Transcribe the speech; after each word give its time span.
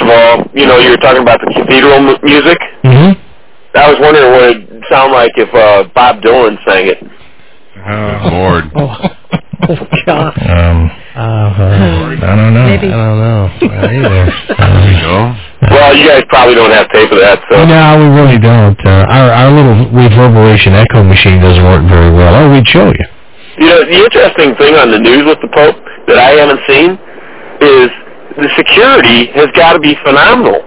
first 0.00 0.02
of 0.02 0.08
all, 0.10 0.46
you 0.54 0.66
know, 0.66 0.78
you 0.78 0.90
were 0.90 0.96
talking 0.96 1.22
about 1.22 1.40
the 1.40 1.52
cathedral 1.54 1.92
m- 1.94 2.18
music. 2.22 2.58
Mm-hmm. 2.84 3.20
I 3.76 3.90
was 3.90 3.98
wondering 4.00 4.32
what 4.32 4.42
it'd 4.50 4.84
sound 4.90 5.12
like 5.12 5.32
if 5.36 5.52
uh, 5.54 5.88
Bob 5.94 6.20
Dylan 6.22 6.56
sang 6.66 6.86
it. 6.88 6.98
Oh, 7.86 8.28
Lord. 8.32 8.64
Oh, 9.60 9.76
God. 10.06 10.32
Um, 10.48 10.88
Uh, 11.14 11.20
I 11.20 12.32
don't 12.34 12.54
know. 12.56 12.64
Maybe. 12.64 12.88
I 12.88 12.96
don't 12.96 13.20
know. 13.20 13.44
Either. 13.60 14.24
There 14.56 14.88
you 14.88 14.96
go. 15.04 15.36
Well, 15.68 15.92
you 15.94 16.08
guys 16.08 16.24
probably 16.32 16.54
don't 16.56 16.72
have 16.72 16.88
tape 16.88 17.12
of 17.12 17.20
that, 17.20 17.44
so. 17.52 17.60
No, 17.68 18.00
we 18.00 18.08
really 18.08 18.40
don't. 18.40 18.80
Uh, 18.80 19.04
our 19.04 19.28
our 19.30 19.50
little 19.52 19.84
reverberation 19.92 20.72
echo 20.72 21.04
machine 21.04 21.44
doesn't 21.44 21.62
work 21.62 21.84
very 21.92 22.08
well. 22.10 22.34
Oh, 22.40 22.50
we'd 22.50 22.66
show 22.66 22.88
you. 22.88 23.04
You 23.60 23.66
know, 23.68 23.84
the 23.84 24.00
interesting 24.00 24.56
thing 24.56 24.74
on 24.80 24.90
the 24.90 24.98
news 24.98 25.28
with 25.28 25.38
the 25.44 25.52
Pope 25.52 25.76
that 26.08 26.16
I 26.16 26.40
haven't 26.40 26.64
seen 26.66 26.96
is 27.60 27.92
the 28.36 28.50
security 28.56 29.26
has 29.34 29.48
got 29.54 29.74
to 29.74 29.80
be 29.80 29.94
phenomenal. 30.04 30.60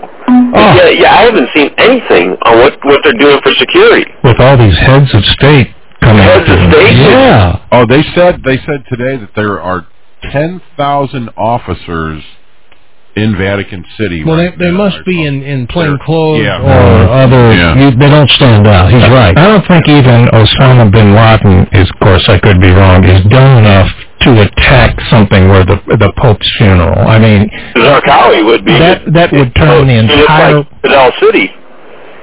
Oh. 0.55 0.75
Yeah, 0.75 0.89
yeah, 0.89 1.11
I 1.13 1.21
haven't 1.23 1.49
seen 1.53 1.69
anything 1.77 2.35
on 2.43 2.57
what 2.59 2.73
what 2.83 3.01
they're 3.03 3.17
doing 3.19 3.39
for 3.43 3.53
security. 3.55 4.05
With 4.23 4.39
all 4.39 4.57
these 4.57 4.77
heads 4.77 5.13
of 5.13 5.23
state 5.35 5.73
coming 5.99 6.23
Heads 6.23 6.49
of 6.49 6.59
state? 6.71 6.95
Yeah. 6.95 7.65
Oh, 7.71 7.85
they 7.85 8.03
said 8.15 8.41
they 8.43 8.57
said 8.65 8.83
today 8.89 9.17
that 9.17 9.31
there 9.35 9.61
are 9.61 9.87
ten 10.31 10.61
thousand 10.77 11.29
officers 11.37 12.23
in 13.15 13.37
Vatican 13.37 13.85
City. 13.97 14.23
Well, 14.23 14.37
they, 14.37 14.45
right 14.47 14.57
they 14.57 14.71
now. 14.71 14.89
must 14.89 15.05
be 15.05 15.25
in, 15.25 15.43
in 15.43 15.67
plain 15.67 15.99
clothes 16.03 16.41
Yeah. 16.43 16.57
or 16.63 17.09
other. 17.13 17.53
Yeah. 17.53 17.75
You, 17.77 17.91
they 17.95 18.09
don't 18.09 18.29
stand 18.31 18.65
out. 18.65 18.91
He's 18.91 19.03
right. 19.09 19.37
I 19.37 19.47
don't 19.47 19.67
think 19.67 19.87
even 19.87 20.25
Osama 20.33 20.91
bin 20.91 21.13
Laden 21.13 21.67
is, 21.73 21.89
of 21.93 21.99
course, 21.99 22.25
I 22.27 22.39
could 22.39 22.59
be 22.59 22.71
wrong, 22.71 23.03
is 23.03 23.21
dumb 23.29 23.59
enough 23.59 23.91
to 24.23 24.41
attack 24.41 24.99
something 25.09 25.47
where 25.49 25.65
the 25.65 25.77
the 25.99 26.11
Pope's 26.17 26.49
funeral. 26.57 26.97
I 27.07 27.19
mean, 27.19 27.49
Zarqawi 27.75 28.45
would 28.45 28.65
be. 28.65 28.73
that 28.73 29.01
that 29.13 29.31
would 29.31 29.53
turn 29.55 29.87
the 29.87 29.99
It's 30.03 30.13
entire 30.13 30.57
like 30.57 30.81
Fidel 30.81 31.11
City. 31.21 31.51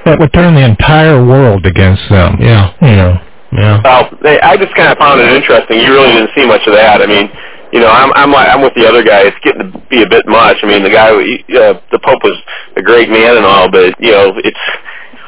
that 0.04 0.18
would 0.18 0.32
turn 0.32 0.54
the 0.54 0.64
entire 0.64 1.24
world 1.24 1.66
against 1.66 2.02
them. 2.08 2.36
Yeah. 2.40 2.72
You 2.80 2.96
know. 2.96 3.14
Yeah. 3.52 3.82
Well, 3.82 4.10
they, 4.22 4.40
I 4.40 4.56
just 4.56 4.74
kind 4.76 4.92
of 4.92 4.98
found 4.98 5.20
it 5.20 5.28
interesting. 5.32 5.80
You 5.80 5.92
really 5.92 6.12
didn't 6.12 6.30
see 6.36 6.46
much 6.46 6.62
of 6.66 6.74
that. 6.74 7.02
I 7.02 7.06
mean, 7.06 7.28
you 7.72 7.80
know, 7.80 7.90
I'm 7.90 8.12
I'm 8.14 8.30
like 8.30 8.48
I'm 8.48 8.62
with 8.62 8.74
the 8.74 8.86
other 8.86 9.02
guy. 9.02 9.26
It's 9.26 9.36
getting 9.42 9.72
to 9.72 9.78
be 9.90 10.02
a 10.02 10.08
bit 10.08 10.26
much. 10.26 10.58
I 10.62 10.66
mean, 10.66 10.82
the 10.84 10.90
guy, 10.90 11.10
he, 11.22 11.42
uh, 11.58 11.74
the 11.90 11.98
Pope 11.98 12.22
was 12.22 12.38
a 12.76 12.82
great 12.82 13.10
man 13.10 13.36
and 13.36 13.44
all, 13.44 13.70
but 13.70 13.94
you 14.00 14.12
know, 14.12 14.32
it's 14.38 14.58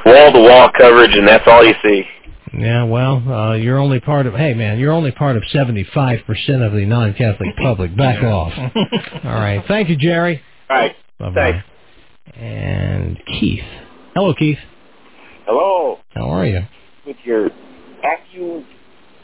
wall 0.06 0.32
to 0.32 0.38
wall 0.40 0.70
coverage, 0.70 1.14
and 1.16 1.26
that's 1.26 1.46
all 1.46 1.64
you 1.66 1.74
see. 1.82 2.04
Yeah, 2.54 2.84
well, 2.84 3.16
uh, 3.26 3.54
you're 3.54 3.78
only 3.78 3.98
part 4.00 4.26
of. 4.26 4.34
Hey, 4.34 4.52
man, 4.54 4.78
you're 4.78 4.92
only 4.92 5.10
part 5.10 5.36
of 5.36 5.42
75 5.52 6.20
percent 6.26 6.62
of 6.62 6.72
the 6.72 6.84
non-Catholic 6.84 7.56
public. 7.56 7.96
Back 7.96 8.22
off. 8.24 8.52
All 8.56 9.30
right. 9.32 9.62
Thank 9.66 9.88
you, 9.88 9.96
Jerry. 9.96 10.42
All 10.68 10.76
right. 10.76 10.94
Bye 11.18 11.32
Thanks. 11.34 11.66
And 12.36 13.18
Keith. 13.26 13.64
Hello, 14.14 14.34
Keith. 14.34 14.58
Hello, 15.46 15.98
How 16.14 16.30
are 16.30 16.46
you? 16.46 16.60
with 17.06 17.16
your 17.24 17.48
Acu 18.04 18.64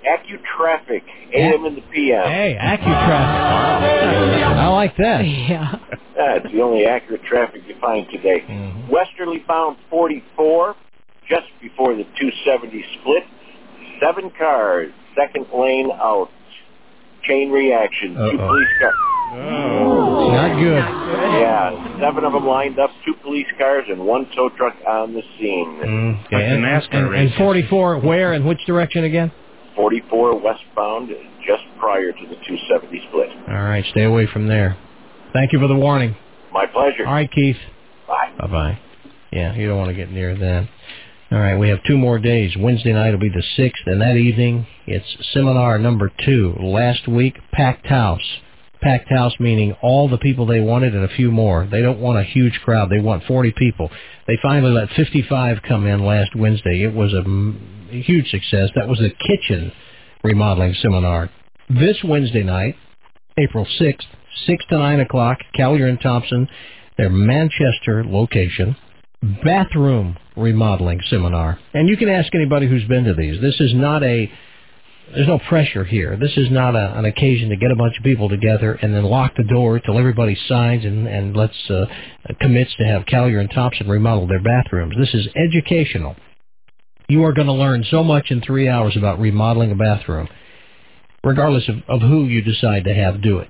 Accutraffic 0.07 1.03
AM 1.35 1.65
and 1.65 1.77
the 1.77 1.83
PM. 1.93 2.25
Hey, 2.25 2.57
AccuTraffic. 2.61 4.43
I 4.43 4.69
like 4.69 4.97
that. 4.97 5.21
Yeah. 5.27 5.77
That's 6.17 6.53
the 6.53 6.61
only 6.63 6.87
accurate 6.87 7.23
traffic 7.25 7.63
you 7.69 7.75
find 7.81 8.07
today. 8.11 8.41
Mhm. 8.49 8.89
Westerly 8.91 9.39
bound 9.47 9.77
44, 9.91 10.75
just 11.29 11.47
before 11.61 11.95
the 11.95 12.05
270 12.05 12.85
split. 13.01 13.23
Seven 14.01 14.31
cars, 14.39 14.93
second 15.17 15.47
lane 15.55 15.91
out. 15.93 16.31
Chain 17.25 17.51
reaction. 17.51 18.15
2 18.15 18.21
Uh-oh. 18.21 18.37
police 18.49 18.69
cars. 18.81 18.95
Not 19.31 20.57
good. 20.59 20.79
Yeah, 20.79 22.01
seven 22.01 22.25
of 22.25 22.33
them 22.33 22.47
lined 22.47 22.79
up, 22.79 22.91
two 23.05 23.15
police 23.23 23.47
cars, 23.59 23.85
and 23.89 24.07
one 24.07 24.27
tow 24.35 24.49
truck 24.57 24.75
on 24.87 25.13
the 25.13 25.23
scene. 25.39 25.81
Mm, 25.85 26.15
Like 26.23 26.31
the 26.31 26.37
and, 26.37 26.65
NASCAR 26.65 27.07
and, 27.09 27.15
and 27.29 27.35
44, 27.35 27.99
where 28.01 28.33
and 28.33 28.47
which 28.47 28.65
direction 28.67 29.05
again? 29.05 29.31
44 29.77 30.41
westbound, 30.41 31.11
just 31.47 31.63
prior 31.79 32.13
to 32.13 32.21
the 32.27 32.37
270 32.37 33.03
split. 33.09 33.29
All 33.49 33.63
right, 33.65 33.85
stay 33.91 34.05
away 34.05 34.27
from 34.33 34.49
there. 34.49 34.77
Thank 35.35 35.53
you 35.53 35.59
for 35.59 35.69
the 35.69 35.77
warning. 35.77 36.17
My 36.53 36.65
pleasure. 36.67 37.07
All 37.07 37.13
right, 37.13 37.31
Keith. 37.31 37.57
Bye. 38.07 38.33
Bye 38.41 38.47
bye. 38.47 38.79
Yeah, 39.31 39.55
you 39.55 39.69
don't 39.69 39.77
want 39.79 39.91
to 39.91 39.95
get 39.95 40.11
near 40.11 40.35
that. 40.37 40.69
All 41.31 41.39
right, 41.39 41.59
we 41.59 41.69
have 41.69 41.83
two 41.87 41.99
more 41.99 42.19
days. 42.19 42.57
Wednesday 42.59 42.95
night 42.95 43.11
will 43.11 43.19
be 43.19 43.29
the 43.29 43.45
6th, 43.59 43.85
and 43.85 44.01
that 44.01 44.17
evening 44.17 44.67
it's 44.87 45.05
seminar 45.35 45.79
number 45.79 46.11
two. 46.25 46.57
Last 46.59 47.07
week, 47.07 47.37
packed 47.53 47.87
house. 47.87 48.39
Packed 48.81 49.11
house 49.11 49.35
meaning 49.39 49.77
all 49.83 50.09
the 50.09 50.17
people 50.17 50.47
they 50.47 50.61
wanted 50.61 50.95
and 50.95 51.05
a 51.05 51.15
few 51.17 51.31
more. 51.31 51.69
They 51.71 51.83
don't 51.83 51.99
want 51.99 52.19
a 52.19 52.23
huge 52.23 52.59
crowd. 52.65 52.89
They 52.89 53.01
want 53.01 53.25
40 53.25 53.53
people. 53.59 53.91
They 54.27 54.39
finally 54.41 54.73
let 54.73 54.89
55 54.97 55.59
come 55.69 55.87
in 55.87 56.03
last 56.03 56.35
Wednesday. 56.35 56.83
It 56.83 56.95
was 56.95 57.13
a 57.13 57.25
huge 57.95 58.31
success. 58.31 58.71
That 58.75 58.89
was 58.89 59.01
a 59.01 59.11
kitchen 59.11 59.71
remodeling 60.25 60.75
seminar. 60.81 61.29
This 61.69 61.99
Wednesday 62.03 62.43
night, 62.43 62.77
April 63.37 63.67
6th, 63.79 64.07
6 64.47 64.65
to 64.71 64.79
9 64.79 65.01
o'clock, 65.01 65.41
Callier 65.55 65.91
and 65.91 66.01
Thompson, 66.01 66.49
their 66.97 67.11
Manchester 67.11 68.03
location, 68.03 68.77
bathroom 69.45 70.17
remodeling 70.39 71.01
seminar. 71.11 71.59
And 71.75 71.89
you 71.89 71.97
can 71.97 72.09
ask 72.09 72.35
anybody 72.35 72.69
who's 72.69 72.85
been 72.85 73.05
to 73.05 73.15
these. 73.15 73.41
This 73.41 73.61
is 73.61 73.75
not 73.75 74.03
a, 74.03 74.31
there's 75.15 75.29
no 75.29 75.39
pressure 75.49 75.85
here. 75.85 76.17
This 76.17 76.37
is 76.37 76.51
not 76.51 76.75
a, 76.75 76.99
an 76.99 77.05
occasion 77.05 77.49
to 77.51 77.57
get 77.57 77.71
a 77.71 77.77
bunch 77.77 77.97
of 77.99 78.05
people 78.05 78.29
together 78.29 78.75
and 78.75 78.95
then 78.95 79.05
lock 79.05 79.33
the 79.37 79.45
door 79.45 79.81
till 79.81 79.99
everybody 79.99 80.37
signs 80.49 80.85
and, 80.85 81.07
and 81.07 81.37
lets, 81.37 81.71
uh, 81.71 81.87
commits 82.41 82.75
to 82.77 82.85
have 82.85 83.07
Callier 83.07 83.41
and 83.41 83.51
Thompson 83.51 83.89
remodel 83.89 84.27
their 84.27 84.43
bathrooms. 84.43 84.95
This 84.99 85.15
is 85.15 85.29
educational. 85.35 86.17
You 87.09 87.25
are 87.25 87.33
going 87.33 87.47
to 87.47 87.55
learn 87.55 87.85
so 87.91 88.05
much 88.05 88.31
in 88.31 88.43
three 88.43 88.69
hours 88.69 88.97
about 88.97 89.19
remodeling 89.19 89.73
a 89.73 89.75
bathroom, 89.75 90.29
regardless 91.25 91.69
of, 91.69 91.77
of 91.89 92.01
who 92.03 92.25
you 92.25 92.43
decide 92.43 92.85
to 92.85 92.95
have 92.95 93.23
do 93.23 93.39
it. 93.39 93.49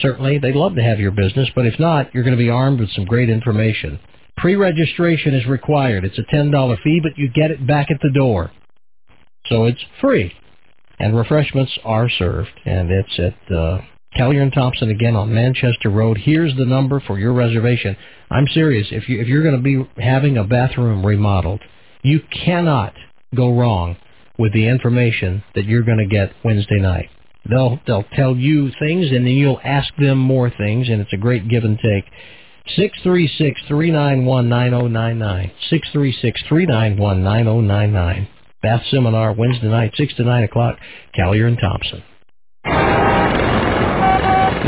Certainly, 0.00 0.38
they'd 0.38 0.54
love 0.54 0.74
to 0.76 0.82
have 0.82 1.00
your 1.00 1.10
business, 1.10 1.48
but 1.54 1.66
if 1.66 1.78
not, 1.78 2.12
you're 2.14 2.24
going 2.24 2.36
to 2.36 2.42
be 2.42 2.50
armed 2.50 2.80
with 2.80 2.90
some 2.90 3.04
great 3.04 3.30
information. 3.30 3.98
Pre-registration 4.38 5.34
is 5.34 5.46
required. 5.46 6.04
It's 6.04 6.18
a 6.18 6.34
$10 6.34 6.82
fee, 6.82 7.00
but 7.02 7.18
you 7.18 7.28
get 7.28 7.50
it 7.50 7.66
back 7.66 7.90
at 7.90 8.00
the 8.02 8.10
door. 8.10 8.50
So 9.46 9.64
it's 9.64 9.84
free. 10.00 10.32
And 10.98 11.16
refreshments 11.16 11.76
are 11.84 12.08
served. 12.08 12.50
And 12.64 12.90
it's 12.90 13.18
at 13.18 13.54
uh, 13.54 13.80
Callier 14.16 14.42
and 14.42 14.52
Thompson 14.52 14.90
again 14.90 15.16
on 15.16 15.34
Manchester 15.34 15.90
Road. 15.90 16.18
Here's 16.18 16.56
the 16.56 16.64
number 16.64 17.00
for 17.00 17.18
your 17.18 17.32
reservation. 17.32 17.96
I'm 18.30 18.46
serious. 18.48 18.88
If, 18.90 19.08
you, 19.08 19.20
if 19.20 19.28
you're 19.28 19.42
going 19.42 19.56
to 19.56 19.62
be 19.62 20.02
having 20.02 20.38
a 20.38 20.44
bathroom 20.44 21.04
remodeled, 21.04 21.60
you 22.02 22.20
cannot 22.44 22.94
go 23.34 23.56
wrong 23.56 23.96
with 24.38 24.52
the 24.52 24.68
information 24.68 25.42
that 25.54 25.64
you're 25.64 25.82
going 25.82 25.98
to 25.98 26.06
get 26.06 26.32
Wednesday 26.44 26.78
night. 26.78 27.10
They'll 27.48 27.80
they'll 27.86 28.04
tell 28.14 28.36
you 28.36 28.70
things, 28.78 29.06
and 29.06 29.26
then 29.26 29.32
you'll 29.32 29.60
ask 29.64 29.94
them 29.96 30.18
more 30.18 30.50
things, 30.50 30.88
and 30.88 31.00
it's 31.00 31.12
a 31.12 31.16
great 31.16 31.48
give 31.48 31.64
and 31.64 31.78
take. 31.78 32.04
Six 32.76 32.98
three 33.02 33.28
six 33.38 33.60
three 33.66 33.90
nine 33.90 34.24
one 34.24 34.48
nine 34.48 34.70
zero 34.70 34.88
nine 34.88 35.18
nine. 35.18 35.50
Six 35.70 35.88
three 35.92 36.12
six 36.20 36.42
three 36.48 36.66
nine 36.66 36.96
one 36.96 37.24
nine 37.24 37.44
zero 37.44 37.60
nine 37.60 37.92
nine. 37.92 38.28
Bath 38.62 38.82
seminar 38.90 39.32
Wednesday 39.32 39.68
night, 39.68 39.92
six 39.96 40.14
to 40.16 40.24
nine 40.24 40.44
o'clock. 40.44 40.76
Callier 41.16 41.46
and 41.46 41.58
Thompson. 41.58 43.17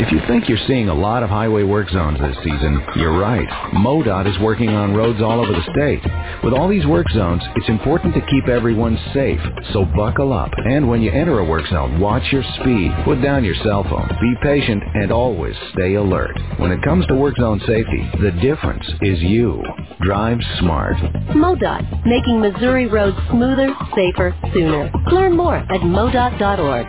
If 0.01 0.11
you 0.11 0.19
think 0.27 0.49
you're 0.49 0.57
seeing 0.65 0.89
a 0.89 0.95
lot 0.95 1.21
of 1.21 1.29
highway 1.29 1.61
work 1.61 1.87
zones 1.91 2.19
this 2.19 2.35
season, 2.37 2.83
you're 2.95 3.19
right. 3.19 3.47
MoDOT 3.71 4.27
is 4.27 4.39
working 4.41 4.69
on 4.69 4.95
roads 4.95 5.21
all 5.21 5.39
over 5.39 5.53
the 5.53 5.61
state. 5.73 6.01
With 6.43 6.55
all 6.55 6.67
these 6.67 6.87
work 6.87 7.07
zones, 7.11 7.43
it's 7.55 7.69
important 7.69 8.15
to 8.15 8.21
keep 8.21 8.47
everyone 8.47 8.97
safe. 9.13 9.39
So 9.73 9.85
buckle 9.85 10.33
up. 10.33 10.49
And 10.65 10.89
when 10.89 11.03
you 11.03 11.11
enter 11.11 11.37
a 11.37 11.45
work 11.45 11.67
zone, 11.67 11.99
watch 11.99 12.23
your 12.31 12.41
speed. 12.59 12.91
Put 13.05 13.21
down 13.21 13.43
your 13.43 13.53
cell 13.63 13.83
phone. 13.83 14.09
Be 14.19 14.33
patient 14.41 14.81
and 14.95 15.11
always 15.11 15.55
stay 15.73 15.93
alert. 15.93 16.35
When 16.57 16.71
it 16.71 16.81
comes 16.81 17.05
to 17.05 17.13
work 17.13 17.37
zone 17.37 17.61
safety, 17.67 18.09
the 18.23 18.31
difference 18.41 18.85
is 19.01 19.21
you. 19.21 19.61
Drive 20.01 20.39
smart. 20.57 20.95
MoDOT, 21.29 22.07
making 22.07 22.41
Missouri 22.41 22.87
roads 22.87 23.17
smoother, 23.29 23.71
safer, 23.95 24.35
sooner. 24.51 24.91
Learn 25.11 25.37
more 25.37 25.57
at 25.57 25.81
MoDOT.org. 25.81 26.87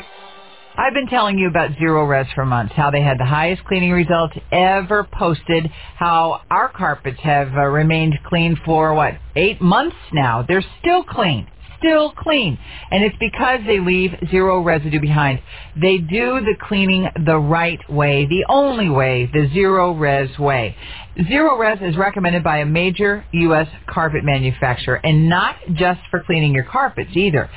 I've 0.74 0.94
been 0.94 1.06
telling 1.06 1.38
you 1.38 1.48
about 1.48 1.72
Zerorez 1.72 2.32
for 2.34 2.46
months, 2.46 2.72
how 2.74 2.90
they 2.90 3.02
had 3.02 3.18
the 3.18 3.26
highest 3.26 3.62
cleaning 3.64 3.92
results 3.92 4.34
ever 4.50 5.04
posted, 5.04 5.70
how 5.98 6.40
our 6.50 6.70
carpets 6.70 7.20
have 7.22 7.48
uh, 7.54 7.66
remained 7.66 8.18
clean 8.24 8.58
for, 8.64 8.94
what, 8.94 9.14
eight 9.36 9.60
months 9.60 9.96
now. 10.14 10.42
They're 10.48 10.64
still 10.80 11.04
clean. 11.04 11.46
Still 11.78 12.12
clean. 12.12 12.58
And 12.90 13.04
it's 13.04 13.16
because 13.20 13.60
they 13.66 13.80
leave 13.80 14.12
zero 14.30 14.62
residue 14.62 15.00
behind. 15.00 15.40
They 15.78 15.98
do 15.98 16.40
the 16.40 16.54
cleaning 16.58 17.06
the 17.26 17.36
right 17.36 17.80
way, 17.90 18.24
the 18.24 18.46
only 18.48 18.88
way, 18.88 19.28
the 19.30 19.48
Zerorez 19.54 20.38
way. 20.38 20.74
Zerorez 21.18 21.86
is 21.86 21.98
recommended 21.98 22.42
by 22.42 22.58
a 22.58 22.66
major 22.66 23.26
U.S. 23.32 23.68
carpet 23.86 24.24
manufacturer 24.24 25.00
and 25.04 25.28
not 25.28 25.56
just 25.74 26.00
for 26.10 26.22
cleaning 26.22 26.54
your 26.54 26.64
carpets 26.64 27.10
either. 27.14 27.50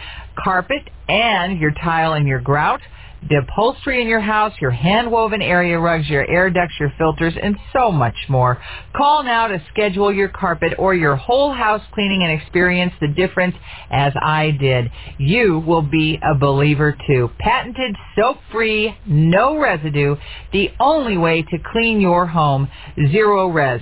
Carpet 0.43 0.89
and 1.07 1.59
your 1.59 1.71
tile 1.71 2.11
and 2.11 2.27
your 2.27 2.41
grout 2.41 2.81
the 3.29 3.37
upholstery 3.37 4.01
in 4.01 4.07
your 4.07 4.19
house, 4.19 4.53
your 4.61 4.71
hand-woven 4.71 5.41
area 5.41 5.79
rugs, 5.79 6.07
your 6.09 6.29
air 6.29 6.49
ducts, 6.49 6.75
your 6.79 6.93
filters, 6.97 7.33
and 7.41 7.55
so 7.73 7.91
much 7.91 8.15
more. 8.29 8.61
Call 8.95 9.23
now 9.23 9.47
to 9.47 9.61
schedule 9.71 10.13
your 10.13 10.29
carpet 10.29 10.73
or 10.77 10.93
your 10.93 11.15
whole 11.15 11.53
house 11.53 11.81
cleaning 11.93 12.23
and 12.23 12.31
experience 12.39 12.93
the 13.01 13.07
difference 13.07 13.55
as 13.89 14.13
I 14.21 14.51
did. 14.51 14.91
You 15.17 15.59
will 15.65 15.81
be 15.81 16.19
a 16.23 16.35
believer 16.35 16.95
too. 17.07 17.29
Patented 17.39 17.95
soap-free, 18.15 18.95
no 19.07 19.57
residue, 19.57 20.15
the 20.53 20.69
only 20.79 21.17
way 21.17 21.41
to 21.41 21.57
clean 21.71 21.99
your 21.99 22.27
home. 22.27 22.69
Zerorez. 22.97 23.81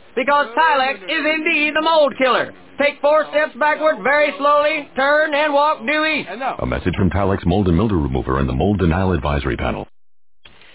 because 0.15 0.47
Tilex 0.55 0.95
is 1.03 1.25
indeed 1.25 1.73
the 1.75 1.81
mold 1.81 2.13
killer. 2.17 2.53
Take 2.81 2.99
four 3.01 3.25
steps 3.29 3.53
backward 3.59 4.01
very 4.03 4.33
slowly, 4.37 4.89
turn 4.95 5.33
and 5.33 5.53
walk 5.53 5.85
due 5.85 6.05
east. 6.05 6.29
A 6.59 6.65
message 6.65 6.95
from 6.97 7.09
Tilex 7.09 7.45
Mold 7.45 7.67
and 7.67 7.77
Mildew 7.77 7.95
Remover 7.95 8.39
and 8.39 8.49
the 8.49 8.53
Mold 8.53 8.79
Denial 8.79 9.11
Advisory 9.11 9.55
Panel. 9.57 9.87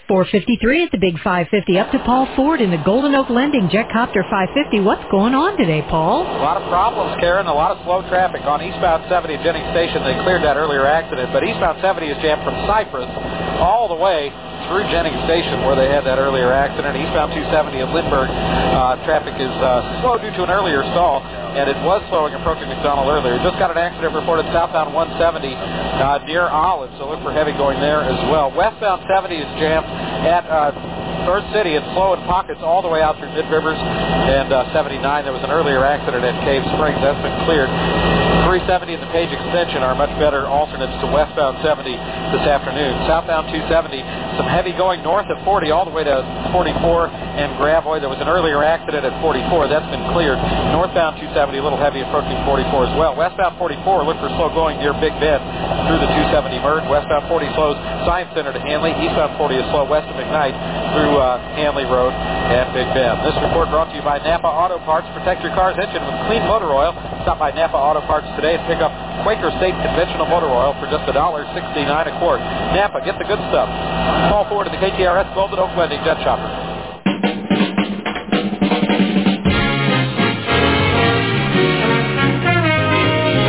453 0.07 0.87
at 0.87 0.91
the 0.95 1.03
Big 1.03 1.19
550 1.19 1.51
up 1.79 1.91
to 1.91 1.99
Paul 2.07 2.31
Ford 2.39 2.63
in 2.63 2.71
the 2.71 2.79
Golden 2.87 3.11
Oak 3.13 3.29
Lending 3.29 3.67
Jetcopter 3.67 4.23
550. 4.31 4.79
What's 4.79 5.03
going 5.11 5.35
on 5.35 5.59
today, 5.59 5.83
Paul? 5.83 6.23
A 6.23 6.39
lot 6.39 6.55
of 6.55 6.63
problems, 6.71 7.19
Karen. 7.19 7.43
A 7.45 7.53
lot 7.53 7.75
of 7.75 7.83
slow 7.83 8.07
traffic 8.07 8.39
on 8.47 8.63
eastbound 8.63 9.03
70 9.11 9.35
at 9.35 9.43
Jennings 9.43 9.67
Station. 9.75 10.07
They 10.07 10.15
cleared 10.23 10.47
that 10.47 10.55
earlier 10.55 10.87
accident, 10.87 11.35
but 11.35 11.43
eastbound 11.43 11.83
70 11.83 12.07
is 12.07 12.17
jammed 12.23 12.39
from 12.47 12.55
Cypress 12.71 13.11
all 13.59 13.91
the 13.91 13.99
way 13.99 14.31
through 14.67 14.83
Jennings 14.91 15.19
Station 15.23 15.63
where 15.63 15.75
they 15.75 15.87
had 15.87 16.03
that 16.03 16.19
earlier 16.19 16.51
accident. 16.51 16.95
Eastbound 16.99 17.31
270 17.31 17.83
at 17.83 17.89
Lindbergh, 17.95 18.29
uh, 18.31 18.99
traffic 19.07 19.35
is 19.39 19.51
uh, 19.63 20.03
slow 20.03 20.19
due 20.19 20.31
to 20.35 20.43
an 20.43 20.51
earlier 20.51 20.83
stall, 20.91 21.23
and 21.23 21.71
it 21.71 21.79
was 21.87 22.03
slowing 22.11 22.35
approaching 22.35 22.67
McDonnell 22.67 23.07
earlier. 23.07 23.39
Just 23.43 23.57
got 23.57 23.71
an 23.71 23.79
accident 23.79 24.13
reported 24.13 24.45
southbound 24.51 24.93
170 24.93 25.55
uh, 25.55 26.23
near 26.27 26.47
Olive, 26.51 26.91
so 26.99 27.07
look 27.07 27.23
for 27.23 27.31
heavy 27.31 27.55
going 27.55 27.79
there 27.79 28.03
as 28.03 28.19
well. 28.27 28.51
Westbound 28.51 29.03
70 29.07 29.35
is 29.35 29.49
jammed 29.59 29.87
at 30.27 30.43
uh, 30.51 30.96
North 31.27 31.43
City. 31.51 31.75
It's 31.75 31.85
slow 31.91 32.15
in 32.15 32.23
pockets 32.23 32.63
all 32.63 32.79
the 32.79 32.87
way 32.87 33.03
out 33.03 33.19
through 33.19 33.35
Mid 33.35 33.51
Rivers 33.51 33.75
and 33.75 34.47
uh, 34.47 34.71
79. 34.71 35.03
There 35.27 35.35
was 35.35 35.43
an 35.43 35.51
earlier 35.51 35.83
accident 35.83 36.23
at 36.23 36.39
Cave 36.47 36.63
Springs. 36.79 37.03
That's 37.03 37.19
been 37.19 37.35
cleared. 37.43 37.67
370 38.47 38.95
and 38.95 39.03
the 39.03 39.11
Page 39.11 39.27
Extension 39.35 39.83
are 39.83 39.91
much 39.91 40.11
better 40.23 40.47
alternates 40.47 40.95
to 41.03 41.07
westbound 41.11 41.59
70 41.59 41.83
this 42.31 42.47
afternoon. 42.47 42.95
Southbound 43.11 43.51
270, 43.51 43.99
some 44.39 44.47
heavy 44.47 44.71
going 44.71 45.03
north 45.03 45.27
of 45.27 45.35
40 45.43 45.67
all 45.67 45.83
the 45.83 45.91
way 45.91 46.07
to 46.07 46.23
44 46.55 47.11
and 47.11 47.59
Gravois. 47.59 47.99
There 47.99 48.07
was 48.07 48.23
an 48.23 48.31
earlier 48.31 48.63
accident 48.63 49.03
at 49.03 49.11
44. 49.19 49.67
That's 49.67 49.83
been 49.91 50.07
cleared. 50.15 50.39
Northbound 50.71 51.19
270, 51.19 51.59
a 51.59 51.63
little 51.63 51.75
heavy 51.75 52.07
approaching 52.07 52.39
44 52.47 52.87
as 52.87 52.93
well. 52.95 53.19
Westbound 53.19 53.59
44, 53.59 54.07
look 54.07 54.15
for 54.23 54.31
slow 54.39 54.47
going 54.55 54.79
near 54.79 54.95
Big 54.95 55.11
Bend 55.19 55.43
through 55.91 55.99
the 55.99 56.07
270 56.31 56.63
merge. 56.63 56.87
Westbound 56.87 57.27
40 57.27 57.51
slows 57.51 57.75
Science 58.07 58.31
Center 58.31 58.55
to 58.55 58.63
Hanley. 58.63 58.95
Eastbound 58.95 59.35
40 59.35 59.59
is 59.59 59.67
slow 59.75 59.83
west 59.83 60.07
of 60.07 60.15
McKnight 60.15 60.55
through 60.95 61.16
uh, 61.17 61.41
Hanley 61.57 61.85
Road 61.85 62.13
and 62.13 62.69
Big 62.73 62.87
Bend. 62.93 63.25
This 63.25 63.35
report 63.41 63.69
brought 63.73 63.89
to 63.89 63.95
you 63.97 64.05
by 64.05 64.21
Napa 64.21 64.47
Auto 64.47 64.77
Parts. 64.85 65.09
Protect 65.17 65.41
your 65.41 65.53
car's 65.57 65.75
engine 65.75 66.01
with 66.05 66.15
clean 66.29 66.45
motor 66.45 66.69
oil. 66.69 66.93
Stop 67.25 67.41
by 67.41 67.51
Napa 67.51 67.75
Auto 67.75 68.01
Parts 68.05 68.29
today 68.37 68.55
and 68.55 68.63
pick 68.69 68.79
up 68.79 68.93
Quaker 69.25 69.51
State 69.57 69.75
conventional 69.81 70.29
motor 70.29 70.47
oil 70.47 70.77
for 70.79 70.85
just 70.87 71.03
$1.69 71.09 71.17
a 71.17 72.13
quart. 72.21 72.39
Napa, 72.77 73.01
get 73.03 73.17
the 73.17 73.25
good 73.25 73.41
stuff. 73.49 73.67
Paul 74.29 74.45
Ford 74.49 74.65
to 74.65 74.71
the 74.71 74.79
KTRS 74.79 75.33
Golden 75.33 75.59
Oak 75.59 75.73
Lending 75.75 75.99
Jet 76.05 76.21
Chopper. 76.23 76.47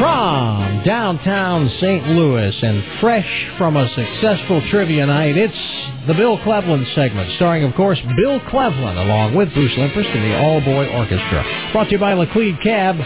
From 0.01 0.83
downtown 0.85 1.69
St. 1.81 2.07
Louis 2.09 2.55
and 2.63 2.83
fresh 3.01 3.29
from 3.59 3.77
a 3.77 3.89
successful 3.95 4.63
trivia 4.71 5.07
night, 5.07 5.37
it's 5.37 5.98
the 6.09 6.15
Bill 6.15 6.39
Cleveland 6.43 6.87
segment, 6.95 7.31
starring, 7.37 7.63
of 7.65 7.75
course, 7.75 7.99
Bill 8.17 8.41
Cleveland 8.51 8.99
along 8.99 9.35
with 9.37 9.53
Bruce 9.55 9.73
Limprist 9.73 10.15
and 10.17 10.25
the 10.25 10.37
All 10.39 10.61
Boy 10.61 10.87
Orchestra. 10.89 11.45
Brought 11.73 11.85
to 11.85 11.91
you 11.93 11.99
by 11.99 12.15
Laclede 12.15 12.61
Cab. 12.63 12.97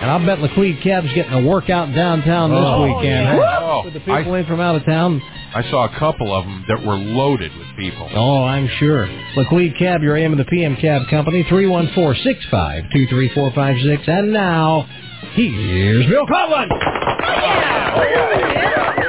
And 0.00 0.10
I'll 0.10 0.24
bet 0.24 0.38
Laclede 0.38 0.80
Cab's 0.82 1.12
getting 1.14 1.32
a 1.34 1.42
workout 1.46 1.94
downtown 1.94 2.48
this 2.50 2.58
Oh, 2.62 2.84
weekend. 2.86 3.26
yeah. 3.26 3.36
huh? 3.36 3.58
Oh, 3.60 3.82
with 3.84 3.92
the 3.92 4.00
people 4.00 4.32
in 4.34 4.46
from 4.46 4.58
out 4.58 4.74
of 4.74 4.82
town. 4.86 5.20
I 5.54 5.62
saw 5.70 5.84
a 5.84 5.90
couple 5.98 6.32
of 6.34 6.46
them 6.46 6.64
that 6.68 6.82
were 6.86 6.96
loaded 6.96 7.52
with 7.54 7.66
people. 7.78 8.08
Oh, 8.14 8.42
I'm 8.44 8.66
sure. 8.78 9.06
Laclede 9.36 9.76
Cab, 9.78 10.00
your 10.02 10.16
AM 10.16 10.32
and 10.32 10.40
the 10.40 10.46
PM 10.46 10.74
Cab 10.76 11.02
Company, 11.10 11.44
314-652-3456. 11.44 14.08
And 14.08 14.32
now, 14.32 14.86
here's 15.34 16.06
Bill 16.06 16.26
Cleveland. 16.26 16.72
Oh, 16.72 18.00
everybody. 18.00 18.99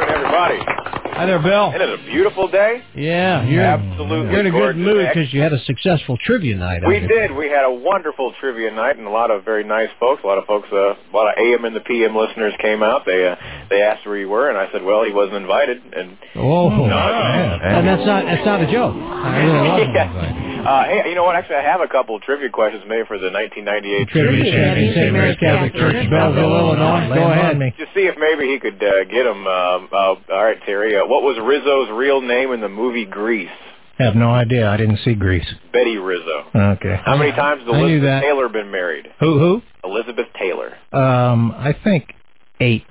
Hi 1.11 1.25
there, 1.25 1.39
Bill. 1.39 1.69
Isn't 1.75 1.81
it 1.81 1.99
a 1.99 2.03
beautiful 2.05 2.47
day? 2.47 2.81
Yeah, 2.95 3.43
you're, 3.45 3.61
Absolutely 3.61 4.31
you're 4.31 4.39
in 4.39 4.45
a 4.47 4.51
good 4.51 4.77
mood 4.77 5.07
because 5.13 5.31
you 5.33 5.41
had 5.41 5.51
a 5.53 5.59
successful 5.65 6.17
trivia 6.25 6.55
night. 6.55 6.81
We 6.87 6.99
did. 6.99 7.35
We 7.35 7.47
had 7.49 7.65
a 7.65 7.71
wonderful 7.71 8.33
trivia 8.39 8.71
night, 8.71 8.97
and 8.97 9.05
a 9.05 9.09
lot 9.11 9.29
of 9.29 9.43
very 9.43 9.63
nice 9.63 9.89
folks. 9.99 10.23
A 10.23 10.27
lot 10.27 10.37
of 10.37 10.45
folks, 10.45 10.69
uh, 10.71 10.95
a 10.95 11.13
lot 11.13 11.27
of 11.27 11.33
AM 11.37 11.65
and 11.65 11.75
the 11.75 11.81
PM 11.81 12.15
listeners 12.15 12.53
came 12.61 12.81
out. 12.81 13.05
They 13.05 13.27
uh, 13.27 13.35
they 13.69 13.81
asked 13.81 14.05
where 14.07 14.17
you 14.17 14.29
were, 14.29 14.49
and 14.49 14.57
I 14.57 14.71
said, 14.71 14.83
well, 14.83 15.03
he 15.03 15.11
wasn't 15.11 15.35
invited. 15.35 15.81
And 15.93 16.17
Oh, 16.35 16.69
No, 16.69 16.97
and 16.97 17.87
that's 17.87 18.05
not 18.05 18.25
that's 18.25 18.45
not 18.45 18.61
a 18.61 18.71
joke. 18.71 18.95
I 18.95 19.37
really 19.43 19.83
it. 19.91 20.65
uh, 20.65 20.83
hey, 20.85 21.09
you 21.09 21.15
know 21.15 21.23
what? 21.23 21.35
Actually, 21.35 21.57
I 21.57 21.63
have 21.63 21.81
a 21.81 21.87
couple 21.87 22.15
of 22.15 22.21
trivia 22.23 22.49
questions 22.49 22.83
made 22.87 23.05
for 23.07 23.19
the 23.19 23.29
1998 23.29 24.07
Trivia 24.09 24.51
champion, 24.51 24.93
St. 24.95 25.13
Mary's 25.13 25.37
Catholic 25.37 25.73
Church, 25.73 26.09
Belleville, 26.09 26.55
Illinois. 26.55 27.13
Go 27.13 27.29
ahead. 27.31 27.59
To 27.59 27.85
see 27.93 28.07
if 28.07 28.15
maybe 28.17 28.47
he 28.51 28.59
could 28.59 28.81
uh, 28.81 29.03
get 29.05 29.23
them. 29.25 29.45
Um, 29.45 29.89
uh, 29.91 30.15
all 30.31 30.43
right, 30.45 30.57
Terry. 30.65 30.95
What 31.07 31.23
was 31.23 31.37
Rizzo's 31.41 31.89
real 31.97 32.21
name 32.21 32.51
in 32.51 32.61
the 32.61 32.69
movie 32.69 33.05
Grease? 33.05 33.49
Have 33.97 34.15
no 34.15 34.31
idea. 34.31 34.67
I 34.69 34.77
didn't 34.77 34.99
see 35.05 35.13
Grease. 35.13 35.45
Betty 35.71 35.97
Rizzo. 35.97 36.45
Okay. 36.55 36.95
How 37.05 37.17
many 37.17 37.31
times 37.31 37.61
has 37.61 37.69
Elizabeth 37.69 38.01
that. 38.03 38.21
Taylor 38.21 38.49
been 38.49 38.71
married? 38.71 39.07
Who? 39.19 39.37
Who? 39.37 39.61
Elizabeth 39.83 40.27
Taylor. 40.39 40.73
Um, 40.91 41.51
I 41.51 41.75
think 41.83 42.13
eight. 42.59 42.85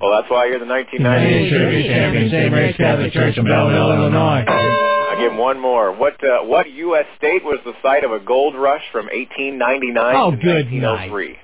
Well, 0.00 0.10
that's 0.12 0.30
why 0.30 0.46
you're 0.46 0.58
the 0.58 0.66
1998 0.66 1.50
Trivia 1.50 1.88
champion, 1.94 2.30
St. 2.30 2.50
Mary's 2.52 2.76
Catholic 2.76 3.12
Church 3.12 3.36
in 3.38 3.44
Belleville, 3.44 3.92
Illinois. 3.92 4.44
I 4.46 5.16
give 5.20 5.38
one 5.38 5.58
more. 5.60 5.92
What 5.92 6.14
uh, 6.24 6.44
what 6.44 6.70
U.S. 6.70 7.04
state 7.16 7.44
was 7.44 7.58
the 7.64 7.72
site 7.82 8.04
of 8.04 8.10
a 8.12 8.18
gold 8.20 8.54
rush 8.54 8.82
from 8.92 9.06
1899 9.06 10.14
Oh, 10.16 10.30
to 10.32 10.36
good 10.36 10.66
1903? 10.70 11.38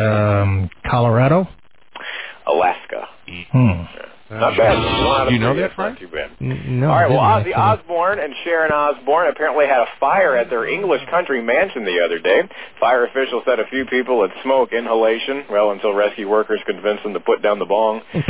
Um, 0.00 0.70
Colorado. 0.88 1.48
Alaska. 2.46 3.08
Hmm. 3.52 3.82
Not 4.28 4.56
bad. 4.56 4.74
One 4.74 5.32
You 5.32 5.38
know 5.38 5.54
that, 5.54 5.70
That's 5.76 5.78
not 5.78 5.98
too 6.00 6.08
bad. 6.08 6.30
No. 6.40 6.90
All 6.90 6.96
right. 6.96 7.08
Well, 7.08 7.20
Ozzy. 7.20 7.56
Osbourne 7.56 8.18
and 8.18 8.34
Sharon 8.42 8.72
Osbourne 8.72 9.28
apparently 9.28 9.66
had 9.66 9.82
a 9.82 9.86
fire 10.00 10.36
at 10.36 10.50
their 10.50 10.66
English 10.66 11.02
country 11.10 11.40
mansion 11.40 11.84
the 11.84 12.00
other 12.04 12.18
day. 12.18 12.42
Fire 12.80 13.06
officials 13.06 13.44
said 13.46 13.60
a 13.60 13.66
few 13.68 13.86
people 13.86 14.22
had 14.26 14.32
smoke 14.42 14.72
inhalation. 14.72 15.44
Well, 15.48 15.70
until 15.70 15.94
rescue 15.94 16.28
workers 16.28 16.60
convinced 16.66 17.04
them 17.04 17.12
to 17.14 17.20
put 17.20 17.40
down 17.40 17.60
the 17.60 17.66
bong. 17.66 18.00
and 18.14 18.24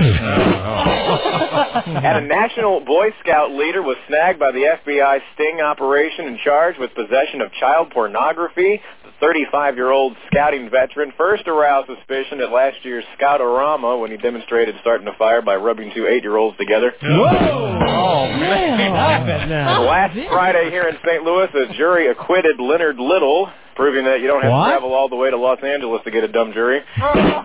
a 2.19 2.21
national 2.21 2.81
Boy 2.81 3.09
Scout 3.21 3.53
leader 3.53 3.81
was 3.83 3.97
snagged 4.09 4.38
by 4.38 4.53
the 4.53 4.76
FBI 4.85 5.21
sting 5.35 5.62
operation 5.62 6.26
and 6.26 6.38
charged 6.45 6.79
with 6.79 6.95
possession 6.95 7.41
of 7.41 7.50
child 7.53 7.91
pornography. 7.91 8.83
The 9.20 9.26
35-year-old 9.26 10.16
scouting 10.30 10.68
veteran 10.70 11.12
first 11.16 11.46
aroused 11.49 11.88
suspicion 11.88 12.40
at 12.40 12.50
last 12.52 12.76
year's 12.85 13.04
Scoutorama 13.18 14.00
when 14.00 14.11
he 14.11 14.16
demonstrated 14.16 14.75
starting 14.80 15.06
a 15.08 15.12
fire 15.16 15.42
by 15.42 15.56
rubbing 15.56 15.90
two 15.94 16.06
eight-year-olds 16.06 16.56
together. 16.58 16.92
Oh, 17.02 17.25
oh, 17.25 18.26
man. 18.28 18.92
Last 18.92 20.14
Friday 20.28 20.70
here 20.70 20.88
in 20.88 20.96
St. 21.06 21.23
Louis, 21.23 21.49
a 21.54 21.75
jury 21.76 22.08
acquitted 22.08 22.61
Leonard 22.61 22.99
Little, 22.99 23.49
proving 23.75 24.04
that 24.04 24.20
you 24.20 24.26
don't 24.26 24.42
have 24.42 24.52
What? 24.52 24.64
to 24.66 24.70
travel 24.73 24.92
all 24.94 25.08
the 25.08 25.16
way 25.16 25.30
to 25.30 25.37
Los 25.37 25.62
Angeles 25.62 26.02
to 26.04 26.11
get 26.11 26.23
a 26.25 26.28
dumb 26.28 26.52
jury. 26.52 26.80
Oh. 27.00 27.42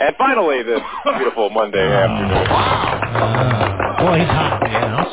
And 0.00 0.14
finally, 0.18 0.62
this 0.64 0.80
beautiful 1.16 1.50
Monday 1.50 1.78
afternoon. 1.86 2.46
Well, 4.04 4.14
he's 4.18 4.26
hot. 4.28 4.60
Yeah. 4.66 5.04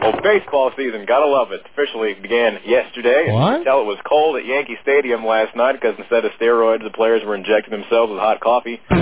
Well, 0.00 0.14
baseball 0.22 0.70
season, 0.76 1.04
gotta 1.06 1.26
love 1.26 1.52
it, 1.52 1.60
officially 1.72 2.14
began 2.14 2.58
yesterday. 2.64 3.26
And 3.28 3.34
What? 3.34 3.58
You 3.58 3.64
tell 3.64 3.80
it 3.82 3.84
was 3.84 3.98
cold 4.08 4.36
at 4.36 4.46
Yankee 4.46 4.76
Stadium 4.82 5.26
last 5.26 5.54
night 5.54 5.72
because 5.72 5.94
instead 5.98 6.24
of 6.24 6.32
steroids, 6.40 6.82
the 6.82 6.90
players 6.90 7.22
were 7.24 7.34
injecting 7.34 7.70
themselves 7.70 8.10
with 8.10 8.18
hot 8.18 8.40
coffee. 8.40 8.80
Go 8.90 8.96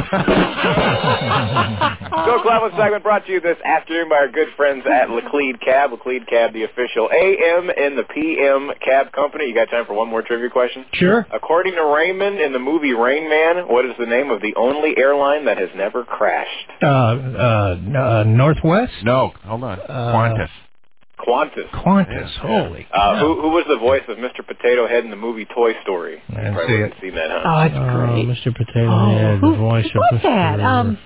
Cleveland 2.43 2.75
segment 2.77 3.03
brought 3.03 3.27
to 3.27 3.33
you 3.33 3.41
this 3.41 3.57
afternoon 3.65 4.09
by 4.09 4.17
our 4.17 4.29
good 4.29 4.49
friends 4.57 4.85
at 4.91 5.09
Laclede 5.09 5.61
Cab. 5.61 5.91
Laclede 5.93 6.27
Cab, 6.29 6.53
the 6.53 6.65
official 6.65 7.09
AM 7.13 7.71
and 7.71 7.97
the 7.97 8.03
PM 8.05 8.71
cab 8.85 9.13
company. 9.13 9.47
You 9.47 9.55
got 9.55 9.71
time 9.71 9.87
for 9.87 9.95
one 9.95 10.09
more 10.09 10.23
trivia 10.23 10.51
question? 10.51 10.85
Sure. 10.95 11.27
According 11.33 11.75
to 11.75 11.85
Raymond 11.85 12.41
in 12.41 12.53
the 12.53 12.59
movie 12.59 12.93
Rain 12.93 13.29
Man, 13.31 13.69
what 13.69 13.85
is 13.85 13.93
the 13.99 14.07
name 14.07 14.31
of 14.31 14.41
the 14.43 14.55
only 14.57 14.95
airline 14.97 15.45
that 15.47 15.59
has 15.59 15.69
never 15.77 16.05
crashed? 16.05 16.49
Uh, 16.83 16.87
uh, 16.87 17.77
uh, 17.99 18.25
Northwest? 18.27 18.93
No, 19.05 19.33
hold 19.45 19.63
on. 19.65 19.79
Qantas. 19.79 20.49
Qantas. 21.19 21.69
Qantas. 21.71 22.31
Holy. 22.39 22.87
Uh, 22.93 23.19
who, 23.21 23.41
who 23.43 23.49
was 23.51 23.65
the 23.69 23.77
voice 23.79 24.03
of 24.09 24.19
Mr. 24.19 24.47
Potato 24.47 24.87
Head 24.89 25.05
in 25.05 25.11
the 25.11 25.17
movie 25.17 25.45
Toy 25.47 25.73
Story? 25.83 26.23
I 26.31 26.35
didn't 26.37 26.55
Probably 26.55 26.75
see 26.77 26.81
haven't 26.81 27.01
seen 27.01 27.15
that, 27.17 27.31
huh? 27.31 27.43
Oh, 27.45 27.61
it's 27.63 27.75
Oh, 27.77 28.07
great. 28.07 28.27
Mr. 28.27 28.57
Potato 28.57 28.89
Oh, 28.89 29.19
Head, 29.19 29.39
who- 29.41 29.51
the 29.53 29.57
voice 29.59 29.87
of 29.87 29.93
who's 30.11 30.21
Mr. 30.21 30.23
that? 30.23 30.61
Um, 30.61 30.99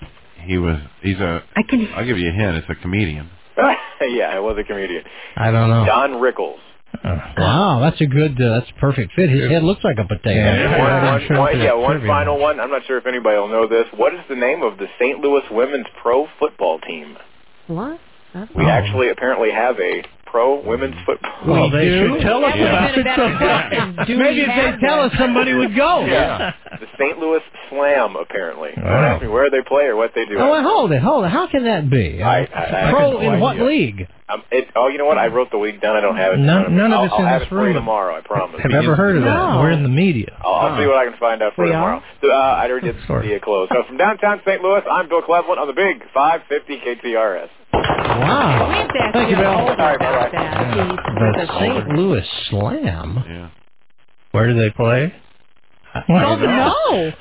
He 0.45 0.59
was. 0.59 0.79
He's 1.03 1.19
a. 1.19 1.43
I 1.57 1.63
can. 1.63 1.89
I'll 1.95 2.05
give 2.05 2.19
you 2.19 2.29
a 2.29 2.33
hint. 2.33 2.57
It's 2.57 2.67
a 2.69 2.75
comedian. 2.75 3.31
yeah, 3.57 4.37
it 4.37 4.43
was 4.43 4.57
a 4.59 4.65
comedian. 4.65 5.05
I 5.37 5.51
don't 5.51 5.69
know. 5.71 5.85
Don 5.87 6.13
Rickles. 6.15 6.59
Wow, 7.05 7.81
that's 7.81 8.01
a 8.03 8.07
good, 8.07 8.41
uh, 8.41 8.59
that's 8.61 8.71
a 8.71 8.79
perfect 8.81 9.13
fit. 9.15 9.31
His 9.31 9.51
head 9.51 9.63
looks 9.63 9.83
like 9.83 9.97
a 9.99 10.05
potato. 10.05 10.35
Yeah. 10.35 10.79
One, 10.79 11.29
one, 11.31 11.39
one, 11.39 11.61
yeah, 11.61 11.73
one 11.73 12.07
final 12.07 12.39
one. 12.39 12.61
I'm 12.61 12.71
not 12.71 12.83
sure 12.87 12.99
if 12.99 13.07
anybody 13.07 13.37
will 13.39 13.49
know 13.49 13.67
this. 13.67 13.87
What 13.97 14.13
is 14.15 14.21
the 14.29 14.37
name 14.37 14.63
of 14.63 14.77
the 14.79 14.87
St. 15.01 15.19
Louis 15.21 15.43
women's 15.51 15.87
pro 16.03 16.27
football 16.39 16.79
team? 16.81 17.17
What? 17.67 17.99
That's 18.35 18.55
We 18.55 18.65
Oh. 18.65 18.69
actually 18.69 19.11
apparently 19.11 19.51
have 19.51 19.79
a 19.81 20.03
pro 20.27 20.61
women's 20.63 20.97
football. 21.05 21.31
Well, 21.47 21.71
they 21.71 21.85
do? 21.85 22.15
should 22.15 22.23
tell 22.23 22.43
us 22.45 22.55
Yeah. 22.57 22.65
about 22.97 22.99
it. 22.99 23.07
Yeah. 23.07 24.05
Do 24.07 24.17
Maybe 24.17 24.41
if 24.41 24.47
they 24.49 24.87
tell 24.87 25.01
us, 25.03 25.13
somebody 25.19 25.53
would 25.53 25.77
go. 25.77 26.05
Yeah. 26.07 26.53
the 26.81 26.87
St. 26.99 27.19
Louis 27.19 27.41
Slam, 27.69 28.17
apparently. 28.17 28.71
Don't 28.75 28.85
Wow. 28.87 29.05
ask 29.05 29.23
me 29.23 29.29
where 29.29 29.51
they 29.51 29.61
play 29.61 29.85
or 29.85 29.97
what 29.97 30.13
they 30.15 30.25
do. 30.25 30.39
Oh, 30.39 30.51
well, 30.51 30.63
hold 30.63 30.93
it, 30.93 31.03
hold 31.03 31.25
it. 31.27 31.29
How 31.29 31.47
can 31.49 31.65
that 31.65 31.91
be? 31.91 32.23
I- 32.23 32.49
I- 32.55 32.89
I 32.89 32.91
Pro 32.93 33.19
have 33.19 33.35
in 33.35 33.41
what 33.41 33.57
idea. 33.57 33.65
league? 33.67 34.09
Um, 34.31 34.43
it, 34.51 34.69
oh, 34.75 34.89
you 34.89 34.97
know 34.97 35.05
what? 35.05 35.19
I 35.19 35.27
wrote 35.27 35.51
the 35.51 35.59
league 35.59 35.83
down. 35.83 35.95
I 35.95 36.01
don't 36.01 36.17
have 36.17 36.33
it. 36.33 36.39
in 36.39 36.47
None- 36.47 36.63
front 36.63 36.67
of 36.69 36.73
me. 36.73 36.79
none 36.79 36.93
of 36.95 36.99
I'll, 37.01 37.05
it's 37.05 37.13
I'll 37.13 37.21
in 37.21 37.27
have 37.27 37.41
this 37.41 37.47
it 37.49 37.51
for 37.51 37.61
you 37.61 37.65
room. 37.67 37.75
tomorrow. 37.75 38.17
I 38.17 38.21
promise. 38.23 38.61
Have 38.63 38.73
ever 38.73 38.95
heard 38.97 39.17
of 39.19 39.25
that? 39.25 39.29
No. 39.53 39.61
We're 39.61 39.73
in 39.73 39.83
the 39.83 39.91
media. 39.91 40.33
I'll, 40.43 40.55
I'll 40.55 40.81
see 40.81 40.87
what 40.87 40.97
I 40.97 41.05
can 41.11 41.19
find 41.21 41.43
out 41.43 41.53
for 41.55 41.65
We 41.65 41.69
you 41.69 41.75
tomorrow. 41.75 42.03
Uh, 42.25 42.29
I 42.33 42.71
already 42.71 42.87
did 42.93 42.97
Sorry. 43.07 43.29
the 43.29 43.41
close. 43.41 43.69
So 43.71 43.83
from 43.87 43.99
downtown 43.99 44.41
St. 44.47 44.63
Louis, 44.63 44.81
I'm 44.91 45.11
Bill 45.11 45.21
Cleveland 45.21 45.61
on 45.61 45.67
the 45.67 45.75
big 45.75 46.01
550 46.15 46.81
KTRS. 46.81 47.49
Wow. 47.89 48.69
We 48.69 48.75
have 48.77 48.89
to 48.89 48.99
ask 49.03 49.13
Thank 49.15 49.31
you, 49.31 49.37
you 49.37 49.43
Bill. 49.43 49.53
older 49.61 49.75
Sorry, 49.77 49.97
about 49.97 50.33
bye-bye. 50.33 50.39
that. 50.39 51.47
The 51.49 51.53
St. 51.59 51.89
Louis 51.97 52.27
Slam. 52.51 53.25
Yeah. 53.29 53.49
Where 54.33 54.49
do 54.53 54.59
they 54.59 54.71
play? 54.71 55.13
Oh, 56.09 56.37
no. 56.37 57.13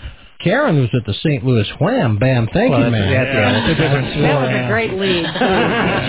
Karen 0.43 0.79
was 0.81 0.89
at 0.95 1.05
the 1.05 1.13
St. 1.13 1.45
Louis 1.45 1.67
Wham 1.79 2.17
Bam. 2.17 2.47
Thank 2.51 2.71
Well, 2.71 2.85
you, 2.85 2.89
man. 2.89 3.11
that's- 3.13 3.35
yeah, 3.35 3.51
that's 3.51 3.69
a 3.69 3.75
different 3.75 4.21
That 4.21 4.41
was 4.41 4.49
a 4.49 4.67
great 4.67 4.93
lead. 4.93 5.23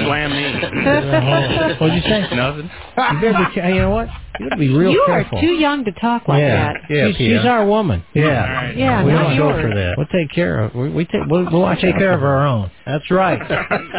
Slam 0.06 0.30
me. 0.30 1.76
What'd 1.78 1.94
you 1.96 2.00
say? 2.02 2.34
Nothing. 2.34 2.70
You 2.96 3.20
better 3.20 3.44
be, 3.44 3.54
ca- 3.60 3.68
you 3.68 3.74
know 3.80 3.90
what? 3.90 4.08
You 4.40 4.48
gotta 4.48 4.58
be 4.58 4.70
real 4.74 4.92
you 4.92 5.02
careful. 5.06 5.36
are 5.36 5.40
too 5.42 5.48
young 5.52 5.84
to 5.84 5.92
talk 5.92 6.28
like 6.28 6.40
Yeah. 6.40 6.72
that. 6.72 6.76
Yeah, 6.88 7.08
she's, 7.08 7.16
she's 7.16 7.44
our 7.44 7.66
woman. 7.66 8.02
Yeah. 8.14 8.70
Yeah, 8.72 9.04
we 9.04 9.12
not 9.12 9.24
don't 9.24 9.34
yours. 9.36 9.56
go 9.56 9.68
for 9.68 9.74
that. 9.74 9.94
We'll 9.98 10.06
take 10.06 10.30
care 10.34 10.60
of. 10.64 10.74
We, 10.74 10.88
we 10.88 11.04
take. 11.04 11.20
We'll, 11.28 11.44
we'll 11.50 11.60
watch 11.60 11.80
Take 11.82 11.96
care 11.98 12.12
of 12.14 12.22
our 12.24 12.46
own. 12.46 12.70
That's 12.86 13.10
right. 13.10 13.38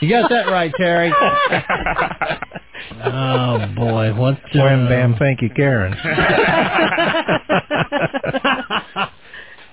you 0.00 0.08
got 0.10 0.28
that 0.30 0.46
right, 0.50 0.72
Terry. 0.76 1.12
oh 3.04 3.66
boy, 3.74 4.14
what? 4.14 4.34
Uh, 4.54 4.58
Wham 4.58 4.88
bam, 4.88 5.16
thank 5.18 5.42
you, 5.42 5.50
Karen. 5.50 5.92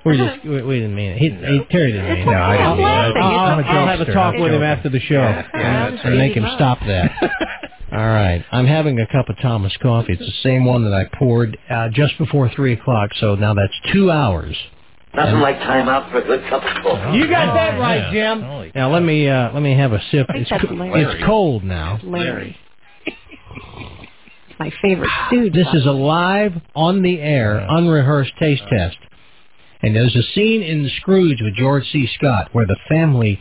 We're 0.05 0.17
just. 0.17 0.45
Wait, 0.45 0.65
wait 0.67 0.83
a 0.83 0.89
minute. 0.89 1.17
He, 1.17 1.29
he, 1.29 1.61
Terry 1.71 1.91
didn't 1.93 2.09
mean 2.09 2.17
it. 2.19 2.25
No, 2.25 2.33
I 2.33 2.57
didn't 2.57 2.71
I'm 2.71 2.77
mean 2.77 2.85
laughing. 2.85 3.13
that. 3.15 3.23
I'll, 3.23 3.39
I'm 3.39 3.59
a 3.59 3.61
I'll 3.67 3.87
have 3.87 4.01
a 4.01 4.13
talk 4.13 4.35
I'm 4.35 4.41
with 4.41 4.53
him 4.53 4.61
after 4.63 4.89
the 4.89 4.99
show 4.99 5.13
Yeah, 5.15 5.47
yeah, 5.53 5.89
that's 5.91 6.03
and 6.05 6.17
make 6.17 6.35
him 6.35 6.43
right. 6.43 6.55
stop 6.55 6.79
that. 6.81 7.11
All 7.93 7.99
right, 7.99 8.43
I'm 8.51 8.65
having 8.65 8.99
a 8.99 9.07
cup 9.07 9.29
of 9.29 9.37
Thomas 9.39 9.71
coffee. 9.81 10.13
It's 10.13 10.21
the 10.25 10.41
same 10.41 10.65
one 10.65 10.83
that 10.83 10.93
I 10.93 11.05
poured 11.17 11.57
uh, 11.69 11.87
just 11.89 12.17
before 12.17 12.49
three 12.53 12.73
o'clock. 12.73 13.11
So 13.19 13.35
now 13.35 13.53
that's 13.53 13.73
two 13.93 14.11
hours. 14.11 14.57
Nothing 15.15 15.39
like 15.41 15.57
time 15.59 15.87
out 15.89 16.09
for 16.11 16.17
a 16.19 16.25
good 16.25 16.43
cup 16.49 16.63
of 16.63 16.83
coffee. 16.83 17.17
You 17.17 17.29
got 17.29 17.53
that 17.53 17.79
right, 17.79 18.11
Jim. 18.11 18.71
Now 18.73 18.91
let 18.91 19.01
me 19.03 19.27
uh, 19.29 19.51
let 19.53 19.61
me 19.61 19.75
have 19.77 19.93
a 19.93 20.01
sip. 20.11 20.25
I 20.29 20.33
think 20.33 20.41
It's 20.43 20.49
that's 20.49 20.65
co- 20.65 20.73
Larry. 20.73 21.03
it's 21.03 21.23
cold 21.25 21.63
now. 21.63 21.99
Larry. 22.03 22.57
My 24.59 24.71
favorite 24.81 25.09
stooge. 25.27 25.53
This 25.53 25.67
is 25.73 25.85
a 25.85 25.91
live, 25.91 26.53
on 26.75 27.01
the 27.01 27.19
air, 27.19 27.65
unrehearsed 27.69 28.33
taste 28.39 28.63
test. 28.69 28.97
And 29.81 29.95
there's 29.95 30.15
a 30.15 30.23
scene 30.33 30.61
in 30.63 30.89
Scrooge 31.01 31.41
with 31.41 31.55
George 31.55 31.85
C. 31.91 32.07
Scott 32.15 32.49
where 32.53 32.65
the 32.65 32.77
family 32.87 33.39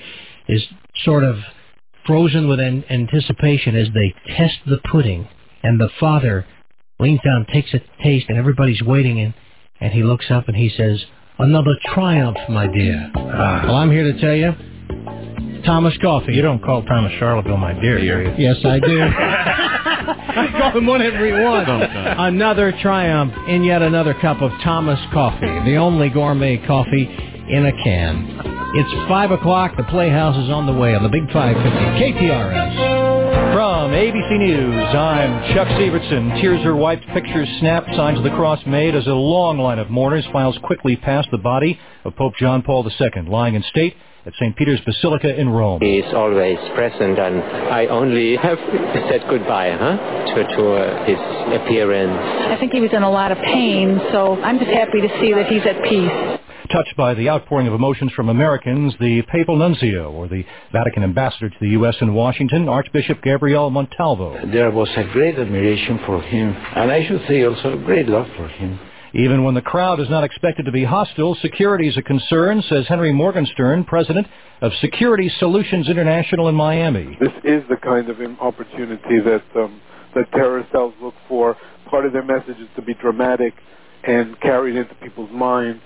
is 0.48 0.62
sort 1.04 1.22
of 1.22 1.36
frozen 2.06 2.48
with 2.48 2.58
an- 2.60 2.84
anticipation 2.90 3.76
as 3.76 3.88
they 3.94 4.14
test 4.36 4.56
the 4.66 4.78
pudding. 4.90 5.28
And 5.62 5.78
the 5.78 5.90
father 6.00 6.46
leans 6.98 7.20
down, 7.24 7.46
takes 7.52 7.72
a 7.74 7.80
taste, 8.02 8.26
and 8.28 8.36
everybody's 8.38 8.82
waiting. 8.82 9.20
And, 9.20 9.34
and 9.80 9.92
he 9.92 10.02
looks 10.02 10.26
up 10.30 10.48
and 10.48 10.56
he 10.56 10.68
says, 10.68 11.04
Another 11.38 11.76
triumph, 11.94 12.36
my 12.48 12.66
dear. 12.66 13.10
Ah. 13.16 13.62
Well, 13.64 13.76
I'm 13.76 13.90
here 13.90 14.04
to 14.12 14.20
tell 14.20 14.34
you, 14.34 14.52
Thomas 15.64 15.94
Coffee. 16.02 16.32
You 16.34 16.42
don't 16.42 16.62
call 16.62 16.82
Thomas 16.84 17.12
Charlottesville 17.18 17.56
my 17.56 17.72
dear, 17.80 17.98
do 17.98 18.04
you? 18.04 18.34
Yes, 18.38 18.56
I 18.64 18.78
do. 18.78 19.00
I 20.34 20.48
call 20.58 20.78
him 20.78 20.86
one 20.86 21.02
every 21.02 21.32
one. 21.32 21.68
Another 21.68 22.72
triumph 22.82 23.32
in 23.48 23.64
yet 23.64 23.82
another 23.82 24.14
cup 24.14 24.40
of 24.42 24.50
Thomas 24.62 24.98
coffee, 25.12 25.46
the 25.70 25.76
only 25.76 26.08
gourmet 26.10 26.58
coffee 26.66 27.04
in 27.04 27.66
a 27.66 27.72
can. 27.82 28.40
It's 28.74 29.08
5 29.08 29.30
o'clock. 29.32 29.76
The 29.76 29.84
Playhouse 29.84 30.36
is 30.44 30.50
on 30.50 30.66
the 30.66 30.72
way 30.72 30.94
on 30.94 31.02
the 31.02 31.08
Big 31.10 31.30
550 31.30 32.26
KTRS. 32.26 33.01
From 33.62 33.92
ABC 33.92 34.38
News, 34.40 34.74
I'm 34.74 35.54
Chuck 35.54 35.68
Sivertsen. 35.78 36.40
Tears 36.40 36.66
are 36.66 36.74
wiped, 36.74 37.06
pictures 37.14 37.48
snapped, 37.60 37.94
signs 37.94 38.18
of 38.18 38.24
the 38.24 38.30
cross 38.30 38.58
made 38.66 38.96
as 38.96 39.06
a 39.06 39.10
long 39.10 39.56
line 39.56 39.78
of 39.78 39.88
mourners 39.88 40.26
files 40.32 40.58
quickly 40.64 40.96
past 40.96 41.28
the 41.30 41.38
body 41.38 41.78
of 42.04 42.16
Pope 42.16 42.34
John 42.40 42.62
Paul 42.62 42.84
II, 42.84 43.22
lying 43.28 43.54
in 43.54 43.62
state 43.70 43.94
at 44.26 44.32
St. 44.34 44.56
Peter's 44.56 44.80
Basilica 44.80 45.38
in 45.38 45.48
Rome. 45.48 45.80
He 45.80 45.98
is 45.98 46.12
always 46.12 46.58
present, 46.74 47.20
and 47.20 47.40
I 47.70 47.86
only 47.86 48.34
have 48.34 48.58
said 49.08 49.22
goodbye 49.30 49.70
huh, 49.78 50.34
to, 50.34 50.56
to 50.56 50.72
uh, 50.72 51.04
his 51.04 51.18
appearance. 51.62 52.18
I 52.50 52.56
think 52.58 52.72
he 52.72 52.80
was 52.80 52.90
in 52.92 53.04
a 53.04 53.10
lot 53.10 53.30
of 53.30 53.38
pain, 53.38 54.00
so 54.10 54.42
I'm 54.42 54.58
just 54.58 54.72
happy 54.72 55.00
to 55.02 55.08
see 55.20 55.34
that 55.34 55.46
he's 55.46 55.62
at 55.62 55.80
peace. 55.84 56.41
Touched 56.72 56.96
by 56.96 57.12
the 57.12 57.28
outpouring 57.28 57.66
of 57.66 57.74
emotions 57.74 58.12
from 58.12 58.30
Americans, 58.30 58.94
the 58.98 59.20
papal 59.30 59.56
nuncio, 59.56 60.10
or 60.10 60.26
the 60.26 60.42
Vatican 60.72 61.02
ambassador 61.02 61.50
to 61.50 61.56
the 61.60 61.68
U.S. 61.70 61.94
in 62.00 62.14
Washington, 62.14 62.66
Archbishop 62.66 63.20
Gabriel 63.22 63.68
Montalvo. 63.68 64.38
There 64.50 64.70
was 64.70 64.88
a 64.96 65.04
great 65.12 65.38
admiration 65.38 66.00
for 66.06 66.22
him, 66.22 66.56
and 66.74 66.90
I 66.90 67.06
should 67.06 67.20
say 67.28 67.44
also 67.44 67.76
great 67.76 68.08
love 68.08 68.26
for 68.38 68.48
him. 68.48 68.80
Even 69.12 69.44
when 69.44 69.54
the 69.54 69.60
crowd 69.60 70.00
is 70.00 70.08
not 70.08 70.24
expected 70.24 70.64
to 70.64 70.72
be 70.72 70.82
hostile, 70.82 71.36
security 71.42 71.88
is 71.88 71.98
a 71.98 72.02
concern, 72.02 72.62
says 72.66 72.86
Henry 72.88 73.12
Morgenstern, 73.12 73.84
president 73.84 74.26
of 74.62 74.72
Security 74.80 75.30
Solutions 75.40 75.90
International 75.90 76.48
in 76.48 76.54
Miami. 76.54 77.18
This 77.20 77.34
is 77.44 77.62
the 77.68 77.76
kind 77.76 78.08
of 78.08 78.18
opportunity 78.40 79.20
that 79.20 79.44
um, 79.56 79.78
that 80.14 80.32
terror 80.32 80.66
cells 80.72 80.94
look 81.02 81.14
for. 81.28 81.54
Part 81.90 82.06
of 82.06 82.14
their 82.14 82.24
message 82.24 82.56
is 82.58 82.68
to 82.76 82.82
be 82.82 82.94
dramatic 82.94 83.52
and 84.04 84.40
carried 84.40 84.76
into 84.76 84.94
people's 84.94 85.30
minds 85.30 85.82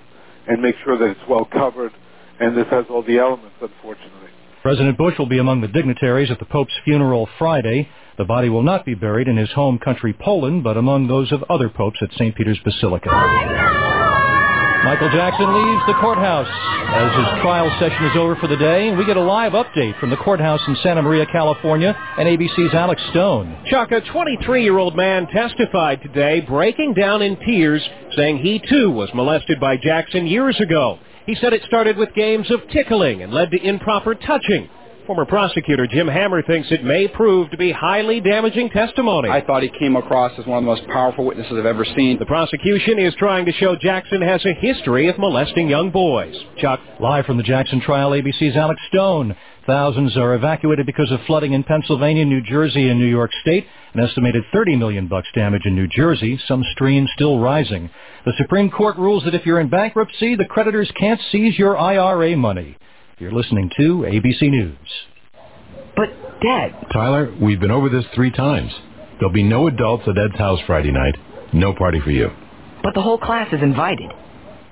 and 0.48 0.62
make 0.62 0.76
sure 0.84 0.98
that 0.98 1.06
it's 1.06 1.28
well 1.28 1.44
covered. 1.44 1.92
And 2.38 2.56
this 2.56 2.66
has 2.70 2.84
all 2.90 3.02
the 3.02 3.18
elements, 3.18 3.56
unfortunately. 3.60 4.30
President 4.62 4.98
Bush 4.98 5.14
will 5.18 5.26
be 5.26 5.38
among 5.38 5.60
the 5.60 5.68
dignitaries 5.68 6.30
at 6.30 6.38
the 6.38 6.44
Pope's 6.44 6.74
funeral 6.84 7.28
Friday. 7.38 7.88
The 8.18 8.24
body 8.24 8.48
will 8.48 8.62
not 8.62 8.84
be 8.84 8.94
buried 8.94 9.28
in 9.28 9.36
his 9.36 9.50
home 9.52 9.78
country, 9.78 10.12
Poland, 10.12 10.64
but 10.64 10.76
among 10.76 11.06
those 11.06 11.32
of 11.32 11.44
other 11.48 11.68
popes 11.68 11.98
at 12.02 12.12
St. 12.12 12.34
Peter's 12.34 12.58
Basilica. 12.64 13.08
Oh, 13.12 14.05
Michael 14.86 15.10
Jackson 15.10 15.52
leaves 15.52 15.82
the 15.88 15.94
courthouse 15.94 16.46
as 16.46 17.10
his 17.16 17.42
trial 17.42 17.68
session 17.80 18.06
is 18.06 18.16
over 18.16 18.36
for 18.36 18.46
the 18.46 18.56
day, 18.56 18.94
we 18.94 19.04
get 19.04 19.16
a 19.16 19.20
live 19.20 19.50
update 19.50 19.98
from 19.98 20.10
the 20.10 20.16
courthouse 20.16 20.60
in 20.68 20.76
Santa 20.76 21.02
Maria, 21.02 21.26
California, 21.26 21.92
and 22.16 22.28
ABC's 22.28 22.72
Alex 22.72 23.02
Stone. 23.10 23.64
Chuck, 23.68 23.90
a 23.90 24.00
23-year-old 24.00 24.94
man 24.94 25.26
testified 25.26 26.00
today, 26.02 26.40
breaking 26.40 26.94
down 26.94 27.20
in 27.20 27.36
tears, 27.40 27.82
saying 28.14 28.38
he 28.38 28.62
too 28.70 28.92
was 28.92 29.10
molested 29.12 29.58
by 29.58 29.76
Jackson 29.76 30.28
years 30.28 30.60
ago. 30.60 31.00
He 31.26 31.34
said 31.34 31.52
it 31.52 31.64
started 31.66 31.96
with 31.96 32.14
games 32.14 32.48
of 32.52 32.60
tickling 32.72 33.22
and 33.22 33.32
led 33.32 33.50
to 33.50 33.60
improper 33.60 34.14
touching. 34.14 34.70
Former 35.06 35.24
prosecutor 35.24 35.86
Jim 35.86 36.08
Hammer 36.08 36.42
thinks 36.42 36.72
it 36.72 36.82
may 36.82 37.06
prove 37.06 37.48
to 37.52 37.56
be 37.56 37.70
highly 37.70 38.20
damaging 38.20 38.68
testimony. 38.70 39.30
I 39.30 39.40
thought 39.40 39.62
he 39.62 39.68
came 39.68 39.94
across 39.94 40.32
as 40.36 40.44
one 40.46 40.58
of 40.58 40.64
the 40.64 40.66
most 40.66 40.84
powerful 40.88 41.24
witnesses 41.24 41.52
I've 41.56 41.64
ever 41.64 41.84
seen. 41.84 42.18
The 42.18 42.26
prosecution 42.26 42.98
is 42.98 43.14
trying 43.14 43.46
to 43.46 43.52
show 43.52 43.76
Jackson 43.76 44.20
has 44.20 44.44
a 44.44 44.52
history 44.54 45.08
of 45.08 45.16
molesting 45.16 45.68
young 45.68 45.92
boys. 45.92 46.34
Chuck. 46.58 46.80
Live 46.98 47.24
from 47.24 47.36
the 47.36 47.44
Jackson 47.44 47.80
trial, 47.80 48.10
ABC's 48.10 48.56
Alex 48.56 48.80
Stone. 48.88 49.36
Thousands 49.64 50.16
are 50.16 50.34
evacuated 50.34 50.86
because 50.86 51.12
of 51.12 51.20
flooding 51.28 51.52
in 51.52 51.62
Pennsylvania, 51.62 52.24
New 52.24 52.42
Jersey, 52.42 52.88
and 52.88 52.98
New 52.98 53.06
York 53.06 53.30
State. 53.42 53.64
An 53.94 54.00
estimated 54.00 54.42
30 54.52 54.74
million 54.74 55.06
bucks 55.06 55.28
damage 55.36 55.66
in 55.66 55.76
New 55.76 55.86
Jersey, 55.86 56.36
some 56.48 56.64
streams 56.72 57.10
still 57.14 57.38
rising. 57.38 57.90
The 58.24 58.34
Supreme 58.38 58.70
Court 58.72 58.96
rules 58.96 59.22
that 59.22 59.36
if 59.36 59.46
you're 59.46 59.60
in 59.60 59.68
bankruptcy, 59.68 60.34
the 60.34 60.46
creditors 60.46 60.90
can't 60.98 61.20
seize 61.30 61.56
your 61.56 61.78
IRA 61.78 62.36
money. 62.36 62.76
You're 63.18 63.32
listening 63.32 63.70
to 63.78 64.04
ABC 64.06 64.42
News. 64.50 64.76
But, 65.96 66.10
Dad. 66.42 66.76
Tyler, 66.92 67.34
we've 67.40 67.58
been 67.58 67.70
over 67.70 67.88
this 67.88 68.04
three 68.14 68.30
times. 68.30 68.70
There'll 69.18 69.32
be 69.32 69.42
no 69.42 69.68
adults 69.68 70.04
at 70.06 70.18
Ed's 70.18 70.36
house 70.36 70.58
Friday 70.66 70.92
night. 70.92 71.16
No 71.54 71.72
party 71.72 71.98
for 71.98 72.10
you. 72.10 72.28
But 72.82 72.92
the 72.92 73.00
whole 73.00 73.16
class 73.16 73.50
is 73.54 73.62
invited. 73.62 74.10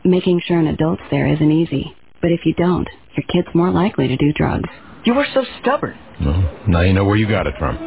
Making 0.05 0.43
sure 0.45 0.59
an 0.59 0.67
adult's 0.67 1.01
there 1.11 1.27
isn't 1.27 1.51
easy. 1.51 1.97
But 2.21 2.33
if 2.33 2.41
you 2.45 2.53
don't, 2.53 2.87
your 3.17 3.25
kid's 3.33 3.55
more 3.55 3.71
likely 3.71 4.09
to 4.09 4.17
do 4.19 4.31
drugs. 4.35 4.69
You 5.07 5.15
were 5.15 5.27
so 5.33 5.47
stubborn. 5.63 5.99
Well, 6.21 6.61
now 6.69 6.83
you 6.83 6.93
know 6.93 7.07
where 7.07 7.17
you 7.17 7.27
got 7.27 7.47
it 7.47 7.55
from. 7.59 7.79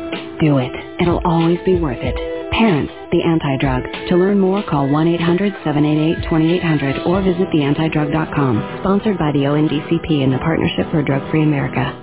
Do 0.41 0.57
it. 0.57 0.71
It'll 0.99 1.21
always 1.23 1.59
be 1.65 1.79
worth 1.79 1.99
it. 2.01 2.36
Parents, 2.57 2.91
the 3.11 3.21
anti-drug. 3.21 3.83
To 4.09 4.15
learn 4.17 4.39
more, 4.39 4.63
call 4.63 4.87
1-800-788-2800 4.87 7.05
or 7.05 7.21
visit 7.21 7.47
theantidrug.com. 7.53 8.79
Sponsored 8.81 9.19
by 9.19 9.31
the 9.31 9.43
ONDCP 9.45 10.23
and 10.23 10.33
the 10.33 10.39
Partnership 10.39 10.89
for 10.91 11.03
Drug-Free 11.03 11.43
America. 11.43 11.93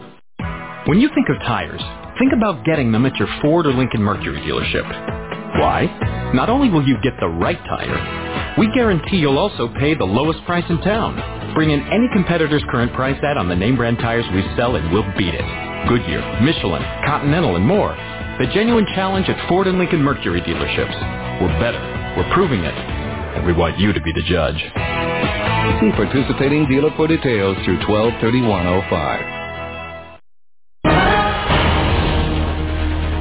When 0.86 1.00
you 1.00 1.08
think 1.14 1.28
of 1.28 1.38
tires, 1.40 1.82
think 2.18 2.32
about 2.36 2.64
getting 2.64 2.92
them 2.92 3.04
at 3.06 3.16
your 3.16 3.26
Ford 3.42 3.66
or 3.66 3.72
Lincoln 3.72 4.02
Mercury 4.02 4.40
dealership. 4.42 4.84
Why? 5.58 5.86
Not 6.34 6.50
only 6.50 6.68
will 6.70 6.86
you 6.86 6.96
get 7.02 7.14
the 7.20 7.28
right 7.28 7.58
tire, 7.58 8.54
we 8.58 8.70
guarantee 8.74 9.16
you'll 9.16 9.38
also 9.38 9.68
pay 9.80 9.94
the 9.94 10.04
lowest 10.04 10.44
price 10.44 10.64
in 10.68 10.78
town. 10.82 11.54
Bring 11.54 11.70
in 11.70 11.80
any 11.90 12.08
competitor's 12.12 12.62
current 12.70 12.92
price 12.94 13.18
ad 13.24 13.36
on 13.38 13.48
the 13.48 13.56
name 13.56 13.76
brand 13.76 13.98
tires 13.98 14.26
we 14.34 14.42
sell 14.56 14.76
and 14.76 14.92
we'll 14.92 15.06
beat 15.16 15.34
it. 15.34 15.44
Goodyear, 15.88 16.20
Michelin, 16.42 16.82
Continental, 17.06 17.56
and 17.56 17.66
more. 17.66 17.96
The 18.36 18.46
genuine 18.52 18.84
challenge 18.96 19.28
at 19.28 19.48
Ford 19.48 19.68
and 19.68 19.78
Lincoln 19.78 20.02
Mercury 20.02 20.40
dealerships. 20.40 21.40
We're 21.40 21.56
better. 21.60 21.78
We're 22.16 22.34
proving 22.34 22.64
it. 22.64 22.74
And 22.74 23.46
we 23.46 23.52
want 23.52 23.78
you 23.78 23.92
to 23.92 24.00
be 24.00 24.12
the 24.12 24.22
judge. 24.22 24.58
See 25.78 25.92
participating 25.94 26.66
dealer 26.66 26.90
for 26.96 27.06
details 27.06 27.56
through 27.64 27.78
123105. 27.86 29.33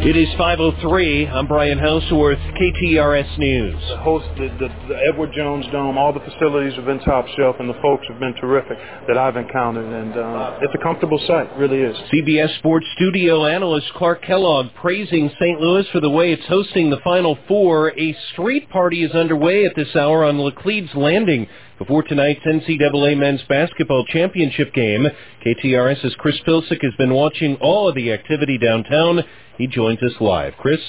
It 0.06 0.18
is 0.18 0.28
5.03. 0.36 1.32
I'm 1.32 1.48
Brian 1.48 1.80
Houseworth, 1.80 2.38
KTRS 2.38 3.38
News. 3.38 3.74
The 3.88 3.98
host, 4.00 4.26
the, 4.36 4.50
the, 4.60 4.68
the 4.90 5.00
Edward 5.08 5.32
Jones 5.34 5.66
Dome, 5.72 5.98
all 5.98 6.12
the 6.12 6.20
facilities 6.20 6.74
have 6.76 6.84
been 6.84 7.00
top 7.00 7.26
shelf, 7.38 7.56
and 7.60 7.70
the 7.70 7.80
folks 7.82 8.04
have 8.10 8.20
been 8.20 8.34
terrific 8.34 8.78
that 9.08 9.18
I've 9.18 9.38
encountered, 9.38 9.86
and 9.86 10.12
uh, 10.12 10.60
it's 10.62 10.74
a 10.76 10.84
comfortable 10.84 11.24
site, 11.26 11.56
really 11.58 11.80
is. 11.80 11.96
CBS 12.12 12.54
Sports 12.60 12.86
studio 12.98 13.46
analyst 13.46 13.88
Clark 13.96 14.24
Kellogg 14.24 14.74
praising 14.76 15.32
St. 15.40 15.62
Louis 15.62 15.88
for 15.94 16.02
the 16.02 16.10
way 16.10 16.34
it's 16.34 16.46
hosting 16.48 16.90
the 16.90 17.00
Final 17.02 17.38
Four. 17.48 17.98
A 17.98 18.14
street 18.34 18.70
party 18.72 19.06
is 19.06 19.12
underway 19.14 19.64
at 19.64 19.74
this 19.78 19.96
hour 19.96 20.26
on 20.26 20.38
Laclede's 20.38 20.94
Landing 20.96 21.48
before 21.78 22.04
tonight's 22.04 22.46
NCAA 22.46 23.18
men's 23.18 23.42
basketball 23.50 24.06
championship 24.06 24.74
game. 24.74 25.08
KTRS's 25.46 26.16
Chris 26.18 26.36
Pilsick 26.48 26.82
has 26.82 26.94
been 26.98 27.14
watching 27.14 27.56
all 27.56 27.90
of 27.90 27.96
the 27.96 28.12
activity 28.12 28.58
downtown. 28.58 29.22
He 29.58 29.68
joins 29.68 30.02
us 30.04 30.14
live. 30.20 30.54
Chris? 30.58 30.80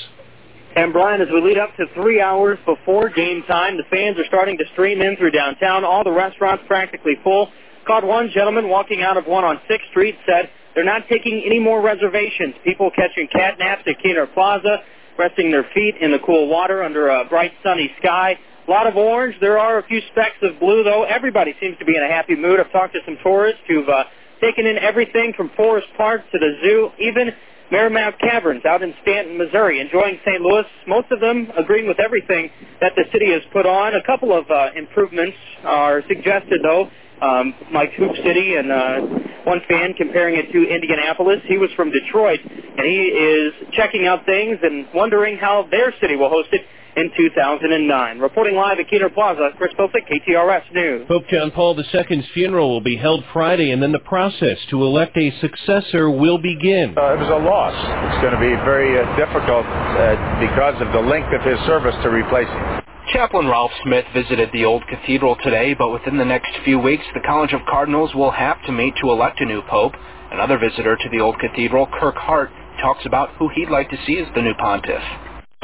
And 0.76 0.92
Brian, 0.92 1.20
as 1.20 1.28
we 1.32 1.40
lead 1.40 1.58
up 1.58 1.70
to 1.76 1.86
three 1.94 2.20
hours 2.20 2.58
before 2.66 3.08
game 3.08 3.44
time, 3.46 3.76
the 3.76 3.84
fans 3.90 4.18
are 4.18 4.26
starting 4.26 4.58
to 4.58 4.64
stream 4.72 5.00
in 5.00 5.16
through 5.16 5.30
downtown. 5.30 5.84
All 5.84 6.02
the 6.02 6.12
restaurants 6.12 6.64
practically 6.66 7.14
full. 7.22 7.48
Caught 7.86 8.04
one 8.04 8.30
gentleman 8.34 8.68
walking 8.68 9.02
out 9.02 9.16
of 9.16 9.26
one 9.26 9.44
on 9.44 9.60
6th 9.70 9.88
Street 9.90 10.16
said 10.26 10.50
they're 10.74 10.84
not 10.84 11.02
taking 11.08 11.42
any 11.46 11.60
more 11.60 11.80
reservations. 11.80 12.54
People 12.64 12.90
catching 12.90 13.28
cat 13.28 13.58
naps 13.58 13.82
at 13.86 13.96
Kiener 14.04 14.26
Plaza, 14.34 14.78
resting 15.16 15.50
their 15.50 15.66
feet 15.74 15.94
in 16.00 16.10
the 16.10 16.18
cool 16.18 16.48
water 16.48 16.82
under 16.82 17.08
a 17.08 17.24
bright 17.24 17.52
sunny 17.62 17.92
sky. 18.00 18.36
A 18.66 18.70
lot 18.70 18.86
of 18.86 18.96
orange. 18.96 19.36
There 19.40 19.58
are 19.58 19.78
a 19.78 19.86
few 19.86 20.00
specks 20.10 20.36
of 20.42 20.58
blue, 20.58 20.82
though. 20.84 21.04
Everybody 21.04 21.54
seems 21.60 21.78
to 21.78 21.84
be 21.84 21.96
in 21.96 22.02
a 22.02 22.08
happy 22.08 22.34
mood. 22.34 22.60
I've 22.60 22.72
talked 22.72 22.94
to 22.94 23.00
some 23.04 23.18
tourists 23.22 23.60
who've 23.68 23.88
uh, 23.88 24.04
taken 24.40 24.66
in 24.66 24.78
everything 24.78 25.34
from 25.36 25.50
Forest 25.56 25.88
Park 25.96 26.22
to 26.32 26.38
the 26.38 26.56
zoo, 26.62 26.90
even 26.98 27.30
Meramec 27.70 28.18
Caverns 28.20 28.64
out 28.64 28.82
in 28.82 28.94
Stanton, 29.02 29.36
Missouri, 29.36 29.80
enjoying 29.80 30.18
St. 30.24 30.40
Louis. 30.40 30.64
Most 30.86 31.10
of 31.10 31.20
them 31.20 31.50
agreeing 31.58 31.86
with 31.86 32.00
everything 32.00 32.50
that 32.80 32.92
the 32.96 33.04
city 33.12 33.32
has 33.32 33.42
put 33.52 33.66
on. 33.66 33.94
A 33.94 34.02
couple 34.02 34.36
of 34.36 34.50
uh, 34.50 34.70
improvements 34.74 35.36
are 35.64 36.02
suggested, 36.08 36.60
though. 36.62 36.88
Um, 37.20 37.54
Mike 37.72 37.92
Hoop 37.94 38.14
City 38.24 38.56
and 38.56 38.70
uh, 38.70 39.00
one 39.44 39.60
fan 39.68 39.94
comparing 39.94 40.36
it 40.36 40.50
to 40.52 40.68
Indianapolis. 40.68 41.40
He 41.46 41.58
was 41.58 41.70
from 41.76 41.90
Detroit, 41.90 42.40
and 42.42 42.86
he 42.86 43.02
is 43.06 43.52
checking 43.72 44.06
out 44.06 44.26
things 44.26 44.58
and 44.62 44.86
wondering 44.94 45.38
how 45.38 45.66
their 45.70 45.92
city 46.00 46.16
will 46.16 46.30
host 46.30 46.48
it 46.52 46.62
in 46.96 47.10
2009. 47.16 48.18
Reporting 48.18 48.54
live 48.54 48.78
at 48.78 48.88
Kiener 48.88 49.12
Plaza, 49.12 49.50
Chris 49.56 49.72
Pilsick, 49.78 50.08
KTRS 50.10 50.72
News. 50.72 51.06
Pope 51.08 51.24
John 51.28 51.50
Paul 51.50 51.78
II's 51.78 52.24
funeral 52.32 52.70
will 52.70 52.80
be 52.80 52.96
held 52.96 53.24
Friday, 53.32 53.70
and 53.72 53.82
then 53.82 53.92
the 53.92 53.98
process 54.00 54.58
to 54.70 54.82
elect 54.82 55.16
a 55.16 55.32
successor 55.40 56.10
will 56.10 56.38
begin. 56.38 56.94
Uh, 56.96 57.14
it 57.14 57.18
was 57.18 57.30
a 57.30 57.44
loss. 57.44 57.74
It's 58.12 58.22
going 58.22 58.34
to 58.34 58.40
be 58.40 58.54
very 58.64 58.98
uh, 58.98 59.16
difficult 59.16 59.66
uh, 59.66 60.40
because 60.40 60.80
of 60.80 60.92
the 60.92 61.00
length 61.00 61.32
of 61.34 61.42
his 61.42 61.58
service 61.66 61.94
to 62.02 62.10
replace 62.10 62.48
him. 62.48 62.83
Chaplain 63.12 63.46
Ralph 63.46 63.70
Smith 63.84 64.06
visited 64.14 64.48
the 64.52 64.64
old 64.64 64.82
cathedral 64.88 65.36
today, 65.44 65.74
but 65.74 65.92
within 65.92 66.16
the 66.16 66.24
next 66.24 66.50
few 66.64 66.78
weeks, 66.78 67.04
the 67.12 67.20
College 67.20 67.52
of 67.52 67.60
Cardinals 67.68 68.14
will 68.14 68.30
have 68.30 68.56
to 68.64 68.72
meet 68.72 68.94
to 69.02 69.10
elect 69.10 69.40
a 69.40 69.44
new 69.44 69.60
pope. 69.68 69.92
Another 70.32 70.58
visitor 70.58 70.96
to 70.96 71.08
the 71.10 71.20
old 71.20 71.38
cathedral, 71.38 71.86
Kirk 72.00 72.16
Hart, 72.16 72.50
talks 72.80 73.04
about 73.04 73.28
who 73.36 73.50
he'd 73.54 73.68
like 73.68 73.90
to 73.90 73.98
see 74.06 74.18
as 74.18 74.26
the 74.34 74.40
new 74.40 74.54
pontiff. 74.54 75.02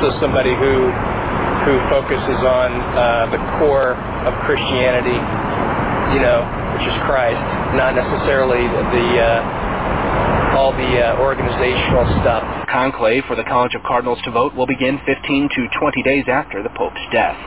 So 0.00 0.12
somebody 0.20 0.52
who 0.52 0.92
who 1.64 1.76
focuses 1.88 2.40
on 2.44 2.70
uh, 2.76 3.28
the 3.32 3.40
core 3.58 3.96
of 4.28 4.32
Christianity, 4.44 5.16
you 6.12 6.20
know, 6.20 6.44
which 6.76 6.86
is 6.88 6.96
Christ, 7.08 7.40
not 7.76 7.96
necessarily 7.96 8.68
the 8.68 9.08
uh, 9.16 9.69
all 10.60 10.72
the 10.72 11.00
uh, 11.00 11.16
organizational 11.16 12.04
stuff. 12.20 12.44
Conclave 12.68 13.24
for 13.26 13.34
the 13.34 13.44
College 13.44 13.74
of 13.74 13.82
Cardinals 13.82 14.18
to 14.24 14.30
vote 14.30 14.54
will 14.54 14.66
begin 14.66 15.00
15 15.06 15.48
to 15.56 15.68
20 15.80 16.02
days 16.02 16.24
after 16.28 16.62
the 16.62 16.68
Pope's 16.76 17.00
death. 17.10 17.38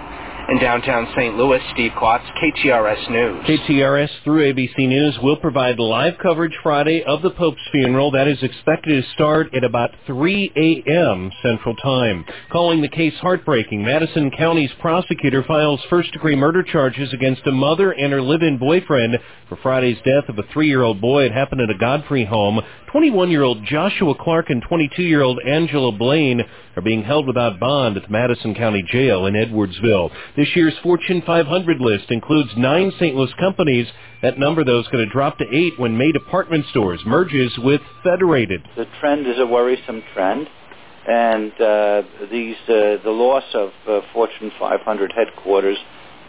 In 0.50 0.60
downtown 0.60 1.08
St. 1.16 1.38
Louis, 1.38 1.62
Steve 1.74 1.92
Klotz, 1.98 2.26
KTRS 2.42 3.10
News. 3.12 3.46
KTRS 3.46 4.10
through 4.26 4.54
ABC 4.54 4.90
News 4.90 5.18
will 5.24 5.38
provide 5.38 5.80
live 5.80 6.16
coverage 6.22 6.58
Friday 6.62 7.02
of 7.04 7.22
the 7.22 7.30
Pope's 7.30 7.62
funeral. 7.72 8.12
That 8.12 8.28
is 8.28 8.44
expected 8.44 9.02
to 9.02 9.10
start 9.12 9.54
at 9.56 9.64
about 9.64 9.92
3 10.06 10.52
a.m. 10.58 11.32
Central 11.42 11.76
Time. 11.78 12.26
Calling 12.52 12.82
the 12.82 12.90
case 12.90 13.14
heartbreaking, 13.22 13.86
Madison 13.86 14.32
County's 14.32 14.72
prosecutor 14.82 15.44
files 15.44 15.80
first-degree 15.90 16.36
murder 16.36 16.62
charges 16.62 17.14
against 17.14 17.48
a 17.48 17.52
mother 17.52 17.92
and 17.92 18.12
her 18.12 18.22
live-in 18.22 18.58
boyfriend 18.58 19.20
for 19.48 19.56
Friday's 19.58 20.00
death 20.04 20.28
of 20.28 20.40
a 20.40 20.52
three-year-old 20.52 21.00
boy. 21.00 21.24
It 21.24 21.32
happened 21.32 21.62
at 21.62 21.70
a 21.70 21.78
Godfrey 21.78 22.26
home. 22.26 22.60
21-year-old 22.94 23.66
Joshua 23.66 24.14
Clark 24.14 24.52
and 24.52 24.64
22-year-old 24.64 25.40
Angela 25.48 25.92
Blaine 25.92 26.42
are 26.76 26.82
being 26.82 27.04
held 27.04 27.26
without 27.26 27.60
bond 27.60 27.98
at 27.98 28.04
the 28.04 28.10
Madison 28.10 28.54
County 28.54 28.84
Jail 28.88 29.26
in 29.26 29.34
Edwardsville. 29.34 30.12
This 30.38 30.50
year's 30.56 30.76
Fortune 30.84 31.24
500 31.26 31.82
list 31.82 32.12
includes 32.12 32.52
nine 32.56 32.92
St. 33.00 33.16
Louis 33.16 33.34
companies. 33.40 33.88
That 34.22 34.38
number, 34.38 34.64
though, 34.64 34.80
is 34.80 34.88
going 34.90 35.04
to 35.04 35.12
drop 35.12 35.40
to 35.40 35.46
eight 35.52 35.80
when 35.80 35.98
May 35.98 36.12
Department 36.12 36.68
Stores 36.70 37.02
merges 37.04 37.52
with 37.58 37.82
Federated. 38.04 38.62
The 38.76 38.86
trend 39.00 39.26
is 39.26 39.40
a 39.40 39.48
worrisome 39.48 40.04
trend, 40.14 40.48
and 41.08 41.52
uh, 41.60 42.04
these 42.32 42.58
uh, 42.68 43.02
the 43.04 43.10
loss 43.12 43.44
of 43.56 43.72
uh, 43.88 44.02
Fortune 44.14 44.52
500 44.60 45.12
headquarters. 45.16 45.78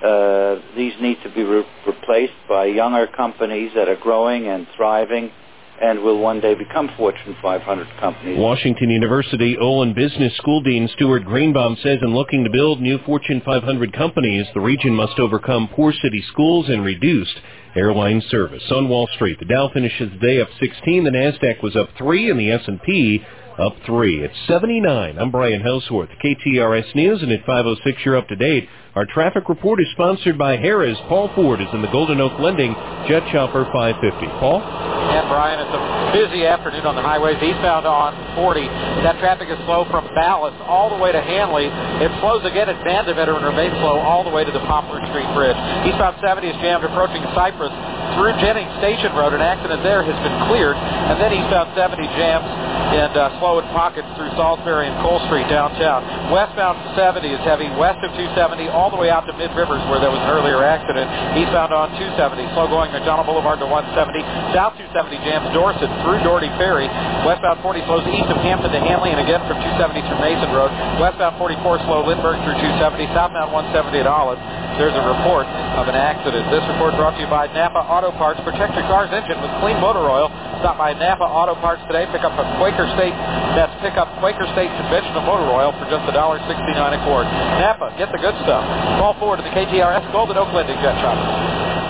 Uh, 0.02 0.56
these 0.76 0.92
need 1.00 1.18
to 1.22 1.32
be 1.34 1.42
re- 1.42 1.64
replaced 1.86 2.32
by 2.48 2.64
younger 2.66 3.06
companies 3.06 3.70
that 3.74 3.88
are 3.88 3.96
growing 3.96 4.46
and 4.48 4.66
thriving 4.76 5.30
and 5.80 6.02
will 6.02 6.18
one 6.18 6.40
day 6.40 6.54
become 6.54 6.90
Fortune 6.96 7.36
500 7.42 7.88
companies. 7.98 8.38
Washington 8.38 8.90
University 8.90 9.56
Olin 9.58 9.94
Business 9.94 10.36
School 10.36 10.60
Dean 10.60 10.88
Stuart 10.94 11.24
Greenbaum 11.24 11.76
says 11.82 11.98
in 12.02 12.14
looking 12.14 12.44
to 12.44 12.50
build 12.50 12.80
new 12.80 12.98
Fortune 13.04 13.42
500 13.44 13.92
companies, 13.92 14.46
the 14.54 14.60
region 14.60 14.94
must 14.94 15.18
overcome 15.18 15.68
poor 15.68 15.92
city 15.92 16.24
schools 16.32 16.68
and 16.68 16.84
reduced 16.84 17.40
airline 17.76 18.22
service. 18.28 18.62
On 18.70 18.88
Wall 18.88 19.08
Street, 19.14 19.38
the 19.38 19.44
Dow 19.44 19.68
finishes 19.72 20.10
the 20.12 20.26
day 20.26 20.40
up 20.40 20.48
16, 20.60 21.04
the 21.04 21.10
Nasdaq 21.10 21.62
was 21.62 21.76
up 21.76 21.88
3, 21.98 22.30
and 22.30 22.38
the 22.38 22.52
S&P 22.52 23.24
up 23.58 23.76
three. 23.86 24.24
It's 24.24 24.34
79. 24.48 25.18
I'm 25.18 25.30
Brian 25.30 25.60
Houseworth, 25.60 26.10
KTRS 26.24 26.94
News, 26.94 27.22
and 27.22 27.30
at 27.30 27.44
506 27.46 28.04
you're 28.04 28.16
up 28.16 28.28
to 28.28 28.36
date. 28.36 28.68
Our 28.94 29.06
traffic 29.10 29.48
report 29.48 29.82
is 29.82 29.90
sponsored 29.90 30.38
by 30.38 30.54
Harrah's. 30.54 30.94
Paul 31.10 31.26
Ford 31.34 31.58
is 31.58 31.66
in 31.74 31.82
the 31.82 31.90
Golden 31.90 32.22
Oak 32.22 32.38
Lending 32.38 32.78
Jet 33.10 33.26
Chopper 33.34 33.66
550. 33.74 33.98
Paul? 34.38 34.62
Yeah, 35.10 35.26
Brian, 35.26 35.58
it's 35.58 35.74
a 35.74 35.82
busy 36.14 36.46
afternoon 36.46 36.86
on 36.86 36.94
the 36.94 37.02
highways. 37.02 37.34
Eastbound 37.42 37.90
on 37.90 38.14
40. 38.38 38.62
That 39.02 39.18
traffic 39.18 39.50
is 39.50 39.58
slow 39.66 39.82
from 39.90 40.06
Ballas 40.14 40.54
all 40.62 40.94
the 40.94 41.00
way 41.02 41.10
to 41.10 41.18
Hanley. 41.18 41.66
It 42.06 42.10
slows 42.22 42.46
again 42.46 42.70
at 42.70 42.78
Vandeventer 42.86 43.34
and 43.34 43.42
remains 43.42 43.74
slow 43.82 43.98
all 43.98 44.22
the 44.22 44.30
way 44.30 44.46
to 44.46 44.54
the 44.54 44.62
Poplar 44.70 45.02
Street 45.10 45.26
Bridge. 45.34 45.58
Eastbound 45.90 46.14
70 46.22 46.54
is 46.54 46.56
jammed 46.62 46.86
approaching 46.86 47.26
Cypress 47.34 47.74
through 48.14 48.30
Jennings 48.38 48.70
Station 48.78 49.10
Road. 49.18 49.34
An 49.34 49.42
accident 49.42 49.82
there 49.82 50.06
has 50.06 50.18
been 50.22 50.36
cleared. 50.46 50.78
And 50.78 51.18
then 51.18 51.34
eastbound 51.34 51.74
70 51.74 51.98
jams 52.14 52.46
and 52.94 53.14
uh, 53.16 53.34
slow 53.42 53.58
in 53.58 53.66
pockets 53.74 54.06
through 54.14 54.30
Salisbury 54.38 54.86
and 54.86 54.94
Cole 55.02 55.18
Street 55.26 55.50
downtown. 55.50 56.30
Westbound 56.30 56.78
70 56.94 57.26
is 57.26 57.42
heavy 57.42 57.66
west 57.74 57.98
of 58.06 58.14
270 58.14 58.70
all 58.70 58.83
the 58.90 59.00
way 59.00 59.08
out 59.08 59.24
to 59.28 59.34
Mid 59.36 59.52
Rivers 59.56 59.80
where 59.88 60.00
there 60.00 60.10
was 60.10 60.20
an 60.20 60.30
earlier 60.32 60.64
accident. 60.64 61.06
Eastbound 61.38 61.72
on 61.72 61.92
270, 61.96 62.44
slow 62.52 62.66
going 62.68 62.90
McDonnell 62.90 63.24
Boulevard 63.24 63.60
to 63.60 63.68
170. 63.68 64.20
South 64.56 64.76
270 64.76 65.20
jams 65.24 65.48
Dorsett 65.52 65.90
through 66.02 66.20
Dougherty 66.24 66.50
Ferry. 66.60 66.88
Westbound 67.24 67.60
40 67.64 67.84
slows 67.88 68.04
east 68.12 68.28
of 68.28 68.38
Hampton 68.44 68.72
to 68.72 68.80
Hanley 68.80 69.14
and 69.14 69.20
again 69.20 69.40
from 69.46 69.60
270 69.60 70.04
through 70.04 70.20
Mason 70.20 70.50
Road. 70.52 70.72
Westbound 71.00 71.36
44 71.40 71.84
slow 71.86 72.04
Lindbergh 72.04 72.40
through 72.44 72.58
270. 72.60 73.08
Southbound 73.16 73.52
170 73.52 74.04
at 74.04 74.08
Olive. 74.08 74.40
There's 74.74 74.94
a 74.94 75.06
report 75.06 75.46
of 75.78 75.86
an 75.86 75.94
accident. 75.94 76.50
This 76.50 76.66
report 76.66 76.98
brought 76.98 77.14
to 77.14 77.22
you 77.22 77.30
by 77.30 77.46
Napa 77.54 77.78
Auto 77.86 78.10
Parts. 78.18 78.42
Protect 78.42 78.74
your 78.74 78.86
car's 78.90 79.10
engine 79.14 79.38
with 79.38 79.50
clean 79.62 79.78
motor 79.78 80.02
oil. 80.10 80.26
Stop 80.64 80.80
by 80.80 80.96
Napa 80.96 81.28
Auto 81.28 81.52
Parts 81.60 81.84
today. 81.92 82.08
Pick 82.08 82.24
up 82.24 82.32
a 82.40 82.44
Quaker 82.56 82.88
State. 82.96 83.12
That's 83.52 83.68
pick 83.84 84.00
up 84.00 84.08
Quaker 84.16 84.48
State 84.56 84.72
conventional 84.80 85.20
motor 85.20 85.44
oil 85.52 85.76
for 85.76 85.84
just 85.92 86.08
$1.69 86.08 86.16
a 86.16 87.00
quart. 87.04 87.28
Napa, 87.60 87.92
get 88.00 88.08
the 88.08 88.16
good 88.16 88.32
stuff. 88.48 88.64
Paul 88.96 89.12
Ford 89.20 89.36
to 89.36 89.44
the 89.44 89.52
KTRS 89.52 90.08
Golden 90.08 90.40
Oak 90.40 90.48
Lending 90.56 90.80
Jet 90.80 90.96
Shop. 91.04 91.20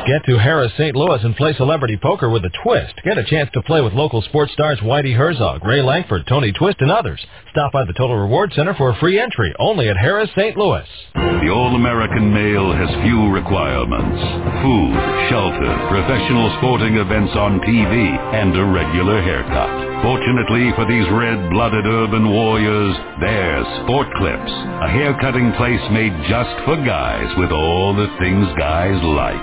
Get 0.07 0.23
to 0.27 0.33
Harrah's 0.33 0.73
St. 0.77 0.95
Louis 0.95 1.25
and 1.25 1.35
play 1.35 1.55
celebrity 1.55 1.97
poker 1.97 2.29
with 2.29 2.45
a 2.45 2.51
twist. 2.63 2.93
Get 3.05 3.17
a 3.17 3.25
chance 3.25 3.49
to 3.55 3.63
play 3.63 3.81
with 3.81 3.95
local 3.95 4.21
sports 4.21 4.53
stars 4.53 4.79
Whitey 4.81 5.17
Herzog, 5.17 5.65
Ray 5.65 5.81
Lankford, 5.81 6.27
Tony 6.27 6.53
Twist, 6.53 6.77
and 6.81 6.91
others. 6.91 7.25
Stop 7.53 7.73
by 7.73 7.87
the 7.87 7.95
Total 7.95 8.17
Reward 8.17 8.53
Center 8.53 8.75
for 8.75 8.91
a 8.91 8.97
free 9.01 9.19
entry, 9.19 9.55
only 9.59 9.89
at 9.89 9.97
Harrah's 9.97 10.29
St. 10.37 10.59
Louis. 10.59 10.87
The 11.15 11.49
All-American 11.49 12.35
male 12.35 12.71
has 12.75 13.03
few 13.03 13.33
requirements. 13.33 14.21
Food, 14.61 14.93
shelter, 15.31 15.73
professional 15.89 16.55
sporting 16.59 16.97
events 16.97 17.33
on 17.35 17.61
TV, 17.61 18.35
and 18.35 18.55
a 18.59 18.65
regular 18.65 19.23
haircut. 19.23 19.94
Fortunately 20.05 20.71
for 20.77 20.85
these 20.85 21.09
red-blooded 21.11 21.87
urban 21.87 22.29
warriors, 22.29 22.95
there's 23.21 23.67
Sport 23.85 24.07
Clips, 24.17 24.53
a 24.85 24.89
hair-cutting 24.93 25.53
place 25.57 25.81
made 25.93 26.13
just 26.29 26.53
for 26.67 26.77
guys 26.85 27.33
with 27.39 27.51
all 27.51 27.97
the 27.97 28.13
things 28.21 28.47
guys 28.59 29.01
like. 29.03 29.41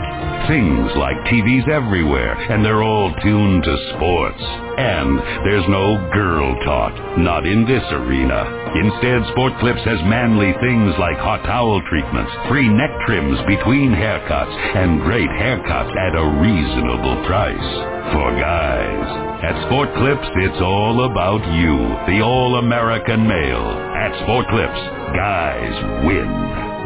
Things 0.47 0.91
like 0.95 1.17
TVs 1.33 1.67
everywhere, 1.67 2.37
and 2.37 2.63
they're 2.63 2.83
all 2.83 3.11
tuned 3.23 3.63
to 3.63 3.93
sports. 3.97 4.43
And 4.77 5.17
there's 5.49 5.67
no 5.67 5.97
girl 6.13 6.53
talk, 6.63 7.17
not 7.17 7.47
in 7.47 7.65
this 7.65 7.83
arena. 7.91 8.60
Instead, 8.71 9.19
Sport 9.35 9.51
Clips 9.59 9.83
has 9.83 9.99
manly 10.07 10.55
things 10.63 10.95
like 10.95 11.19
hot 11.19 11.43
towel 11.43 11.83
treatments, 11.91 12.31
free 12.47 12.69
neck 12.69 12.91
trims 13.05 13.35
between 13.43 13.91
haircuts, 13.91 14.55
and 14.79 15.03
great 15.03 15.27
haircuts 15.27 15.91
at 15.91 16.15
a 16.15 16.25
reasonable 16.39 17.19
price. 17.27 17.71
For 18.15 18.31
guys. 18.39 19.07
At 19.43 19.67
Sport 19.67 19.91
Clips, 19.99 20.27
it's 20.39 20.61
all 20.63 21.03
about 21.03 21.43
you, 21.59 21.75
the 22.07 22.23
all-American 22.23 23.27
male. 23.27 23.67
At 23.99 24.15
Sport 24.23 24.47
Clips, 24.47 24.81
guys 25.19 25.75
win. 26.07 26.31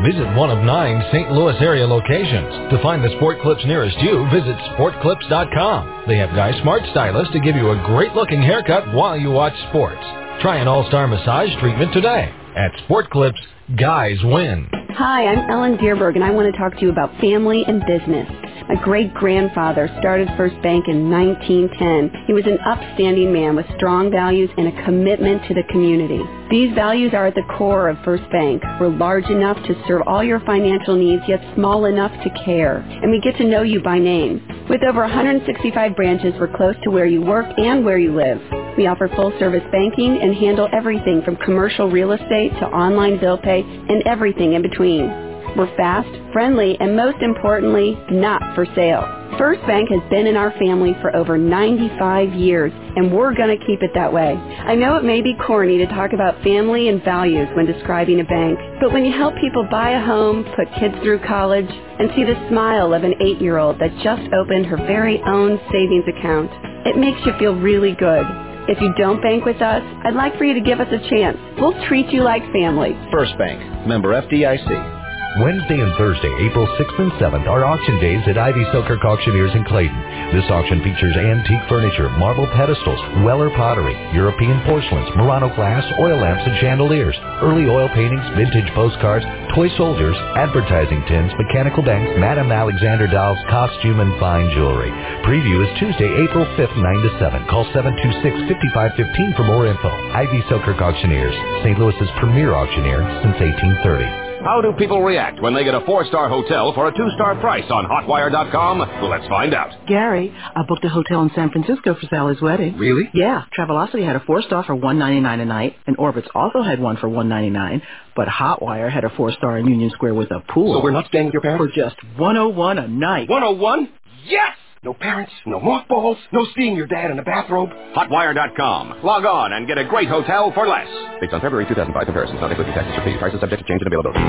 Visit 0.10 0.26
one 0.36 0.50
of 0.50 0.66
nine 0.66 1.06
St. 1.14 1.32
Louis 1.32 1.56
area 1.62 1.86
locations. 1.86 2.72
To 2.74 2.82
find 2.82 3.04
the 3.04 3.14
Sport 3.18 3.42
Clips 3.42 3.64
nearest 3.66 3.98
you, 4.02 4.26
visit 4.34 4.58
sportclips.com. 4.74 6.06
They 6.08 6.18
have 6.18 6.34
guy 6.34 6.60
smart 6.62 6.82
stylists 6.92 7.34
to 7.34 7.40
give 7.40 7.56
you 7.56 7.72
a 7.72 7.84
great 7.86 8.14
looking 8.14 8.42
haircut 8.42 8.92
while 8.92 9.16
you 9.16 9.30
watch 9.30 9.54
sports. 9.70 10.04
Try 10.42 10.58
an 10.58 10.68
all-star 10.68 11.08
massage 11.08 11.50
treatment 11.60 11.94
today. 11.94 12.30
At 12.56 12.72
Sport 12.84 13.10
Clips, 13.10 13.40
guys 13.78 14.18
win. 14.24 14.70
Hi, 14.90 15.28
I'm 15.28 15.50
Ellen 15.50 15.78
Dierberg, 15.78 16.16
and 16.16 16.24
I 16.24 16.32
want 16.32 16.54
to 16.54 16.58
talk 16.58 16.74
to 16.76 16.82
you 16.82 16.90
about 16.90 17.10
family 17.20 17.64
and 17.68 17.82
business. 17.86 18.28
My 18.68 18.76
great 18.82 19.14
grandfather 19.14 19.88
started 20.00 20.28
First 20.36 20.60
Bank 20.64 20.88
in 20.88 21.08
1910. 21.12 22.26
He 22.26 22.34
was 22.34 22.48
an 22.48 22.58
upstanding 22.66 23.32
man 23.32 23.56
with 23.56 23.68
strong 23.78 24.10
values 24.10 24.50
and 24.58 24.68
a 24.68 24.84
commitment 24.84 25.44
to 25.48 25.54
the 25.54 25.62
community. 25.70 26.24
These 26.50 26.74
values 26.74 27.14
are 27.14 27.28
at 27.28 27.36
the 27.36 27.46
core 27.58 27.90
of 27.90 27.98
First 28.04 28.24
Bank. 28.32 28.64
We're 28.80 28.90
large 28.90 29.26
enough 29.26 29.58
to 29.68 29.84
serve 29.88 30.02
all 30.08 30.24
your 30.24 30.40
financial 30.40 30.96
needs, 30.96 31.22
yet 31.28 31.42
small 31.54 31.86
enough 31.86 32.12
to 32.24 32.30
care. 32.44 32.78
And 32.78 33.12
we 33.12 33.22
get 33.22 33.38
to 33.38 33.44
know 33.44 33.62
you 33.62 33.84
by 33.84 34.00
name. 34.00 34.42
With 34.68 34.82
over 34.82 35.02
165 35.02 35.96
branches, 35.96 36.34
we're 36.40 36.56
close 36.58 36.76
to 36.86 36.90
where 36.90 37.06
you 37.06 37.22
work 37.22 37.46
and 37.58 37.86
where 37.86 38.00
you 38.00 38.16
live. 38.16 38.42
We 38.78 38.88
offer 38.88 39.10
full 39.16 39.32
service 39.38 39.64
banking 39.72 40.18
and 40.18 40.34
handle 40.34 40.68
everything 40.74 41.22
from 41.22 41.36
commercial 41.38 41.92
real 41.92 42.14
estate 42.14 42.50
to 42.60 42.66
online 42.66 43.20
bill 43.20 43.38
pay 43.38 43.62
and 43.62 44.02
everything 44.08 44.54
in 44.54 44.64
between. 44.64 45.35
We're 45.56 45.74
fast, 45.78 46.10
friendly, 46.34 46.78
and 46.82 46.98
most 46.98 47.22
importantly, 47.22 47.98
not 48.12 48.42
for 48.56 48.66
sale. 48.76 49.08
First 49.38 49.62
Bank 49.68 49.90
has 49.90 50.02
been 50.10 50.28
in 50.28 50.36
our 50.36 50.52
family 50.60 50.96
for 51.02 51.16
over 51.16 51.38
95 51.38 52.34
years, 52.34 52.74
and 52.96 53.12
we're 53.12 53.34
going 53.34 53.58
to 53.58 53.66
keep 53.66 53.82
it 53.82 53.92
that 53.94 54.12
way. 54.12 54.36
I 54.36 54.76
know 54.76 54.98
it 54.98 55.04
may 55.04 55.22
be 55.22 55.34
corny 55.46 55.78
to 55.78 55.88
talk 55.88 56.12
about 56.12 56.42
family 56.44 56.90
and 56.90 57.04
values 57.04 57.48
when 57.56 57.66
describing 57.66 58.20
a 58.20 58.26
bank, 58.26 58.60
but 58.82 58.92
when 58.92 59.06
you 59.06 59.14
help 59.14 59.34
people 59.40 59.66
buy 59.72 59.92
a 59.92 60.06
home, 60.06 60.44
put 60.56 60.68
kids 60.80 60.96
through 61.04 61.20
college, 61.26 61.70
and 61.70 62.10
see 62.16 62.24
the 62.24 62.48
smile 62.50 62.94
of 62.94 63.04
an 63.04 63.14
eight-year-old 63.22 63.80
that 63.80 63.96
just 64.04 64.32
opened 64.34 64.66
her 64.66 64.78
very 64.78 65.22
own 65.26 65.60
savings 65.72 66.06
account, 66.08 66.52
it 66.86 66.98
makes 66.98 67.20
you 67.26 67.32
feel 67.40 67.56
really 67.56 67.94
good. 67.94 68.26
If 68.68 68.82
you 68.82 68.94
don't 68.98 69.22
bank 69.22 69.46
with 69.46 69.62
us, 69.62 69.84
I'd 70.04 70.16
like 70.16 70.38
for 70.38 70.44
you 70.44 70.54
to 70.54 70.62
give 70.62 70.80
us 70.80 70.88
a 70.92 71.10
chance. 71.10 71.38
We'll 71.60 71.76
treat 71.88 72.08
you 72.08 72.24
like 72.24 72.42
family. 72.52 72.98
First 73.12 73.38
Bank, 73.38 73.88
member 73.88 74.10
FDIC. 74.10 74.95
Wednesday 75.36 75.84
and 75.84 75.92
Thursday, 76.00 76.32
April 76.48 76.64
6th 76.80 76.96
and 76.96 77.12
7th, 77.20 77.44
are 77.52 77.66
auction 77.68 78.00
days 78.00 78.24
at 78.26 78.38
Ivey-Selkirk 78.38 79.04
Auctioneers 79.04 79.52
in 79.52 79.66
Clayton. 79.68 80.32
This 80.32 80.48
auction 80.48 80.80
features 80.80 81.12
antique 81.12 81.68
furniture, 81.68 82.08
marble 82.16 82.48
pedestals, 82.56 83.00
Weller 83.20 83.52
pottery, 83.52 84.00
European 84.16 84.64
porcelains, 84.64 85.12
Murano 85.20 85.52
glass, 85.54 85.84
oil 86.00 86.16
lamps 86.24 86.48
and 86.48 86.56
chandeliers, 86.64 87.20
early 87.44 87.68
oil 87.68 87.90
paintings, 87.92 88.24
vintage 88.40 88.72
postcards, 88.80 89.28
toy 89.52 89.68
soldiers, 89.76 90.16
advertising 90.40 91.04
tins, 91.12 91.32
mechanical 91.36 91.84
banks, 91.84 92.16
Madame 92.16 92.52
Alexander 92.52 93.08
dolls, 93.08 93.38
costume 93.52 94.00
and 94.00 94.16
fine 94.20 94.48
jewelry. 94.56 94.92
Preview 95.28 95.60
is 95.68 95.80
Tuesday, 95.80 96.16
April 96.24 96.48
5th, 96.56 96.80
9 96.80 96.80
to 96.80 97.12
7. 97.20 97.48
Call 97.52 97.68
726-5515 97.76 99.36
for 99.36 99.44
more 99.44 99.68
info. 99.68 99.92
Ivey-Selkirk 100.16 100.80
Auctioneers, 100.80 101.36
St. 101.68 101.78
Louis's 101.78 102.10
premier 102.24 102.56
auctioneer 102.56 103.04
since 103.20 103.36
1830. 103.36 104.25
How 104.46 104.62
do 104.62 104.72
people 104.74 105.02
react 105.02 105.42
when 105.42 105.56
they 105.56 105.64
get 105.64 105.74
a 105.74 105.82
four-star 105.88 106.30
hotel 106.30 106.72
for 106.76 106.88
a 106.88 106.96
two-star 106.96 107.34
price 107.40 107.66
on 107.72 107.84
Hotwire.com? 107.86 109.10
Let's 109.10 109.28
find 109.28 109.56
out. 109.56 109.72
Gary, 109.88 110.32
I 110.56 110.62
booked 110.62 110.86
a 110.86 110.90
hotel 110.90 111.24
in 111.24 111.32
San 111.34 111.50
Francisco 111.50 111.96
for 111.96 112.06
Sally's 112.12 112.40
wedding. 112.44 112.78
Really? 112.78 113.10
Yeah. 113.12 113.46
Travelocity 113.58 114.06
had 114.06 114.16
a 114.16 114.20
four-star 114.20 114.64
for 114.64 114.76
one 114.76 115.00
ninety 115.00 115.20
nine 115.20 115.40
a 115.40 115.46
night, 115.46 115.76
and 115.88 115.98
Orbitz 115.98 116.28
also 116.36 116.62
had 116.62 116.80
one 116.80 116.96
for 116.98 117.10
one 117.10 117.28
ninety 117.28 117.50
nine. 117.50 117.82
But 118.16 118.28
Hotwire 118.28 118.92
had 118.92 119.04
a 119.04 119.10
four-star 119.10 119.58
in 119.58 119.66
Union 119.66 119.90
Square 119.90 120.14
with 120.14 120.30
a 120.30 120.42
pool. 120.42 120.76
So 120.78 120.84
we're 120.84 120.92
not 120.92 121.08
staying 121.08 121.26
with 121.26 121.34
your 121.34 121.42
parents? 121.42 121.74
For 121.74 121.76
just 121.76 121.96
101 122.20 122.78
a 122.78 122.88
night. 122.88 123.28
101? 123.28 123.90
Yes! 124.28 124.56
No 124.86 124.94
parents, 124.94 125.34
no 125.48 125.60
mothballs, 125.60 126.16
no 126.32 126.46
seeing 126.56 126.76
your 126.76 126.86
dad 126.86 127.10
in 127.10 127.18
a 127.18 127.24
bathrobe. 127.24 127.70
Hotwire.com. 127.98 129.02
Log 129.04 129.26
on 129.26 129.54
and 129.54 129.66
get 129.66 129.80
a 129.80 129.84
great 129.84 130.08
hotel 130.08 130.52
for 130.54 130.68
less. 130.68 130.86
Based 131.20 131.34
on 131.34 131.42
February 131.42 131.66
2005 131.66 132.06
comparisons, 132.06 132.40
not 132.40 132.52
including 132.52 132.76
taxes 132.76 132.94
or 132.96 133.04
fees. 133.04 133.18
Prices 133.18 133.40
subject 133.40 133.64
to 133.64 133.68
change 133.68 133.82
in 133.82 133.88
availability. 133.88 134.20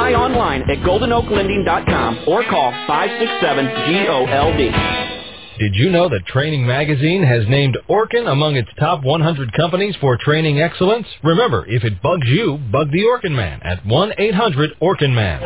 Apply 0.07 0.21
online 0.21 0.61
at 0.69 0.77
goldenoaklending.com 0.87 2.19
or 2.27 2.43
call 2.49 2.71
567-GOLD. 2.87 5.59
Did 5.59 5.75
you 5.75 5.89
know 5.89 6.07
that 6.07 6.25
Training 6.27 6.65
Magazine 6.65 7.23
has 7.23 7.43
named 7.49 7.77
Orkin 7.89 8.31
among 8.31 8.55
its 8.55 8.69
top 8.79 9.03
100 9.03 9.51
companies 9.51 9.97
for 9.99 10.15
training 10.15 10.61
excellence? 10.61 11.07
Remember, 11.23 11.65
if 11.67 11.83
it 11.83 12.01
bugs 12.01 12.27
you, 12.27 12.57
bug 12.71 12.89
the 12.91 13.03
Orkin 13.03 13.35
Man 13.35 13.59
at 13.63 13.83
1-800-ORKIN-MAN. 13.83 15.41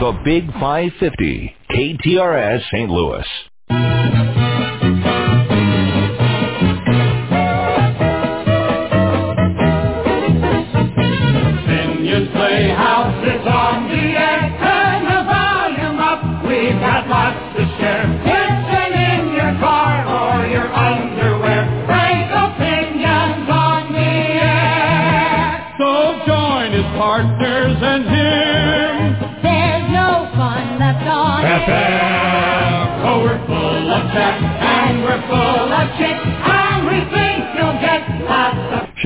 The 0.00 0.20
Big 0.24 0.50
550, 0.54 1.54
KTRS 1.70 2.62
St. 2.72 2.90
Louis. 2.90 3.24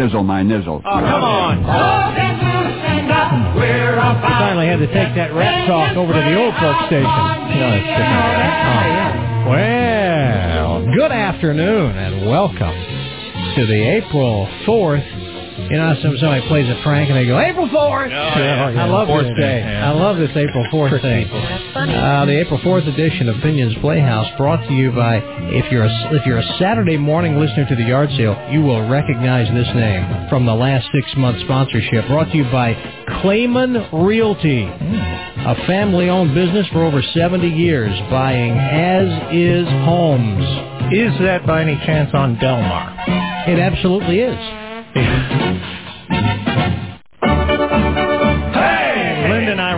Shizzle 0.09 0.25
my 0.25 0.43
nizzle. 0.43 0.81
Oh, 0.81 0.83
come 0.83 1.05
on. 1.05 1.65
We're 3.57 3.97
Finally 3.97 4.67
had 4.67 4.79
to 4.79 4.87
take 4.87 5.15
that 5.17 5.35
rap 5.35 5.67
talk 5.69 5.97
over 5.97 6.13
to 6.13 6.19
the 6.21 6.37
old 6.39 6.55
folks 6.55 6.87
station. 6.87 7.05
No, 7.05 7.69
it's 7.77 7.85
different. 7.85 8.09
Oh. 9.45 9.51
Well, 9.51 10.95
good 10.95 11.13
afternoon 11.13 11.97
and 11.97 12.27
welcome 12.29 12.75
to 13.57 13.67
the 13.67 14.01
April 14.01 14.47
4th. 14.67 15.05
You 15.71 15.77
know, 15.77 15.95
some 16.01 16.17
somebody 16.19 16.47
plays 16.49 16.69
a 16.71 16.81
prank 16.83 17.11
and 17.11 17.19
they 17.19 17.27
go, 17.27 17.39
April 17.39 17.69
4th! 17.69 18.11
yeah. 18.11 18.73
I 18.79 18.87
love 18.87 19.09
Fourth 19.09 19.27
this 19.27 19.35
day, 19.37 19.61
day. 19.61 19.61
yeah. 19.61 19.91
I 19.91 19.93
love 19.93 20.17
this 20.17 20.31
April 20.31 20.65
4th 20.73 21.03
thing. 21.03 21.27
Uh, 21.79 22.27
the 22.27 22.41
April 22.41 22.59
4th 22.59 22.89
edition 22.93 23.29
of 23.29 23.41
Pinions 23.41 23.73
Playhouse 23.81 24.27
brought 24.37 24.67
to 24.67 24.75
you 24.75 24.91
by, 24.91 25.19
if 25.55 25.71
you're, 25.71 25.85
a, 25.85 26.13
if 26.13 26.27
you're 26.27 26.39
a 26.39 26.59
Saturday 26.59 26.97
morning 26.97 27.39
listener 27.39 27.69
to 27.69 27.77
the 27.77 27.85
yard 27.85 28.11
sale, 28.17 28.35
you 28.51 28.63
will 28.63 28.89
recognize 28.89 29.47
this 29.55 29.69
name 29.77 30.29
from 30.29 30.45
the 30.45 30.53
last 30.53 30.89
six 30.93 31.07
month 31.17 31.41
sponsorship. 31.45 32.09
Brought 32.09 32.33
to 32.33 32.37
you 32.37 32.43
by 32.51 32.75
Klamen 33.23 33.89
Realty, 33.93 34.65
a 34.65 35.55
family 35.69 36.09
owned 36.09 36.35
business 36.35 36.67
for 36.73 36.83
over 36.83 37.01
70 37.01 37.47
years, 37.47 37.97
buying 38.11 38.59
as 38.59 39.07
is 39.33 39.69
homes. 39.87 40.45
Is 40.93 41.17
that 41.21 41.47
by 41.47 41.63
any 41.63 41.77
chance 41.87 42.11
on 42.13 42.41
Delmar? 42.41 42.93
It 43.47 43.61
absolutely 43.61 44.19
is. 44.19 45.75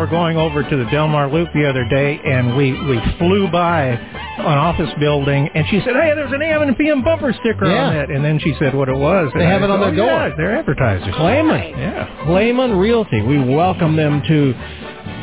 were 0.01 0.07
going 0.07 0.39
over 0.39 0.63
to 0.63 0.77
the 0.77 0.85
Delmar 0.91 1.31
Loop 1.31 1.49
the 1.53 1.69
other 1.69 1.85
day, 1.89 2.19
and 2.25 2.57
we, 2.57 2.73
we 2.73 2.99
flew 3.19 3.49
by 3.51 3.85
an 3.85 4.59
office 4.59 4.89
building, 4.99 5.49
and 5.55 5.67
she 5.69 5.79
said, 5.81 5.93
hey, 5.95 6.13
there's 6.15 6.33
an 6.33 6.41
AM 6.41 6.63
and 6.63 6.77
PM 6.77 7.05
bumper 7.05 7.33
sticker 7.35 7.67
Yeah. 7.71 7.87
on 7.89 7.97
it. 7.97 8.11
And 8.11 8.25
then 8.25 8.39
she 8.41 8.55
said 8.59 8.75
what 8.75 8.89
it 8.89 8.97
was. 8.97 9.31
They 9.37 9.45
have 9.45 9.61
I 9.63 9.67
it 9.67 9.71
on 9.71 9.79
said, 9.81 9.97
their 9.97 10.05
"Oh, 10.05 10.09
door. 10.09 10.29
yeah, 10.29 10.37
they're 10.37 10.57
advertisers. 10.57 11.15
Klamen. 11.15 11.71
Yeah. 11.77 12.25
Klamen 12.25 12.79
Realty. 12.81 13.21
We 13.21 13.39
welcome 13.45 13.95
them 13.97 14.23
to 14.27 14.55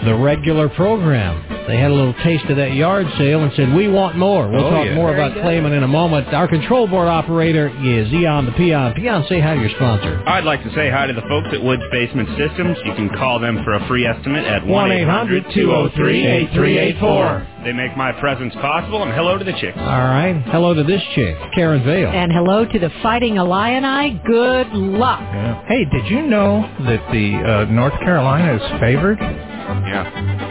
the 0.05 0.15
regular 0.15 0.69
program. 0.69 1.43
They 1.67 1.77
had 1.77 1.91
a 1.91 1.93
little 1.93 2.13
taste 2.23 2.45
of 2.45 2.55
that 2.57 2.73
yard 2.73 3.05
sale 3.17 3.43
and 3.43 3.51
said, 3.57 3.73
we 3.73 3.87
want 3.89 4.15
more. 4.17 4.47
We'll 4.47 4.63
Oh, 4.65 4.69
talk 4.71 4.85
yeah. 4.85 4.95
more 4.95 5.11
Very 5.11 5.19
about 5.21 5.33
good. 5.35 5.43
Klamen 5.43 5.73
in 5.75 5.83
a 5.83 5.87
moment. 5.87 6.33
Our 6.33 6.47
control 6.47 6.87
board 6.87 7.09
operator 7.09 7.67
is 7.83 8.11
Eon 8.13 8.45
the 8.45 8.53
Peon. 8.53 8.93
Peon, 8.93 9.25
say 9.27 9.41
hi 9.41 9.55
to 9.55 9.59
your 9.59 9.69
sponsor. 9.71 10.23
I'd 10.25 10.45
like 10.45 10.63
to 10.63 10.69
say 10.73 10.89
hi 10.89 11.07
to 11.07 11.13
the 11.13 11.23
folks 11.27 11.49
at 11.51 11.61
Woods 11.61 11.83
Basement 11.91 12.29
Systems. 12.37 12.77
You 12.85 12.93
can 12.95 13.09
call 13.09 13.39
them 13.39 13.61
for 13.65 13.73
a 13.73 13.85
free 13.87 14.05
estimate 14.05 14.45
at 14.45 14.61
1-800-203-8384. 14.63 17.63
They 17.65 17.73
make 17.73 17.97
my 17.97 18.13
presence 18.13 18.53
possible, 18.61 19.03
and 19.03 19.11
hello 19.11 19.37
to 19.37 19.43
the 19.43 19.51
chicks. 19.59 19.77
All 19.77 19.85
right. 19.85 20.41
Hello 20.47 20.73
to 20.73 20.83
this 20.83 21.01
chick, 21.15 21.35
Karen 21.53 21.83
Vale. 21.83 22.09
And 22.11 22.31
hello 22.31 22.63
to 22.65 22.79
the 22.79 22.89
Fighting 23.03 23.35
Illini. 23.37 24.21
Good 24.25 24.69
luck. 24.71 25.19
Yeah. 25.19 25.61
Hey, 25.67 25.83
did 25.85 26.05
you 26.09 26.21
know 26.27 26.61
that 26.85 27.01
the 27.11 27.35
uh, 27.35 27.65
North 27.71 27.99
Carolina 27.99 28.55
is 28.55 28.61
favored? 28.79 29.19
Yeah. 29.87 30.46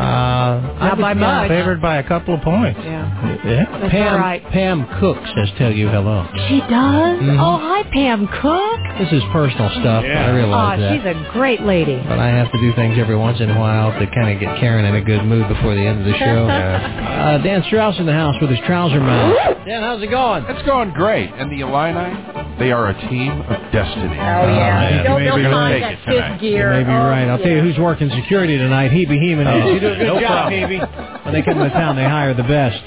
Uh, 0.00 0.78
Not 0.80 0.98
by 0.98 1.14
much. 1.14 1.48
Favored 1.48 1.80
by 1.82 1.96
a 1.98 2.02
couple 2.08 2.34
of 2.34 2.40
points. 2.40 2.80
Yeah. 2.82 3.36
Yeah. 3.44 3.78
That's 3.80 3.90
Pam, 3.92 4.12
all 4.14 4.18
right. 4.18 4.42
Pam 4.50 4.86
Cook 4.98 5.18
says 5.34 5.50
tell 5.58 5.70
you 5.72 5.88
hello. 5.88 6.26
She 6.48 6.60
does? 6.60 7.20
Mhm. 7.20 7.38
Oh, 7.38 7.58
hi, 7.60 7.82
Pam 7.92 8.26
Cook. 8.28 8.80
This 8.98 9.12
is 9.12 9.22
personal 9.32 9.68
stuff. 9.80 10.04
I 10.04 10.30
realize 10.30 10.78
oh, 10.78 10.82
that. 10.82 10.92
she's 10.96 11.04
a 11.04 11.32
great 11.32 11.62
lady. 11.62 11.96
But 12.08 12.18
I 12.18 12.28
have 12.28 12.50
to 12.52 12.58
do 12.60 12.72
things 12.74 12.98
every 12.98 13.16
once 13.16 13.40
in 13.40 13.50
a 13.50 13.58
while 13.58 13.92
to 13.98 14.06
kind 14.08 14.30
of 14.34 14.40
get 14.40 14.58
Karen 14.58 14.84
in 14.84 14.94
a 14.94 15.00
good 15.02 15.24
mood 15.24 15.48
before 15.48 15.74
the 15.74 15.82
end 15.82 16.00
of 16.00 16.06
the 16.06 16.16
show. 16.18 16.48
uh, 16.48 17.38
Dan 17.38 17.62
Strauss 17.66 17.98
in 17.98 18.06
the 18.06 18.12
house 18.12 18.36
with 18.40 18.50
his 18.50 18.60
trouser 18.66 19.00
mouth. 19.00 19.36
Dan, 19.66 19.82
how's 19.82 20.02
it 20.02 20.08
going? 20.10 20.44
It's 20.48 20.66
going 20.66 20.92
great. 20.92 21.30
And 21.34 21.50
the 21.52 21.60
Illini, 21.60 22.56
they 22.58 22.72
are 22.72 22.88
a 22.88 22.94
team 23.08 23.40
of 23.42 23.72
destiny. 23.72 24.16
Oh, 24.16 24.48
yeah. 24.48 25.02
They'll- 25.02 25.10
You 25.10 25.18
may 25.18 25.24
they'll 25.24 25.36
be 25.36 25.42
find 25.44 25.82
right. 25.82 25.98
that 26.06 26.30
fifth 26.32 26.40
gear. 26.40 26.72
You 26.72 26.84
may 26.84 26.84
be 26.84 26.90
Oh, 26.96 27.08
right. 27.08 27.28
I'll 27.28 27.38
tell 27.38 27.48
you 27.52 27.60
who's 27.60 27.78
working 27.78 28.10
security 28.10 28.56
tonight. 28.58 28.90
Hebe 28.90 29.08
Heeman 29.20 29.46
is. 29.46 29.64
Oh, 29.64 29.68
You 29.74 29.80
do 29.94 30.00
a 30.00 30.04
good 30.04 30.14
no 30.14 30.20
job, 30.20 30.50
problem. 30.50 30.70
Hebe. 30.70 31.24
When 31.24 31.34
they 31.34 31.42
come 31.42 31.58
to 31.58 31.70
town, 31.70 31.96
they 31.96 32.04
hire 32.04 32.34
the 32.34 32.42
best. 32.42 32.82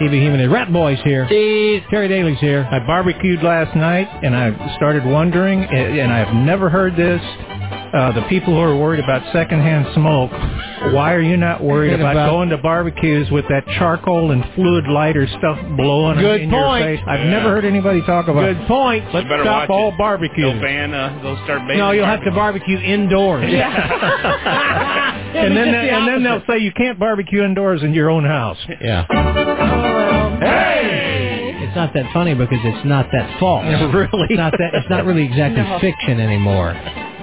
Hebe 0.00 0.18
Heeman 0.18 0.44
is. 0.44 0.50
Rat 0.50 0.72
Boy's 0.72 0.98
here. 1.04 1.26
Cheese. 1.28 1.82
Terry 1.90 2.08
Daly's 2.08 2.38
here. 2.40 2.66
I 2.70 2.84
barbecued 2.86 3.42
last 3.42 3.76
night, 3.76 4.08
and 4.22 4.34
I 4.34 4.74
started 4.76 5.04
wondering, 5.04 5.62
and 5.62 5.98
and 5.98 6.12
I've 6.12 6.34
never 6.34 6.68
heard 6.70 6.96
this. 6.96 7.20
Uh, 7.92 8.10
the 8.12 8.22
people 8.22 8.54
who 8.54 8.60
are 8.60 8.74
worried 8.74 9.04
about 9.04 9.20
secondhand 9.34 9.86
smoke, 9.94 10.30
why 10.94 11.12
are 11.12 11.20
you 11.20 11.36
not 11.36 11.62
worried 11.62 11.92
about, 11.92 12.12
about- 12.12 12.30
going 12.30 12.48
to 12.48 12.56
barbecues 12.56 13.30
with 13.30 13.44
that 13.50 13.62
charcoal 13.78 14.30
and 14.30 14.42
fluid 14.54 14.86
lighter 14.88 15.26
stuff 15.38 15.58
blowing 15.76 16.18
Good 16.18 16.40
in 16.40 16.50
point. 16.50 16.84
your 16.86 16.96
face? 16.96 17.04
I've 17.06 17.20
Yeah. 17.20 17.28
never 17.30 17.50
heard 17.50 17.66
anybody 17.66 18.00
talk 18.06 18.28
about. 18.28 18.40
Good 18.56 18.66
point. 18.66 19.04
Let's 19.12 19.28
You 19.28 19.42
stop 19.42 19.68
watch 19.68 19.70
all 19.70 19.88
it. 19.90 19.98
barbecues. 19.98 20.52
They'll 20.54 20.62
ban, 20.62 20.94
uh, 20.94 21.18
they'll 21.22 21.36
start 21.44 21.60
banning 21.68 21.78
No, 21.78 21.90
you'll 21.90 22.06
have 22.06 22.24
to 22.24 22.30
barbecue 22.30 22.78
indoors. 22.78 23.44
and 23.44 23.52
then 25.56 25.74
and 25.74 26.08
then 26.08 26.22
they'll 26.22 26.42
say 26.48 26.58
you 26.60 26.72
can't 26.72 26.98
barbecue 26.98 27.42
indoors 27.44 27.82
in 27.82 27.92
your 27.92 28.08
own 28.08 28.24
house. 28.24 28.56
Yeah. 28.80 29.04
Hey! 30.40 31.54
It's 31.62 31.76
not 31.76 31.92
that 31.94 32.10
funny 32.12 32.34
because 32.34 32.58
it's 32.64 32.84
not 32.86 33.06
that 33.12 33.38
false. 33.38 33.64
really? 33.94 34.26
It's 34.30 34.36
not 34.38 34.52
that. 34.52 34.70
It's 34.74 34.88
not 34.90 35.04
really 35.04 35.24
exactly 35.24 35.62
No. 35.62 35.78
fiction 35.78 36.20
anymore. 36.20 36.74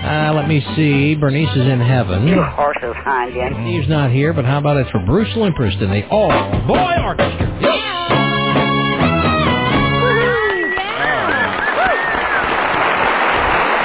Uh, 0.02 0.34
let 0.34 0.48
me 0.48 0.64
see. 0.76 1.16
Bernice 1.16 1.50
is 1.56 1.68
in 1.68 1.80
heaven. 1.80 2.28
You 2.28 2.42
horses 2.42 2.96
hind 3.04 3.36
end. 3.38 3.56
Steve's 3.66 3.90
not 3.90 4.12
here, 4.12 4.34
but 4.34 4.46
how 4.46 4.58
about 4.58 4.78
it 4.78 4.88
for 4.92 5.00
Bruce 5.00 5.30
Limprist 5.36 5.82
and 5.84 5.92
the 5.92 6.08
All 6.08 6.30
Boy 6.68 6.96
Orchestra? 7.04 7.48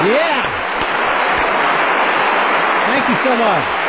Yeah. 0.05 0.43
Thank 2.87 3.09
you 3.09 3.17
so 3.25 3.37
much. 3.37 3.84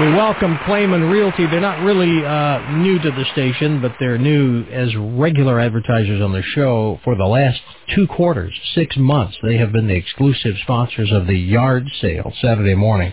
We 0.00 0.14
welcome 0.14 0.56
Klamen 0.64 1.10
Realty. 1.10 1.46
They're 1.46 1.60
not 1.60 1.84
really 1.84 2.24
uh, 2.24 2.78
new 2.78 2.98
to 3.00 3.10
the 3.10 3.26
station, 3.32 3.82
but 3.82 3.92
they're 4.00 4.16
new 4.16 4.62
as 4.72 4.88
regular 4.96 5.60
advertisers 5.60 6.22
on 6.22 6.32
the 6.32 6.40
show 6.40 6.98
for 7.04 7.14
the 7.16 7.26
last 7.26 7.60
two 7.94 8.06
quarters, 8.06 8.58
six 8.74 8.96
months. 8.96 9.36
They 9.42 9.58
have 9.58 9.72
been 9.72 9.88
the 9.88 9.94
exclusive 9.94 10.54
sponsors 10.62 11.12
of 11.12 11.26
the 11.26 11.36
yard 11.36 11.84
sale 12.00 12.32
Saturday 12.40 12.74
morning 12.74 13.12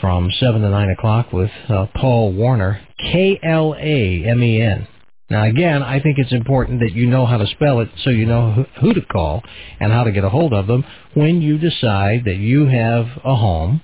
from 0.00 0.30
7 0.38 0.62
to 0.62 0.70
9 0.70 0.90
o'clock 0.90 1.32
with 1.32 1.50
uh, 1.68 1.86
Paul 1.96 2.32
Warner, 2.32 2.80
K-L-A-M-E-N. 3.10 4.86
Now, 5.30 5.44
again, 5.44 5.82
I 5.82 5.98
think 6.00 6.18
it's 6.18 6.32
important 6.32 6.78
that 6.78 6.92
you 6.92 7.06
know 7.06 7.26
how 7.26 7.38
to 7.38 7.46
spell 7.48 7.80
it 7.80 7.88
so 8.04 8.10
you 8.10 8.26
know 8.26 8.52
who- 8.52 8.66
who 8.80 8.94
to 8.94 9.00
call 9.00 9.42
and 9.80 9.90
how 9.92 10.04
to 10.04 10.12
get 10.12 10.22
a 10.22 10.28
hold 10.28 10.52
of 10.52 10.68
them 10.68 10.84
when 11.14 11.42
you 11.42 11.58
decide 11.58 12.22
that 12.26 12.36
you 12.36 12.66
have 12.66 13.06
a 13.24 13.34
home 13.34 13.80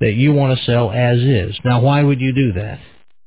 that 0.00 0.12
you 0.12 0.32
want 0.32 0.58
to 0.58 0.64
sell 0.64 0.90
as 0.90 1.18
is. 1.18 1.58
Now, 1.64 1.80
why 1.80 2.02
would 2.02 2.20
you 2.20 2.32
do 2.32 2.52
that? 2.54 2.80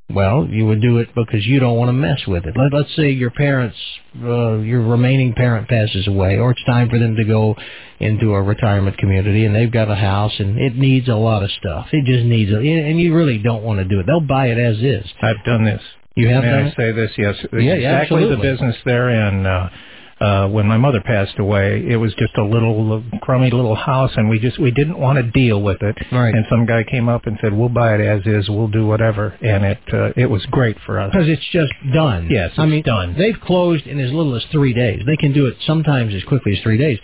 Well, 0.09 0.45
you 0.47 0.67
would 0.67 0.81
do 0.81 0.97
it 0.97 1.09
because 1.15 1.45
you 1.45 1.59
don't 1.59 1.77
want 1.77 1.89
to 1.89 1.93
mess 1.93 2.19
with 2.27 2.45
it. 2.45 2.55
Let, 2.57 2.73
let's 2.73 2.95
say 2.95 3.11
your 3.11 3.31
parents, 3.31 3.77
uh, 4.21 4.57
your 4.57 4.81
remaining 4.81 5.33
parent 5.33 5.67
passes 5.67 6.07
away, 6.07 6.37
or 6.37 6.51
it's 6.51 6.63
time 6.65 6.89
for 6.89 6.99
them 6.99 7.15
to 7.15 7.23
go 7.23 7.55
into 7.99 8.33
a 8.33 8.41
retirement 8.41 8.97
community, 8.97 9.45
and 9.45 9.55
they've 9.55 9.71
got 9.71 9.89
a 9.89 9.95
house, 9.95 10.33
and 10.39 10.59
it 10.59 10.75
needs 10.75 11.07
a 11.07 11.15
lot 11.15 11.41
of 11.41 11.49
stuff. 11.51 11.87
It 11.93 12.05
just 12.05 12.25
needs, 12.25 12.51
a, 12.51 12.57
and 12.57 12.99
you 12.99 13.15
really 13.15 13.37
don't 13.37 13.63
want 13.63 13.79
to 13.79 13.85
do 13.85 14.01
it. 14.01 14.05
They'll 14.05 14.19
buy 14.19 14.47
it 14.47 14.57
as 14.57 14.77
is. 14.77 15.09
I've 15.21 15.43
done 15.45 15.63
this. 15.63 15.81
You 16.15 16.27
have 16.27 16.43
May 16.43 16.49
done 16.49 16.63
I 16.63 16.67
it? 16.67 16.73
say 16.77 16.91
this? 16.91 17.11
Yes. 17.17 17.35
Yeah, 17.53 17.59
yeah, 17.59 17.73
exactly 18.01 18.29
the 18.29 18.37
business 18.37 18.75
they're 18.85 19.09
in. 19.09 19.45
Uh, 19.45 19.69
uh, 20.19 20.47
when 20.47 20.67
my 20.67 20.77
mother 20.77 21.01
passed 21.01 21.37
away, 21.39 21.83
it 21.87 21.97
was 21.97 22.13
just 22.15 22.35
a 22.37 22.43
little 22.43 23.03
crummy 23.21 23.51
little 23.51 23.75
house, 23.75 24.11
and 24.15 24.29
we 24.29 24.39
just 24.39 24.59
we 24.59 24.71
didn't 24.71 24.99
want 24.99 25.17
to 25.17 25.23
deal 25.23 25.61
with 25.61 25.81
it. 25.81 25.97
Right. 26.11 26.33
And 26.33 26.45
some 26.49 26.65
guy 26.65 26.83
came 26.83 27.09
up 27.09 27.25
and 27.25 27.37
said, 27.41 27.53
"We'll 27.53 27.69
buy 27.69 27.95
it 27.95 28.01
as 28.01 28.25
is. 28.25 28.49
We'll 28.49 28.67
do 28.67 28.85
whatever." 28.85 29.37
And 29.41 29.65
it 29.65 29.79
uh, 29.91 30.11
it 30.15 30.27
was 30.29 30.45
great 30.47 30.77
for 30.85 30.99
us. 30.99 31.11
Because 31.11 31.29
it's 31.29 31.45
just 31.51 31.73
done. 31.93 32.27
Yes, 32.29 32.51
I 32.57 32.65
mean, 32.65 32.83
done. 32.83 33.15
They've 33.17 33.39
closed 33.39 33.87
in 33.87 33.99
as 33.99 34.11
little 34.11 34.35
as 34.35 34.43
three 34.51 34.73
days. 34.73 35.01
They 35.05 35.17
can 35.17 35.33
do 35.33 35.47
it 35.47 35.55
sometimes 35.65 36.13
as 36.13 36.23
quickly 36.23 36.53
as 36.53 36.63
three 36.63 36.77
days. 36.77 36.99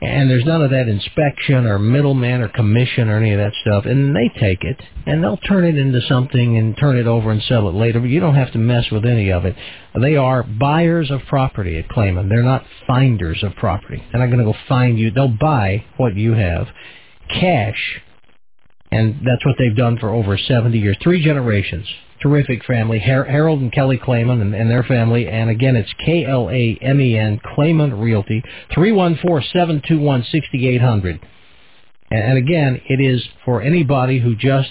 And 0.00 0.30
there's 0.30 0.44
none 0.44 0.62
of 0.62 0.70
that 0.70 0.86
inspection 0.86 1.66
or 1.66 1.78
middleman 1.78 2.40
or 2.40 2.48
commission 2.48 3.08
or 3.08 3.16
any 3.16 3.32
of 3.32 3.38
that 3.38 3.52
stuff. 3.62 3.84
And 3.84 4.14
they 4.14 4.28
take 4.38 4.62
it 4.62 4.80
and 5.06 5.22
they'll 5.22 5.38
turn 5.38 5.64
it 5.64 5.76
into 5.76 6.00
something 6.08 6.56
and 6.56 6.76
turn 6.78 6.96
it 6.96 7.08
over 7.08 7.32
and 7.32 7.42
sell 7.42 7.68
it 7.68 7.74
later. 7.74 7.98
But 7.98 8.10
you 8.10 8.20
don't 8.20 8.36
have 8.36 8.52
to 8.52 8.58
mess 8.58 8.84
with 8.92 9.04
any 9.04 9.32
of 9.32 9.44
it. 9.44 9.56
They 10.00 10.14
are 10.14 10.44
buyers 10.44 11.10
of 11.10 11.22
property 11.28 11.78
at 11.78 11.88
Klamen. 11.88 12.28
They're 12.28 12.44
not 12.44 12.64
finders 12.86 13.42
of 13.42 13.56
property. 13.56 14.02
They're 14.12 14.20
not 14.20 14.32
going 14.32 14.46
to 14.46 14.52
go 14.52 14.58
find 14.68 14.98
you. 14.98 15.10
They'll 15.10 15.28
buy 15.28 15.84
what 15.96 16.14
you 16.14 16.34
have 16.34 16.68
cash 17.28 18.00
and 18.90 19.20
that's 19.24 19.44
what 19.44 19.56
they've 19.58 19.76
done 19.76 19.98
for 19.98 20.10
over 20.10 20.38
70 20.38 20.78
years. 20.78 20.96
Three 21.02 21.22
generations. 21.22 21.86
Terrific 22.20 22.64
family. 22.64 22.98
Har- 22.98 23.24
Harold 23.24 23.60
and 23.60 23.72
Kelly 23.72 23.98
Klamen 23.98 24.40
and, 24.40 24.54
and 24.54 24.70
their 24.70 24.82
family. 24.82 25.28
And 25.28 25.50
again, 25.50 25.76
it's 25.76 25.92
K-L-A-M-E-N, 26.04 27.40
Klamen 27.54 28.00
Realty, 28.00 28.42
314-721-6800. 28.72 31.20
And, 32.10 32.22
and 32.22 32.38
again, 32.38 32.80
it 32.88 33.00
is 33.00 33.24
for 33.44 33.62
anybody 33.62 34.20
who 34.20 34.34
just 34.34 34.70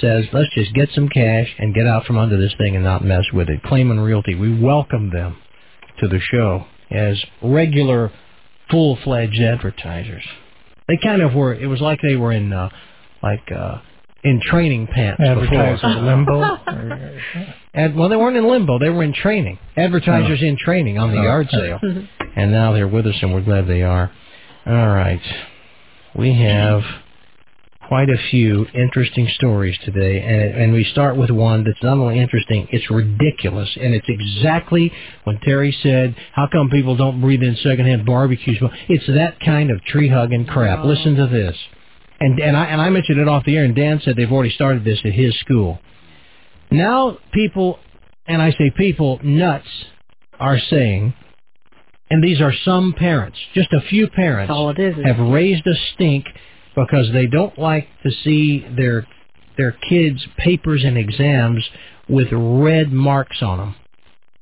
says, 0.00 0.24
let's 0.32 0.52
just 0.54 0.74
get 0.74 0.88
some 0.94 1.08
cash 1.08 1.48
and 1.58 1.74
get 1.74 1.86
out 1.86 2.04
from 2.04 2.18
under 2.18 2.36
this 2.36 2.54
thing 2.58 2.74
and 2.74 2.84
not 2.84 3.04
mess 3.04 3.24
with 3.32 3.48
it. 3.48 3.62
Klamen 3.62 4.04
Realty, 4.04 4.34
we 4.34 4.60
welcome 4.60 5.10
them 5.10 5.36
to 6.00 6.08
the 6.08 6.20
show 6.20 6.66
as 6.90 7.22
regular, 7.42 8.10
full-fledged 8.70 9.40
advertisers. 9.40 10.24
They 10.88 10.98
kind 11.02 11.22
of 11.22 11.34
were, 11.34 11.54
it 11.54 11.66
was 11.66 11.80
like 11.80 12.00
they 12.02 12.16
were 12.16 12.32
in, 12.32 12.52
uh, 12.52 12.70
like, 13.22 13.50
uh, 13.54 13.78
in 14.24 14.40
training 14.40 14.86
pants 14.88 15.20
Advertiser 15.24 15.86
before. 15.86 16.02
limbo. 16.02 16.56
And, 17.74 17.94
well, 17.94 18.08
they 18.08 18.16
weren't 18.16 18.36
in 18.36 18.48
limbo. 18.48 18.78
They 18.80 18.88
were 18.88 19.04
in 19.04 19.12
training. 19.12 19.58
Advertisers 19.76 20.42
in 20.42 20.56
training 20.58 20.98
on 20.98 21.12
the 21.12 21.18
Oh. 21.18 21.22
yard 21.22 21.48
sale. 21.50 21.78
And 22.34 22.50
now 22.50 22.72
they're 22.72 22.88
with 22.88 23.06
us, 23.06 23.14
and 23.22 23.32
we're 23.32 23.42
glad 23.42 23.68
they 23.68 23.82
are. 23.82 24.10
All 24.66 24.88
right. 24.88 25.20
We 26.16 26.34
have 26.42 26.82
quite 27.86 28.08
a 28.10 28.16
few 28.30 28.66
interesting 28.74 29.28
stories 29.34 29.78
today, 29.84 30.20
and, 30.20 30.62
and 30.62 30.72
we 30.72 30.82
start 30.84 31.16
with 31.16 31.30
one 31.30 31.62
that's 31.64 31.80
not 31.82 31.98
only 31.98 32.18
interesting, 32.18 32.66
it's 32.72 32.90
ridiculous, 32.90 33.68
and 33.80 33.94
it's 33.94 34.08
exactly 34.08 34.92
when 35.24 35.38
Terry 35.40 35.70
said, 35.82 36.16
how 36.32 36.48
come 36.50 36.70
people 36.70 36.96
don't 36.96 37.20
breathe 37.20 37.42
in 37.42 37.54
secondhand 37.62 38.04
barbecue 38.04 38.58
smoke? 38.58 38.72
It's 38.88 39.06
that 39.06 39.38
kind 39.40 39.70
of 39.70 39.84
tree-hugging 39.84 40.46
crap. 40.46 40.84
Listen 40.84 41.14
to 41.16 41.26
this. 41.28 41.56
And, 42.20 42.38
and, 42.40 42.56
I, 42.56 42.64
and 42.66 42.80
I 42.80 42.90
mentioned 42.90 43.20
it 43.20 43.28
off 43.28 43.44
the 43.44 43.56
air, 43.56 43.64
and 43.64 43.74
Dan 43.74 44.00
said 44.04 44.16
they've 44.16 44.30
already 44.30 44.52
started 44.54 44.84
this 44.84 44.98
at 45.04 45.12
his 45.12 45.38
school. 45.40 45.78
Now 46.70 47.18
people, 47.32 47.78
and 48.26 48.42
I 48.42 48.50
say 48.52 48.72
people, 48.76 49.20
nuts, 49.22 49.68
are 50.38 50.58
saying, 50.58 51.14
and 52.10 52.22
these 52.22 52.40
are 52.40 52.52
some 52.64 52.94
parents, 52.94 53.38
just 53.54 53.72
a 53.72 53.80
few 53.88 54.08
parents, 54.08 54.50
all 54.50 54.70
it 54.70 54.78
is. 54.78 54.94
have 55.04 55.18
raised 55.18 55.66
a 55.66 55.74
stink 55.94 56.26
because 56.74 57.10
they 57.12 57.26
don't 57.26 57.58
like 57.58 57.88
to 58.02 58.10
see 58.24 58.66
their 58.76 59.06
their 59.56 59.72
kids' 59.72 60.24
papers 60.36 60.84
and 60.84 60.96
exams 60.96 61.64
with 62.08 62.28
red 62.30 62.92
marks 62.92 63.42
on 63.42 63.58
them 63.58 63.74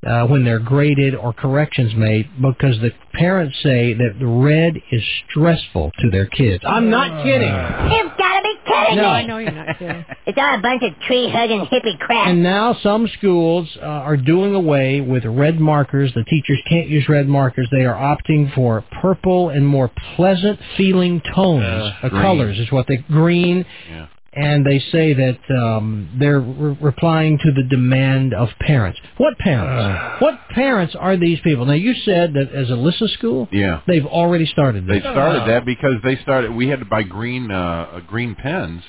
uh, 0.06 0.26
when 0.26 0.44
they're 0.44 0.59
graded 0.59 1.14
or 1.14 1.32
corrections 1.32 1.94
made 1.96 2.28
because 2.40 2.78
the 2.80 2.90
parents 3.14 3.56
say 3.62 3.92
that 3.94 4.16
the 4.20 4.26
red 4.26 4.74
is 4.92 5.02
stressful 5.30 5.90
to 5.98 6.11
their 6.11 6.26
kids. 6.26 6.62
I'm 6.66 6.90
not 6.90 7.22
kidding. 7.24 7.48
You've 7.48 8.16
got 8.18 8.37
to 8.37 8.42
be 8.42 8.54
kidding 8.66 8.96
No, 8.96 9.02
me. 9.02 9.09
I 9.09 9.26
know 9.26 9.38
you're 9.38 9.50
not 9.52 9.78
kidding. 9.78 10.04
It's 10.26 10.37
all 10.38 10.59
a 10.59 10.61
bunch 10.61 10.82
of 10.82 10.92
tree 11.06 11.30
hugging 11.30 11.61
hippie 11.66 11.98
crap. 12.00 12.26
And 12.26 12.42
now 12.42 12.74
some 12.82 13.06
schools 13.16 13.68
uh, 13.80 13.85
are 13.87 14.16
doing 14.16 14.54
away 14.56 15.00
with 15.00 15.24
red 15.24 15.61
markers. 15.61 16.12
The 16.14 16.24
teachers 16.24 16.59
can't 16.68 16.88
use 16.88 17.09
red 17.09 17.28
markers. 17.28 17.68
They 17.70 17.85
are 17.85 17.94
opting 17.94 18.52
for 18.52 18.85
purple 19.00 19.50
and 19.50 19.64
more 19.66 19.88
pleasant 20.16 20.59
feeling 20.76 21.22
tones. 21.35 21.62
Uh, 21.64 21.92
Uh, 22.06 22.11
colors 22.11 22.59
is 22.59 22.70
what 22.72 22.87
they 22.88 22.96
green. 22.96 23.64
Yeah. 23.88 24.06
And 24.37 24.66
they 24.66 24.79
say 24.92 25.14
that 25.14 25.38
um, 25.51 26.11
they're 26.18 26.40
re- 26.40 26.77
replying 26.81 27.38
to 27.38 27.53
the 27.53 27.62
demand 27.62 28.35
of 28.35 28.49
parents. 28.61 29.01
What 29.16 29.38
parents? 29.38 30.20
what 30.22 30.38
parents 30.51 30.94
are 30.99 31.16
these 31.16 31.40
people? 31.40 31.64
Now 31.64 31.72
you 31.72 31.94
said 32.05 32.35
that 32.35 32.53
as 32.53 32.68
Alyssa 32.68 33.09
School, 33.14 33.49
Yeah. 33.51 33.81
they've 33.87 34.05
already 34.05 34.44
started 34.46 34.87
They 34.87 34.99
this. 35.01 35.03
started 35.03 35.49
that 35.49 35.64
because 35.64 35.94
they 36.05 36.16
started. 36.16 36.55
We 36.55 36.68
had 36.68 36.81
to 36.81 36.85
buy 36.85 37.03
green 37.03 37.51
uh, 37.51 37.57
uh, 37.94 38.01
green 38.01 38.35
pens 38.35 38.83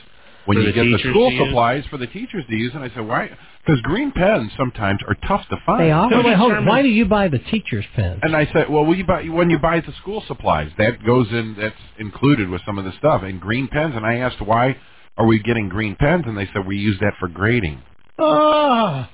when 0.46 0.58
For 0.58 0.62
you 0.62 0.68
the 0.68 0.74
get 0.74 1.04
the 1.04 1.10
school 1.12 1.32
supplies 1.46 1.86
for 1.90 1.98
the 1.98 2.08
teachers 2.08 2.44
to 2.50 2.56
use. 2.56 2.74
And 2.76 2.84
I 2.84 2.90
said, 2.90 3.06
why? 3.08 3.30
Because 3.66 3.82
green 3.82 4.12
pens 4.12 4.52
sometimes 4.58 5.00
are 5.08 5.16
tough 5.28 5.46
to 5.50 5.58
find. 5.66 5.82
They 5.82 5.92
are? 5.92 6.10
Wait, 6.10 6.26
wait, 6.26 6.36
hold 6.38 6.54
on. 6.54 6.66
Why 6.66 6.82
do 6.82 6.88
you 6.90 7.06
buy 7.06 7.28
the 7.30 7.40
teacher's 7.40 7.86
pens? 7.96 8.20
And 8.22 8.36
I 8.36 8.46
said, 8.54 8.70
well, 8.70 8.86
we 8.86 9.04
buy, 9.04 9.24
when 9.24 9.50
you 9.50 9.60
buy 9.60 9.82
the 9.82 9.92
school 10.02 10.24
supplies, 10.28 10.72
that 10.78 11.04
goes 11.06 11.28
in. 11.32 11.56
That's 11.60 11.76
included 12.00 12.50
with 12.50 12.62
some 12.66 12.78
of 12.78 12.86
the 12.86 12.94
stuff. 12.98 13.24
And 13.24 13.40
green 13.42 13.68
pens. 13.68 13.94
And 13.96 14.06
I 14.06 14.16
asked 14.16 14.42
why 14.42 14.78
are 15.18 15.26
we 15.26 15.40
getting 15.40 15.70
green 15.70 15.96
pens? 15.96 16.24
And 16.28 16.38
they 16.38 16.48
said 16.54 16.66
we 16.66 16.78
use 16.78 16.98
that 17.02 17.14
for 17.20 17.28
grading. 17.28 17.82
Ah. 18.20 19.10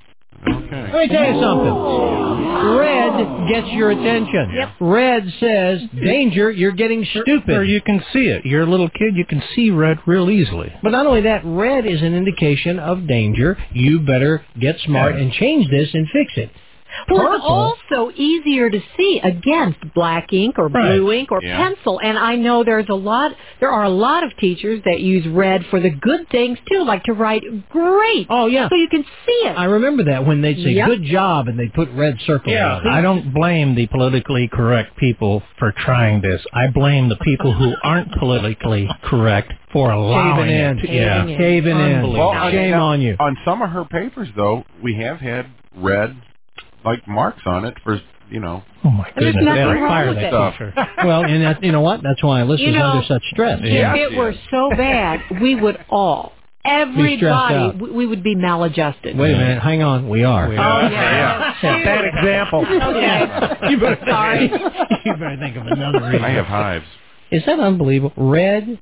Okay. 0.48 0.92
Let 0.92 0.94
me 0.94 1.08
tell 1.08 1.34
you 1.34 1.42
something. 1.42 2.78
Red 2.78 3.48
gets 3.50 3.68
your 3.74 3.92
attention. 3.92 4.52
Yep. 4.54 4.70
Red 4.80 5.24
says, 5.40 5.82
danger, 6.04 6.52
you're 6.52 6.72
getting 6.72 7.06
stupid. 7.22 7.56
Or 7.56 7.64
you 7.64 7.82
can 7.82 8.04
see 8.12 8.28
it. 8.28 8.46
You're 8.46 8.64
a 8.64 8.70
little 8.70 8.90
kid, 8.90 9.16
you 9.16 9.26
can 9.26 9.42
see 9.56 9.70
red 9.70 10.00
real 10.06 10.30
easily. 10.30 10.74
But 10.82 10.90
not 10.90 11.06
only 11.06 11.22
that, 11.22 11.44
red 11.46 11.86
is 11.86 12.02
an 12.02 12.14
indication 12.14 12.80
of 12.80 13.08
danger. 13.08 13.58
You 13.72 14.00
better 14.00 14.46
get 14.60 14.78
smart 14.86 15.16
and 15.16 15.32
change 15.32 15.70
this 15.70 15.90
and 15.94 16.08
fix 16.12 16.34
it. 16.36 16.52
Well, 17.10 17.34
it's 17.34 17.44
also 17.46 18.12
easier 18.16 18.70
to 18.70 18.80
see 18.98 19.20
against 19.24 19.80
black 19.94 20.32
ink 20.34 20.58
or 20.60 20.68
Right. 20.68 20.92
blue 20.98 21.12
ink 21.12 21.32
or 21.32 21.42
Yeah. 21.44 21.58
pencil. 21.58 22.00
And 22.04 22.18
I 22.18 22.36
know 22.36 22.64
there's 22.64 22.90
a 22.90 22.94
lot, 22.96 23.34
there 23.60 23.72
are 23.72 23.84
a 23.84 23.90
lot 23.90 24.24
of 24.24 24.36
teachers 24.38 24.82
that 24.86 25.02
use 25.02 25.26
red 25.28 25.66
for 25.68 25.80
the 25.80 25.90
good 25.90 26.28
things 26.30 26.58
too, 26.70 26.84
like 26.84 27.04
to 27.04 27.14
write 27.14 27.44
great. 27.70 28.28
Oh 28.30 28.46
yeah. 28.48 28.70
So 28.70 28.76
you 28.76 28.88
can 28.90 29.04
see 29.26 29.48
it. 29.48 29.58
I 29.58 29.66
remember 29.66 30.04
that 30.06 30.26
when 30.26 30.42
they'd 30.42 30.58
say 30.58 30.72
Yep. 30.72 30.88
good 30.88 31.04
job 31.04 31.48
and 31.48 31.58
they'd 31.60 31.74
put 31.74 31.90
red 31.94 32.20
circles 32.22 32.54
Yeah, 32.54 32.76
on 32.78 32.88
it. 32.88 32.90
I 32.90 33.02
don't 33.02 33.34
blame 33.34 33.76
the 33.76 33.88
politically 33.88 34.48
correct 34.48 34.96
people 34.98 35.44
for 35.58 35.72
trying 35.72 36.22
this. 36.22 36.46
I 36.54 36.68
blame 36.68 37.10
the 37.10 37.18
people 37.18 37.52
who 37.54 37.74
aren't 37.84 38.12
politically 38.14 38.90
correct 39.04 39.54
for 39.72 39.92
allowing 39.92 40.48
Caving 40.48 40.56
in. 40.60 40.80
it. 40.80 40.90
Yeah. 40.90 41.26
Caving 41.38 41.80
in. 41.80 41.82
Unbelievable. 41.96 42.30
Well, 42.32 42.52
Shame 42.52 42.74
on 42.76 43.02
you. 43.02 43.16
On 43.20 43.38
some 43.44 43.62
of 43.62 43.70
her 43.72 43.86
papers, 43.86 44.30
though, 44.36 44.64
we 44.82 44.94
have 44.96 45.20
had 45.20 45.48
red 45.76 46.16
like 46.86 47.08
marks 47.08 47.42
on 47.46 47.66
it 47.66 47.76
for 47.84 48.00
you 48.30 48.40
know. 48.40 48.64
Oh 48.84 48.90
my 48.90 49.06
And 49.16 49.26
there's 49.26 49.36
goodness. 49.36 49.46
nothing 49.46 49.68
They 49.76 49.80
wrong 49.82 49.90
fire 49.90 50.08
with 50.10 50.18
that 50.18 50.34
it. 50.34 50.52
teacher. 50.52 50.74
well, 51.06 51.24
and 51.24 51.44
that, 51.44 51.64
you 51.64 51.72
know 51.72 51.82
what? 51.82 52.02
That's 52.04 52.24
why 52.24 52.42
Alyssa's 52.42 52.62
You 52.62 52.72
know, 52.72 52.92
under 52.92 53.06
such 53.08 53.24
stress. 53.32 53.60
Yeah. 53.64 53.94
If 53.96 54.12
it 54.12 54.18
were 54.18 54.34
so 54.50 54.70
bad, 54.72 55.22
we 55.42 55.56
would 55.56 55.78
all, 55.90 56.34
stressed 56.66 56.96
everybody, 56.96 57.78
we 57.80 57.92
we 57.92 58.06
would 58.08 58.24
be 58.24 58.36
maladjusted. 58.36 59.18
Wait 59.18 59.34
a 59.34 59.38
minute. 59.38 59.62
Hang 59.62 59.84
on. 59.84 60.10
We 60.10 60.24
are. 60.24 60.50
We 60.50 60.58
Oh, 60.58 60.62
are. 60.62 60.92
yeah. 60.92 61.54
Yeah, 61.62 61.84
Bad 61.84 62.06
example. 62.06 62.66
Okay. 62.72 63.70
you 63.70 63.78
better 63.80 64.00
Sorry. 64.08 64.44
you 65.06 65.14
better 65.14 65.38
think 65.40 65.56
of 65.58 65.68
another 65.68 66.02
reason. 66.08 66.24
I 66.24 66.30
have 66.32 66.46
hives. 66.46 66.86
Is 67.32 67.44
that 67.46 67.60
unbelievable? 67.60 68.14
Red, 68.32 68.80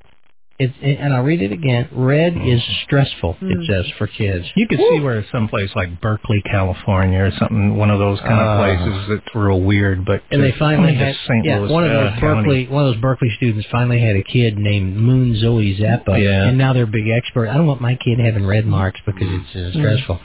it's, 0.62 0.74
and 0.82 1.12
I'll 1.14 1.22
read 1.22 1.42
it 1.42 1.52
again. 1.52 1.88
Red 1.92 2.34
is 2.36 2.60
stressful. 2.84 3.34
Hmm. 3.34 3.50
It 3.50 3.66
says 3.66 3.84
for 3.98 4.06
kids. 4.06 4.44
You 4.56 4.66
could 4.68 4.78
see 4.78 5.00
where 5.00 5.24
someplace 5.32 5.70
like 5.74 6.00
Berkeley, 6.00 6.42
California, 6.50 7.20
or 7.20 7.30
something, 7.38 7.76
one 7.76 7.90
of 7.90 7.98
those 7.98 8.18
kind 8.20 8.34
of 8.40 8.46
Uh, 8.46 8.58
places 8.62 9.08
that's 9.08 9.34
real 9.34 9.60
weird. 9.60 10.04
But 10.04 10.22
And 10.30 10.42
they 10.42 10.52
finally 10.58 10.92
only 10.92 10.94
had 11.04 11.14
St. 11.28 11.44
yeah, 11.44 11.58
Louis 11.58 11.70
one 11.70 11.84
of 11.84 11.90
uh, 11.90 11.94
those 12.10 12.20
County. 12.20 12.34
Berkeley 12.42 12.66
one 12.68 12.86
of 12.86 12.94
those 12.94 13.00
Berkeley 13.02 13.30
students 13.36 13.66
finally 13.70 14.00
had 14.00 14.16
a 14.16 14.22
kid 14.22 14.56
named 14.58 14.96
Moon 14.96 15.36
Zoe 15.38 15.76
Zappa, 15.78 16.22
Yeah. 16.22 16.48
and 16.48 16.56
now 16.58 16.72
they're 16.72 16.84
a 16.84 16.86
big 16.86 17.08
expert. 17.08 17.48
I 17.48 17.54
don't 17.54 17.66
want 17.66 17.80
my 17.80 17.94
kid 17.96 18.18
having 18.18 18.46
red 18.46 18.64
marks 18.66 19.00
because 19.04 19.28
it's 19.28 19.56
uh, 19.76 19.78
stressful. 19.78 20.20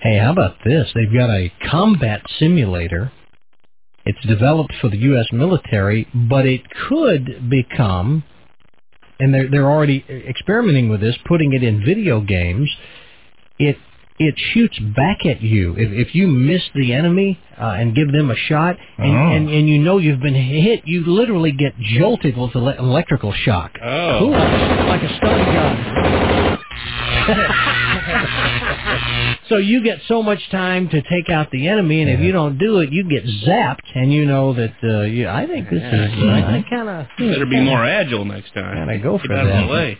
Hey, 0.00 0.18
how 0.18 0.30
about 0.32 0.56
this? 0.64 0.88
They've 0.94 1.12
got 1.12 1.28
a 1.30 1.52
combat 1.70 2.22
simulator. 2.38 3.10
It's 4.04 4.24
developed 4.26 4.72
for 4.80 4.88
the 4.88 4.96
U.S. 4.98 5.26
military, 5.32 6.06
but 6.14 6.46
it 6.46 6.62
could 6.88 7.50
become, 7.50 8.22
and 9.20 9.32
they're 9.34 9.48
they're 9.50 9.70
already 9.70 10.04
experimenting 10.08 10.88
with 10.88 11.00
this, 11.00 11.16
putting 11.26 11.52
it 11.52 11.62
in 11.62 11.84
video 11.84 12.20
games. 12.20 12.70
It 13.58 13.76
it 14.20 14.34
shoots 14.52 14.78
back 14.96 15.24
at 15.26 15.40
you 15.42 15.74
if 15.76 16.08
if 16.08 16.14
you 16.14 16.26
miss 16.26 16.62
the 16.74 16.92
enemy 16.92 17.38
uh, 17.60 17.76
and 17.78 17.94
give 17.94 18.10
them 18.12 18.30
a 18.30 18.36
shot, 18.36 18.76
and, 18.98 19.12
Oh. 19.12 19.36
and 19.36 19.48
and 19.48 19.68
you 19.68 19.78
know 19.78 19.98
you've 19.98 20.20
been 20.20 20.34
hit. 20.34 20.82
You 20.86 21.04
literally 21.06 21.52
get 21.52 21.78
jolted 21.78 22.36
with 22.36 22.54
ele- 22.56 22.68
electrical 22.78 23.32
shock. 23.32 23.72
Oh. 23.82 24.18
Cool. 24.20 24.30
like 24.30 25.02
a 25.02 25.16
stun 25.16 25.44
gun. 25.54 26.58
so 29.48 29.56
you 29.56 29.82
get 29.82 29.98
so 30.08 30.22
much 30.22 30.38
time 30.50 30.88
to 30.90 31.02
take 31.02 31.28
out 31.30 31.50
the 31.50 31.68
enemy, 31.68 32.02
and 32.02 32.10
if 32.10 32.20
you 32.20 32.32
don't 32.32 32.58
do 32.58 32.78
it, 32.80 32.92
you 32.92 33.08
get 33.08 33.24
zapped, 33.46 33.80
and 33.94 34.12
you 34.12 34.24
know 34.24 34.52
that. 34.54 34.74
Uh, 34.82 35.02
you, 35.02 35.28
I 35.28 35.46
think 35.46 35.68
this 35.70 35.82
is. 35.82 36.10
I 36.22 36.64
kind 36.68 36.88
of 36.88 37.06
Better 37.18 37.46
be 37.46 37.60
more 37.60 37.84
agile 37.84 38.24
next 38.24 38.52
time. 38.54 38.74
Gotta 38.86 38.98
go 38.98 39.18
for 39.18 39.28
Get 39.28 39.44
that. 39.44 39.66
the 39.66 39.72
way. 39.72 39.98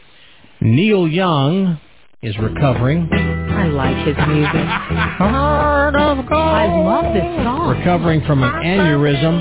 Neil 0.61 1.07
Young 1.09 1.79
is 2.23 2.37
recovering. 2.39 3.09
I 3.13 3.67
like 3.69 3.97
his 4.07 4.17
music. 4.27 4.67
Heart 5.19 5.95
of 5.97 6.17
gold. 6.29 6.33
I 6.33 6.67
love 6.67 7.15
this 7.15 7.45
song. 7.45 7.69
Recovering 7.79 8.23
from 8.27 8.43
an 8.43 8.51
aneurysm. 8.51 9.39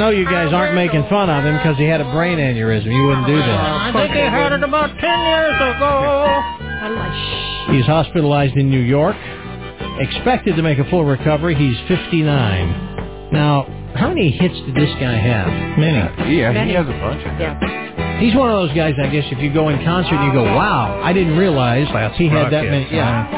Know. 0.00 0.06
I 0.06 0.10
know 0.10 0.16
you 0.18 0.24
guys 0.24 0.52
aren't 0.52 0.74
making 0.74 1.06
fun 1.08 1.28
of 1.30 1.44
him 1.44 1.56
because 1.56 1.76
he 1.76 1.84
had 1.84 2.00
a 2.00 2.10
brain 2.12 2.38
aneurysm. 2.38 2.86
You 2.86 3.04
wouldn't 3.04 3.26
do 3.26 3.36
that. 3.36 3.60
I 3.60 3.92
think 3.92 4.12
he 4.12 4.20
had 4.20 4.52
it 4.52 4.62
about 4.62 4.88
10 4.98 5.00
years 5.00 5.56
ago. 5.60 6.40
He's 7.72 7.86
hospitalized 7.86 8.56
in 8.56 8.70
New 8.70 8.80
York. 8.80 9.16
Expected 10.00 10.56
to 10.56 10.62
make 10.62 10.78
a 10.78 10.88
full 10.90 11.04
recovery. 11.04 11.54
He's 11.54 11.76
59. 11.86 13.30
Now, 13.32 13.66
how 13.94 14.08
many 14.08 14.30
hits 14.30 14.54
did 14.66 14.74
this 14.74 14.90
guy 14.98 15.14
have? 15.14 15.78
Many. 15.78 16.36
Yeah, 16.36 16.52
Many. 16.52 16.70
he 16.70 16.76
has 16.76 16.86
a 16.86 16.92
bunch. 16.92 17.20
Yeah. 17.38 18.18
He's 18.18 18.34
one 18.34 18.50
of 18.50 18.56
those 18.56 18.74
guys, 18.76 18.94
I 18.98 19.08
guess, 19.08 19.24
if 19.30 19.38
you 19.38 19.52
go 19.52 19.68
in 19.68 19.84
concert 19.84 20.14
and 20.14 20.26
you 20.26 20.32
go, 20.32 20.44
wow, 20.44 21.00
I 21.02 21.12
didn't 21.12 21.36
realize 21.36 21.86
he 22.16 22.28
had 22.28 22.52
that 22.52 22.64
many. 22.64 22.88
Yeah. 22.90 23.28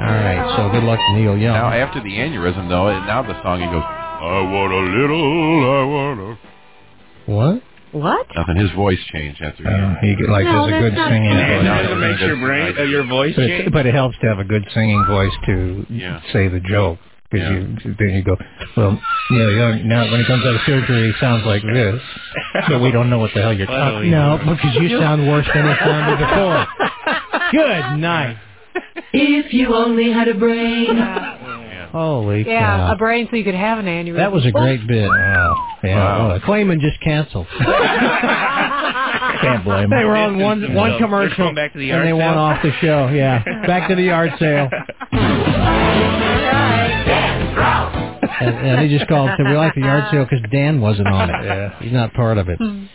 All 0.00 0.06
right, 0.06 0.56
so 0.56 0.70
good 0.72 0.84
luck 0.84 0.98
to 0.98 1.12
Neil 1.14 1.36
Young. 1.36 1.52
Now 1.54 1.68
after 1.70 2.02
the 2.02 2.10
aneurysm, 2.10 2.68
though, 2.68 2.88
and 2.88 3.06
now 3.06 3.22
the 3.22 3.40
song 3.42 3.60
he 3.60 3.66
goes, 3.66 3.84
I 4.20 4.40
want 4.42 4.72
a 4.72 5.00
little, 5.00 5.70
I 5.70 5.84
want 5.84 6.20
a. 6.20 6.38
What? 7.32 7.62
What? 7.92 8.26
Nothing. 8.36 8.56
His 8.56 8.70
voice 8.72 8.98
changed 9.12 9.40
after. 9.42 9.66
Uh, 9.66 9.94
he 10.00 10.14
like 10.28 10.44
No, 10.44 10.64
has 10.64 10.66
a 10.68 10.78
good 10.80 10.94
singing 10.94 11.32
true. 11.32 11.40
voice. 11.40 11.64
Yeah, 11.64 11.90
It 11.92 11.96
makes 11.98 12.20
your 12.20 12.36
brain, 12.36 12.74
uh, 12.78 12.82
your 12.82 13.04
voice 13.06 13.32
But, 13.34 13.46
change. 13.46 13.72
but 13.72 13.86
it 13.86 13.94
helps 13.94 14.16
to 14.20 14.28
have 14.28 14.38
a 14.38 14.44
good 14.44 14.64
singing 14.74 15.04
voice 15.06 15.32
to 15.46 15.86
Yeah. 15.88 16.20
say 16.32 16.48
the 16.48 16.60
joke. 16.60 16.98
Because 17.30 17.48
Yeah. 17.48 17.58
you, 17.84 17.94
then 17.98 18.08
you 18.10 18.22
go, 18.22 18.36
well, 18.76 19.00
Neil 19.30 19.50
Young, 19.52 19.88
now 19.88 20.02
when 20.10 20.20
he 20.20 20.26
comes 20.26 20.44
out 20.44 20.54
of 20.54 20.60
surgery, 20.62 21.12
he 21.12 21.18
sounds 21.20 21.44
like 21.46 21.62
this. 21.62 22.00
But 22.68 22.80
we 22.80 22.90
don't 22.90 23.08
know 23.08 23.18
what 23.20 23.32
the 23.34 23.40
hell 23.42 23.52
you're 23.52 23.66
talking 23.68 24.10
No, 24.10 24.38
because 24.44 24.74
you 24.76 24.98
sound 24.98 25.26
worse 25.28 25.46
than 25.54 25.66
it 25.66 25.78
sounded 25.78 26.18
before. 26.18 26.66
Good 27.52 27.98
night. 27.98 28.36
If 29.12 29.52
you 29.54 29.74
only 29.74 30.10
had 30.12 30.28
a 30.28 30.34
brain. 30.34 30.96
Holy 31.92 32.44
cow. 32.44 32.50
Yeah, 32.50 32.76
cow. 32.76 32.92
a 32.92 32.96
brain 32.96 33.26
so 33.30 33.36
you 33.36 33.44
could 33.44 33.54
have 33.54 33.78
an 33.78 33.86
aneurysm. 33.86 34.16
That 34.16 34.32
was 34.32 34.46
a 34.46 34.52
great 34.52 34.86
bit. 34.86 35.08
Wow. 35.08 35.56
Yeah. 35.82 35.96
Wow. 35.96 36.28
well, 36.28 36.40
Klamen 36.40 36.80
just 36.80 37.00
canceled. 37.00 37.46
Can't 39.40 39.64
blame 39.64 39.84
him. 39.84 39.90
They 39.90 40.04
were 40.04 40.16
on 40.16 40.38
one 40.38 40.74
one 40.74 40.98
commercial 40.98 41.46
They're 41.46 41.54
back 41.54 41.72
to 41.72 41.78
the 41.78 41.90
and 41.90 42.04
they 42.04 42.08
yard 42.10 42.18
went 42.18 42.36
off 42.36 42.62
the 42.62 42.72
show. 42.80 43.08
Yeah, 43.08 43.42
back 43.66 43.88
to 43.88 43.96
the 43.96 44.02
yard 44.02 44.32
sale. 44.38 44.68
And, 48.40 48.56
and 48.56 48.78
they 48.78 48.88
just 48.96 49.08
called 49.08 49.28
and 49.30 49.36
said 49.38 49.50
we 49.50 49.56
like 49.56 49.74
the 49.74 49.82
yard 49.82 50.04
sale 50.10 50.24
because 50.24 50.44
Dan 50.50 50.80
wasn't 50.80 51.08
on 51.08 51.28
it. 51.30 51.44
Yeah. 51.44 51.78
He's 51.80 51.92
not 51.92 52.14
part 52.14 52.38
of 52.38 52.48
it. 52.48 52.58
Hmm. 52.58 52.86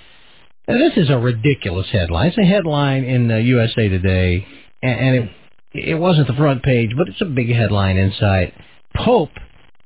And 0.68 0.82
this 0.82 0.94
is 0.98 1.12
a 1.12 1.18
ridiculous 1.18 1.88
headline. 1.92 2.30
It's 2.30 2.38
a 2.38 2.44
headline 2.44 3.04
in 3.04 3.30
uh, 3.30 3.36
USA 3.38 3.88
Today, 3.88 4.48
and, 4.82 5.00
and 5.00 5.16
it 5.16 5.30
it 5.76 5.96
wasn't 5.96 6.28
the 6.28 6.34
front 6.34 6.64
page, 6.64 6.92
but 6.98 7.08
it's 7.08 7.22
a 7.22 7.26
big 7.26 7.54
headline 7.54 7.98
inside. 7.98 8.54
Pope 8.96 9.32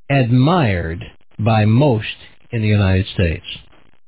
admired 0.09 1.03
by 1.37 1.65
most 1.65 2.05
in 2.51 2.61
the 2.61 2.67
United 2.67 3.07
States. 3.13 3.45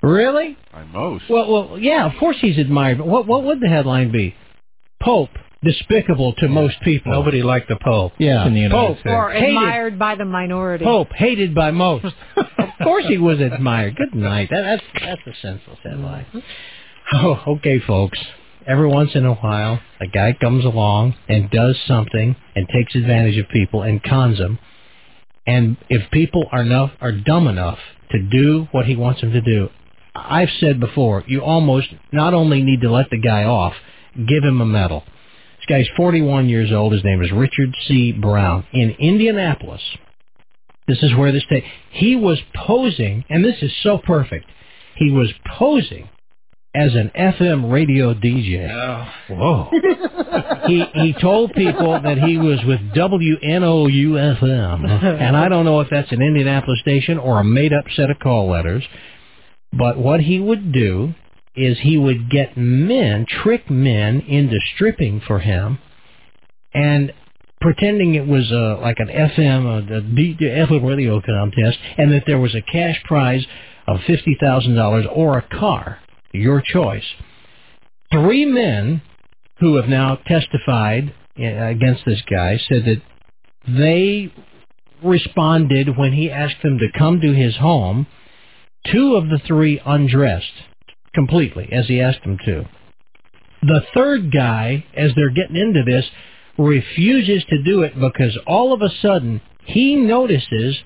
Really? 0.02 0.58
By 0.74 0.84
most. 0.86 1.26
Well, 1.30 1.52
well, 1.52 1.80
yeah, 1.80 2.06
of 2.12 2.14
course 2.20 2.38
he's 2.42 2.58
admired. 2.58 2.98
But 2.98 3.08
what 3.08 3.28
what 3.28 3.44
would 3.44 3.60
the 3.62 3.68
headline 3.70 4.12
be? 4.12 4.36
Pope 5.02 5.30
despicable 5.64 6.34
to 6.40 6.48
most 6.48 6.76
people. 6.82 7.12
Nobody 7.12 7.44
liked 7.44 7.68
the 7.70 7.78
Pope 7.84 8.14
Yeah. 8.18 8.48
in 8.48 8.54
the 8.56 8.62
United 8.62 8.88
Pope. 8.88 8.98
States. 9.00 9.14
Or 9.14 9.32
Hated. 9.32 9.50
admired 9.50 10.00
by 10.00 10.16
the 10.16 10.26
minority. 10.26 10.84
Pope 10.86 11.10
hated 11.14 11.54
by 11.54 11.70
most. 11.70 12.06
of 12.36 12.46
course 12.84 13.06
he 13.08 13.20
was 13.20 13.40
admired. 13.40 13.96
Good 13.96 14.16
night. 14.16 14.50
That, 14.52 14.62
that's 14.64 14.84
that's 15.00 15.22
a 15.28 15.40
senseless 15.42 15.78
headline. 15.84 16.26
Oh, 17.14 17.44
okay, 17.48 17.80
folks. 17.80 18.18
Every 18.68 18.88
once 18.88 19.12
in 19.16 19.26
a 19.26 19.34
while, 19.36 19.80
a 20.00 20.08
guy 20.08 20.34
comes 20.40 20.66
along 20.66 21.16
and 21.28 21.50
does 21.52 21.78
something 21.88 22.36
and 22.56 22.68
takes 22.74 22.96
advantage 22.96 23.38
of 23.38 23.48
people 23.50 23.82
and 23.84 24.02
cons 24.02 24.38
them. 24.38 24.58
And 25.46 25.78
if 25.90 26.12
people 26.12 26.46
are 26.52 26.62
enough 26.62 26.92
are 27.02 27.12
dumb 27.12 27.48
enough 27.48 27.80
to 28.12 28.22
do 28.22 28.68
what 28.72 28.86
he 28.86 28.96
wants 28.96 29.22
them 29.22 29.32
to 29.32 29.42
do, 29.42 29.70
I've 30.14 30.50
said 30.60 30.80
before, 30.80 31.24
you 31.28 31.42
almost 31.42 31.88
not 32.12 32.34
only 32.34 32.62
need 32.62 32.82
to 32.82 32.92
let 32.92 33.10
the 33.10 33.20
guy 33.20 33.46
off, 33.46 33.74
give 34.16 34.44
him 34.44 34.62
a 34.62 34.66
medal. 34.66 35.04
This 35.58 35.66
guy's 35.68 35.96
41 35.96 36.50
years 36.50 36.72
old. 36.72 36.94
His 36.94 37.04
name 37.04 37.22
is 37.22 37.32
Richard 37.32 37.74
C. 37.88 38.12
Brown 38.12 38.66
in 38.74 38.92
Indianapolis. 39.00 39.82
This 40.88 41.02
is 41.04 41.16
where 41.16 41.32
this 41.32 41.46
day 41.50 41.64
he 41.92 42.16
was 42.16 42.40
posing, 42.54 43.24
and 43.30 43.46
this 43.46 43.62
is 43.62 43.72
so 43.82 43.98
perfect. 43.98 44.46
He 44.96 45.12
was 45.12 45.32
posing 45.58 46.10
as 46.74 46.94
an 46.96 47.12
FM 47.18 47.72
radio 47.72 48.14
DJ. 48.14 48.70
Whoa. 49.30 49.70
he 50.68 50.84
he 50.94 51.14
told 51.20 51.52
people 51.54 52.00
that 52.02 52.18
he 52.18 52.38
was 52.38 52.60
with 52.66 52.80
WNOU 52.96 54.40
FM, 54.40 55.22
and 55.22 55.36
I 55.36 55.50
don't 55.50 55.66
know 55.66 55.82
if 55.82 55.90
that's 55.92 56.12
an 56.12 56.22
Indianapolis 56.22 56.80
station 56.80 57.18
or 57.18 57.40
a 57.40 57.44
made 57.44 57.74
up 57.74 57.86
set 57.96 58.10
of 58.10 58.20
call 58.20 58.50
letters. 58.50 58.84
But 59.74 59.98
what 59.98 60.22
he 60.22 60.40
would 60.40 60.72
do 60.72 61.14
is 61.56 61.78
he 61.80 61.98
would 61.98 62.30
get 62.30 62.58
men, 62.58 63.26
trick 63.26 63.70
men 63.70 64.22
into 64.22 64.58
stripping 64.76 65.22
for 65.26 65.40
him, 65.40 65.80
and 66.74 67.14
pretending 67.60 68.16
it 68.16 68.28
was 68.28 68.52
uh, 68.52 68.80
like 68.82 68.98
an 69.00 69.08
FM, 69.08 69.66
a, 69.66 69.98
a 69.98 70.02
D- 70.02 70.38
FM 70.40 70.88
radio 70.88 71.22
contest, 71.22 71.78
and 71.98 72.12
that 72.14 72.24
there 72.26 72.40
was 72.40 72.56
a 72.56 72.62
cash 72.62 73.02
prize 73.04 73.46
of 73.88 74.00
fifty 74.08 74.38
thousand 74.40 74.76
dollars 74.76 75.06
or 75.14 75.38
a 75.38 75.42
car, 75.60 76.00
your 76.34 76.62
choice. 76.62 77.06
Three 78.12 78.46
men 78.46 79.02
who 79.60 79.76
have 79.76 79.88
now 79.88 80.18
testified 80.28 81.14
uh, 81.40 81.44
against 81.44 82.04
this 82.06 82.22
guy 82.30 82.60
said 82.68 82.86
that 82.86 83.02
they 83.68 84.34
responded 85.04 85.98
when 85.98 86.14
he 86.14 86.32
asked 86.32 86.62
them 86.64 86.78
to 86.80 86.98
come 86.98 87.22
to 87.22 87.34
his 87.34 87.56
home. 87.58 88.08
Two 88.92 89.16
of 89.16 89.26
the 89.30 89.40
three 89.48 89.80
undressed 89.86 90.54
completely 91.14 91.70
as 91.72 91.88
he 91.88 92.02
asked 92.02 92.24
them 92.24 92.38
to. 92.46 92.68
The 93.62 93.82
third 93.94 94.32
guy, 94.34 94.86
as 94.96 95.12
they're 95.16 95.30
getting 95.30 95.56
into 95.56 95.84
this, 95.86 96.06
refuses 96.58 97.44
to 97.50 97.64
do 97.64 97.84
it 97.84 97.94
because 98.00 98.38
all 98.48 98.74
of 98.74 98.82
a 98.82 98.90
sudden 99.02 99.42
he 99.66 99.96
notices 99.96 100.78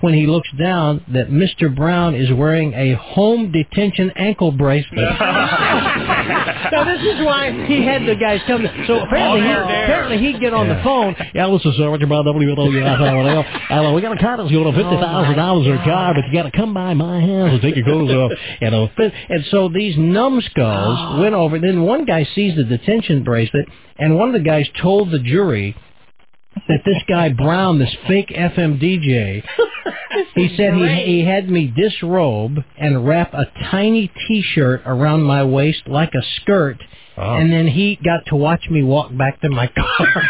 when 0.00 0.12
he 0.12 0.26
looks 0.26 0.48
down 0.58 1.02
that 1.14 1.30
Mr. 1.30 1.74
Brown 1.74 2.14
is 2.14 2.30
wearing 2.30 2.74
a 2.74 2.92
home 2.96 3.50
detention 3.50 4.12
ankle 4.16 4.52
bracelet. 4.52 4.98
now 5.20 6.84
this 6.84 7.00
is 7.00 7.24
why 7.24 7.50
he 7.66 7.82
had 7.82 8.06
the 8.06 8.14
guys 8.14 8.40
come. 8.46 8.62
me. 8.62 8.68
So 8.86 9.00
apparently, 9.00 9.40
he, 9.40 9.50
apparently 9.50 10.18
he'd 10.18 10.38
get 10.38 10.52
on 10.52 10.68
the 10.68 10.78
phone. 10.84 11.16
Yeah, 11.34 11.48
this 11.50 11.64
is 11.64 11.80
uh, 11.80 11.88
Richard 11.88 12.08
Brown, 12.08 12.26
WWF. 12.26 13.44
Hello, 13.68 13.94
we 13.94 14.02
got 14.02 14.12
a 14.12 14.20
car 14.20 14.36
that's 14.36 14.50
going 14.50 14.64
to 14.64 14.72
fifty 14.72 14.96
thousand 14.96 15.36
dollars 15.36 15.66
a 15.66 15.82
car, 15.82 16.12
but 16.12 16.26
you 16.26 16.32
got 16.32 16.42
to 16.42 16.56
come 16.56 16.74
by 16.74 16.92
my 16.92 17.20
house 17.20 17.52
and 17.52 17.62
take 17.62 17.76
your 17.76 17.86
clothes 17.86 18.10
off. 18.12 18.32
You 18.60 18.70
know, 18.70 18.90
and 18.98 19.44
so 19.50 19.70
these 19.70 19.96
numbskulls 19.96 21.20
went 21.20 21.34
over. 21.34 21.58
Then 21.58 21.82
one 21.82 22.04
guy 22.04 22.26
sees 22.34 22.54
the 22.56 22.64
detention 22.64 23.24
bracelet, 23.24 23.66
and 23.98 24.18
one 24.18 24.28
of 24.28 24.34
the 24.34 24.46
guys 24.46 24.66
told 24.82 25.10
the 25.10 25.20
jury 25.20 25.74
that 26.68 26.82
this 26.84 27.02
guy 27.08 27.30
Brown, 27.30 27.78
this 27.78 27.94
fake 28.06 28.28
FM 28.28 28.80
DJ, 28.80 29.42
he 30.34 30.54
said 30.56 30.74
he 30.74 31.02
he 31.04 31.24
had 31.24 31.48
me 31.48 31.72
disrobe 31.74 32.58
and 32.76 33.06
wrap 33.06 33.32
a 33.34 33.46
tiny 33.70 34.10
T-shirt 34.26 34.82
around 34.84 35.22
my 35.22 35.44
waist 35.44 35.82
like 35.86 36.14
a 36.14 36.22
skirt, 36.40 36.78
and 37.16 37.52
then 37.52 37.66
he 37.66 37.98
got 38.04 38.26
to 38.26 38.36
watch 38.36 38.68
me 38.70 38.82
walk 38.82 39.16
back 39.16 39.40
to 39.40 39.48
my 39.48 39.68
car. 39.68 40.22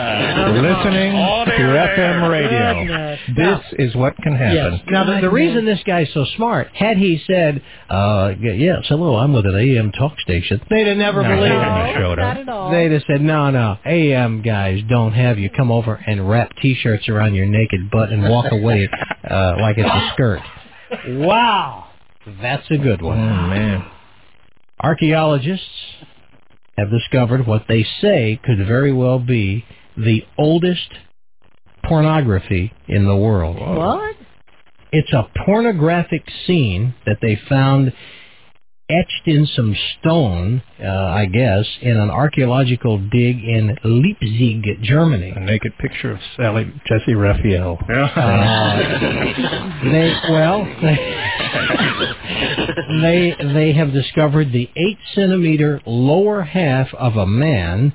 listening 0.36 1.12
to 1.12 1.52
FM 1.52 2.30
radio. 2.30 2.84
Goodness. 2.86 3.20
This 3.36 3.88
is 3.88 3.94
what 3.96 4.16
can 4.16 4.34
happen. 4.34 4.74
Yes. 4.74 4.82
Now, 4.90 5.04
the, 5.04 5.20
the 5.22 5.30
reason 5.30 5.64
this 5.64 5.80
guy's 5.86 6.08
so 6.14 6.24
smart, 6.36 6.68
had 6.74 6.96
he 6.96 7.20
said, 7.26 7.62
uh, 7.88 8.32
yes, 8.40 8.84
hello, 8.88 9.16
I'm 9.16 9.32
with 9.32 9.46
an 9.46 9.54
AM 9.56 9.92
talk 9.92 10.18
station, 10.20 10.60
they'd 10.70 10.86
have 10.86 10.96
never 10.96 11.22
No, 11.22 11.28
believed 11.28 11.44
they 11.44 11.48
him. 11.54 11.58
wouldn't 11.58 11.86
have 11.86 11.96
showed 11.96 12.18
Not 12.18 12.36
up. 12.36 12.42
at 12.42 12.48
all. 12.48 12.70
They'd 12.70 12.92
have 12.92 13.02
said, 13.06 13.20
no, 13.20 13.50
no, 13.50 13.76
AM 13.84 14.42
guys 14.42 14.80
don't 14.88 15.12
have 15.12 15.38
you 15.38 15.50
come 15.50 15.70
over 15.70 15.94
and 15.94 16.28
wrap 16.28 16.52
T-shirts 16.60 17.08
around 17.08 17.34
your 17.34 17.46
naked 17.46 17.90
butt 17.90 18.10
and 18.10 18.22
walk 18.22 18.46
away 18.52 18.88
uh, 19.28 19.56
like 19.60 19.76
it's 19.78 19.88
a 19.88 20.10
skirt. 20.14 20.40
Wow. 21.08 21.86
That's 22.40 22.66
a 22.70 22.76
good 22.78 23.00
one. 23.02 23.18
Oh, 23.18 23.22
man. 23.48 23.84
Archaeologists 24.82 25.66
have 26.76 26.90
discovered 26.90 27.46
what 27.46 27.64
they 27.68 27.84
say 28.00 28.40
could 28.42 28.58
very 28.66 28.92
well 28.92 29.18
be 29.18 29.64
the 30.04 30.24
oldest 30.38 30.90
pornography 31.84 32.72
in 32.88 33.06
the 33.06 33.16
world. 33.16 33.58
What? 33.58 34.16
It's 34.92 35.12
a 35.12 35.28
pornographic 35.44 36.24
scene 36.46 36.94
that 37.06 37.18
they 37.22 37.38
found 37.48 37.92
etched 38.90 39.26
in 39.26 39.46
some 39.46 39.76
stone, 39.98 40.62
uh, 40.82 40.86
I 40.86 41.26
guess, 41.26 41.64
in 41.80 41.96
an 41.96 42.10
archaeological 42.10 42.98
dig 42.98 43.36
in 43.44 43.76
Leipzig, 43.84 44.82
Germany. 44.82 45.32
A 45.36 45.40
naked 45.40 45.78
picture 45.78 46.10
of 46.12 46.18
Sally 46.36 46.72
Jessy 46.86 47.14
Raphael. 47.14 47.78
Uh, 48.20 48.76
they 49.84 50.12
well, 50.30 50.64
they 53.02 53.34
they 53.54 53.72
have 53.72 53.92
discovered 53.92 54.52
the 54.52 54.68
eight 54.76 54.98
centimeter 55.14 55.80
lower 55.86 56.42
half 56.42 56.92
of 56.94 57.16
a 57.16 57.26
man, 57.26 57.92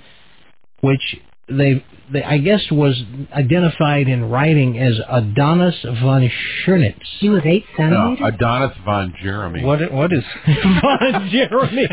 which 0.82 1.18
they, 1.48 1.84
they 2.12 2.24
I 2.24 2.38
guess 2.38 2.62
was 2.72 3.02
identified 3.34 4.08
in 4.08 4.30
writing 4.30 4.78
as 4.80 5.00
Adonis 5.10 5.76
von 6.02 6.30
Zschernitz. 6.66 7.02
He 7.20 7.30
was 7.30 7.42
eight 7.46 7.66
No, 7.80 8.16
Adonis 8.24 8.76
von 8.86 9.14
Jeremy. 9.22 9.64
What 9.64 9.92
what 9.92 10.12
is 10.14 10.24
von 10.46 11.30
Jeremy? 11.32 11.84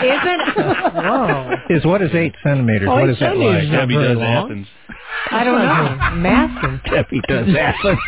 Isn't? 0.00 0.40
Whoa. 0.94 1.54
is 1.70 1.84
what 1.84 2.02
is 2.02 2.10
eight 2.14 2.34
centimeters? 2.42 2.88
Oh, 2.90 2.94
what 2.94 3.04
eight 3.04 3.10
is 3.10 3.18
that 3.20 3.36
like? 3.36 3.64
is 3.64 3.70
Debbie 3.70 3.94
does 3.94 4.16
long. 4.16 4.44
Athens. 4.44 4.66
I 5.30 5.44
don't 5.44 5.58
know. 5.58 6.10
Masking. 6.20 6.80
Debbie 6.90 7.20
does 7.28 7.48
Athens. 7.58 7.98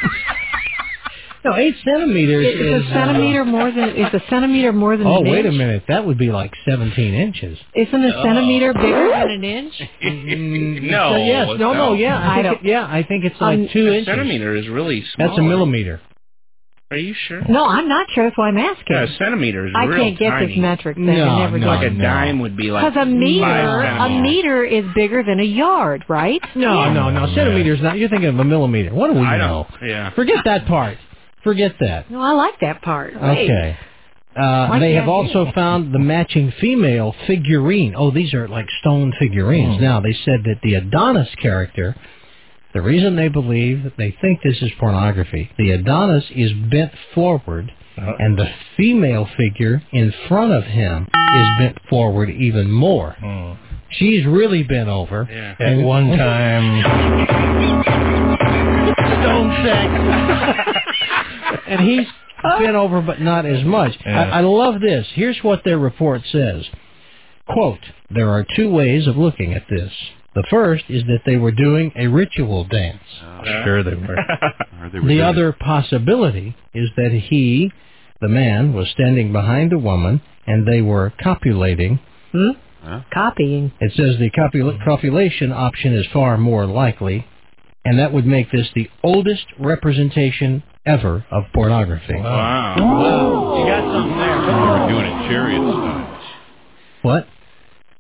No, 1.45 1.57
eight 1.57 1.75
centimeters 1.85 2.47
Is 2.47 2.61
is 2.61 2.91
a 2.91 2.93
centimeter 2.95 3.45
more 3.45 3.71
than 3.73 3.91
is 3.97 4.15
a 4.15 4.21
centimeter 4.31 4.73
more 4.73 4.97
than 4.97 5.07
Oh, 5.07 5.25
an 5.25 5.31
wait 5.31 5.45
a 5.47 5.51
minute. 5.53 5.83
That 5.89 6.07
would 6.07 6.17
be 6.19 6.31
like 6.31 6.53
17 6.69 7.15
inches. 7.15 7.59
Isn't 7.75 8.05
a 8.05 8.23
centimeter 8.23 8.73
bigger 8.73 9.09
than 9.11 9.31
an 9.31 9.45
inch? 9.45 9.73
no. 10.03 11.13
So, 11.13 11.17
yes, 11.17 11.49
no, 11.59 11.73
no, 11.73 11.93
yeah, 11.95 12.17
I, 12.19 12.31
I 12.31 12.35
think 12.35 12.45
don't- 12.45 12.65
it, 12.67 12.69
yeah, 12.71 12.87
I 12.87 13.03
think 13.03 13.25
it's 13.25 13.41
like 13.41 13.59
Um, 13.59 13.69
two 13.73 13.89
a 13.89 13.93
inches. 13.93 14.07
centimeter 14.07 14.55
is 14.55 14.69
really 14.69 15.03
small. 15.15 15.29
That's 15.29 15.39
a 15.39 15.43
millimeter. 15.43 16.01
Are 16.93 16.97
you 16.99 17.15
sure? 17.27 17.41
No, 17.49 17.65
I'm 17.67 17.89
not 17.89 18.07
sure. 18.15 18.25
That's 18.25 18.37
why 18.37 18.49
I'm 18.49 18.59
asking. 18.59 18.85
Yeah, 18.91 19.05
a 19.05 19.09
centimeter 19.17 19.67
is 19.67 19.73
I 19.75 19.85
real 19.85 20.05
can't 20.05 20.19
get 20.19 20.29
tiny. 20.29 20.47
this 20.49 20.59
metric 20.59 20.97
thing. 20.97 21.07
No, 21.07 21.39
never 21.39 21.59
no. 21.59 21.67
Like 21.69 21.87
a 21.87 21.91
no. 21.91 22.05
dime 22.05 22.41
would 22.41 22.55
be 22.55 22.71
like 22.71 22.85
Because 22.93 23.03
a 23.03 23.07
meter, 23.11 23.47
a 23.47 24.21
meter 24.21 24.63
is 24.63 24.85
bigger 24.95 25.23
than 25.23 25.41
a 25.41 25.43
yard, 25.45 26.05
right? 26.09 26.41
No, 26.55 26.93
no, 26.93 27.09
no. 27.09 27.35
Centimeters 27.35 27.81
not. 27.81 27.97
You're 27.97 28.11
thinking 28.11 28.29
of 28.29 28.39
a 28.39 28.45
millimeter. 28.45 28.95
What 28.95 29.09
do 29.09 29.15
we 29.19 29.25
I 29.27 29.39
know? 29.39 29.67
don't. 29.81 29.89
Yeah. 29.89 30.11
Forget 30.11 30.45
that 30.45 30.67
part. 30.67 30.99
Forget 31.45 31.73
that. 31.81 32.11
No, 32.11 32.21
I 32.21 32.33
like 32.33 32.61
that 32.61 32.83
part. 32.83 33.15
Wait. 33.15 33.51
Okay. 33.51 33.77
Uh, 34.35 34.69
Why 34.69 34.79
they 34.79 34.93
can't 34.93 35.01
have 35.01 35.09
I 35.09 35.13
also 35.13 35.51
found 35.55 35.93
the 35.95 35.99
matching 35.99 36.53
female 36.61 37.15
figurine. 37.27 37.95
Oh, 37.97 38.11
these 38.11 38.33
are 38.33 38.49
like 38.49 38.67
stone 38.81 39.13
figurines. 39.19 39.81
Now, 39.81 40.01
they 40.01 40.15
said 40.25 40.45
that 40.45 40.61
the 40.63 40.75
Adonis 40.75 41.29
character, 41.41 41.95
the 42.73 42.81
reason 42.81 43.17
they 43.17 43.29
believe 43.29 43.83
that 43.83 43.97
they 43.99 44.17
think 44.23 44.41
this 44.43 44.57
is 44.63 44.71
pornography, 44.81 45.51
the 45.59 45.73
Adonis 45.73 46.25
is 46.35 46.51
bent 46.71 46.93
forward, 47.15 47.71
and 47.97 48.39
the 48.39 48.49
female 48.79 49.29
figure 49.37 49.83
in 49.93 50.15
front 50.29 50.53
of 50.53 50.65
him 50.65 51.03
is 51.35 51.47
bent 51.59 51.79
forward 51.91 52.31
even 52.31 52.71
more. 52.71 53.15
Hmm. 53.21 53.53
She's 53.91 54.25
really 54.25 54.63
bent 54.63 54.89
over. 54.89 55.29
Yeah. 55.31 55.55
At 55.61 55.85
one 55.85 56.17
time, 56.17 56.83
stone 59.21 59.67
sex. 59.67 60.79
and 61.73 61.89
he's 61.89 62.07
bent 62.43 62.77
over, 62.77 63.01
but 63.01 63.21
not 63.21 63.47
as 63.47 63.65
much. 63.65 63.93
I, 64.05 64.11
I 64.11 64.41
love 64.41 64.81
this. 64.81 65.07
Here's 65.15 65.39
what 65.43 65.63
their 65.65 65.79
report 65.79 66.23
says. 66.31 66.65
Quote, 67.49 67.81
there 68.11 68.31
are 68.31 68.47
two 68.57 68.71
ways 68.71 69.07
of 69.07 69.17
looking 69.17 69.53
at 69.55 69.65
this. 69.69 69.93
The 70.35 70.45
first 70.49 70.85
is 70.89 71.03
that 71.05 71.21
they 71.27 71.37
were 71.37 71.51
doing 71.53 71.93
a 71.97 72.07
ritual 72.07 72.65
dance. 72.65 73.03
sure 73.65 73.83
they 73.83 73.95
were. 73.95 74.17
They 74.93 74.99
were 74.99 75.07
The 75.07 75.15
doing- 75.15 75.21
other 75.21 75.53
possibility 75.53 76.57
is 76.75 76.89
that 76.97 77.13
he, 77.13 77.71
the 78.21 78.29
man, 78.29 78.73
was 78.73 78.89
standing 78.89 79.33
behind 79.33 79.73
a 79.73 79.79
woman 79.79 80.21
and 80.47 80.67
they 80.67 80.81
were 80.83 81.13
copulating. 81.23 82.01
Hmm? 82.33 82.51
Huh? 82.83 83.03
Copying. 83.15 83.71
It 83.79 83.93
says 83.95 84.19
the 84.19 84.31
copula- 84.31 84.79
copulation 84.85 85.53
option 85.53 85.93
is 85.95 86.05
far 86.13 86.37
more 86.37 86.67
likely, 86.67 87.27
and 87.85 87.97
that 88.01 88.13
would 88.13 88.27
make 88.27 88.51
this 88.51 88.69
the 88.75 88.91
oldest 89.05 89.45
representation 89.59 90.65
ever 90.87 91.25
of 91.31 91.45
pornography. 91.55 92.15
Wow. 92.15 92.75
You 93.59 93.67
got 93.67 93.83
something 93.93 94.19
They 94.19 94.27
there. 94.27 94.67
were 94.67 94.89
doing 94.89 95.07
it 95.07 95.29
chariot 95.29 95.61
style. 95.61 96.21
What? 97.03 97.27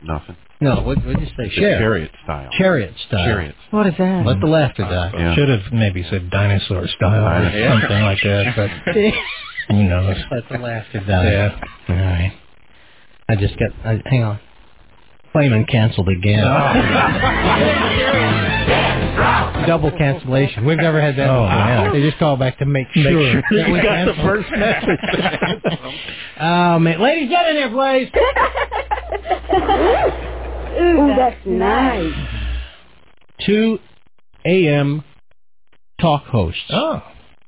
Nothing. 0.02 0.36
No, 0.60 0.82
what 0.82 1.02
did 1.02 1.18
you 1.20 1.26
say? 1.36 1.44
The 1.48 1.50
Share. 1.50 1.78
chariot 1.78 2.10
style. 2.22 2.48
Chariot 2.56 2.94
style. 3.08 3.24
Chariot. 3.24 3.54
What 3.70 3.86
is 3.88 3.94
that? 3.98 4.24
Let 4.26 4.40
the 4.40 4.46
laughter 4.46 4.82
die. 4.84 5.10
Yeah. 5.16 5.34
Should 5.34 5.48
have 5.48 5.72
maybe 5.72 6.04
said 6.08 6.30
dinosaur 6.30 6.86
style 6.88 7.26
or 7.26 7.48
Yeah. 7.50 7.80
something 7.80 8.02
like 8.02 8.18
that, 8.22 8.52
but 8.56 8.94
who 9.74 9.82
knows? 9.82 10.16
Let 10.30 10.48
the 10.48 10.58
laughter 10.58 11.00
die. 11.00 11.30
Yeah. 11.32 11.60
All 11.88 11.96
right. 11.96 12.32
I 13.28 13.36
just 13.36 13.54
got. 13.58 13.70
I, 13.84 14.00
hang 14.06 14.22
on. 14.22 14.38
Klamen 15.32 15.64
canceled 15.68 16.08
again. 16.08 16.44
Double 19.66 19.90
cancellation. 19.92 20.64
We've 20.66 20.76
never 20.78 21.00
had 21.00 21.14
that. 21.16 21.28
Oh, 21.30 21.44
before. 21.44 21.48
man. 21.48 21.92
They 21.92 22.00
just 22.02 22.18
call 22.18 22.36
back 22.36 22.58
to 22.58 22.66
make 22.66 22.88
Make 22.96 23.06
sure. 23.06 23.32
sure 23.32 23.42
that 23.62 23.70
we 23.70 23.80
got 23.80 24.04
the 24.06 24.14
first 24.22 24.50
message. 24.50 24.98
Oh 26.40 26.78
man, 26.80 27.00
ladies, 27.00 27.28
get 27.28 27.46
in 27.50 27.56
here, 27.56 27.70
please. 27.70 28.10
Ooh, 30.80 31.14
that's 31.16 31.36
nice. 31.46 32.12
Two 33.46 33.78
AM 34.44 35.04
talk 36.00 36.24
hosts 36.24 36.60
oh. 36.70 37.00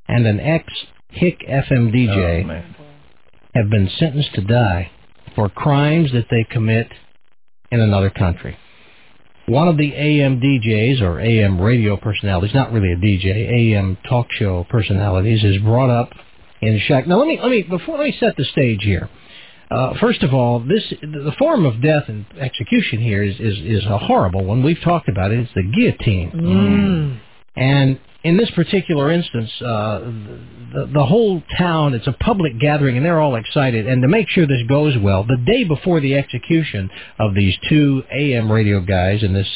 and 0.07 0.25
an 0.27 0.39
ex 0.39 0.73
Hick 1.09 1.41
FM 1.49 1.91
DJ 1.93 2.45
Oh, 2.45 2.63
have 3.55 3.69
been 3.71 3.89
sentenced 3.99 4.35
to 4.35 4.43
die 4.43 4.91
for 5.35 5.49
crimes 5.49 6.13
that 6.13 6.27
they 6.31 6.45
commit 6.49 6.89
in 7.75 7.81
another 7.81 8.11
country. 8.11 8.57
One 9.47 9.69
of 9.69 9.77
the 9.77 9.93
AM 9.93 10.41
DJs 10.41 11.03
or 11.03 11.21
AM 11.21 11.61
radio 11.61 11.99
personalities, 11.99 12.55
not 12.55 12.73
really 12.73 12.93
a 12.93 12.97
DJ, 12.97 13.75
AM 13.77 13.99
talk 14.09 14.29
show 14.31 14.65
personalities, 14.71 15.45
is 15.45 15.61
brought 15.61 15.91
up 15.91 16.11
in 16.63 16.81
Shack. 16.87 17.07
Now 17.07 17.19
let 17.19 17.29
me 17.29 17.39
let 17.43 17.51
me 17.51 17.63
before 17.63 17.99
let 17.99 18.05
me 18.05 18.17
set 18.19 18.37
the 18.37 18.45
stage 18.45 18.83
here. 18.83 19.11
Uh, 19.71 19.95
first 20.01 20.23
of 20.23 20.33
all, 20.33 20.61
this 20.61 20.83
the 21.03 21.33
form 21.39 21.67
of 21.67 21.83
death 21.83 22.05
and 22.09 22.25
execution 22.41 23.01
here 23.01 23.23
is, 23.23 23.35
is 23.39 23.83
is 23.83 23.85
a 23.85 23.99
horrible 23.99 24.45
one. 24.45 24.63
We've 24.63 24.81
talked 24.83 25.09
about 25.09 25.31
it. 25.31 25.41
It's 25.41 25.53
the 25.55 25.63
guillotine. 25.63 26.31
Mm. 26.31 27.21
And 27.57 27.99
in 28.25 28.39
this 28.39 28.51
particular 28.53 29.13
instance, 29.13 29.51
uh, 29.61 30.01
the, 30.73 30.91
the 30.93 31.05
whole 31.05 31.43
town, 31.59 31.93
it's 31.93 32.07
a 32.07 32.13
public 32.13 32.59
gathering, 32.59 32.97
and 32.97 33.05
they're 33.05 33.21
all 33.21 33.37
excited. 33.37 33.87
And 33.87 34.01
to 34.03 34.09
make 34.09 34.29
sure 34.31 34.47
this 34.47 34.67
goes 34.67 34.95
well, 34.99 35.25
the 35.25 35.37
day 35.37 35.65
before 35.65 36.01
the 36.01 36.15
execution 36.15 36.89
of 37.19 37.35
these 37.35 37.55
two 37.69 38.03
AM 38.11 38.51
radio 38.51 38.81
guys 38.81 39.23
and 39.23 39.37
this 39.37 39.49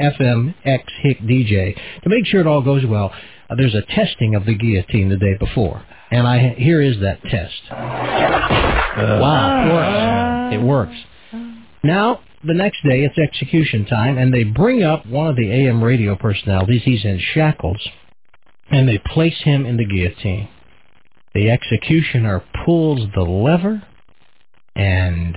FM 0.00 0.54
X 0.64 0.84
Hick 1.02 1.18
DJ, 1.20 1.74
to 2.02 2.08
make 2.08 2.24
sure 2.24 2.40
it 2.40 2.46
all 2.46 2.62
goes 2.62 2.86
well, 2.86 3.12
uh, 3.50 3.56
there's 3.56 3.74
a 3.74 3.82
testing 3.82 4.36
of 4.36 4.46
the 4.46 4.54
guillotine 4.54 5.08
the 5.08 5.16
day 5.16 5.36
before. 5.38 5.84
And 6.10 6.26
I 6.26 6.54
here 6.56 6.80
is 6.80 7.00
that 7.00 7.20
test. 7.22 7.52
wow, 9.20 10.50
it 10.52 10.62
works. 10.62 10.94
It 11.34 11.42
works. 11.42 11.54
Now, 11.82 12.20
the 12.44 12.54
next 12.54 12.82
day, 12.84 13.04
it's 13.04 13.18
execution 13.18 13.84
time, 13.86 14.16
and 14.18 14.32
they 14.32 14.44
bring 14.44 14.82
up 14.82 15.04
one 15.06 15.26
of 15.28 15.36
the 15.36 15.50
AM 15.50 15.82
radio 15.82 16.14
personalities. 16.16 16.82
He's 16.84 17.04
in 17.04 17.18
shackles, 17.34 17.86
and 18.70 18.88
they 18.88 18.98
place 18.98 19.40
him 19.42 19.66
in 19.66 19.76
the 19.76 19.84
guillotine. 19.84 20.48
The 21.34 21.50
executioner 21.50 22.42
pulls 22.64 23.00
the 23.14 23.22
lever, 23.22 23.82
and 24.76 25.36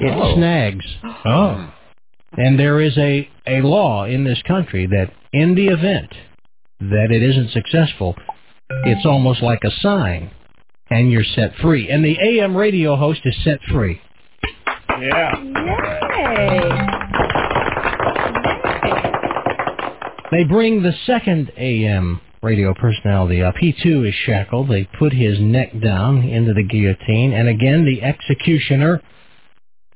it 0.00 0.12
Oh. 0.14 0.34
snags. 0.34 0.84
Oh. 1.24 1.72
And 2.36 2.58
there 2.58 2.80
is 2.80 2.96
a, 2.96 3.28
a 3.46 3.60
law 3.62 4.04
in 4.04 4.24
this 4.24 4.40
country 4.42 4.86
that 4.86 5.12
in 5.32 5.54
the 5.54 5.68
event 5.68 6.12
that 6.80 7.08
it 7.10 7.22
isn't 7.22 7.50
successful, 7.50 8.16
it's 8.84 9.04
almost 9.04 9.42
like 9.42 9.62
a 9.64 9.70
sign, 9.80 10.30
and 10.90 11.10
you're 11.10 11.24
set 11.24 11.54
free. 11.56 11.88
And 11.90 12.04
the 12.04 12.16
AM 12.20 12.56
radio 12.56 12.96
host 12.96 13.20
is 13.24 13.36
set 13.44 13.60
free. 13.70 14.00
Yeah. 15.00 15.32
Yay. 16.16 16.70
They 20.30 20.44
bring 20.44 20.82
the 20.82 20.92
second 21.06 21.50
AM 21.56 22.20
radio 22.42 22.72
personality 22.74 23.42
up. 23.42 23.56
He 23.58 23.74
too 23.82 24.04
is 24.04 24.14
shackled. 24.26 24.68
They 24.68 24.84
put 24.98 25.12
his 25.12 25.38
neck 25.40 25.72
down 25.80 26.22
into 26.22 26.54
the 26.54 26.62
guillotine, 26.62 27.32
and 27.32 27.48
again 27.48 27.84
the 27.84 28.02
executioner 28.02 29.00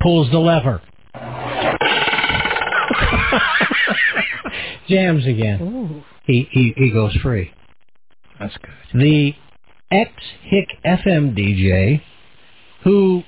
pulls 0.03 0.31
the 0.31 0.39
lever. 0.39 0.83
Jams 4.89 5.27
again. 5.27 5.61
Ooh. 5.63 6.03
He, 6.25 6.49
he 6.51 6.75
he 6.77 6.91
goes 6.91 7.15
free. 7.23 7.51
That's 8.39 8.57
good. 8.59 9.01
The 9.01 9.33
ex 9.91 10.11
Hick 10.43 10.69
FM 10.85 11.35
DJ, 11.37 12.03
who 12.83 13.23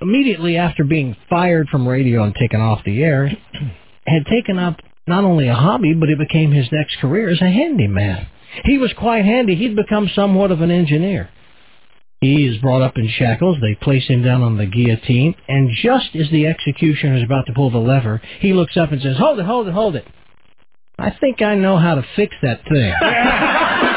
immediately 0.00 0.56
after 0.56 0.84
being 0.84 1.16
fired 1.28 1.68
from 1.68 1.88
radio 1.88 2.22
and 2.24 2.34
taken 2.34 2.60
off 2.60 2.84
the 2.84 3.02
air, 3.02 3.28
had 4.06 4.26
taken 4.26 4.58
up 4.58 4.80
not 5.06 5.24
only 5.24 5.48
a 5.48 5.54
hobby, 5.54 5.94
but 5.94 6.08
it 6.08 6.18
became 6.18 6.52
his 6.52 6.68
next 6.72 6.96
career 7.00 7.28
as 7.28 7.40
a 7.40 7.50
handyman. 7.50 8.26
He 8.64 8.78
was 8.78 8.92
quite 8.98 9.24
handy. 9.24 9.54
He'd 9.54 9.76
become 9.76 10.08
somewhat 10.14 10.50
of 10.50 10.60
an 10.60 10.70
engineer. 10.70 11.30
He 12.20 12.46
is 12.46 12.60
brought 12.62 12.82
up 12.82 12.96
in 12.96 13.08
shackles. 13.08 13.58
They 13.60 13.74
place 13.74 14.06
him 14.06 14.22
down 14.22 14.42
on 14.42 14.56
the 14.56 14.66
guillotine, 14.66 15.34
and 15.48 15.70
just 15.70 16.14
as 16.14 16.30
the 16.30 16.46
executioner 16.46 17.16
is 17.16 17.22
about 17.22 17.46
to 17.46 17.52
pull 17.52 17.70
the 17.70 17.78
lever, 17.78 18.22
he 18.40 18.54
looks 18.54 18.76
up 18.76 18.90
and 18.90 19.02
says, 19.02 19.18
"Hold 19.18 19.38
it, 19.38 19.44
hold 19.44 19.68
it, 19.68 19.74
hold 19.74 19.96
it! 19.96 20.06
I 20.98 21.10
think 21.10 21.42
I 21.42 21.56
know 21.56 21.76
how 21.76 21.94
to 21.96 22.06
fix 22.16 22.34
that 22.42 22.64
thing." 22.64 22.94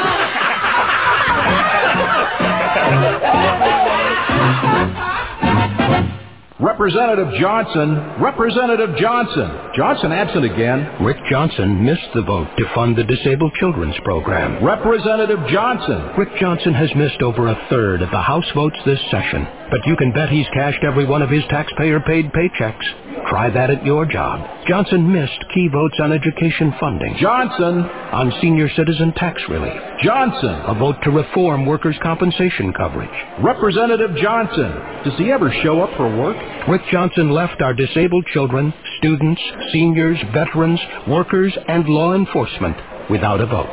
Representative 6.60 7.34
Johnson, 7.40 7.96
Representative 8.22 8.98
Johnson. 8.98 9.50
Johnson 9.78 10.12
absent 10.12 10.44
again. 10.44 11.02
Rick 11.02 11.16
Johnson 11.32 11.86
missed 11.86 12.10
the 12.14 12.22
vote 12.22 12.50
to 12.58 12.66
fund 12.76 12.98
the 12.98 13.06
Disabled 13.06 13.54
Children's 13.54 13.96
Program. 14.04 14.62
Representative 14.62 15.40
Johnson. 15.48 16.12
Rick 16.18 16.36
Johnson 16.38 16.74
has 16.74 16.94
missed 16.98 17.22
over 17.22 17.48
a 17.48 17.68
third 17.70 18.02
of 18.02 18.12
the 18.12 18.20
House 18.20 18.44
votes 18.54 18.76
this 18.86 19.00
session, 19.10 19.48
but 19.70 19.86
you 19.86 19.96
can 19.96 20.12
bet 20.12 20.30
he's 20.30 20.48
cashed 20.54 20.84
every 20.84 21.06
one 21.06 21.22
of 21.22 21.30
his 21.30 21.44
taxpayer-paid 21.50 22.32
paychecks. 22.32 23.30
Try 23.30 23.50
that 23.52 23.70
at 23.70 23.86
your 23.86 24.06
job. 24.06 24.66
Johnson 24.68 25.12
missed 25.12 25.46
key 25.54 25.68
votes 25.68 26.00
on 26.00 26.12
education 26.12 26.74
funding. 26.80 27.16
Johnson. 27.20 27.84
On 28.12 28.34
senior 28.42 28.70
citizen 28.76 29.14
tax 29.14 29.42
relief. 29.50 29.80
Johnson. 30.02 30.62
A 30.66 30.74
vote 30.74 30.96
to 31.04 31.12
reform 31.12 31.66
workers' 31.66 31.98
compensation 32.02 32.74
coverage. 32.74 33.10
Representative 33.44 34.16
Johnson. 34.18 34.72
Does 35.04 35.18
he 35.18 35.32
ever 35.32 35.52
show 35.62 35.82
up 35.82 35.96
for 35.96 36.10
work? 36.18 36.38
Rick 36.68 36.82
Johnson 36.92 37.30
left 37.30 37.62
our 37.62 37.74
disabled 37.74 38.26
children, 38.34 38.74
students, 38.98 39.42
seniors, 39.72 40.18
veterans, 40.34 40.80
workers, 41.08 41.56
and 41.68 41.88
law 41.88 42.16
enforcement 42.16 42.78
without 43.10 43.42
a 43.42 43.46
vote. 43.46 43.70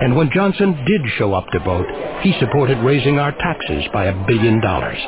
And 0.00 0.16
when 0.16 0.30
Johnson 0.32 0.84
did 0.86 1.02
show 1.18 1.34
up 1.34 1.46
to 1.52 1.58
vote, 1.60 1.86
he 2.22 2.34
supported 2.40 2.78
raising 2.84 3.18
our 3.18 3.32
taxes 3.32 3.84
by 3.92 4.06
a 4.06 4.26
billion 4.26 4.60
dollars. 4.60 4.98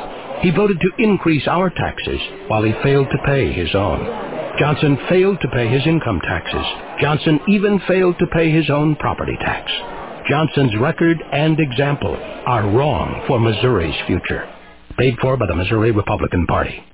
He 0.42 0.50
voted 0.50 0.80
to 0.80 1.02
increase 1.02 1.46
our 1.46 1.70
taxes 1.70 2.20
while 2.48 2.64
he 2.64 2.72
failed 2.82 3.06
to 3.10 3.18
pay 3.24 3.52
his 3.52 3.74
own. 3.74 4.04
Johnson 4.58 4.98
failed 5.08 5.38
to 5.40 5.48
pay 5.48 5.68
his 5.68 5.86
income 5.86 6.20
taxes. 6.20 6.66
Johnson 7.00 7.40
even 7.48 7.80
failed 7.86 8.18
to 8.18 8.26
pay 8.26 8.50
his 8.50 8.68
own 8.68 8.96
property 8.96 9.36
tax. 9.40 9.70
Johnson's 10.28 10.76
record 10.80 11.18
and 11.32 11.58
example 11.60 12.16
are 12.46 12.68
wrong 12.70 13.24
for 13.26 13.38
Missouri's 13.38 13.94
future. 14.06 14.52
Paid 14.98 15.16
for 15.20 15.36
by 15.36 15.46
the 15.46 15.54
Missouri 15.54 15.92
Republican 15.92 16.46
Party. 16.46 16.84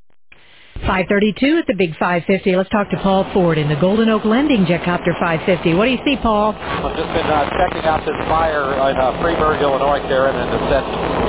532 0.86 1.58
at 1.58 1.66
the 1.66 1.74
Big 1.74 1.96
550. 1.98 2.56
Let's 2.56 2.70
talk 2.70 2.90
to 2.90 2.98
Paul 3.02 3.26
Ford 3.32 3.58
in 3.58 3.68
the 3.68 3.76
Golden 3.76 4.08
Oak 4.08 4.24
Lending 4.24 4.66
Jet 4.66 4.84
Chopper 4.84 5.14
550. 5.18 5.74
What 5.74 5.86
do 5.86 5.92
you 5.92 6.02
see, 6.04 6.16
Paul? 6.20 6.54
I've 6.54 6.94
just 6.94 7.12
been 7.14 7.26
uh, 7.26 7.48
checking 7.58 7.84
out 7.88 8.04
this 8.06 8.18
fire 8.30 8.72
in 8.90 8.96
uh, 8.96 9.18
Freeburg, 9.18 9.60
Illinois, 9.60 10.00
Karen, 10.06 10.36
and 10.36 10.48
it's 10.48 10.70
at 10.74 10.84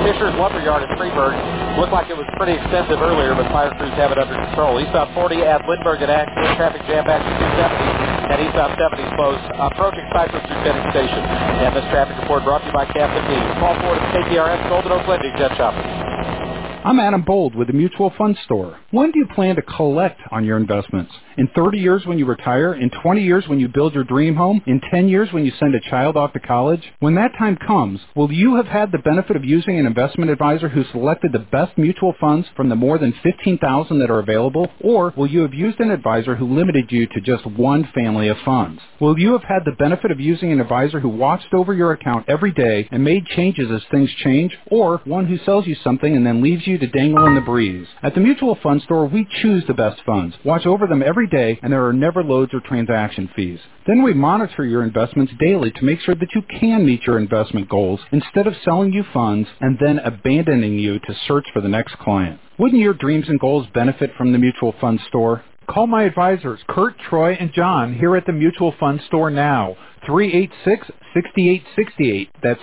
Fisher's 0.06 0.34
Lumberyard 0.38 0.86
in 0.86 0.90
Freeburg. 0.96 1.34
Looked 1.78 1.94
like 1.94 2.10
it 2.10 2.18
was 2.18 2.26
pretty 2.36 2.58
extensive 2.58 3.00
earlier, 3.00 3.34
but 3.34 3.46
fire 3.54 3.70
crews 3.78 3.94
have 3.98 4.10
it 4.12 4.18
under 4.18 4.34
control. 4.34 4.78
Eastbound 4.80 5.14
40 5.14 5.42
at 5.42 5.64
Lindbergh 5.66 6.02
at 6.02 6.10
Axel, 6.10 6.44
traffic 6.58 6.82
jam 6.90 7.06
back 7.06 7.22
to 7.22 7.30
270, 7.30 8.30
and 8.30 8.36
eastbound 8.44 8.74
70 8.78 9.16
closed, 9.16 9.44
approaching 9.58 10.06
Cypress 10.12 10.44
through 10.46 10.62
Benning 10.62 10.88
Station. 10.94 11.22
And 11.64 11.74
this 11.74 11.86
traffic 11.90 12.14
report 12.20 12.44
brought 12.44 12.62
to 12.62 12.70
you 12.70 12.76
by 12.76 12.86
Captain 12.90 13.24
D. 13.26 13.32
Paul 13.58 13.74
Ford 13.82 13.98
at 13.98 14.08
KTRS 14.14 14.60
Golden 14.70 14.92
Oak 14.92 15.06
Lending 15.08 15.34
Jet 15.38 15.54
Chopper. 15.58 15.82
I'm 16.82 16.98
Adam 16.98 17.20
Bold 17.20 17.54
with 17.54 17.66
the 17.66 17.74
Mutual 17.74 18.10
Fund 18.16 18.38
Store. 18.46 18.78
When 18.90 19.10
do 19.10 19.18
you 19.18 19.26
plan 19.34 19.56
to 19.56 19.62
collect 19.62 20.18
on 20.32 20.46
your 20.46 20.56
investments? 20.56 21.12
In 21.36 21.46
30 21.54 21.78
years 21.78 22.06
when 22.06 22.18
you 22.18 22.24
retire? 22.24 22.72
In 22.72 22.90
20 23.02 23.22
years 23.22 23.44
when 23.48 23.60
you 23.60 23.68
build 23.68 23.94
your 23.94 24.04
dream 24.04 24.34
home? 24.34 24.62
In 24.66 24.80
10 24.90 25.06
years 25.06 25.28
when 25.30 25.44
you 25.44 25.52
send 25.60 25.74
a 25.74 25.90
child 25.90 26.16
off 26.16 26.32
to 26.32 26.40
college? 26.40 26.82
When 26.98 27.14
that 27.16 27.32
time 27.38 27.58
comes, 27.66 28.00
will 28.16 28.32
you 28.32 28.56
have 28.56 28.66
had 28.66 28.92
the 28.92 28.98
benefit 28.98 29.36
of 29.36 29.44
using 29.44 29.78
an 29.78 29.86
investment 29.86 30.30
advisor 30.30 30.70
who 30.70 30.84
selected 30.90 31.32
the 31.32 31.38
best 31.38 31.76
mutual 31.76 32.14
funds 32.18 32.48
from 32.56 32.70
the 32.70 32.76
more 32.76 32.98
than 32.98 33.14
15,000 33.22 33.98
that 33.98 34.10
are 34.10 34.18
available? 34.18 34.66
Or 34.80 35.12
will 35.16 35.26
you 35.26 35.40
have 35.40 35.52
used 35.54 35.80
an 35.80 35.90
advisor 35.90 36.34
who 36.34 36.54
limited 36.54 36.90
you 36.90 37.06
to 37.08 37.20
just 37.20 37.44
one 37.46 37.88
family 37.94 38.28
of 38.28 38.38
funds? 38.42 38.80
Will 39.00 39.18
you 39.18 39.32
have 39.32 39.44
had 39.44 39.66
the 39.66 39.76
benefit 39.78 40.10
of 40.10 40.18
using 40.18 40.50
an 40.50 40.60
advisor 40.60 40.98
who 40.98 41.10
watched 41.10 41.52
over 41.52 41.74
your 41.74 41.92
account 41.92 42.26
every 42.28 42.52
day 42.52 42.88
and 42.90 43.04
made 43.04 43.26
changes 43.26 43.70
as 43.70 43.82
things 43.90 44.10
change? 44.24 44.56
Or 44.70 45.02
one 45.04 45.26
who 45.26 45.36
sells 45.44 45.66
you 45.66 45.76
something 45.84 46.16
and 46.16 46.26
then 46.26 46.42
leaves 46.42 46.66
you 46.66 46.69
to 46.78 46.86
dangle 46.86 47.26
in 47.26 47.34
the 47.34 47.40
breeze. 47.40 47.86
At 48.02 48.14
the 48.14 48.20
Mutual 48.20 48.56
Fund 48.62 48.82
Store, 48.82 49.06
we 49.06 49.26
choose 49.42 49.64
the 49.66 49.74
best 49.74 50.00
funds, 50.04 50.36
watch 50.44 50.66
over 50.66 50.86
them 50.86 51.02
every 51.02 51.26
day, 51.26 51.58
and 51.62 51.72
there 51.72 51.86
are 51.86 51.92
never 51.92 52.22
loads 52.22 52.54
or 52.54 52.60
transaction 52.60 53.28
fees. 53.34 53.58
Then 53.86 54.02
we 54.02 54.14
monitor 54.14 54.64
your 54.64 54.82
investments 54.82 55.32
daily 55.38 55.70
to 55.72 55.84
make 55.84 56.00
sure 56.00 56.14
that 56.14 56.34
you 56.34 56.42
can 56.42 56.86
meet 56.86 57.02
your 57.02 57.18
investment 57.18 57.68
goals 57.68 58.00
instead 58.12 58.46
of 58.46 58.54
selling 58.64 58.92
you 58.92 59.04
funds 59.12 59.48
and 59.60 59.78
then 59.80 59.98
abandoning 60.00 60.78
you 60.78 60.98
to 60.98 61.14
search 61.26 61.46
for 61.52 61.60
the 61.60 61.68
next 61.68 61.98
client. 61.98 62.40
Wouldn't 62.58 62.80
your 62.80 62.94
dreams 62.94 63.28
and 63.28 63.40
goals 63.40 63.66
benefit 63.72 64.10
from 64.16 64.32
the 64.32 64.38
Mutual 64.38 64.74
Fund 64.80 65.00
Store? 65.08 65.44
Call 65.68 65.86
my 65.86 66.02
advisors, 66.02 66.60
Kurt, 66.68 66.98
Troy, 66.98 67.34
and 67.34 67.52
John, 67.52 67.94
here 67.94 68.16
at 68.16 68.26
the 68.26 68.32
Mutual 68.32 68.74
Fund 68.80 69.00
Store 69.06 69.30
now. 69.30 69.76
386-6868. 70.06 72.28
That's 72.42 72.60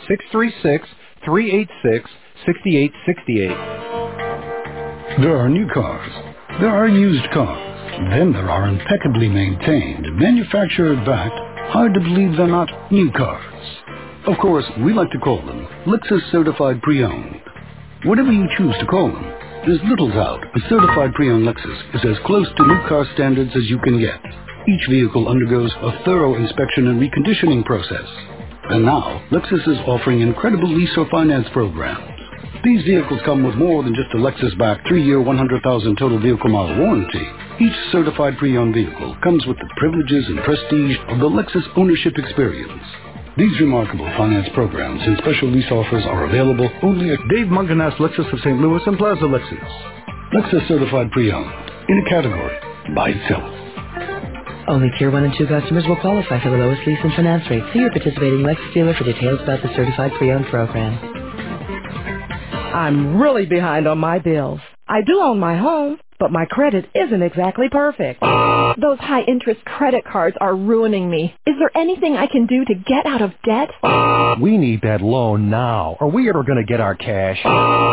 636-386-6868. 2.45 5.21
There 5.21 5.38
are 5.38 5.49
new 5.49 5.67
cars. 5.73 6.11
There 6.59 6.69
are 6.69 6.88
used 6.88 7.29
cars. 7.31 7.63
Then 8.11 8.33
there 8.33 8.49
are 8.49 8.67
impeccably 8.67 9.29
maintained, 9.29 10.05
manufacturer-backed, 10.17 11.39
hard-to-believe 11.71 12.38
they're 12.38 12.47
not 12.47 12.69
new 12.91 13.11
cars. 13.11 13.65
Of 14.27 14.38
course, 14.39 14.65
we 14.83 14.93
like 14.93 15.11
to 15.11 15.19
call 15.19 15.41
them 15.45 15.67
Lexus 15.85 16.31
Certified 16.31 16.81
Pre-Owned. 16.81 17.41
Whatever 18.03 18.31
you 18.31 18.47
choose 18.57 18.75
to 18.79 18.85
call 18.85 19.07
them, 19.07 19.23
there's 19.65 19.79
little 19.89 20.09
doubt 20.09 20.43
a 20.55 20.59
certified 20.69 21.13
pre-owned 21.13 21.45
Lexus 21.45 21.95
is 21.95 22.05
as 22.05 22.25
close 22.25 22.47
to 22.55 22.67
new 22.67 22.88
car 22.88 23.05
standards 23.15 23.51
as 23.55 23.69
you 23.69 23.79
can 23.79 23.99
get. 23.99 24.19
Each 24.67 24.88
vehicle 24.89 25.27
undergoes 25.27 25.71
a 25.81 26.03
thorough 26.05 26.35
inspection 26.35 26.88
and 26.88 27.01
reconditioning 27.01 27.65
process. 27.65 28.07
And 28.69 28.85
now, 28.85 29.21
Lexus 29.31 29.67
is 29.67 29.77
offering 29.88 30.21
incredible 30.21 30.73
lease 30.73 30.95
or 30.95 31.09
finance 31.09 31.47
programs. 31.51 32.16
These 32.64 32.84
vehicles 32.84 33.22
come 33.24 33.43
with 33.43 33.55
more 33.55 33.84
than 33.84 33.93
just 33.93 34.14
a 34.14 34.18
Lexus-backed 34.18 34.88
3-year, 34.88 35.22
100,000 35.22 35.95
total 35.97 36.20
vehicle 36.20 36.49
mile 36.49 36.76
warranty. 36.78 37.26
Each 37.62 37.76
certified 37.91 38.38
pre-owned 38.38 38.74
vehicle 38.74 39.16
comes 39.24 39.45
with 39.45 39.58
the 39.58 39.70
privileges 39.78 40.26
and 40.28 40.43
prestige 40.43 40.97
of 41.08 41.20
the 41.20 41.30
Lexus 41.30 41.64
ownership 41.78 42.18
experience. 42.18 42.84
These 43.38 43.60
remarkable 43.60 44.05
finance 44.18 44.49
programs 44.55 45.01
and 45.03 45.18
special 45.20 45.49
lease 45.49 45.70
offers 45.70 46.03
are 46.05 46.26
available 46.26 46.70
only 46.82 47.12
at 47.12 47.20
Dave 47.30 47.47
Mungenast 47.47 47.97
Lexus 47.97 48.32
of 48.34 48.39
St. 48.39 48.60
Louis 48.60 48.82
and 48.88 48.97
Plaza 48.97 49.26
Lexus. 49.26 49.72
Lexus 50.34 50.68
certified 50.68 51.12
pre-owned 51.12 51.53
in 51.89 52.03
a 52.05 52.10
category 52.10 52.58
by 52.95 53.10
itself. 53.10 53.53
Only 54.68 54.89
Tier 54.97 55.12
1 55.12 55.24
and 55.24 55.34
2 55.38 55.47
customers 55.47 55.86
will 55.88 56.01
qualify 56.01 56.41
for 56.43 56.49
the 56.49 56.58
lowest 56.58 56.86
lease 56.88 56.99
and 57.03 57.14
finance 57.14 57.43
rate. 57.49 57.64
See 57.72 57.80
your 57.80 57.91
participating 57.91 58.39
Lexus 58.39 58.74
dealer 58.74 58.95
for 58.95 59.05
details 59.05 59.39
about 59.43 59.62
the 59.62 59.70
certified 59.76 60.12
pre-owned 60.18 60.47
program. 60.47 61.16
I'm 62.74 63.20
really 63.20 63.45
behind 63.45 63.88
on 63.88 63.97
my 63.99 64.20
bills. 64.20 64.59
I 64.88 65.01
do 65.01 65.20
own 65.20 65.38
my 65.39 65.57
home, 65.57 65.99
but 66.20 66.32
my 66.32 66.45
credit 66.45 66.89
isn't 66.95 67.22
exactly 67.22 67.68
perfect. 67.70 68.22
Those 68.22 68.97
high 68.99 69.24
interest 69.24 69.63
credit 69.65 70.05
cards 70.05 70.38
are 70.39 70.55
ruining 70.55 71.09
me. 71.09 71.36
Is 71.45 71.55
there 71.59 71.72
anything 71.76 72.15
I 72.15 72.28
can 72.28 72.45
do 72.45 72.63
to 72.65 72.74
get 72.74 73.05
out 73.05 73.22
of 73.22 73.32
debt? 73.43 73.70
We 74.41 74.57
need 74.57 74.82
that 74.84 75.01
loan 75.01 75.49
now, 75.49 75.97
or 75.99 76.09
we 76.09 76.30
are 76.30 76.34
going 76.34 76.57
to 76.57 76.63
get 76.65 76.80
our 76.80 76.95
cash. 76.95 77.41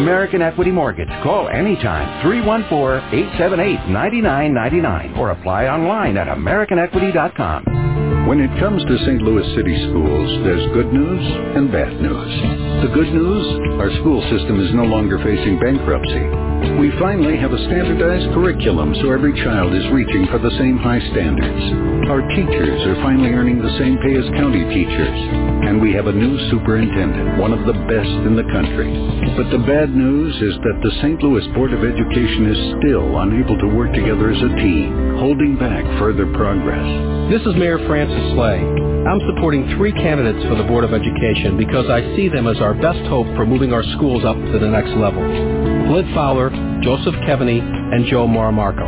American 0.00 0.40
Equity 0.40 0.70
Mortgage. 0.70 1.10
Call 1.22 1.50
anytime. 1.50 2.24
314-878-9999 2.24 5.18
or 5.18 5.32
apply 5.32 5.66
online 5.66 6.16
at 6.16 6.28
americanequity.com. 6.28 8.26
When 8.26 8.40
it 8.40 8.58
comes 8.58 8.82
to 8.84 8.98
St. 9.04 9.20
Louis 9.20 9.44
City 9.56 9.76
Schools, 9.88 10.42
there's 10.44 10.72
good 10.72 10.90
news 10.92 11.56
and 11.56 11.70
bad 11.70 12.00
news. 12.00 12.40
The 12.82 12.88
good 12.94 13.12
news, 13.12 13.46
our 13.78 13.90
school 14.00 14.22
system 14.30 14.58
is 14.64 14.72
no 14.74 14.84
longer 14.84 15.18
facing 15.18 15.58
bankruptcy. 15.60 16.49
We 16.60 16.92
finally 17.00 17.36
have 17.38 17.52
a 17.52 17.64
standardized 17.72 18.32
curriculum 18.36 18.94
so 19.00 19.12
every 19.12 19.32
child 19.44 19.72
is 19.72 19.84
reaching 19.92 20.26
for 20.28 20.38
the 20.38 20.52
same 20.60 20.76
high 20.76 21.00
standards. 21.12 21.64
Our 22.08 22.20
teachers 22.36 22.80
are 22.84 23.00
finally 23.00 23.32
earning 23.32 23.62
the 23.62 23.72
same 23.80 23.96
pay 24.04 24.12
as 24.12 24.28
county 24.36 24.64
teachers. 24.68 25.18
And 25.64 25.80
we 25.80 25.92
have 25.92 26.06
a 26.06 26.12
new 26.12 26.36
superintendent, 26.50 27.38
one 27.38 27.52
of 27.52 27.64
the 27.64 27.72
best 27.88 28.12
in 28.28 28.36
the 28.36 28.44
country. 28.52 28.92
But 29.40 29.48
the 29.48 29.64
bad 29.64 29.88
news 29.94 30.36
is 30.36 30.56
that 30.60 30.80
the 30.84 30.92
St. 31.00 31.22
Louis 31.22 31.46
Board 31.56 31.72
of 31.72 31.80
Education 31.80 32.52
is 32.52 32.60
still 32.76 33.08
unable 33.20 33.56
to 33.56 33.68
work 33.72 33.92
together 33.96 34.28
as 34.28 34.40
a 34.40 34.52
team, 34.60 35.16
holding 35.16 35.56
back 35.56 35.84
further 35.96 36.28
progress. 36.36 36.84
This 37.32 37.40
is 37.48 37.56
Mayor 37.56 37.80
Francis 37.88 38.36
Slay. 38.36 38.60
I'm 38.60 39.20
supporting 39.32 39.64
three 39.76 39.92
candidates 39.92 40.44
for 40.44 40.56
the 40.56 40.64
Board 40.64 40.84
of 40.84 40.92
Education 40.92 41.56
because 41.56 41.88
I 41.88 42.04
see 42.16 42.28
them 42.28 42.46
as 42.46 42.60
our 42.60 42.74
best 42.74 43.00
hope 43.08 43.26
for 43.32 43.46
moving 43.46 43.72
our 43.72 43.84
schools 43.96 44.24
up 44.24 44.36
to 44.36 44.58
the 44.58 44.68
next 44.68 44.92
level. 45.00 45.59
Flint 45.90 46.14
Fowler, 46.14 46.50
Joseph 46.84 47.16
Keaveny, 47.26 47.58
and 47.58 48.06
Joe 48.06 48.28
Maramarco. 48.28 48.86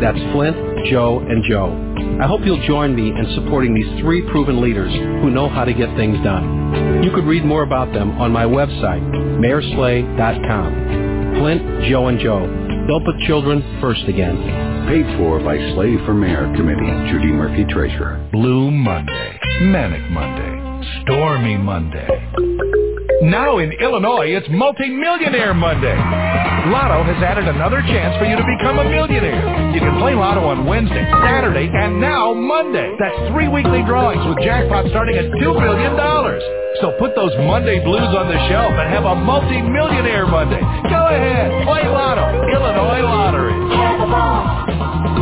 That's 0.00 0.16
Flint, 0.30 0.86
Joe, 0.86 1.18
and 1.18 1.42
Joe. 1.42 1.74
I 2.22 2.28
hope 2.28 2.42
you'll 2.44 2.64
join 2.64 2.94
me 2.94 3.08
in 3.08 3.34
supporting 3.34 3.74
these 3.74 4.00
three 4.00 4.22
proven 4.30 4.60
leaders 4.60 4.94
who 4.94 5.30
know 5.30 5.48
how 5.48 5.64
to 5.64 5.74
get 5.74 5.88
things 5.96 6.16
done. 6.22 7.02
You 7.02 7.10
could 7.10 7.24
read 7.24 7.44
more 7.44 7.64
about 7.64 7.92
them 7.92 8.12
on 8.20 8.30
my 8.30 8.44
website, 8.44 9.02
mayorslay.com. 9.42 11.40
Flint, 11.40 11.90
Joe, 11.90 12.06
and 12.06 12.20
Joe. 12.20 12.46
They'll 12.86 13.04
put 13.04 13.18
children 13.26 13.80
first 13.80 14.04
again. 14.06 14.36
Paid 14.86 15.18
for 15.18 15.40
by 15.40 15.56
Slay 15.74 15.96
for 16.06 16.14
Mayor 16.14 16.54
Committee, 16.54 17.10
Judy 17.10 17.32
Murphy 17.32 17.64
Treasurer. 17.64 18.28
Blue 18.30 18.70
Monday, 18.70 19.40
Manic 19.60 20.08
Monday, 20.08 21.02
Stormy 21.02 21.56
Monday. 21.56 22.93
Now 23.22 23.58
in 23.58 23.70
Illinois, 23.72 24.34
it's 24.34 24.46
Multi-Millionaire 24.50 25.54
Monday. 25.54 25.94
Lotto 26.66 27.04
has 27.06 27.20
added 27.22 27.46
another 27.46 27.80
chance 27.82 28.16
for 28.18 28.24
you 28.26 28.34
to 28.34 28.42
become 28.42 28.80
a 28.80 28.86
millionaire. 28.88 29.70
You 29.70 29.80
can 29.80 30.00
play 30.00 30.14
Lotto 30.14 30.42
on 30.48 30.66
Wednesday, 30.66 31.04
Saturday, 31.22 31.70
and 31.70 32.00
now 32.00 32.34
Monday. 32.34 32.90
That's 32.98 33.16
three 33.30 33.48
weekly 33.48 33.84
drawings 33.86 34.24
with 34.26 34.42
jackpot 34.42 34.90
starting 34.90 35.16
at 35.16 35.30
$2 35.30 35.40
billion. 35.40 35.94
So 36.82 36.96
put 36.98 37.14
those 37.14 37.32
Monday 37.46 37.78
blues 37.84 38.10
on 38.16 38.26
the 38.26 38.40
shelf 38.50 38.72
and 38.74 38.90
have 38.90 39.04
a 39.04 39.14
Multi-Millionaire 39.14 40.26
Monday. 40.26 40.60
Go 40.90 41.02
ahead, 41.12 41.64
play 41.64 41.86
Lotto, 41.86 42.26
Illinois 42.50 43.04
Lottery. 43.04 43.54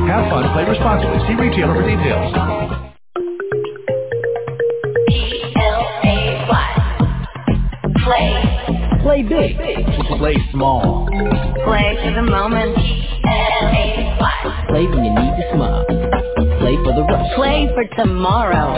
Have 0.08 0.30
fun, 0.32 0.48
play 0.54 0.64
responsibly. 0.64 1.18
See 1.28 1.36
retailer 1.36 1.74
for 1.76 1.84
details. 1.84 2.32
Play. 8.04 8.34
Play 9.02 9.22
big. 9.22 9.56
Play 10.18 10.34
small. 10.50 11.06
Play 11.64 11.96
for 12.02 12.12
the 12.14 12.22
moment. 12.22 12.74
Play 14.68 14.86
when 14.86 15.04
you 15.04 15.14
need 15.14 15.34
to 15.38 15.44
smile. 15.54 15.84
Play 16.58 16.76
for 16.82 16.92
the 16.94 17.04
rush. 17.08 17.34
Play 17.36 17.68
for 17.74 17.84
tomorrow. 17.96 18.74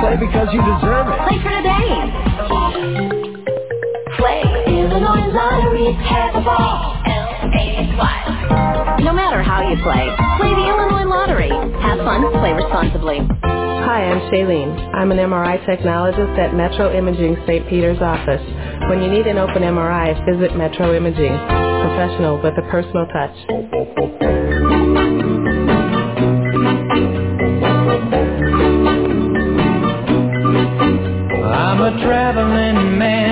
Play 0.00 0.16
because 0.16 0.48
you 0.52 0.60
deserve 0.60 1.08
it. 1.08 1.18
Play 1.28 1.38
for 1.42 1.52
today. 1.60 1.88
Play. 4.16 4.42
Illinois 4.66 5.32
Lottery 5.32 5.92
has 5.92 6.34
a 6.34 6.40
ball. 6.40 7.19
No 7.52 9.12
matter 9.12 9.42
how 9.42 9.62
you 9.68 9.76
play, 9.82 10.06
play 10.38 10.54
the 10.54 10.66
Illinois 10.68 11.04
Lottery. 11.08 11.50
Have 11.82 11.98
fun, 11.98 12.22
play 12.40 12.52
responsibly. 12.52 13.18
Hi, 13.42 14.04
I'm 14.10 14.20
Shailene. 14.30 14.94
I'm 14.94 15.10
an 15.12 15.18
MRI 15.18 15.64
technologist 15.66 16.38
at 16.38 16.54
Metro 16.54 16.96
Imaging 16.96 17.36
St. 17.46 17.68
Peter's 17.68 18.00
office. 18.00 18.42
When 18.88 19.02
you 19.02 19.10
need 19.10 19.26
an 19.26 19.38
open 19.38 19.62
MRI, 19.62 20.14
visit 20.30 20.56
Metro 20.56 20.94
Imaging. 20.96 21.32
Professional 21.34 22.40
with 22.42 22.54
a 22.58 22.62
personal 22.70 23.06
touch. 23.08 23.36
I'm 31.34 31.80
a 31.82 32.04
traveling 32.04 32.98
man 32.98 33.29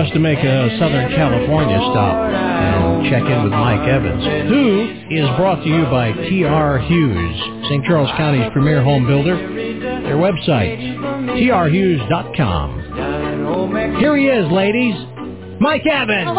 us 0.00 0.10
to 0.14 0.18
make 0.18 0.38
a 0.38 0.78
Southern 0.78 1.10
California 1.12 1.76
stop 1.92 2.16
and 2.32 3.04
check 3.10 3.22
in 3.22 3.44
with 3.44 3.52
Mike 3.52 3.86
Evans, 3.86 4.24
who 4.48 4.88
is 5.10 5.28
brought 5.36 5.62
to 5.62 5.68
you 5.68 5.84
by 5.84 6.12
T.R. 6.12 6.78
Hughes, 6.78 7.68
St. 7.68 7.84
Charles 7.84 8.08
County's 8.16 8.50
premier 8.52 8.82
home 8.82 9.06
builder. 9.06 9.36
Their 9.36 10.16
website, 10.16 10.80
trhughes.com. 11.36 12.80
Here 14.00 14.16
he 14.16 14.28
is, 14.28 14.50
ladies. 14.50 14.94
Mike 15.60 15.84
Evans. 15.84 16.30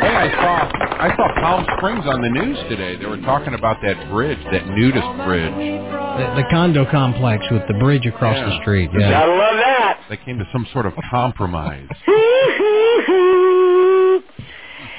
Hey, 0.00 0.16
I 0.16 0.30
saw 0.34 0.80
I 1.00 1.08
saw 1.16 1.40
Palm 1.40 1.64
Springs 1.78 2.04
on 2.06 2.20
the 2.20 2.28
news 2.28 2.58
today. 2.68 2.96
They 2.96 3.06
were 3.06 3.22
talking 3.22 3.54
about 3.54 3.76
that 3.82 4.10
bridge, 4.10 4.38
that 4.52 4.66
nudist 4.66 5.06
bridge. 5.24 5.54
The, 5.54 6.42
the 6.42 6.44
condo 6.50 6.84
complex 6.90 7.42
with 7.50 7.62
the 7.68 7.74
bridge 7.80 8.04
across 8.04 8.36
the 8.36 8.60
street. 8.60 8.90
Yeah. 8.92 9.10
Gotta 9.10 9.32
love 9.32 9.56
that. 9.56 9.69
They 10.10 10.16
came 10.16 10.38
to 10.38 10.48
some 10.52 10.66
sort 10.72 10.86
of 10.86 10.92
compromise. 11.10 11.86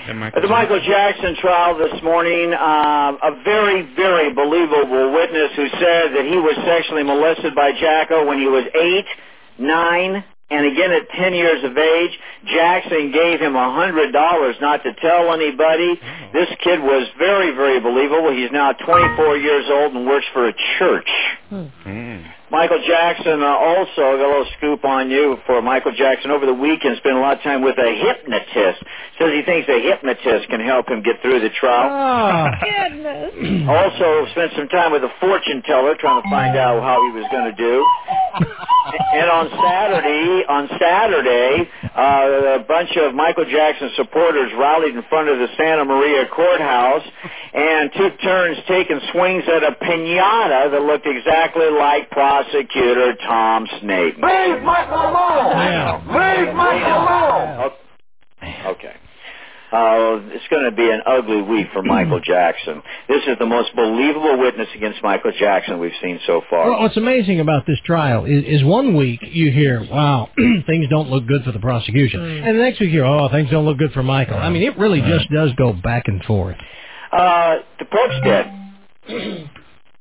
The 0.07 0.47
Michael 0.49 0.79
Jackson 0.79 1.35
trial 1.41 1.77
this 1.77 2.01
morning, 2.01 2.53
um, 2.53 3.19
a 3.21 3.41
very, 3.43 3.93
very 3.93 4.33
believable 4.33 5.13
witness 5.13 5.51
who 5.55 5.67
said 5.67 6.15
that 6.15 6.25
he 6.25 6.37
was 6.37 6.55
sexually 6.65 7.03
molested 7.03 7.53
by 7.53 7.71
Jacko 7.73 8.25
when 8.25 8.39
he 8.39 8.47
was 8.47 8.63
eight, 8.73 9.05
nine, 9.59 10.23
and 10.49 10.65
again 10.65 10.91
at 10.91 11.09
10 11.09 11.33
years 11.33 11.63
of 11.63 11.77
age. 11.77 12.11
Jackson 12.47 13.11
gave 13.11 13.39
him 13.41 13.55
a 13.55 13.59
$100 13.59 14.61
not 14.61 14.81
to 14.83 14.93
tell 15.01 15.31
anybody. 15.33 15.99
This 16.33 16.47
kid 16.63 16.79
was 16.81 17.07
very, 17.17 17.51
very 17.51 17.79
believable. 17.81 18.31
He's 18.33 18.51
now 18.51 18.71
24 18.71 19.37
years 19.37 19.65
old 19.69 19.93
and 19.93 20.07
works 20.07 20.25
for 20.33 20.47
a 20.47 20.53
church. 20.79 21.09
Michael 22.51 22.83
Jackson 22.85 23.41
uh, 23.41 23.47
also, 23.47 24.01
I 24.11 24.19
got 24.19 24.27
a 24.27 24.27
little 24.27 24.51
scoop 24.57 24.83
on 24.83 25.09
you 25.09 25.37
for 25.47 25.61
Michael 25.61 25.95
Jackson. 25.95 26.31
Over 26.31 26.45
the 26.45 26.53
weekend, 26.53 26.97
spent 26.97 27.15
a 27.15 27.19
lot 27.19 27.37
of 27.37 27.43
time 27.43 27.61
with 27.63 27.77
a 27.79 27.91
hypnotist. 27.95 28.83
Says 29.17 29.31
he 29.31 29.41
thinks 29.47 29.69
a 29.69 29.79
hypnotist 29.79 30.49
can 30.49 30.59
help 30.59 30.89
him 30.89 31.01
get 31.01 31.21
through 31.21 31.39
the 31.39 31.49
trial. 31.49 31.87
Oh, 31.87 32.51
goodness. 32.59 33.67
Also 33.71 34.27
spent 34.31 34.51
some 34.57 34.67
time 34.67 34.91
with 34.91 35.03
a 35.03 35.11
fortune 35.21 35.61
teller 35.63 35.95
trying 35.95 36.21
to 36.21 36.29
find 36.29 36.57
out 36.57 36.83
how 36.83 36.99
he 37.07 37.11
was 37.15 37.25
going 37.31 37.47
to 37.47 37.55
do. 37.55 37.85
and 39.15 39.29
on 39.29 39.47
Saturday, 39.47 40.43
on 40.49 40.67
Saturday, 40.79 41.69
uh, 41.95 42.59
a 42.59 42.63
bunch 42.67 42.89
of 42.97 43.15
Michael 43.15 43.45
Jackson 43.45 43.91
supporters 43.95 44.51
rallied 44.57 44.95
in 44.95 45.03
front 45.09 45.29
of 45.29 45.37
the 45.37 45.47
Santa 45.55 45.85
Maria 45.85 46.27
courthouse 46.27 47.05
and 47.53 47.91
took 47.93 48.19
turns 48.21 48.57
taking 48.67 48.99
swings 49.11 49.43
at 49.47 49.63
a 49.63 49.71
pinata 49.79 50.71
that 50.71 50.81
looked 50.81 51.07
exactly 51.07 51.69
like 51.69 52.09
prosecutor 52.43 53.13
Tom 53.27 53.67
Sneddon. 53.81 54.15
Leave 54.15 54.63
Michael 54.63 54.95
alone! 54.95 56.07
Leave 56.07 56.55
Michael 56.55 56.97
alone! 57.03 57.71
Okay. 58.75 58.93
Uh, 59.71 60.19
it's 60.35 60.45
going 60.49 60.65
to 60.65 60.75
be 60.75 60.89
an 60.89 60.99
ugly 61.05 61.41
week 61.41 61.67
for 61.71 61.81
Michael 61.81 62.19
Jackson. 62.25 62.81
This 63.07 63.21
is 63.25 63.37
the 63.39 63.45
most 63.45 63.73
believable 63.73 64.37
witness 64.37 64.67
against 64.75 65.01
Michael 65.01 65.31
Jackson 65.39 65.79
we've 65.79 65.93
seen 66.01 66.19
so 66.27 66.41
far. 66.49 66.69
Well, 66.69 66.81
what's 66.81 66.97
amazing 66.97 67.39
about 67.39 67.65
this 67.65 67.79
trial 67.85 68.25
is, 68.25 68.43
is 68.45 68.63
one 68.65 68.97
week 68.97 69.21
you 69.23 69.49
hear, 69.49 69.81
wow, 69.89 70.27
things 70.65 70.87
don't 70.89 71.09
look 71.09 71.25
good 71.25 71.43
for 71.45 71.53
the 71.53 71.59
prosecution. 71.59 72.19
And 72.19 72.57
the 72.57 72.61
next 72.61 72.81
week 72.81 72.87
you 72.87 72.97
hear, 72.97 73.05
oh, 73.05 73.29
things 73.29 73.49
don't 73.49 73.63
look 73.65 73.77
good 73.77 73.93
for 73.93 74.03
Michael. 74.03 74.35
I 74.35 74.49
mean, 74.49 74.63
it 74.63 74.77
really 74.77 74.99
just 75.01 75.29
does 75.29 75.51
go 75.57 75.71
back 75.71 76.03
and 76.07 76.21
forth. 76.25 76.57
Uh, 77.13 77.57
the 77.79 77.85
Pope's 77.85 78.25
dead. 78.25 79.49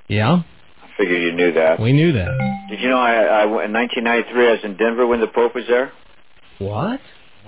Yeah? 0.08 0.42
Figured 1.00 1.22
you 1.22 1.32
knew 1.32 1.52
that. 1.54 1.80
We 1.80 1.92
knew 1.94 2.12
that. 2.12 2.66
Did 2.68 2.80
you 2.80 2.90
know 2.90 2.98
I, 2.98 3.14
I 3.22 3.42
in 3.64 3.72
1993 3.72 4.48
I 4.48 4.50
was 4.52 4.60
in 4.64 4.76
Denver 4.76 5.06
when 5.06 5.20
the 5.20 5.28
Pope 5.28 5.54
was 5.54 5.64
there? 5.66 5.92
What? 6.58 7.00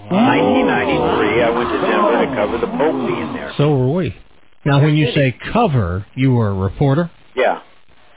1993 0.09 1.42
I 1.42 1.50
went 1.50 1.68
to 1.70 1.80
Denver 1.80 2.24
to 2.24 2.34
cover 2.34 2.59
the 2.59 2.66
Pope 2.66 3.07
being 3.07 3.32
there. 3.34 3.53
So 3.59 3.76
were 3.76 3.92
we. 3.92 4.16
Now, 4.64 4.80
when 4.82 4.96
you 4.96 5.12
say 5.12 5.36
cover, 5.53 6.07
you 6.14 6.32
were 6.32 6.48
a 6.48 6.55
reporter, 6.55 7.11
Yeah. 7.34 7.61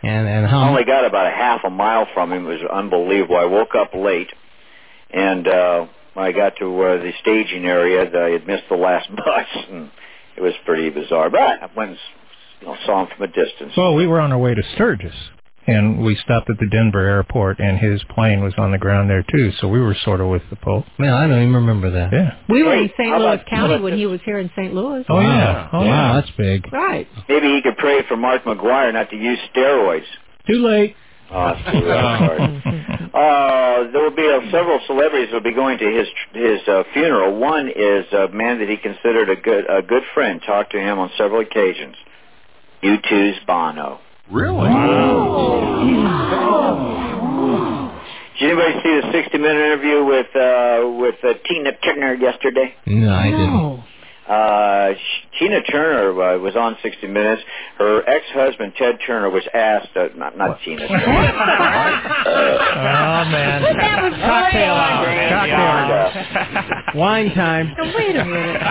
and 0.03 0.27
and 0.27 0.45
how? 0.47 0.59
I 0.61 0.69
only 0.69 0.85
got 0.85 1.03
about 1.05 1.27
a 1.27 1.31
half 1.35 1.61
a 1.65 1.69
mile 1.69 2.07
from 2.13 2.31
him. 2.31 2.45
It 2.45 2.61
was 2.61 2.69
unbelievable. 2.71 3.35
I 3.35 3.45
woke 3.45 3.75
up 3.75 3.93
late, 3.95 4.29
and 5.11 5.47
uh, 5.47 5.87
when 6.13 6.25
I 6.27 6.31
got 6.31 6.55
to 6.59 6.81
uh, 6.81 6.97
the 7.03 7.11
staging 7.21 7.65
area, 7.65 8.03
I 8.03 8.29
had 8.29 8.47
missed 8.47 8.65
the 8.69 8.75
last 8.77 9.09
bus, 9.15 9.47
and 9.69 9.89
it 10.37 10.41
was 10.41 10.53
pretty 10.65 10.91
bizarre. 10.91 11.29
But 11.29 11.41
I 11.41 11.69
went 11.75 11.89
and 11.91 11.99
you 11.99 12.03
know, 12.05 12.24
saw 12.85 13.03
him 13.05 13.07
from 13.15 13.23
a 13.23 13.27
distance. 13.27 13.73
Well, 13.77 13.95
we 13.95 14.07
were 14.07 14.19
on 14.19 14.31
our 14.31 14.37
way 14.37 14.53
to 14.53 14.63
Sturgis, 14.75 15.13
and 15.67 16.03
we 16.03 16.15
stopped 16.15 16.49
at 16.49 16.57
the 16.59 16.67
Denver 16.67 16.99
airport, 17.07 17.59
and 17.59 17.77
his 17.79 18.01
plane 18.09 18.43
was 18.43 18.53
on 18.57 18.71
the 18.71 18.77
ground 18.77 19.09
there 19.09 19.23
too. 19.23 19.51
So 19.59 19.67
we 19.67 19.79
were 19.79 19.95
sort 20.03 20.21
of 20.21 20.27
with 20.29 20.43
the 20.49 20.55
Pope. 20.55 20.85
Man, 20.97 21.13
I 21.13 21.27
don't 21.27 21.41
even 21.41 21.53
remember 21.55 21.91
that. 21.91 22.11
Yeah. 22.13 22.37
We 22.49 22.63
were 22.63 22.75
in 22.75 22.89
St. 22.97 23.09
how 23.09 23.19
Louis 23.19 23.33
about- 23.35 23.45
County 23.47 23.79
when 23.81 23.93
this? 23.93 23.99
he 23.99 24.05
was 24.07 24.21
here 24.25 24.39
in 24.39 24.49
St. 24.55 24.73
Louis. 24.73 25.03
Oh 25.09 25.19
yeah. 25.19 25.69
Oh 25.73 25.79
wow, 25.79 25.85
yeah. 25.85 26.21
that's 26.21 26.35
big. 26.37 26.71
Right. 26.71 27.07
Maybe 27.29 27.47
he 27.55 27.61
could 27.61 27.77
pray 27.77 28.01
for 28.07 28.15
Mark 28.17 28.43
McGwire 28.43 28.93
not 28.93 29.09
to 29.11 29.15
use 29.17 29.39
steroids. 29.55 30.05
Too 30.47 30.65
late. 30.65 30.95
Oh, 31.31 31.53
too 31.71 31.87
hard. 31.89 33.01
Uh, 33.15 33.89
there 33.93 34.01
will 34.03 34.11
be 34.15 34.27
uh, 34.27 34.51
several 34.51 34.77
celebrities 34.87 35.29
will 35.31 35.39
be 35.39 35.53
going 35.53 35.77
to 35.77 35.85
his 35.89 36.05
his 36.33 36.59
uh, 36.67 36.83
funeral. 36.91 37.39
One 37.39 37.69
is 37.69 38.05
a 38.11 38.27
man 38.27 38.59
that 38.59 38.67
he 38.67 38.75
considered 38.75 39.29
a 39.29 39.37
good 39.37 39.63
a 39.69 39.81
good 39.81 40.03
friend. 40.13 40.41
Talked 40.45 40.73
to 40.73 40.79
him 40.81 40.99
on 40.99 41.09
several 41.17 41.39
occasions. 41.39 41.95
U2's 42.83 43.39
Bono. 43.45 43.99
Really? 44.31 44.69
Did 48.39 48.51
anybody 48.51 48.73
see 48.83 48.99
the 49.01 49.11
60 49.13 49.37
minute 49.37 49.65
interview 49.65 50.03
with 50.05 50.35
uh, 50.35 50.81
with 50.99 51.15
uh, 51.23 51.33
Tina 51.47 51.71
Turner 51.83 52.13
yesterday? 52.15 52.73
No, 52.85 53.13
I 53.13 53.29
didn't. 53.31 53.83
Uh, 54.27 54.93
sh- 54.95 55.23
Tina 55.39 55.61
Turner 55.63 56.19
uh, 56.19 56.37
was 56.39 56.55
on 56.55 56.75
60 56.81 57.05
Minutes. 57.07 57.43
Her 57.77 58.01
ex-husband 58.09 58.73
Ted 58.75 58.97
Turner 59.05 59.29
was 59.29 59.43
asked, 59.53 59.95
uh, 59.95 60.07
not 60.17 60.35
not 60.35 60.59
Tina 60.65 60.77
Turner. 60.87 61.03
Oh 61.05 61.09
man. 63.29 63.61
Cocktail 64.19 64.73
hour. 64.73 65.05
Cocktail 65.29 65.55
hour. 65.55 66.11
Wine 66.95 67.33
time. 67.35 67.75
Wait 67.77 68.15
a 68.15 68.25
minute. 68.25 68.61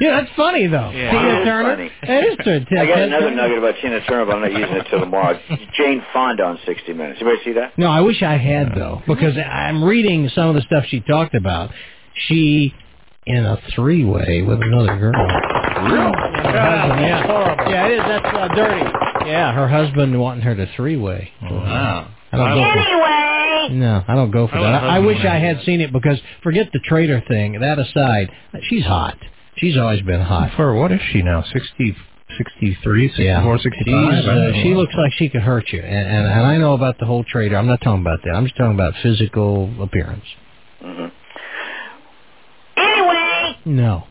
yeah, 0.00 0.20
that's 0.20 0.30
funny 0.36 0.66
though. 0.66 0.90
Yeah. 0.90 1.10
Tina 1.10 1.44
Turner. 1.44 1.76
funny. 1.76 1.90
That 2.06 2.24
is 2.24 2.36
true. 2.42 2.78
I 2.78 2.86
got 2.86 2.98
another 3.00 3.30
nugget 3.30 3.58
about 3.58 3.74
Tina 3.80 4.00
Turner, 4.06 4.24
but 4.26 4.36
I'm 4.36 4.40
not 4.42 4.52
using 4.52 4.76
it 4.76 4.86
till 4.90 5.00
tomorrow. 5.00 5.38
Jane 5.76 6.02
Fonda 6.12 6.44
on 6.44 6.58
60 6.64 6.92
Minutes. 6.92 7.20
Anybody 7.20 7.44
see 7.44 7.52
that? 7.54 7.78
No, 7.78 7.88
I 7.88 8.00
wish 8.00 8.22
I 8.22 8.36
had 8.38 8.72
though, 8.74 9.02
because 9.06 9.36
I'm 9.36 9.84
reading 9.84 10.28
some 10.34 10.48
of 10.48 10.54
the 10.54 10.62
stuff 10.62 10.84
she 10.88 11.00
talked 11.00 11.34
about. 11.34 11.70
She 12.28 12.74
in 13.26 13.44
a 13.44 13.60
three-way 13.74 14.42
with 14.42 14.62
another 14.62 14.96
girl. 14.98 15.12
yeah, 15.84 17.26
horrible. 17.26 17.70
yeah, 17.70 17.86
it 17.86 17.92
is. 17.92 18.00
That's 18.06 18.24
uh, 18.24 18.54
dirty. 18.54 19.28
Yeah, 19.28 19.52
her 19.52 19.68
husband 19.68 20.18
wanting 20.18 20.42
her 20.42 20.54
to 20.54 20.66
three-way. 20.76 21.30
Wow. 21.42 22.08
I 22.32 22.36
don't 22.36 22.54
go 22.54 22.62
for, 22.62 22.78
Anyway. 22.78 23.15
No, 23.70 24.04
I 24.06 24.14
don't 24.14 24.30
go 24.30 24.48
for 24.48 24.56
I 24.56 24.62
that. 24.62 24.84
I, 24.84 24.96
I 24.96 24.98
wish 25.00 25.24
I 25.24 25.38
had 25.38 25.62
seen 25.64 25.80
it 25.80 25.92
because 25.92 26.18
forget 26.42 26.70
the 26.72 26.80
traitor 26.80 27.22
thing. 27.28 27.60
That 27.60 27.78
aside, 27.78 28.30
she's 28.68 28.84
hot. 28.84 29.18
She's 29.56 29.76
always 29.76 30.02
been 30.02 30.20
hot. 30.20 30.52
For 30.56 30.74
what 30.74 30.92
is 30.92 31.00
she 31.12 31.22
now? 31.22 31.42
60, 31.42 31.96
63, 32.36 33.08
64, 33.08 33.58
65? 33.58 34.14
She's, 34.14 34.28
uh, 34.28 34.52
she 34.62 34.74
looks 34.74 34.94
like 34.96 35.12
she 35.14 35.28
could 35.28 35.42
hurt 35.42 35.72
you, 35.72 35.80
and, 35.80 36.08
and 36.08 36.26
and 36.26 36.46
I 36.46 36.56
know 36.58 36.74
about 36.74 36.98
the 36.98 37.06
whole 37.06 37.24
traitor. 37.24 37.56
I'm 37.56 37.66
not 37.66 37.80
talking 37.80 38.02
about 38.02 38.20
that. 38.24 38.30
I'm 38.30 38.44
just 38.44 38.56
talking 38.56 38.74
about 38.74 38.94
physical 39.02 39.70
appearance. 39.82 40.24
hmm 40.80 41.06
Anyway. 42.76 43.56
No. 43.64 44.04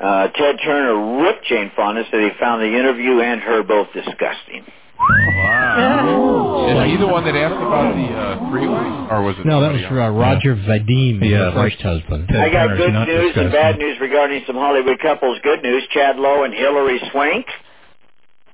Uh, 0.00 0.28
Ted 0.28 0.56
Turner 0.64 1.22
ripped 1.22 1.44
Jane 1.46 1.70
Fonda, 1.76 2.04
said 2.10 2.20
he 2.20 2.30
found 2.38 2.62
the 2.62 2.78
interview 2.78 3.20
and 3.20 3.40
her 3.40 3.62
both 3.62 3.88
disgusting. 3.92 4.64
Is 5.00 6.92
he 6.92 6.96
the 6.96 7.06
one 7.06 7.24
that 7.24 7.34
asked 7.36 7.56
about 7.56 7.94
the 7.96 8.08
uh, 8.12 8.50
three-way, 8.50 8.88
or 9.10 9.22
was 9.22 9.36
it? 9.38 9.46
No, 9.46 9.60
that 9.60 9.72
was 9.72 9.80
somebody 9.82 10.00
uh, 10.00 10.12
else? 10.12 10.18
Roger 10.18 10.54
Vadim, 10.56 11.20
Yeah, 11.24 11.52
first 11.54 11.80
husband. 11.80 12.28
Ted 12.28 12.36
I 12.40 12.50
got 12.52 12.66
Turner's 12.68 12.78
good 12.78 12.92
not 12.92 13.08
news 13.08 13.32
and 13.36 13.50
bad 13.52 13.78
news 13.78 13.96
regarding 14.00 14.42
some 14.46 14.56
Hollywood 14.56 14.98
couples. 15.00 15.38
Good 15.42 15.62
news, 15.62 15.82
Chad 15.92 16.16
Lowe 16.16 16.44
and 16.44 16.52
Hilary 16.54 17.00
Swank 17.12 17.46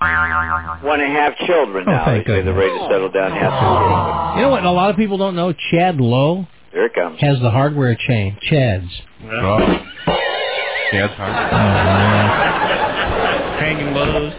want 0.00 1.00
to 1.00 1.06
have 1.08 1.34
children 1.46 1.84
Oh, 1.88 1.90
now. 1.90 2.04
thank 2.04 2.26
they 2.26 2.34
say 2.40 2.42
they're 2.42 2.52
ready 2.54 2.78
to 2.78 2.84
settle 2.90 3.10
down 3.10 3.32
and 3.32 3.40
have 3.40 4.36
You 4.36 4.42
know 4.42 4.50
what? 4.50 4.64
A 4.64 4.70
lot 4.70 4.90
of 4.90 4.96
people 4.96 5.16
don't 5.18 5.34
know. 5.34 5.52
Chad 5.70 5.96
Lowe 6.00 6.46
Here 6.72 6.86
it 6.86 6.94
comes. 6.94 7.18
has 7.20 7.40
the 7.40 7.50
hardware 7.50 7.96
chain. 7.96 8.36
Chad's. 8.42 8.84
Oh. 9.24 9.58
Chad's 10.92 11.12
hard. 11.16 11.32
Hanging 13.58 13.94
lows. 13.94 14.32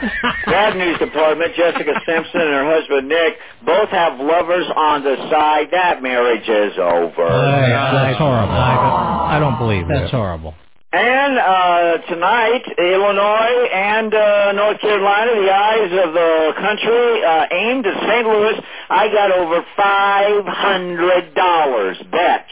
Bad 0.46 0.76
news 0.76 0.98
department, 0.98 1.54
Jessica 1.56 1.92
Simpson 2.06 2.40
and 2.40 2.52
her 2.54 2.64
husband 2.80 3.08
Nick 3.08 3.34
both 3.64 3.88
have 3.90 4.18
lovers 4.20 4.66
on 4.74 5.04
the 5.04 5.16
side. 5.30 5.68
That 5.72 6.02
marriage 6.02 6.48
is 6.48 6.78
over. 6.78 7.28
that's 7.28 8.18
horrible. 8.18 8.52
I 8.54 8.74
don't, 8.74 9.30
I 9.30 9.38
don't 9.38 9.58
believe 9.58 9.84
it. 9.84 9.88
That's 9.88 10.10
that. 10.12 10.16
horrible. 10.16 10.54
And 10.92 11.38
uh, 11.38 11.98
tonight, 12.08 12.62
Illinois 12.76 13.68
and 13.72 14.12
uh, 14.12 14.52
North 14.52 14.80
Carolina, 14.80 15.30
the 15.40 15.52
eyes 15.52 15.92
of 16.02 16.12
the 16.14 16.52
country 16.58 17.22
uh, 17.22 17.46
aimed 17.52 17.86
at 17.86 17.94
St. 17.94 18.26
Louis. 18.26 18.58
I 18.90 19.06
got 19.12 19.30
over 19.30 19.62
five 19.76 20.44
hundred 20.46 21.32
dollars 21.34 21.96
bet 22.10 22.46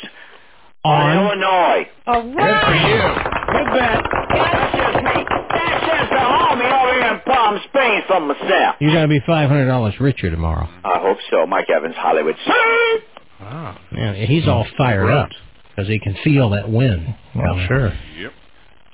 on, 0.85 1.17
Illinois. 1.17 1.89
All 2.07 2.33
right. 2.33 2.65
For 2.65 2.75
you. 2.79 3.03
Good 3.59 3.73
bet. 3.75 4.05
That's 4.31 4.77
just 4.77 5.05
me. 5.05 5.28
Here 7.49 7.57
in 7.57 7.63
Palm 7.63 7.69
Springs 7.69 8.05
from 8.07 8.29
myself. 8.29 8.77
You're 8.81 8.93
going 8.93 9.09
to 9.09 9.09
be 9.09 9.21
$500 9.21 10.01
richer 10.01 10.31
tomorrow. 10.31 10.69
I 10.85 10.99
hope 11.01 11.19
so. 11.31 11.47
Mike 11.47 11.69
Evans, 11.75 11.95
Hollywood. 11.97 12.37
Wow. 12.47 12.99
Ah. 13.41 13.81
Yeah, 13.93 14.15
he's 14.15 14.47
all 14.49 14.67
fired 14.77 15.11
up 15.11 15.31
because 15.71 15.89
he 15.89 15.99
can 16.01 16.17
feel 16.25 16.51
that 16.51 16.69
win. 16.71 17.15
Well, 17.35 17.65
sure. 17.69 17.93
Yep. 18.19 18.33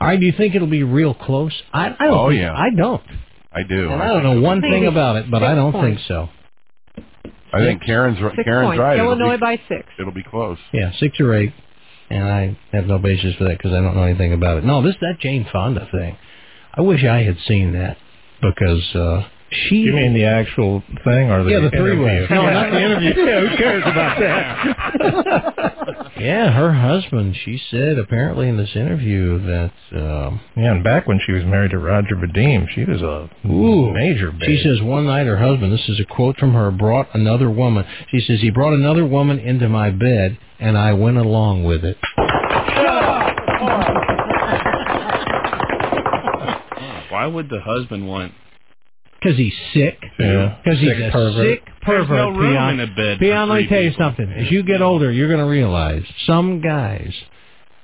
All 0.01 0.09
right, 0.09 0.21
do 0.21 0.27
you 0.27 0.33
think 0.37 0.55
it'll 0.55 0.69
be 0.69 0.83
real 0.83 1.15
close? 1.15 1.53
I, 1.73 1.87
I 1.99 2.07
don't 2.07 2.19
Oh, 2.19 2.29
think, 2.29 2.41
yeah. 2.41 2.55
I 2.55 2.69
don't. 2.77 3.03
I 3.53 3.63
do. 3.63 3.91
And 3.91 4.03
I 4.03 4.09
don't 4.09 4.23
know 4.23 4.41
one 4.41 4.61
thing 4.61 4.87
about 4.87 5.17
it, 5.17 5.31
but 5.31 5.43
I 5.43 5.55
don't 5.55 5.73
points. 5.73 6.03
think 6.03 6.09
so. 6.09 6.29
I 7.53 7.59
think 7.61 7.83
Karen's 7.85 8.19
Six 8.19 8.35
Karen's 8.45 8.67
points. 8.71 8.81
right. 8.81 8.99
Illinois 8.99 9.37
be, 9.37 9.41
by 9.41 9.61
six. 9.69 9.87
it'll 9.99 10.13
be 10.13 10.25
close. 10.25 10.59
Yeah, 10.73 10.91
six 10.99 11.19
or 11.21 11.35
eight, 11.35 11.53
and 12.11 12.25
I 12.25 12.59
have 12.73 12.87
no 12.87 12.99
basis 12.99 13.37
for 13.37 13.45
that 13.45 13.57
because 13.57 13.73
I 13.73 13.81
don't 13.81 13.95
know 13.95 14.03
anything 14.03 14.33
about 14.33 14.59
it. 14.59 14.65
No, 14.65 14.83
this 14.83 14.97
that 15.01 15.21
Jane 15.21 15.47
Fonda 15.53 15.89
thing. 15.93 16.17
I 16.75 16.81
wish 16.81 17.05
I 17.05 17.23
had 17.23 17.37
seen 17.47 17.73
that 17.75 17.97
because 18.51 18.95
uh 18.95 19.29
she. 19.69 19.77
You 19.77 19.93
mean 19.93 20.15
the 20.15 20.25
actual 20.25 20.83
thing 21.05 21.31
or 21.31 21.45
the 21.45 21.51
Yeah, 21.51 21.61
the 21.61 21.71
three-way. 21.71 22.17
interview? 22.27 22.35
No, 22.35 22.51
not 22.51 22.71
the 22.71 22.81
interview. 22.85 23.15
yeah, 23.25 23.41
who 23.41 23.57
cares 23.57 23.83
about 23.87 24.19
that? 24.19 26.13
yeah, 26.21 26.51
her 26.51 26.73
husband. 26.73 27.37
She 27.45 27.61
said 27.71 27.99
apparently 27.99 28.49
in 28.49 28.57
this 28.57 28.75
interview 28.75 29.39
that. 29.47 29.73
Um, 29.93 30.41
yeah, 30.57 30.73
and 30.73 30.83
back 30.83 31.07
when 31.07 31.21
she 31.25 31.33
was 31.33 31.45
married 31.45 31.71
to 31.71 31.79
Roger 31.79 32.17
Vadim, 32.17 32.67
she 32.75 32.85
was 32.85 33.01
a 33.03 33.31
Ooh. 33.47 33.93
major 33.93 34.33
babe. 34.33 34.43
She 34.49 34.61
says 34.63 34.83
one 34.83 35.07
night 35.07 35.27
her 35.27 35.37
husband, 35.39 35.73
this 35.73 35.89
is 35.89 36.01
a 36.01 36.05
quote 36.05 36.37
from 36.39 36.53
her, 36.55 36.71
brought 36.73 37.15
another 37.15 37.51
woman. 37.51 37.85
She 38.11 38.21
says 38.21 38.41
he 38.41 38.51
brought 38.51 38.73
another 38.73 39.05
woman 39.07 39.39
into 39.39 39.69
my 39.69 39.91
bed 39.91 40.39
and 40.59 40.77
I 40.79 40.95
went 40.95 41.19
along 41.19 41.65
with 41.65 41.85
it. 41.85 41.99
Why 47.25 47.29
would 47.35 47.49
the 47.49 47.61
husband 47.61 48.07
want? 48.07 48.33
Because 49.19 49.39
he's 49.39 49.55
sick. 49.73 49.99
Yeah. 50.19 50.59
Because 50.63 50.79
he's 50.79 50.91
a 50.91 51.11
pervert. 51.11 51.47
sick 51.47 51.65
pervert. 51.81 52.09
There's 52.09 52.19
no 52.19 52.29
room 52.29 52.53
Peon. 52.53 52.75
in 52.75 52.81
a 52.81 52.95
bed. 52.95 53.19
Peon, 53.19 53.49
for 53.49 53.55
let 53.55 53.63
me 53.63 53.67
tell 53.69 53.81
you 53.81 53.91
people. 53.93 54.05
something. 54.05 54.31
As 54.31 54.51
you 54.51 54.63
get 54.63 54.83
older, 54.83 55.11
you're 55.11 55.29
going 55.29 55.41
to 55.41 55.47
realize 55.47 56.03
some 56.27 56.61
guys 56.61 57.15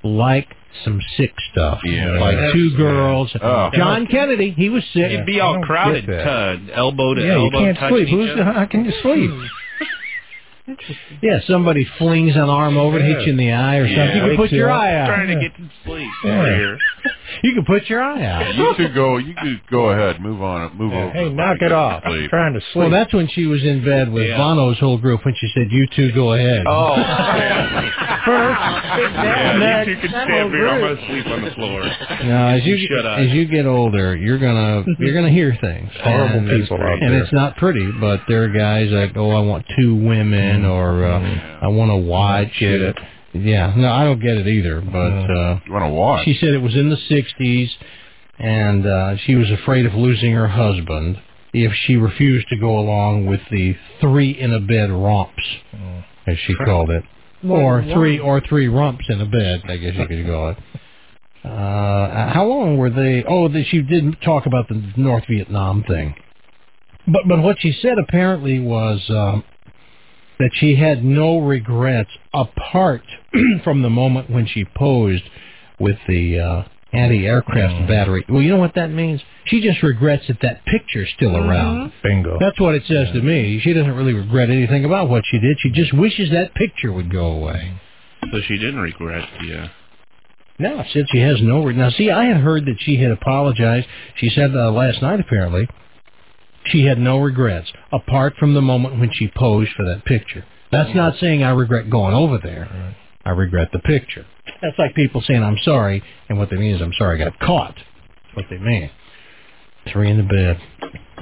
like 0.04 0.48
some 0.84 1.00
sick 1.16 1.32
stuff. 1.52 1.80
Yeah. 1.84 2.18
Like 2.20 2.52
two 2.52 2.76
girls. 2.76 3.34
Oh. 3.40 3.70
John 3.72 4.08
Kennedy, 4.08 4.50
he 4.50 4.68
was 4.68 4.84
sick. 4.92 5.04
It'd 5.10 5.24
be 5.24 5.40
all 5.40 5.62
crowded, 5.62 6.04
get 6.06 6.16
that. 6.22 6.26
uh, 6.28 6.56
elbow 6.74 7.14
to 7.14 7.22
yeah, 7.22 7.38
you 7.38 7.44
elbow, 7.44 7.60
can't 7.72 7.78
sleep. 7.90 8.08
each 8.08 8.12
Who's 8.14 8.30
other. 8.32 8.44
how 8.44 8.66
can 8.66 8.84
you 8.84 8.92
sleep? 9.02 9.30
Yeah, 11.22 11.40
somebody 11.46 11.86
flings 11.98 12.34
an 12.34 12.42
arm 12.48 12.76
over 12.76 12.98
and 12.98 13.06
hits 13.06 13.26
you 13.26 13.32
in 13.32 13.38
the 13.38 13.52
eye 13.52 13.76
or 13.76 13.86
something. 13.88 14.16
You 14.16 14.22
can 14.28 14.36
put 14.36 14.52
your 14.52 14.70
eye 14.70 14.94
out. 14.96 15.06
Trying 15.06 15.28
to 15.28 15.40
get 15.40 15.56
to 15.56 15.70
sleep. 15.84 16.10
Here. 16.22 16.78
You 17.44 17.54
can 17.54 17.64
put 17.64 17.88
your 17.88 18.02
eye 18.02 18.24
out. 18.24 18.54
You 18.56 18.74
two 18.76 18.88
go. 18.92 19.16
You 19.16 19.34
could 19.40 19.60
go 19.70 19.90
ahead. 19.90 20.20
Move 20.20 20.42
on. 20.42 20.76
Move 20.76 20.92
over. 20.92 21.10
Hey, 21.12 21.28
knock 21.30 21.58
it 21.60 21.70
off. 21.72 22.02
I'm 22.04 22.28
trying 22.28 22.54
to 22.54 22.60
sleep. 22.60 22.74
Well, 22.74 22.90
that's 22.90 23.14
when 23.14 23.28
she 23.28 23.46
was 23.46 23.62
in 23.62 23.84
bed 23.84 24.10
with 24.12 24.26
Yeah. 24.28 24.36
Bono's 24.36 24.78
whole 24.80 24.98
group 24.98 25.24
when 25.24 25.34
she 25.40 25.48
said, 25.54 25.68
"You 25.70 25.86
two 25.94 26.10
go 26.12 26.32
ahead." 26.34 26.64
Oh, 26.66 26.96
Yeah, 28.30 29.84
you 29.84 29.94
two 29.94 30.00
can 30.00 30.10
stand 30.10 30.50
here. 30.52 30.68
I'm 30.68 30.80
gonna 30.80 31.06
sleep 31.08 31.26
on 31.26 31.44
the 31.44 31.50
floor. 31.52 31.82
Now, 32.24 32.48
as 32.48 32.64
you 32.64 32.76
Shut 32.90 33.06
up. 33.06 33.18
as 33.20 33.30
you 33.30 33.46
get 33.46 33.64
older, 33.66 34.16
you're 34.16 34.38
gonna 34.38 34.84
you're 34.98 35.14
gonna 35.14 35.30
hear 35.30 35.56
things. 35.60 35.90
Horrible 36.02 36.38
and, 36.50 36.62
people 36.62 36.76
out 36.78 37.00
and 37.02 37.12
there. 37.12 37.22
it's 37.22 37.32
not 37.32 37.56
pretty. 37.56 37.90
But 38.00 38.20
there 38.28 38.42
are 38.44 38.48
guys 38.48 38.90
like, 38.90 39.16
oh, 39.16 39.30
I 39.30 39.40
want 39.40 39.66
two 39.78 39.94
women, 39.94 40.59
or 40.64 41.04
uh, 41.04 41.58
I 41.62 41.68
want 41.68 41.90
to 41.90 41.96
watch 41.96 42.52
Get 42.58 42.70
it. 42.72 42.96
it. 43.34 43.40
Yeah, 43.42 43.72
no, 43.76 43.88
I 43.90 44.04
don't 44.04 44.20
get 44.20 44.36
it 44.36 44.46
either. 44.48 44.80
But 44.80 45.30
uh, 45.30 45.60
you 45.66 45.72
want 45.72 45.84
to 45.84 45.90
watch? 45.90 46.24
she 46.24 46.34
said 46.40 46.48
it 46.50 46.58
was 46.62 46.74
in 46.74 46.90
the 46.90 46.96
'60s, 46.96 47.68
and 48.38 48.86
uh, 48.86 49.16
she 49.24 49.36
was 49.36 49.50
afraid 49.50 49.86
of 49.86 49.94
losing 49.94 50.32
her 50.32 50.48
husband 50.48 51.20
if 51.52 51.72
she 51.86 51.96
refused 51.96 52.48
to 52.48 52.56
go 52.56 52.78
along 52.78 53.26
with 53.26 53.40
the 53.50 53.76
three 54.00 54.30
in 54.38 54.52
a 54.52 54.60
bed 54.60 54.90
romps, 54.90 55.42
as 56.26 56.36
she 56.46 56.54
called 56.64 56.90
it, 56.90 57.04
or 57.48 57.82
three 57.92 58.18
or 58.18 58.40
three 58.40 58.66
rumps 58.68 59.04
in 59.08 59.20
a 59.20 59.26
bed. 59.26 59.62
I 59.68 59.76
guess 59.76 59.94
you 59.94 60.06
could 60.06 60.26
call 60.26 60.50
it. 60.50 60.56
Uh, 61.44 62.32
how 62.32 62.44
long 62.44 62.76
were 62.76 62.90
they? 62.90 63.24
Oh, 63.26 63.48
that 63.48 63.64
she 63.68 63.80
didn't 63.80 64.16
talk 64.24 64.46
about 64.46 64.68
the 64.68 64.92
North 64.96 65.24
Vietnam 65.30 65.84
thing, 65.84 66.14
but 67.06 67.22
but 67.28 67.40
what 67.42 67.56
she 67.60 67.72
said 67.80 67.98
apparently 67.98 68.58
was 68.60 69.00
um, 69.08 69.42
that 70.40 70.50
she 70.54 70.74
had 70.74 71.04
no 71.04 71.38
regrets 71.38 72.10
apart 72.34 73.02
from 73.64 73.82
the 73.82 73.90
moment 73.90 74.28
when 74.28 74.46
she 74.46 74.64
posed 74.64 75.22
with 75.78 75.96
the 76.08 76.38
uh, 76.38 76.62
anti-aircraft 76.92 77.88
battery. 77.88 78.24
Well, 78.28 78.42
you 78.42 78.50
know 78.50 78.56
what 78.58 78.74
that 78.74 78.88
means? 78.90 79.20
She 79.46 79.60
just 79.60 79.82
regrets 79.82 80.24
that 80.28 80.38
that 80.42 80.64
picture's 80.64 81.08
still 81.16 81.36
around. 81.36 81.92
Bingo. 82.02 82.38
That's 82.40 82.58
what 82.60 82.74
it 82.74 82.82
says 82.86 83.08
to 83.14 83.22
me. 83.22 83.60
She 83.62 83.72
doesn't 83.72 83.94
really 83.94 84.12
regret 84.12 84.50
anything 84.50 84.84
about 84.84 85.08
what 85.08 85.22
she 85.30 85.38
did. 85.38 85.58
She 85.60 85.70
just 85.70 85.92
wishes 85.94 86.30
that 86.30 86.54
picture 86.54 86.92
would 86.92 87.10
go 87.12 87.26
away. 87.26 87.80
So 88.32 88.40
she 88.46 88.58
didn't 88.58 88.80
regret 88.80 89.28
the. 89.40 89.62
Uh, 89.62 89.68
No, 90.58 90.84
said 90.92 91.06
she 91.10 91.20
has 91.20 91.40
no. 91.40 91.64
Re- 91.64 91.74
now, 91.74 91.90
see, 91.90 92.10
I 92.10 92.24
had 92.26 92.38
heard 92.38 92.66
that 92.66 92.76
she 92.80 92.96
had 92.96 93.10
apologized. 93.12 93.86
She 94.16 94.28
said 94.28 94.54
uh, 94.54 94.70
last 94.70 95.00
night, 95.00 95.20
apparently, 95.20 95.68
she 96.66 96.84
had 96.84 96.98
no 96.98 97.18
regrets 97.18 97.72
apart 97.92 98.34
from 98.38 98.54
the 98.54 98.60
moment 98.60 98.98
when 99.00 99.10
she 99.12 99.28
posed 99.34 99.70
for 99.76 99.84
that 99.86 100.04
picture. 100.04 100.44
That's 100.72 100.94
not 100.94 101.14
saying 101.20 101.42
I 101.42 101.50
regret 101.50 101.90
going 101.90 102.14
over 102.14 102.38
there. 102.42 102.94
I 103.24 103.30
regret 103.30 103.68
the 103.72 103.80
picture. 103.80 104.24
That's 104.62 104.78
like 104.78 104.94
people 104.94 105.20
saying 105.26 105.42
I'm 105.42 105.58
sorry, 105.62 106.02
and 106.28 106.38
what 106.38 106.48
they 106.50 106.56
mean 106.56 106.74
is 106.76 106.80
I'm 106.82 106.92
sorry 106.98 107.20
I 107.20 107.24
got 107.30 107.38
caught. 107.40 107.74
That's 107.76 108.36
what 108.36 108.44
they 108.50 108.58
mean. 108.58 108.90
Three 109.92 110.10
in 110.10 110.16
the 110.18 110.22
bed. 110.22 110.60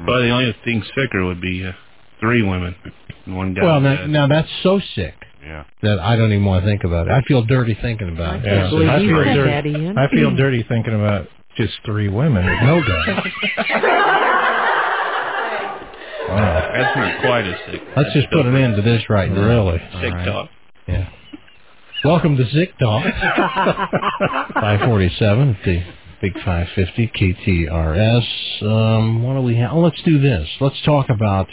but 0.07 0.21
the 0.21 0.31
only 0.31 0.55
thing 0.65 0.83
sicker 0.95 1.25
would 1.25 1.41
be 1.41 1.65
uh, 1.65 1.73
three 2.21 2.43
women 2.43 2.75
and 3.27 3.37
one 3.37 3.55
guy. 3.55 3.63
Well, 3.65 3.81
now, 3.81 4.07
now 4.07 4.27
that's 4.27 4.49
so 4.63 4.81
sick 4.95 5.15
Yeah. 5.43 5.65
that 5.83 5.99
I 6.01 6.17
don't 6.17 6.33
even 6.33 6.45
want 6.45 6.65
to 6.65 6.71
think 6.71 6.85
about 6.85 7.07
it. 7.07 7.13
I 7.13 7.23
feel 7.23 7.45
dirty 7.45 7.77
thinking 7.81 8.09
about 8.11 8.37
it. 8.37 8.45
Yeah, 8.45 8.69
believe 8.69 8.89
I 8.89 8.99
feel 8.99 9.25
dirty. 9.25 9.73
that, 9.73 9.97
I 9.99 10.09
feel 10.11 10.35
dirty 10.37 10.65
thinking 10.69 10.95
about 10.95 11.29
just 11.57 11.75
three 11.85 12.09
women 12.09 12.45
with 12.45 12.63
no 12.63 12.81
guy. 12.83 13.33
Wow, 16.29 16.71
that's 16.75 16.97
not 16.97 17.21
quite 17.21 17.47
as 17.47 17.57
sick. 17.71 17.81
Let's 17.97 18.13
just 18.13 18.31
put 18.31 18.47
an 18.47 18.57
end 18.57 18.77
to 18.77 18.83
this 18.83 19.09
right 19.09 19.31
now. 19.31 19.41
Really? 19.41 19.79
Sick 19.79 19.95
All 19.95 20.11
right. 20.11 20.27
talk. 20.27 20.51
Yeah. 20.87 21.09
Welcome 22.05 22.37
to 22.37 22.49
Sick 22.51 22.79
Talk. 22.79 23.05
547 24.55 25.51
at 25.51 25.65
the 25.65 25.83
Big 26.21 26.35
550 26.35 27.13
KTRS. 27.69 28.63
Um, 28.63 29.23
what 29.23 29.35
do 29.35 29.41
we 29.43 29.57
have? 29.57 29.73
Oh, 29.73 29.81
let's 29.81 30.01
do 30.03 30.21
this. 30.21 30.49
Let's 30.61 30.81
talk 30.85 31.09
about 31.11 31.49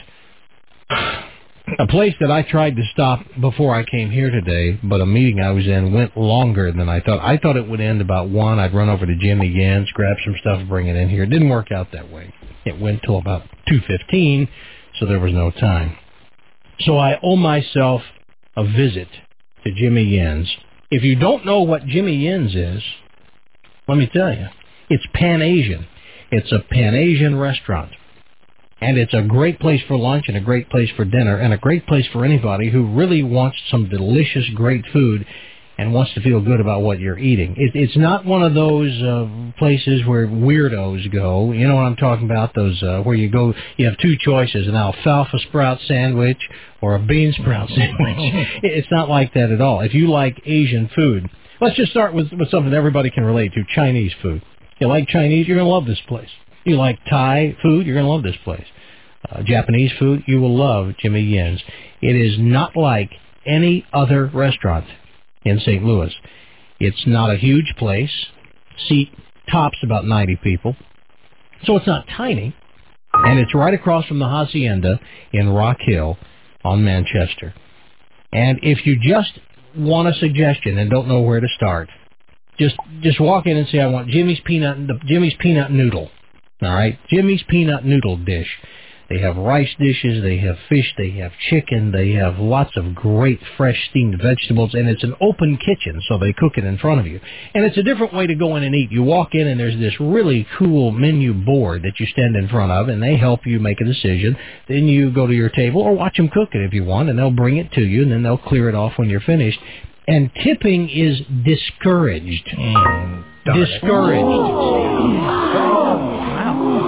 a 1.79 1.87
place 1.87 2.13
that 2.19 2.31
I 2.31 2.41
tried 2.43 2.75
to 2.75 2.83
stop 2.91 3.25
before 3.39 3.75
I 3.75 3.83
came 3.85 4.11
here 4.11 4.29
today, 4.29 4.79
but 4.83 5.01
a 5.01 5.05
meeting 5.05 5.39
I 5.39 5.51
was 5.51 5.65
in 5.65 5.93
went 5.93 6.15
longer 6.17 6.71
than 6.71 6.89
I 6.89 6.99
thought. 6.99 7.19
I 7.21 7.37
thought 7.37 7.57
it 7.57 7.67
would 7.67 7.81
end 7.81 8.01
about 8.01 8.29
1. 8.29 8.59
I'd 8.59 8.73
run 8.73 8.89
over 8.89 9.05
to 9.05 9.15
Jimmy 9.15 9.47
Yann's, 9.47 9.89
grab 9.91 10.17
some 10.23 10.35
stuff, 10.41 10.67
bring 10.67 10.87
it 10.87 10.95
in 10.95 11.09
here. 11.09 11.23
It 11.23 11.29
didn't 11.29 11.49
work 11.49 11.71
out 11.71 11.91
that 11.93 12.11
way. 12.11 12.33
It 12.65 12.79
went 12.79 13.03
till 13.03 13.17
about 13.17 13.43
2.15, 13.69 14.49
so 14.99 15.05
there 15.05 15.19
was 15.19 15.33
no 15.33 15.51
time. 15.51 15.95
So 16.79 16.97
I 16.97 17.19
owe 17.21 17.35
myself 17.35 18.01
a 18.57 18.63
visit 18.65 19.07
to 19.63 19.73
Jimmy 19.73 20.03
Yin's. 20.03 20.49
If 20.91 21.03
you 21.03 21.15
don't 21.15 21.45
know 21.45 21.61
what 21.61 21.85
Jimmy 21.85 22.15
Yin's 22.15 22.55
is, 22.55 22.83
let 23.87 23.97
me 23.97 24.09
tell 24.11 24.33
you, 24.33 24.47
it's 24.89 25.05
Pan 25.13 25.41
Asian. 25.41 25.87
It's 26.31 26.51
a 26.51 26.59
Pan 26.59 26.95
Asian 26.95 27.37
restaurant. 27.37 27.91
And 28.81 28.97
it's 28.97 29.13
a 29.13 29.21
great 29.21 29.59
place 29.59 29.81
for 29.87 29.97
lunch 29.97 30.25
and 30.27 30.35
a 30.35 30.41
great 30.41 30.69
place 30.69 30.89
for 30.95 31.05
dinner 31.05 31.37
and 31.37 31.53
a 31.53 31.57
great 31.57 31.87
place 31.87 32.05
for 32.11 32.25
anybody 32.25 32.69
who 32.69 32.93
really 32.93 33.23
wants 33.23 33.57
some 33.69 33.89
delicious, 33.89 34.45
great 34.53 34.83
food 34.91 35.25
and 35.77 35.93
wants 35.93 36.13
to 36.13 36.21
feel 36.21 36.39
good 36.41 36.59
about 36.59 36.81
what 36.81 36.99
you're 36.99 37.17
eating. 37.17 37.55
It, 37.57 37.71
it's 37.75 37.97
not 37.97 38.25
one 38.25 38.43
of 38.43 38.53
those 38.53 38.91
uh, 39.01 39.51
places 39.57 40.05
where 40.05 40.27
weirdos 40.27 41.11
go. 41.11 41.51
You 41.51 41.67
know 41.67 41.75
what 41.75 41.81
I'm 41.81 41.95
talking 41.95 42.25
about? 42.25 42.53
Those 42.53 42.81
uh, 42.81 43.01
where 43.01 43.15
you 43.15 43.29
go, 43.29 43.53
you 43.77 43.85
have 43.85 43.97
two 43.97 44.15
choices: 44.17 44.67
an 44.67 44.75
alfalfa 44.75 45.39
sprout 45.47 45.79
sandwich 45.87 46.39
or 46.81 46.95
a 46.95 46.99
bean 46.99 47.33
sprout 47.33 47.69
sandwich. 47.75 48.17
it's 48.63 48.87
not 48.91 49.09
like 49.09 49.33
that 49.33 49.51
at 49.51 49.61
all. 49.61 49.81
If 49.81 49.93
you 49.93 50.09
like 50.09 50.41
Asian 50.45 50.89
food, 50.95 51.29
let's 51.59 51.75
just 51.75 51.91
start 51.91 52.13
with, 52.13 52.31
with 52.31 52.49
something 52.49 52.73
everybody 52.73 53.09
can 53.09 53.23
relate 53.23 53.53
to: 53.53 53.63
Chinese 53.73 54.13
food. 54.21 54.41
You 54.79 54.87
like 54.87 55.07
Chinese, 55.07 55.47
you're 55.47 55.57
gonna 55.57 55.69
love 55.69 55.85
this 55.85 56.01
place. 56.07 56.29
You 56.65 56.77
like 56.77 56.99
Thai 57.09 57.55
food, 57.61 57.85
you're 57.85 57.95
gonna 57.95 58.09
love 58.09 58.23
this 58.23 58.35
place. 58.43 58.65
Uh, 59.29 59.41
Japanese 59.43 59.91
food, 59.97 60.23
you 60.27 60.39
will 60.39 60.55
love 60.55 60.93
Jimmy 60.99 61.21
Yin's. 61.21 61.61
It 62.01 62.15
is 62.15 62.35
not 62.37 62.75
like 62.75 63.09
any 63.45 63.85
other 63.93 64.27
restaurant 64.27 64.85
in 65.45 65.59
St. 65.59 65.83
Louis. 65.83 66.13
It's 66.79 67.03
not 67.07 67.31
a 67.31 67.37
huge 67.37 67.73
place. 67.77 68.11
Seat 68.87 69.09
tops 69.49 69.77
about 69.83 70.05
90 70.05 70.37
people. 70.37 70.75
So 71.63 71.77
it's 71.77 71.87
not 71.87 72.05
tiny. 72.17 72.55
And 73.13 73.39
it's 73.39 73.55
right 73.55 73.73
across 73.73 74.05
from 74.07 74.19
the 74.19 74.27
Hacienda 74.27 74.99
in 75.31 75.49
Rock 75.49 75.77
Hill 75.79 76.17
on 76.65 76.83
Manchester. 76.83 77.53
And 78.33 78.59
if 78.61 78.85
you 78.85 78.99
just 78.99 79.39
want 79.77 80.09
a 80.09 80.13
suggestion 80.19 80.77
and 80.77 80.89
don't 80.89 81.07
know 81.07 81.21
where 81.21 81.39
to 81.39 81.47
start, 81.55 81.89
just 82.59 82.75
just 83.01 83.19
walk 83.19 83.45
in 83.45 83.55
and 83.55 83.67
say 83.69 83.79
I 83.79 83.87
want 83.87 84.09
Jimmy's 84.09 84.39
peanut 84.45 84.87
the 84.87 84.99
Jimmy's 85.05 85.35
peanut 85.39 85.71
noodle. 85.71 86.09
All 86.61 86.73
right? 86.73 86.97
Jimmy's 87.09 87.43
peanut 87.47 87.85
noodle 87.85 88.17
dish. 88.17 88.47
They 89.09 89.19
have 89.19 89.37
rice 89.37 89.69
dishes, 89.79 90.23
they 90.23 90.37
have 90.39 90.57
fish, 90.67 90.93
they 90.97 91.11
have 91.11 91.31
chicken, 91.49 91.91
they 91.91 92.11
have 92.13 92.39
lots 92.39 92.75
of 92.75 92.95
great 92.95 93.39
fresh 93.55 93.89
steamed 93.89 94.19
vegetables, 94.21 94.73
and 94.73 94.89
it's 94.89 95.03
an 95.03 95.13
open 95.21 95.57
kitchen, 95.57 96.01
so 96.07 96.17
they 96.17 96.33
cook 96.33 96.53
it 96.57 96.63
in 96.63 96.77
front 96.79 96.99
of 96.99 97.07
you. 97.07 97.19
And 97.53 97.63
it's 97.65 97.77
a 97.77 97.83
different 97.83 98.13
way 98.13 98.25
to 98.25 98.33
go 98.33 98.55
in 98.55 98.63
and 98.63 98.73
eat. 98.73 98.91
You 98.91 99.03
walk 99.03 99.35
in 99.35 99.47
and 99.47 99.59
there's 99.59 99.79
this 99.79 99.93
really 99.99 100.47
cool 100.57 100.91
menu 100.91 101.33
board 101.33 101.83
that 101.83 101.99
you 101.99 102.07
stand 102.07 102.35
in 102.35 102.47
front 102.47 102.71
of, 102.71 102.89
and 102.89 103.01
they 103.01 103.15
help 103.15 103.45
you 103.45 103.59
make 103.59 103.79
a 103.79 103.85
decision. 103.85 104.35
Then 104.67 104.87
you 104.87 105.11
go 105.11 105.27
to 105.27 105.33
your 105.33 105.49
table 105.49 105.81
or 105.81 105.93
watch 105.93 106.17
them 106.17 106.29
cook 106.29 106.49
it 106.53 106.61
if 106.61 106.73
you 106.73 106.83
want, 106.83 107.09
and 107.09 107.19
they'll 107.19 107.29
bring 107.29 107.57
it 107.57 107.71
to 107.73 107.81
you, 107.81 108.01
and 108.01 108.11
then 108.11 108.23
they'll 108.23 108.37
clear 108.37 108.69
it 108.69 108.75
off 108.75 108.93
when 108.97 109.09
you're 109.09 109.21
finished. 109.21 109.59
And 110.07 110.31
tipping 110.43 110.89
is 110.89 111.21
discouraged. 111.43 112.49
discouraged. 113.45 114.23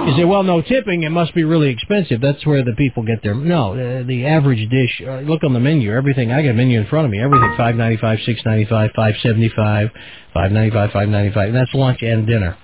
You 0.08 0.16
say, 0.16 0.24
well, 0.24 0.42
no 0.42 0.62
tipping. 0.62 1.04
It 1.04 1.10
must 1.10 1.36
be 1.36 1.44
really 1.44 1.70
expensive. 1.70 2.22
That's 2.22 2.46
where 2.46 2.64
the 2.64 2.72
people 2.78 3.04
get 3.04 3.22
their 3.22 3.36
no. 3.36 3.74
Uh, 3.74 4.04
the 4.08 4.26
average 4.26 4.70
dish. 4.70 5.02
Uh, 5.06 5.20
look 5.20 5.44
on 5.44 5.54
the 5.54 5.60
menu. 5.60 5.94
Everything. 5.94 6.32
I 6.32 6.42
got 6.42 6.52
a 6.52 6.54
menu 6.54 6.80
in 6.80 6.88
front 6.88 7.06
of 7.06 7.12
me. 7.12 7.20
Everything 7.20 7.54
five 7.58 7.76
ninety 7.76 7.98
five, 7.98 8.20
six 8.26 8.40
ninety 8.46 8.64
five, 8.66 8.92
five 8.96 9.16
seventy 9.22 9.50
five, 9.54 9.90
five 10.34 10.54
ninety 10.54 10.72
five, 10.72 10.92
five 10.92 11.10
ninety 11.10 11.34
five. 11.34 11.52
That's 11.52 11.74
lunch 11.74 12.02
and 12.04 12.26
dinner. 12.26 12.58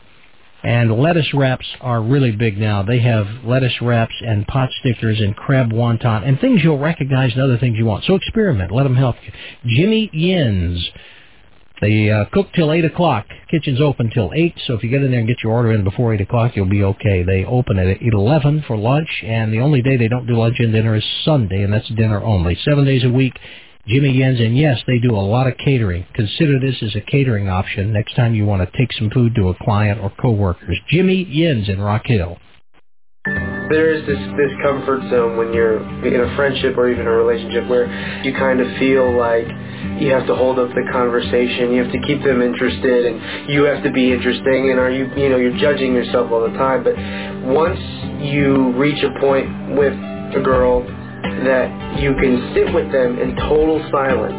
And 0.64 0.98
lettuce 0.98 1.34
wraps 1.34 1.66
are 1.82 2.02
really 2.02 2.32
big 2.32 2.58
now. 2.58 2.84
They 2.84 3.00
have 3.00 3.28
lettuce 3.44 3.82
wraps 3.82 4.16
and 4.26 4.48
pot 4.48 4.70
stickers 4.80 5.20
and 5.20 5.36
crab 5.36 5.74
wonton 5.74 6.26
and 6.26 6.40
things 6.40 6.62
you'll 6.64 6.80
recognize 6.80 7.34
and 7.34 7.42
other 7.42 7.58
things 7.58 7.78
you 7.78 7.86
want. 7.86 8.06
So 8.06 8.16
experiment. 8.16 8.72
Let 8.72 8.84
them 8.84 8.96
help 8.96 9.18
you. 9.26 9.34
Jimmy 9.66 10.10
Yin's. 10.14 10.90
They 11.84 12.10
uh, 12.10 12.24
cook 12.32 12.48
till 12.56 12.72
8 12.72 12.86
o'clock. 12.86 13.26
Kitchen's 13.52 13.82
open 13.82 14.10
till 14.10 14.32
8, 14.34 14.56
so 14.66 14.74
if 14.74 14.84
you 14.84 14.90
get 14.90 15.04
in 15.04 15.12
there 15.12 15.20
and 15.20 15.28
get 15.28 15.44
your 15.44 15.52
order 15.52 15.74
in 15.74 15.84
before 15.84 16.14
8 16.14 16.22
o'clock, 16.22 16.56
you'll 16.56 16.66
be 16.66 16.82
okay. 16.82 17.24
They 17.24 17.44
open 17.44 17.78
at 17.78 18.02
11 18.02 18.64
for 18.66 18.78
lunch, 18.78 19.22
and 19.26 19.52
the 19.52 19.60
only 19.60 19.82
day 19.82 19.98
they 19.98 20.08
don't 20.08 20.26
do 20.26 20.38
lunch 20.38 20.56
and 20.60 20.72
dinner 20.72 20.96
is 20.96 21.04
Sunday, 21.26 21.62
and 21.62 21.74
that's 21.74 21.90
dinner 21.90 22.24
only. 22.24 22.58
Seven 22.64 22.86
days 22.86 23.04
a 23.04 23.10
week, 23.10 23.34
Jimmy 23.86 24.12
Yin's, 24.12 24.40
and 24.40 24.58
yes, 24.58 24.80
they 24.88 24.98
do 24.98 25.14
a 25.14 25.20
lot 25.20 25.46
of 25.46 25.58
catering. 25.58 26.06
Consider 26.14 26.58
this 26.58 26.82
as 26.82 26.96
a 26.96 27.02
catering 27.02 27.50
option 27.50 27.92
next 27.92 28.16
time 28.16 28.34
you 28.34 28.46
want 28.46 28.62
to 28.62 28.78
take 28.78 28.94
some 28.94 29.10
food 29.10 29.36
to 29.36 29.50
a 29.50 29.56
client 29.56 30.00
or 30.00 30.10
coworkers. 30.10 30.80
Jimmy 30.88 31.26
Yin's 31.26 31.68
in 31.68 31.82
Rock 31.82 32.04
Hill. 32.06 32.38
There 33.26 33.94
is 33.94 34.06
this 34.06 34.20
this 34.36 34.52
comfort 34.62 35.02
zone 35.10 35.38
when 35.38 35.54
you're 35.54 35.80
in 36.06 36.20
a 36.20 36.36
friendship 36.36 36.78
or 36.78 36.92
even 36.92 37.08
a 37.08 37.12
relationship 37.12 37.68
where 37.68 37.88
you 38.24 38.34
kind 38.34 38.60
of 38.60 38.68
feel 38.78 39.16
like 39.18 39.48
you 40.00 40.12
have 40.12 40.28
to 40.28 40.36
hold 40.36 40.60
up 40.60 40.70
the 40.70 40.84
conversation, 40.92 41.72
you 41.72 41.84
have 41.84 41.92
to 41.92 42.02
keep 42.06 42.22
them 42.24 42.42
interested, 42.42 43.06
and 43.06 43.50
you 43.50 43.64
have 43.64 43.84
to 43.84 43.92
be 43.92 44.12
interesting, 44.12 44.72
and 44.72 44.80
are 44.80 44.92
you 44.92 45.08
you 45.16 45.30
know 45.30 45.38
you're 45.38 45.58
judging 45.58 45.94
yourself 45.94 46.32
all 46.32 46.42
the 46.42 46.58
time. 46.58 46.84
But 46.84 46.96
once 47.48 47.80
you 48.20 48.74
reach 48.76 49.02
a 49.04 49.20
point 49.20 49.48
with 49.78 49.94
a 50.36 50.42
girl 50.44 50.84
that 51.48 52.00
you 52.00 52.14
can 52.16 52.54
sit 52.54 52.74
with 52.74 52.92
them 52.92 53.20
in 53.20 53.36
total 53.36 53.80
silence 53.92 54.36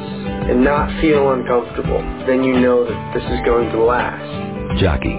and 0.50 0.62
not 0.62 0.88
feel 1.00 1.32
uncomfortable, 1.32 2.00
then 2.26 2.44
you 2.44 2.60
know 2.60 2.84
that 2.84 3.14
this 3.14 3.24
is 3.32 3.40
going 3.44 3.70
to 3.72 3.82
last. 3.82 4.78
Jockey, 4.78 5.16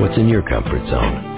what's 0.00 0.16
in 0.16 0.28
your 0.28 0.42
comfort 0.42 0.86
zone? 0.88 1.31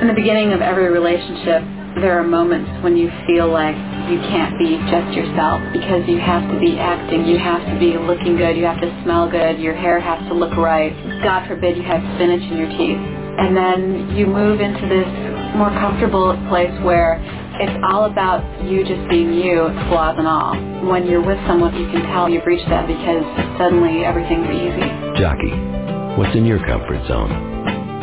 In 0.00 0.08
the 0.08 0.14
beginning 0.14 0.52
of 0.52 0.60
every 0.60 0.88
relationship, 0.90 1.62
there 2.00 2.18
are 2.18 2.24
moments 2.24 2.70
when 2.82 2.96
you 2.96 3.10
feel 3.26 3.50
like 3.50 3.74
you 4.08 4.18
can't 4.30 4.56
be 4.58 4.78
just 4.88 5.12
yourself 5.12 5.60
because 5.72 6.06
you 6.08 6.18
have 6.18 6.46
to 6.48 6.58
be 6.60 6.78
acting, 6.78 7.26
you 7.26 7.38
have 7.38 7.60
to 7.66 7.76
be 7.78 7.98
looking 7.98 8.36
good, 8.36 8.56
you 8.56 8.64
have 8.64 8.80
to 8.80 8.90
smell 9.02 9.28
good, 9.28 9.58
your 9.58 9.74
hair 9.74 10.00
has 10.00 10.22
to 10.28 10.34
look 10.34 10.56
right. 10.56 10.94
God 11.22 11.46
forbid 11.48 11.76
you 11.76 11.82
have 11.82 12.00
spinach 12.16 12.42
in 12.46 12.56
your 12.56 12.70
teeth. 12.78 13.00
And 13.40 13.56
then 13.56 14.16
you 14.16 14.26
move 14.26 14.60
into 14.60 14.86
this 14.86 15.08
more 15.56 15.70
comfortable 15.70 16.36
place 16.48 16.72
where 16.84 17.18
it's 17.60 17.76
all 17.90 18.04
about 18.06 18.40
you 18.64 18.84
just 18.84 19.08
being 19.10 19.34
you, 19.34 19.68
flaws 19.90 20.16
and 20.16 20.26
all. 20.26 20.54
When 20.88 21.06
you're 21.06 21.24
with 21.24 21.38
someone, 21.46 21.74
you 21.74 21.90
can 21.90 22.02
tell 22.08 22.28
you've 22.28 22.46
reached 22.46 22.68
that 22.68 22.86
because 22.86 23.24
suddenly 23.58 24.04
everything's 24.04 24.48
easy. 24.48 24.86
Jockey, 25.20 25.52
what's 26.16 26.34
in 26.36 26.46
your 26.46 26.64
comfort 26.64 27.06
zone? 27.08 27.49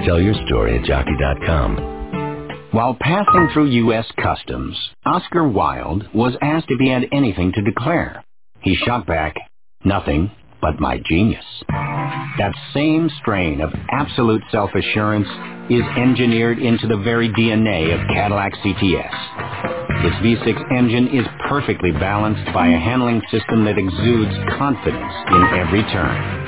Tell 0.07 0.21
your 0.21 0.35
story 0.47 0.79
at 0.79 0.85
jockey.com. 0.85 2.69
While 2.71 2.95
passing 3.01 3.49
through 3.51 3.71
U.S. 3.71 4.05
Customs, 4.23 4.73
Oscar 5.05 5.45
Wilde 5.45 6.07
was 6.13 6.37
asked 6.41 6.67
if 6.69 6.79
he 6.79 6.87
had 6.87 7.09
anything 7.11 7.51
to 7.51 7.61
declare. 7.61 8.23
He 8.61 8.77
shot 8.85 9.05
back, 9.05 9.35
nothing 9.83 10.31
but 10.61 10.79
my 10.79 11.01
genius. 11.09 11.43
That 11.67 12.53
same 12.73 13.09
strain 13.19 13.59
of 13.59 13.73
absolute 13.91 14.43
self-assurance 14.49 15.27
is 15.69 15.83
engineered 15.97 16.59
into 16.59 16.87
the 16.87 17.03
very 17.03 17.27
DNA 17.27 17.93
of 17.93 18.07
Cadillac 18.07 18.53
CTS. 18.63 19.11
Its 20.05 20.15
V6 20.23 20.77
engine 20.77 21.09
is 21.09 21.27
perfectly 21.49 21.91
balanced 21.91 22.53
by 22.53 22.67
a 22.67 22.79
handling 22.79 23.21
system 23.29 23.65
that 23.65 23.77
exudes 23.77 24.33
confidence 24.57 25.13
in 25.31 25.43
every 25.59 25.83
turn. 25.91 26.46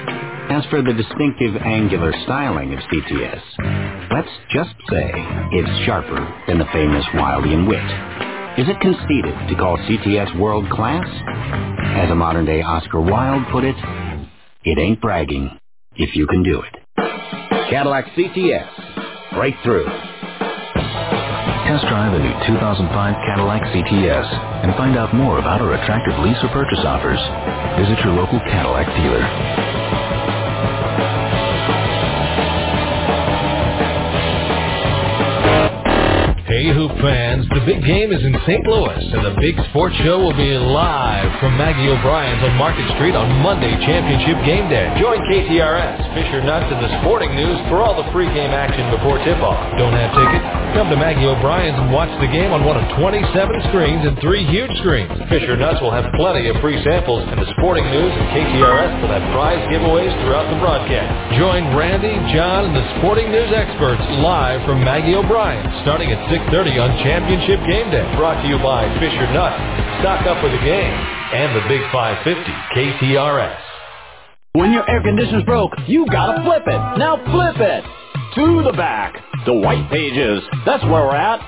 As 0.49 0.65
for 0.71 0.81
the 0.81 0.93
distinctive 0.93 1.55
angular 1.61 2.11
styling 2.23 2.73
of 2.73 2.79
CTS, 2.79 4.09
let's 4.11 4.29
just 4.51 4.73
say 4.89 5.11
it's 5.53 5.85
sharper 5.85 6.17
than 6.47 6.57
the 6.57 6.65
famous 6.73 7.05
Wildian 7.13 7.67
wit. 7.67 7.85
Is 8.57 8.67
it 8.67 8.81
conceited 8.81 9.35
to 9.47 9.55
call 9.55 9.77
CTS 9.77 10.39
world 10.39 10.67
class? 10.71 11.05
As 12.01 12.09
a 12.09 12.15
modern 12.15 12.45
day 12.45 12.63
Oscar 12.63 12.99
Wilde 12.99 13.43
put 13.51 13.63
it, 13.63 13.75
it 14.63 14.79
ain't 14.79 14.99
bragging 14.99 15.51
if 15.95 16.15
you 16.15 16.25
can 16.25 16.41
do 16.41 16.61
it. 16.61 16.75
Cadillac 17.69 18.05
CTS. 18.17 19.33
Breakthrough. 19.35 19.85
Test 21.69 21.85
drive 21.87 22.11
the 22.13 22.19
new 22.19 22.33
2005 22.57 22.89
Cadillac 22.89 23.61
CTS 23.69 24.65
and 24.65 24.75
find 24.75 24.97
out 24.97 25.13
more 25.13 25.37
about 25.37 25.61
our 25.61 25.75
attractive 25.75 26.17
lease 26.25 26.41
or 26.41 26.49
purchase 26.49 26.83
offers. 26.83 27.21
Visit 27.77 28.03
your 28.03 28.15
local 28.15 28.39
Cadillac 28.49 28.87
dealer. 28.97 29.88
Hey 36.59 36.75
Hoop 36.75 36.91
fans, 36.99 37.47
the 37.55 37.63
big 37.63 37.79
game 37.87 38.11
is 38.11 38.19
in 38.19 38.35
St. 38.43 38.67
Louis, 38.67 38.99
and 39.15 39.23
the 39.23 39.31
big 39.39 39.55
sports 39.71 39.95
show 40.03 40.19
will 40.19 40.35
be 40.35 40.59
live 40.59 41.31
from 41.39 41.55
Maggie 41.55 41.87
O'Brien's 41.87 42.43
on 42.43 42.51
Market 42.59 42.83
Street 42.99 43.15
on 43.15 43.31
Monday 43.39 43.71
Championship 43.87 44.35
Game 44.43 44.67
Day. 44.67 44.91
Join 44.99 45.23
KTRS, 45.31 46.03
Fisher 46.11 46.43
Nuts, 46.43 46.67
and 46.67 46.83
the 46.83 46.91
Sporting 46.99 47.31
News 47.31 47.55
for 47.71 47.79
all 47.79 47.95
the 47.95 48.03
pregame 48.11 48.51
action 48.51 48.91
before 48.91 49.23
tip-off. 49.23 49.55
Don't 49.79 49.95
have 49.95 50.11
tickets? 50.11 50.59
Come 50.75 50.91
to 50.91 50.99
Maggie 50.99 51.31
O'Brien's 51.31 51.79
and 51.79 51.95
watch 51.95 52.11
the 52.19 52.27
game 52.27 52.51
on 52.51 52.67
one 52.67 52.75
of 52.75 52.83
27 52.99 53.23
screens 53.71 54.03
and 54.03 54.19
three 54.19 54.43
huge 54.43 54.69
screens. 54.83 55.15
Fisher 55.31 55.55
Nuts 55.55 55.79
will 55.79 55.95
have 55.95 56.11
plenty 56.19 56.51
of 56.51 56.59
free 56.59 56.77
samples, 56.83 57.23
and 57.23 57.39
the 57.39 57.47
Sporting 57.55 57.87
News 57.87 58.11
and 58.11 58.27
KTRS 58.35 58.99
will 58.99 59.15
have 59.15 59.23
prize 59.31 59.63
giveaways 59.71 60.11
throughout 60.27 60.51
the 60.51 60.59
broadcast. 60.59 61.07
Join 61.39 61.71
Randy, 61.71 62.19
John, 62.35 62.67
and 62.67 62.75
the 62.75 62.83
Sporting 62.99 63.31
News 63.31 63.47
experts 63.55 64.03
live 64.19 64.59
from 64.67 64.83
Maggie 64.83 65.15
O'Brien, 65.15 65.63
starting 65.87 66.11
at 66.11 66.19
6.30 66.49 66.81
on 66.81 67.03
Championship 67.03 67.59
Game 67.69 67.91
Day. 67.91 68.01
Brought 68.17 68.41
to 68.41 68.47
you 68.49 68.57
by 68.57 68.89
Fisher 68.97 69.31
Nuts. 69.33 69.53
Stock 70.01 70.25
up 70.25 70.41
for 70.41 70.49
the 70.49 70.57
game 70.65 70.93
and 71.29 71.55
the 71.55 71.61
Big 71.69 71.81
550 71.91 72.41
KTRS. 72.73 73.59
When 74.53 74.73
your 74.73 74.89
air 74.89 75.01
conditioner's 75.03 75.43
broke, 75.43 75.73
you 75.85 76.07
gotta 76.11 76.41
flip 76.43 76.63
it. 76.65 76.97
Now 76.97 77.17
flip 77.29 77.55
it 77.59 77.83
to 78.33 78.63
the 78.63 78.73
back. 78.73 79.21
The 79.45 79.53
white 79.53 79.91
pages. 79.91 80.41
That's 80.65 80.83
where 80.85 81.05
we're 81.05 81.15
at. 81.15 81.39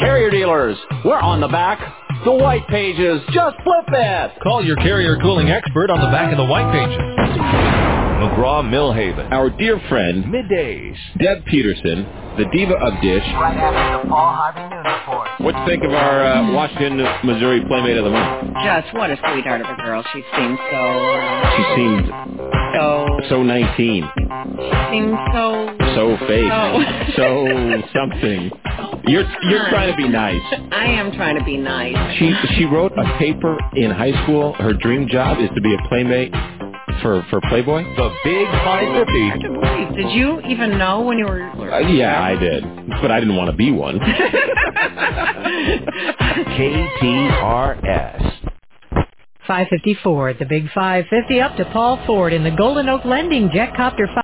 Carrier 0.00 0.30
dealers. 0.30 0.76
We're 1.04 1.20
on 1.20 1.40
the 1.40 1.48
back. 1.48 1.78
The 2.24 2.32
white 2.32 2.66
pages. 2.66 3.22
Just 3.32 3.56
flip 3.62 3.86
it. 3.86 4.32
Call 4.42 4.64
your 4.64 4.76
carrier 4.76 5.16
cooling 5.22 5.48
expert 5.50 5.90
on 5.90 6.00
the 6.00 6.10
back 6.10 6.32
of 6.32 6.38
the 6.38 6.44
white 6.44 6.72
pages. 6.72 7.79
McGraw 8.20 8.60
Milhaven. 8.62 9.32
Our 9.32 9.48
dear 9.48 9.80
friend, 9.88 10.24
Middays. 10.26 10.94
Deb 11.18 11.42
Peterson, 11.46 12.04
the 12.36 12.44
diva 12.52 12.74
of 12.74 12.92
Dish. 13.00 13.24
Right 13.40 13.56
after 13.56 14.04
the 14.04 14.12
Paul 14.12 14.34
Harvey 14.36 14.60
News 14.60 14.84
Report. 14.84 15.28
What 15.40 15.52
do 15.54 15.60
you 15.60 15.66
think 15.66 15.84
of 15.84 15.92
our 15.92 16.24
uh, 16.26 16.52
Washington, 16.52 16.98
Missouri 17.24 17.64
Playmate 17.66 17.96
of 17.96 18.04
the 18.04 18.10
Month? 18.10 18.52
Just 18.62 18.92
what 18.92 19.10
a 19.10 19.16
sweetheart 19.16 19.62
of 19.62 19.68
a 19.72 19.76
girl. 19.82 20.04
She 20.12 20.20
seems 20.36 20.58
so. 20.70 20.76
Uh, 20.76 21.56
She 21.56 21.64
seemed 21.80 22.06
so. 22.76 23.08
so 23.30 23.42
19. 23.42 24.04
She 24.12 24.72
seems 24.92 25.16
so. 25.32 25.72
So 25.96 26.16
fake. 26.28 26.52
So. 27.16 27.16
so 27.16 27.26
something. 27.96 28.50
You're 29.08 29.24
you're 29.48 29.68
trying 29.70 29.90
to 29.90 29.96
be 29.96 30.08
nice. 30.08 30.42
I 30.70 30.84
am 30.92 31.10
trying 31.12 31.38
to 31.38 31.44
be 31.44 31.56
nice. 31.56 31.96
She 32.18 32.34
she 32.54 32.64
wrote 32.66 32.92
a 32.92 33.16
paper 33.18 33.56
in 33.74 33.90
high 33.90 34.12
school. 34.24 34.52
Her 34.60 34.74
dream 34.74 35.08
job 35.08 35.38
is 35.40 35.48
to 35.54 35.60
be 35.62 35.74
a 35.74 35.88
playmate 35.88 36.32
for 37.02 37.22
for 37.30 37.40
Playboy. 37.48 37.84
The 37.96 38.10
Big 38.24 38.46
550. 38.46 39.96
Did 39.96 40.10
you 40.12 40.40
even 40.42 40.78
know 40.78 41.00
when 41.02 41.18
you 41.18 41.26
were? 41.26 41.42
Uh, 41.42 41.80
yeah, 41.80 42.22
I 42.22 42.36
did, 42.36 42.64
but 43.02 43.10
I 43.10 43.20
didn't 43.20 43.36
want 43.36 43.50
to 43.50 43.56
be 43.56 43.70
one. 43.70 43.98
KTRS. 46.60 48.32
554, 49.46 50.34
the 50.34 50.44
big 50.44 50.70
550 50.72 51.40
up 51.40 51.56
to 51.56 51.64
Paul 51.72 51.98
Ford 52.06 52.32
in 52.32 52.44
the 52.44 52.52
Golden 52.52 52.88
Oak 52.88 53.04
Lending 53.04 53.50
Jet 53.52 53.72
Chopper 53.76 54.06
5. 54.14 54.22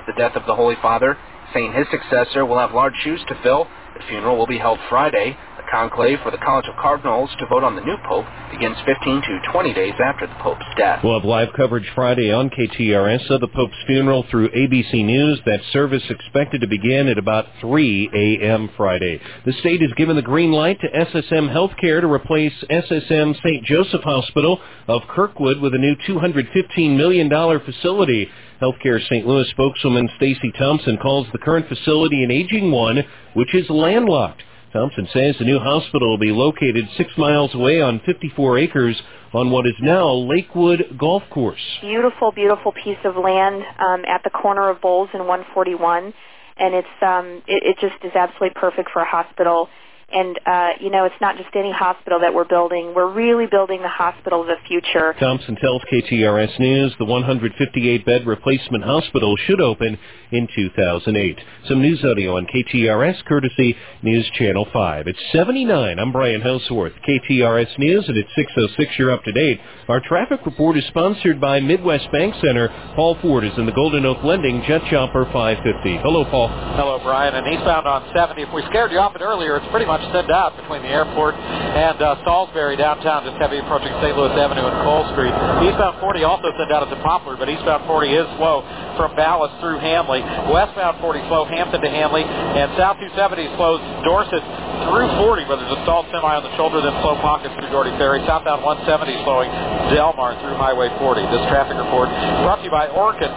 With 0.00 0.16
the 0.16 0.18
death 0.18 0.34
of 0.34 0.46
the 0.46 0.54
Holy 0.54 0.76
Father, 0.80 1.18
saying 1.52 1.74
his 1.74 1.86
successor 1.90 2.46
will 2.46 2.58
have 2.58 2.72
large 2.72 2.94
shoes 3.04 3.20
to 3.28 3.34
fill, 3.42 3.66
the 3.92 4.02
funeral 4.08 4.38
will 4.38 4.46
be 4.46 4.56
held 4.56 4.78
Friday. 4.88 5.36
The 5.58 5.62
conclave 5.70 6.20
for 6.22 6.30
the 6.30 6.38
College 6.38 6.64
of 6.68 6.76
Cardinals 6.80 7.28
to 7.38 7.46
vote 7.46 7.62
on 7.62 7.76
the 7.76 7.82
new 7.82 7.98
pope 8.08 8.24
begins 8.50 8.78
15 8.86 9.20
to 9.20 9.52
20 9.52 9.74
days 9.74 9.92
after 10.02 10.26
the 10.26 10.34
pope's 10.40 10.64
death. 10.78 11.04
We'll 11.04 11.20
have 11.20 11.28
live 11.28 11.48
coverage 11.54 11.86
Friday 11.94 12.32
on 12.32 12.48
KTRS 12.48 13.28
of 13.28 13.42
the 13.42 13.48
Pope's 13.48 13.76
funeral 13.86 14.24
through 14.30 14.48
ABC 14.52 15.04
News. 15.04 15.38
That 15.44 15.60
service 15.70 16.02
expected 16.08 16.62
to 16.62 16.66
begin 16.66 17.06
at 17.08 17.18
about 17.18 17.48
3 17.60 18.08
a.m. 18.14 18.70
Friday. 18.78 19.20
The 19.44 19.52
state 19.60 19.82
has 19.82 19.92
given 19.98 20.16
the 20.16 20.22
green 20.22 20.50
light 20.50 20.80
to 20.80 20.88
SSM 20.88 21.52
Healthcare 21.52 22.00
to 22.00 22.10
replace 22.10 22.54
SSM 22.70 23.36
St. 23.36 23.66
Joseph 23.66 24.02
Hospital 24.02 24.62
of 24.88 25.02
Kirkwood 25.10 25.60
with 25.60 25.74
a 25.74 25.78
new 25.78 25.94
$215 26.08 26.96
million 26.96 27.28
facility. 27.60 28.30
Healthcare 28.60 29.02
St. 29.06 29.26
Louis 29.26 29.48
spokeswoman 29.50 30.08
Stacy 30.16 30.52
Thompson 30.58 30.98
calls 30.98 31.26
the 31.32 31.38
current 31.38 31.66
facility 31.66 32.22
an 32.22 32.30
aging 32.30 32.70
one, 32.70 33.02
which 33.34 33.54
is 33.54 33.68
landlocked. 33.70 34.42
Thompson 34.72 35.08
says 35.12 35.34
the 35.38 35.44
new 35.44 35.58
hospital 35.58 36.10
will 36.10 36.18
be 36.18 36.30
located 36.30 36.84
six 36.96 37.10
miles 37.16 37.54
away 37.54 37.80
on 37.80 38.00
54 38.06 38.58
acres 38.58 39.00
on 39.32 39.50
what 39.50 39.66
is 39.66 39.74
now 39.80 40.10
Lakewood 40.10 40.96
Golf 40.98 41.22
Course. 41.30 41.60
beautiful, 41.80 42.32
beautiful 42.32 42.72
piece 42.72 42.98
of 43.04 43.16
land 43.16 43.62
um, 43.78 44.04
at 44.04 44.22
the 44.24 44.30
corner 44.30 44.68
of 44.68 44.80
Bowles 44.80 45.08
and 45.12 45.26
141, 45.26 46.12
and 46.58 46.74
it's 46.74 46.88
um, 47.02 47.42
it, 47.46 47.62
it 47.64 47.76
just 47.80 48.04
is 48.04 48.12
absolutely 48.14 48.60
perfect 48.60 48.90
for 48.92 49.02
a 49.02 49.08
hospital. 49.08 49.68
And, 50.12 50.38
uh, 50.44 50.70
you 50.80 50.90
know, 50.90 51.04
it's 51.04 51.20
not 51.20 51.36
just 51.36 51.50
any 51.54 51.72
hospital 51.72 52.18
that 52.20 52.34
we're 52.34 52.44
building. 52.44 52.92
We're 52.94 53.12
really 53.12 53.46
building 53.46 53.80
the 53.82 53.88
hospital 53.88 54.40
of 54.40 54.48
the 54.48 54.56
future. 54.66 55.14
Thompson 55.20 55.56
tells 55.56 55.82
KTRS 55.92 56.58
News 56.58 56.94
the 56.98 57.04
158-bed 57.04 58.26
replacement 58.26 58.84
hospital 58.84 59.36
should 59.46 59.60
open 59.60 59.98
in 60.32 60.48
2008. 60.54 61.38
Some 61.68 61.80
news 61.80 62.04
audio 62.04 62.36
on 62.36 62.46
KTRS, 62.46 63.24
courtesy 63.24 63.76
News 64.02 64.28
Channel 64.34 64.66
5. 64.72 65.06
It's 65.06 65.18
79. 65.32 65.98
I'm 65.98 66.12
Brian 66.12 66.40
Houseworth. 66.40 66.92
KTRS 67.08 67.78
News, 67.78 68.04
and 68.08 68.16
it's 68.16 68.30
606. 68.34 68.98
You're 68.98 69.12
up 69.12 69.22
to 69.24 69.32
date. 69.32 69.60
Our 69.88 70.00
traffic 70.00 70.40
report 70.44 70.76
is 70.76 70.86
sponsored 70.86 71.40
by 71.40 71.60
Midwest 71.60 72.10
Bank 72.12 72.34
Center. 72.40 72.68
Paul 72.94 73.16
Ford 73.22 73.44
is 73.44 73.52
in 73.58 73.66
the 73.66 73.72
Golden 73.72 74.06
Oak 74.06 74.24
Lending 74.24 74.62
Jet 74.66 74.82
Chopper 74.90 75.24
550. 75.32 75.98
Hello, 76.02 76.24
Paul. 76.24 76.48
Hello, 76.76 77.00
Brian. 77.02 77.34
And 77.34 77.46
eastbound 77.46 77.86
on 77.86 78.10
70. 78.14 78.42
If 78.42 78.54
we 78.54 78.62
scared 78.70 78.92
you 78.92 78.98
off 78.98 79.14
it 79.16 79.22
earlier, 79.22 79.56
it's 79.56 79.66
pretty 79.70 79.86
much 79.86 79.99
thinned 80.12 80.32
out 80.32 80.56
between 80.56 80.82
the 80.82 80.92
airport 80.92 81.34
and 81.36 81.96
uh, 82.00 82.20
Salisbury 82.24 82.76
downtown, 82.76 83.24
just 83.24 83.36
heavy 83.36 83.58
approaching 83.58 83.92
St. 84.00 84.16
Louis 84.16 84.32
Avenue 84.36 84.64
and 84.64 84.76
Cole 84.82 85.04
Street. 85.12 85.32
Eastbound 85.66 86.00
40 86.00 86.24
also 86.24 86.48
thinned 86.56 86.72
out 86.72 86.82
at 86.82 86.90
the 86.90 87.00
Poplar, 87.04 87.36
but 87.36 87.48
eastbound 87.48 87.86
40 87.86 88.08
is 88.08 88.26
slow 88.36 88.64
from 88.96 89.16
Ballas 89.16 89.52
through 89.60 89.78
Hanley. 89.78 90.20
Westbound 90.50 91.00
40 91.00 91.20
slow 91.28 91.44
Hampton 91.46 91.80
to 91.80 91.90
Hanley, 91.90 92.24
and 92.24 92.72
South 92.76 93.00
270 93.00 93.56
slows 93.56 93.80
Dorsett 94.04 94.44
through 94.88 95.08
40, 95.20 95.44
but 95.44 95.60
there's 95.60 95.76
a 95.76 95.82
stalled 95.84 96.08
semi 96.08 96.24
on 96.24 96.44
the 96.44 96.52
shoulder, 96.56 96.80
then 96.80 96.96
slow 97.04 97.16
pockets 97.20 97.52
through 97.56 97.68
Dougherty 97.68 97.92
Ferry. 98.00 98.24
Southbound 98.24 98.64
170 98.64 99.24
slowing 99.24 99.50
Delmar 99.92 100.36
through 100.40 100.56
Highway 100.56 100.88
40. 100.96 101.20
This 101.28 101.44
traffic 101.52 101.76
report 101.76 102.08
brought 102.44 102.64
to 102.64 102.66
you 102.68 102.72
by 102.72 102.88
Orkin. 102.88 103.32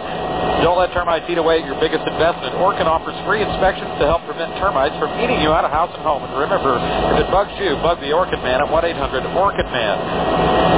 Don't 0.62 0.78
let 0.80 0.92
termites 0.96 1.28
eat 1.28 1.36
away 1.36 1.60
your 1.60 1.76
biggest 1.80 2.04
investment. 2.06 2.56
Orkin 2.56 2.88
offers 2.88 3.16
free 3.28 3.44
inspections 3.44 3.90
to 4.00 4.04
help 4.08 4.24
prevent 4.24 4.56
termites 4.56 4.96
from 4.96 5.12
eating 5.20 5.40
you 5.40 5.52
out 5.52 5.64
of 5.64 5.72
house 5.72 5.92
and 5.92 6.00
home. 6.00 6.24
And 6.24 6.32
remember, 6.36 6.53
if 6.54 7.26
it 7.26 7.30
bugs 7.30 7.52
you, 7.58 7.74
bug 7.82 8.00
the 8.00 8.14
Orkin 8.14 8.42
Man 8.42 8.62
at 8.62 8.68
1-800-ORKIN-MAN. 8.68 9.96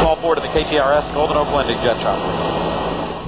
Call 0.03 0.17
forward 0.21 0.37
to 0.37 0.43
the 0.43 0.49
KTRS 0.49 1.13
Golden 1.15 1.37
Oak 1.37 1.49
Lending 1.53 1.79
Jet 1.85 2.01
Chopper. 2.01 2.76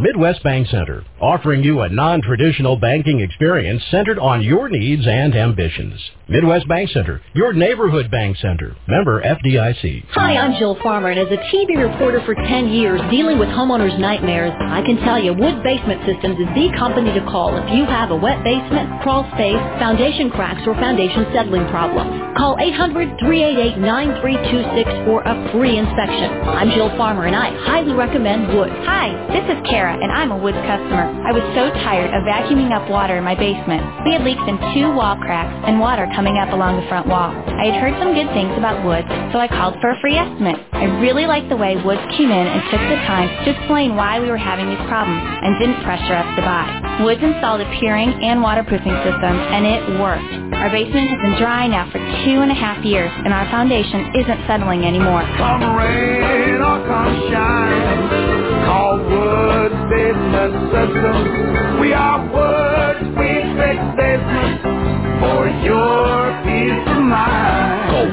Midwest 0.00 0.44
Bank 0.44 0.68
Center, 0.68 1.02
offering 1.20 1.64
you 1.64 1.80
a 1.80 1.88
non-traditional 1.88 2.76
banking 2.76 3.18
experience 3.18 3.82
centered 3.90 4.20
on 4.20 4.42
your 4.42 4.68
needs 4.68 5.04
and 5.08 5.34
ambitions. 5.34 6.00
Midwest 6.28 6.68
Bank 6.68 6.90
Center, 6.90 7.20
your 7.32 7.54
neighborhood 7.54 8.10
bank 8.10 8.36
center. 8.36 8.76
Member 8.86 9.22
FDIC. 9.22 10.04
Hi, 10.10 10.36
I'm 10.36 10.58
Jill 10.58 10.76
Farmer, 10.82 11.08
and 11.08 11.18
as 11.18 11.28
a 11.32 11.38
TV 11.48 11.78
reporter 11.80 12.20
for 12.26 12.34
10 12.34 12.68
years 12.68 13.00
dealing 13.10 13.38
with 13.38 13.48
homeowners' 13.48 13.98
nightmares, 13.98 14.52
I 14.60 14.82
can 14.82 14.98
tell 14.98 15.18
you 15.18 15.32
Wood 15.32 15.62
Basement 15.64 16.04
Systems 16.04 16.38
is 16.38 16.48
the 16.54 16.68
company 16.76 17.14
to 17.14 17.20
call 17.24 17.56
if 17.56 17.70
you 17.74 17.86
have 17.86 18.10
a 18.10 18.16
wet 18.16 18.44
basement, 18.44 19.00
crawl 19.02 19.24
space, 19.32 19.56
foundation 19.80 20.28
cracks, 20.30 20.60
or 20.68 20.74
foundation 20.74 21.24
settling 21.32 21.64
problems. 21.72 22.12
Call 22.36 22.56
800-388-9326 22.60 25.06
for 25.08 25.22
a 25.24 25.32
free 25.50 25.78
inspection. 25.78 26.30
I'm 26.44 26.68
Jill 26.76 26.90
Farmer, 27.00 27.24
and 27.24 27.34
I 27.34 27.56
highly 27.64 27.94
recommend 27.94 28.52
Wood. 28.52 28.68
Hi, 28.84 29.16
this 29.32 29.48
is 29.48 29.56
Kara, 29.64 29.87
and 29.96 30.12
I'm 30.12 30.30
a 30.32 30.38
Woods 30.38 30.60
customer. 30.68 31.08
I 31.24 31.32
was 31.32 31.44
so 31.56 31.72
tired 31.84 32.12
of 32.12 32.24
vacuuming 32.28 32.72
up 32.74 32.88
water 32.90 33.16
in 33.16 33.24
my 33.24 33.34
basement. 33.34 33.80
We 34.04 34.12
had 34.12 34.24
leaks 34.24 34.42
in 34.44 34.60
two 34.74 34.92
wall 34.92 35.16
cracks 35.16 35.54
and 35.66 35.80
water 35.80 36.08
coming 36.14 36.36
up 36.36 36.52
along 36.52 36.80
the 36.80 36.86
front 36.88 37.08
wall. 37.08 37.32
I 37.32 37.72
had 37.72 37.80
heard 37.80 37.96
some 37.98 38.12
good 38.12 38.28
things 38.36 38.52
about 38.56 38.84
Woods, 38.84 39.08
so 39.32 39.40
I 39.40 39.48
called 39.48 39.80
for 39.80 39.90
a 39.90 39.98
free 40.00 40.16
estimate. 40.16 40.60
I 40.72 40.84
really 41.00 41.26
liked 41.26 41.48
the 41.48 41.56
way 41.56 41.76
Woods 41.80 42.02
came 42.16 42.30
in 42.30 42.46
and 42.46 42.60
took 42.70 42.82
the 42.84 43.00
time 43.08 43.28
to 43.44 43.48
explain 43.56 43.96
why 43.96 44.20
we 44.20 44.28
were 44.28 44.40
having 44.40 44.68
these 44.68 44.84
problems 44.86 45.20
and 45.20 45.58
didn't 45.58 45.82
pressure 45.82 46.14
us 46.14 46.28
to 46.36 46.42
buy. 46.42 46.66
Woods 47.02 47.22
installed 47.22 47.60
a 47.60 47.68
piering 47.78 48.10
and 48.22 48.42
waterproofing 48.42 48.96
system, 49.06 49.34
and 49.34 49.66
it 49.66 49.82
worked. 50.00 50.54
Our 50.54 50.70
basement 50.70 51.10
has 51.10 51.20
been 51.22 51.36
dry 51.38 51.66
now 51.66 51.86
for 51.90 51.98
two 52.26 52.42
and 52.42 52.50
a 52.50 52.58
half 52.58 52.84
years, 52.84 53.10
and 53.24 53.32
our 53.32 53.46
foundation 53.50 54.10
isn't 54.18 54.40
settling 54.46 54.84
anymore. 54.84 55.22
Come 55.38 55.76
rain 55.76 56.58
or 56.58 56.82
come 56.86 57.30
shine, 57.30 58.17
call 58.88 58.98
Woods 58.98 59.74
Basement 59.90 60.54
Systems. 60.72 61.28
We 61.80 61.92
are 61.92 62.20
Woods, 62.24 63.04
we 63.18 63.28
fix 63.58 63.78
basements 63.96 64.62
for 65.20 65.48
your 65.62 66.32
peace 66.44 66.88
of 66.88 67.02
mind. 67.02 67.90
Call 67.90 68.06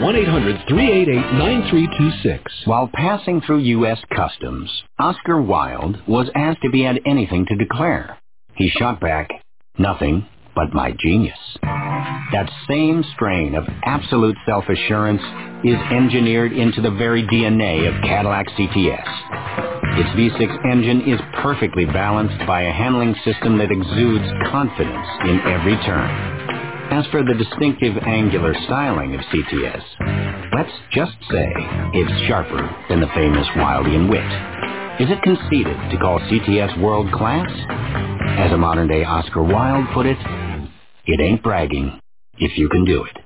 1-800-388-9326. 0.69 2.41
While 2.65 2.89
passing 2.93 3.39
through 3.41 3.60
U.S. 3.60 3.99
Customs, 4.14 4.69
Oscar 4.99 5.41
Wilde 5.41 6.02
was 6.07 6.30
asked 6.35 6.60
if 6.64 6.73
he 6.73 6.81
had 6.81 6.99
anything 7.06 7.45
to 7.47 7.56
declare. 7.56 8.18
He 8.56 8.69
shot 8.69 8.99
back, 8.99 9.30
nothing 9.77 10.27
but 10.56 10.73
my 10.73 10.91
genius. 10.99 11.38
That 11.64 12.49
same 12.68 13.03
strain 13.14 13.56
of 13.56 13.64
absolute 13.85 14.35
self-assurance 14.45 15.22
is 15.64 15.77
engineered 15.91 16.52
into 16.53 16.81
the 16.81 16.91
very 16.91 17.23
DNA 17.23 17.88
of 17.88 18.02
Cadillac 18.03 18.47
CTS. 18.57 19.74
Its 19.97 20.09
V6 20.09 20.72
engine 20.72 21.01
is 21.07 21.22
perfectly 21.41 21.85
balanced 21.85 22.45
by 22.45 22.63
a 22.63 22.72
handling 22.72 23.15
system 23.23 23.57
that 23.57 23.72
exudes 23.72 24.26
confidence 24.51 25.07
in 25.23 25.39
every 25.47 25.77
turn. 25.85 26.09
As 26.91 27.05
for 27.11 27.23
the 27.23 27.34
distinctive 27.34 27.97
angular 28.03 28.53
styling 28.65 29.15
of 29.15 29.22
CTS, 29.22 30.51
let's 30.53 30.72
just 30.91 31.15
say 31.31 31.47
it's 31.93 32.27
sharper 32.27 32.69
than 32.89 32.99
the 32.99 33.07
famous 33.15 33.47
Wildian 33.55 34.09
wit. 34.09 34.22
Is 34.99 35.09
it 35.09 35.22
conceited 35.23 35.77
to 35.91 35.97
call 35.97 36.19
CTS 36.19 36.81
world 36.81 37.11
class? 37.13 37.49
As 38.38 38.51
a 38.51 38.57
modern 38.57 38.89
day 38.89 39.05
Oscar 39.05 39.43
Wilde 39.43 39.88
put 39.93 40.05
it, 40.05 40.17
it 41.05 41.22
ain't 41.22 41.41
bragging 41.41 41.99
if 42.38 42.57
you 42.57 42.67
can 42.67 42.84
do 42.84 43.05
it. 43.05 43.17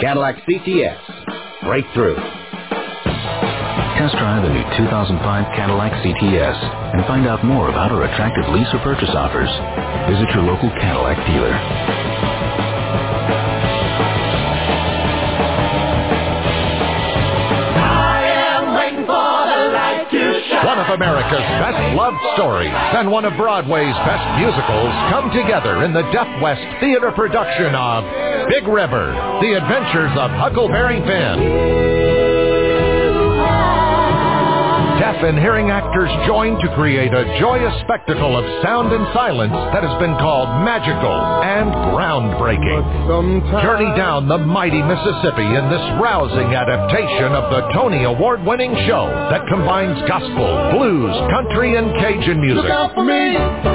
Cadillac 0.00 0.36
CTS. 0.48 1.62
Breakthrough. 1.62 2.43
Test 3.94 4.16
drive 4.18 4.42
the 4.42 4.50
new 4.50 4.64
2005 4.76 5.22
Cadillac 5.54 5.92
CTS 6.02 6.58
and 6.94 7.06
find 7.06 7.26
out 7.26 7.44
more 7.44 7.70
about 7.70 7.92
our 7.92 8.02
attractive 8.02 8.44
lease 8.52 8.66
or 8.74 8.80
purchase 8.80 9.10
offers. 9.14 9.48
Visit 10.10 10.34
your 10.34 10.42
local 10.42 10.68
Cadillac 10.82 11.16
dealer. 11.26 11.54
One 20.64 20.78
of 20.78 20.88
America's 20.94 21.46
best 21.62 21.94
loved 21.94 22.16
stories 22.34 22.72
and 22.72 23.10
one 23.10 23.24
of 23.24 23.36
Broadway's 23.36 23.94
best 24.06 24.26
musicals 24.40 24.90
come 25.10 25.30
together 25.30 25.84
in 25.84 25.92
the 25.92 26.02
Deaf 26.10 26.26
West 26.42 26.62
theater 26.80 27.12
production 27.12 27.74
of 27.74 28.04
Big 28.48 28.66
River, 28.66 29.12
The 29.40 29.54
Adventures 29.54 30.12
of 30.18 30.30
Huckleberry 30.32 31.00
Finn. 31.06 32.03
Deaf 35.00 35.26
and 35.26 35.38
hearing 35.38 35.70
actors 35.74 36.06
join 36.22 36.54
to 36.62 36.68
create 36.78 37.10
a 37.10 37.26
joyous 37.42 37.74
spectacle 37.82 38.38
of 38.38 38.44
sound 38.62 38.94
and 38.94 39.02
silence 39.10 39.50
that 39.74 39.82
has 39.82 39.90
been 39.98 40.14
called 40.22 40.46
magical 40.62 41.18
and 41.42 41.66
groundbreaking. 41.90 42.78
Journey 43.58 43.90
down 43.98 44.28
the 44.30 44.38
mighty 44.38 44.78
Mississippi 44.78 45.50
in 45.50 45.66
this 45.66 45.82
rousing 45.98 46.54
adaptation 46.54 47.34
of 47.34 47.50
the 47.50 47.74
Tony 47.74 48.04
Award-winning 48.06 48.70
show 48.86 49.10
that 49.34 49.42
combines 49.50 49.98
gospel, 50.06 50.46
blues, 50.78 51.14
country, 51.34 51.74
and 51.74 51.90
Cajun 51.98 52.38
music. 52.38 52.70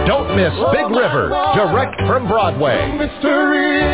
Don't 0.08 0.40
miss 0.40 0.56
Big 0.72 0.88
River, 0.88 1.36
direct 1.52 2.00
from 2.08 2.32
Broadway. 2.32 2.80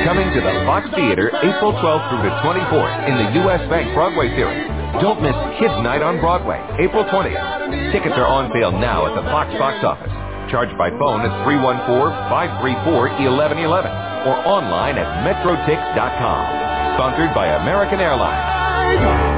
Coming 0.05 0.29
to 0.29 0.41
the 0.45 0.53
Fox 0.69 0.85
Theater 0.93 1.33
April 1.41 1.73
12th 1.73 2.05
through 2.13 2.21
the 2.29 2.35
24th 2.45 3.09
in 3.09 3.13
the 3.17 3.27
U.S. 3.49 3.65
Bank 3.65 3.93
Broadway 3.97 4.29
series. 4.37 4.74
Don't 5.01 5.21
miss 5.21 5.35
Kids 5.59 5.73
Night 5.83 6.01
on 6.01 6.21
Broadway, 6.23 6.55
April 6.79 7.03
20th. 7.03 7.91
Tickets 7.91 8.15
are 8.15 8.25
on 8.27 8.49
sale 8.55 8.71
now 8.71 9.05
at 9.05 9.13
the 9.15 9.21
Fox 9.27 9.51
box 9.59 9.83
office. 9.83 10.07
Charged 10.49 10.77
by 10.77 10.89
phone 10.95 11.19
at 11.19 11.31
314-534-1111 11.43 14.25
or 14.25 14.35
online 14.47 14.97
at 14.97 15.07
metrotix.com. 15.27 16.95
Sponsored 16.95 17.35
by 17.35 17.47
American 17.59 17.99
Airlines. 17.99 19.34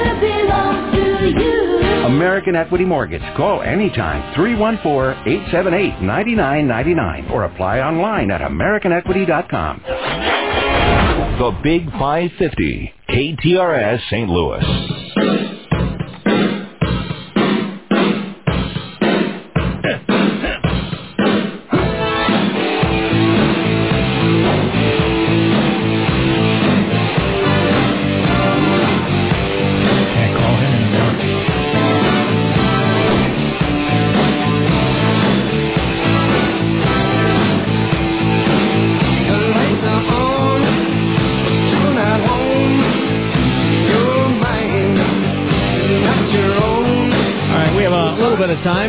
American 2.16 2.56
Equity 2.56 2.86
Mortgage. 2.86 3.20
Call 3.36 3.60
anytime 3.60 4.34
314-878-9999 4.34 7.30
or 7.30 7.44
apply 7.44 7.80
online 7.80 8.30
at 8.30 8.40
americanequity.com. 8.40 9.82
The 11.38 11.51
Big 11.62 11.90
550, 11.90 12.94
KTRS 13.10 14.01
St. 14.09 14.30
Louis. 14.30 15.05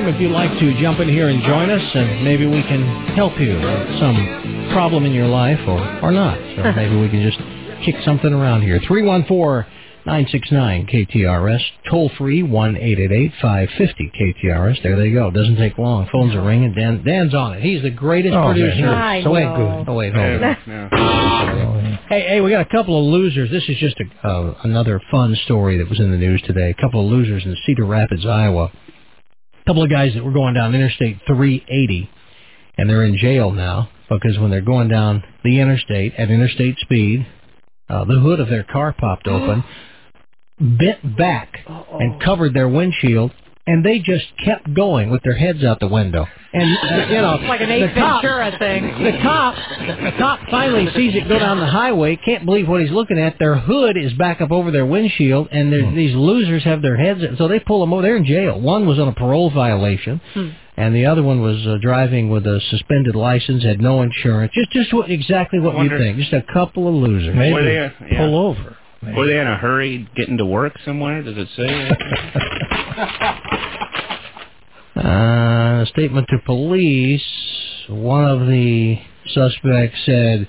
Time. 0.07 0.15
If 0.15 0.21
you'd 0.21 0.31
like 0.31 0.51
to 0.59 0.81
jump 0.81 0.99
in 0.99 1.09
here 1.09 1.29
and 1.29 1.41
join 1.43 1.69
us, 1.69 1.81
and 1.95 2.23
maybe 2.23 2.45
we 2.45 2.61
can 2.63 2.83
help 3.15 3.39
you 3.39 3.53
with 3.55 3.99
some 3.99 4.69
problem 4.73 5.05
in 5.05 5.11
your 5.13 5.27
life, 5.27 5.59
or 5.67 5.79
or 6.01 6.11
not. 6.11 6.37
So 6.55 6.71
maybe 6.75 6.95
we 6.95 7.09
can 7.09 7.21
just 7.23 7.37
kick 7.85 7.95
something 8.03 8.33
around 8.33 8.61
here. 8.63 8.79
Three 8.87 9.03
one 9.03 9.25
four 9.25 9.67
nine 10.05 10.25
six 10.31 10.49
nine 10.51 10.87
KTRS, 10.87 11.59
toll 11.89 12.09
free 12.17 12.41
one 12.41 12.77
eight 12.77 12.97
eight 12.99 13.11
eight 13.11 13.33
five 13.41 13.69
fifty 13.77 14.09
KTRS. 14.19 14.81
There 14.83 14.95
they 14.97 15.11
go. 15.11 15.29
Doesn't 15.31 15.57
take 15.57 15.77
long. 15.77 16.07
Phones 16.11 16.33
are 16.33 16.41
ringing. 16.43 16.73
Dan 16.73 17.03
Dan's 17.03 17.33
on 17.35 17.53
it. 17.55 17.61
He's 17.61 17.81
the 17.81 17.89
greatest 17.89 18.33
Oh, 18.33 18.45
producer. 18.45 18.81
man, 18.85 18.93
I 18.93 19.23
so 19.23 19.31
wait, 19.31 19.43
know. 19.43 19.85
Oh 19.87 19.93
wait, 19.95 20.13
hold 20.13 20.43
on. 20.43 21.99
Hey, 22.09 22.21
hey, 22.21 22.41
we 22.41 22.49
got 22.51 22.61
a 22.61 22.69
couple 22.69 22.97
of 22.97 23.05
losers. 23.11 23.51
This 23.51 23.63
is 23.67 23.77
just 23.79 23.97
a, 23.99 24.27
uh, 24.27 24.53
another 24.63 25.01
fun 25.11 25.35
story 25.43 25.77
that 25.77 25.89
was 25.89 25.99
in 25.99 26.09
the 26.11 26.17
news 26.17 26.41
today. 26.43 26.69
A 26.69 26.73
couple 26.81 27.03
of 27.05 27.11
losers 27.11 27.43
in 27.45 27.55
Cedar 27.65 27.85
Rapids, 27.85 28.25
Iowa. 28.25 28.71
Couple 29.67 29.83
of 29.83 29.89
guys 29.89 30.13
that 30.13 30.23
were 30.23 30.31
going 30.31 30.53
down 30.53 30.73
Interstate 30.73 31.17
380, 31.27 32.09
and 32.77 32.89
they're 32.89 33.03
in 33.03 33.17
jail 33.17 33.51
now 33.51 33.89
because 34.09 34.39
when 34.39 34.49
they're 34.49 34.61
going 34.61 34.87
down 34.87 35.21
the 35.43 35.59
interstate 35.59 36.13
at 36.17 36.31
interstate 36.31 36.77
speed, 36.79 37.27
uh, 37.89 38.05
the 38.05 38.17
hood 38.17 38.39
of 38.39 38.47
their 38.47 38.63
car 38.63 38.95
popped 38.97 39.27
open, 39.27 39.65
bent 40.57 41.17
back, 41.17 41.57
and 41.99 42.21
covered 42.23 42.53
their 42.53 42.69
windshield. 42.69 43.33
And 43.67 43.83
they 43.85 43.99
just 43.99 44.25
kept 44.43 44.73
going 44.73 45.09
with 45.09 45.21
their 45.23 45.35
heads 45.35 45.61
out 45.63 45.81
the 45.81 45.87
window, 45.89 46.25
and 46.53 46.77
uh, 46.77 47.07
you 47.09 47.21
know, 47.21 47.33
It's 47.41 47.49
like 47.49 47.59
an 47.59 47.67
the 47.67 47.83
Ace 47.83 47.93
cop- 47.93 48.21
Ventura 48.23 48.57
thing. 48.57 49.03
the 49.03 49.19
cop, 49.21 49.55
the 49.55 50.11
cop 50.17 50.39
finally 50.49 50.87
sees 50.95 51.13
it 51.15 51.27
go 51.27 51.37
down 51.37 51.59
the 51.59 51.65
highway. 51.67 52.15
Can't 52.15 52.45
believe 52.45 52.67
what 52.69 52.79
he's 52.81 52.91
looking 52.91 53.19
at. 53.19 53.37
Their 53.39 53.55
hood 53.57 53.97
is 53.97 54.13
back 54.13 54.39
up 54.39 54.51
over 54.51 54.71
their 54.71 54.85
windshield, 54.85 55.49
and 55.51 55.71
there- 55.73 55.91
these 55.91 56.15
losers 56.15 56.63
have 56.63 56.81
their 56.81 56.95
heads. 56.95 57.19
So 57.37 57.49
they 57.49 57.59
pull 57.59 57.81
them 57.81 57.91
over. 57.91 58.01
They're 58.01 58.15
in 58.15 58.25
jail. 58.25 58.59
One 58.59 58.87
was 58.87 58.99
on 58.99 59.09
a 59.09 59.13
parole 59.13 59.49
violation, 59.51 60.21
and 60.77 60.95
the 60.95 61.05
other 61.05 61.21
one 61.21 61.41
was 61.41 61.67
uh, 61.67 61.75
driving 61.81 62.29
with 62.29 62.47
a 62.47 62.61
suspended 62.69 63.15
license, 63.15 63.63
had 63.65 63.81
no 63.81 64.01
insurance. 64.01 64.53
Just, 64.55 64.71
just 64.71 64.93
what, 64.93 65.11
exactly 65.11 65.59
what 65.59 65.75
you 65.83 65.89
think. 65.89 66.17
Just 66.19 66.31
a 66.31 66.45
couple 66.53 66.87
of 66.87 66.93
losers. 66.95 67.35
Were 67.35 67.63
they, 67.63 67.73
yeah. 67.73 67.89
pull 68.17 68.37
over. 68.47 68.77
Were 69.15 69.27
they 69.27 69.39
in 69.39 69.45
a 69.45 69.57
hurry 69.57 70.07
getting 70.15 70.37
to 70.37 70.45
work 70.45 70.73
somewhere? 70.83 71.21
Does 71.21 71.35
it 71.37 71.47
say? 71.55 71.91
Uh, 74.95 75.83
a 75.83 75.85
statement 75.89 76.27
to 76.29 76.39
police. 76.45 77.21
One 77.87 78.25
of 78.25 78.47
the 78.47 78.97
suspects 79.27 79.97
said, 80.05 80.47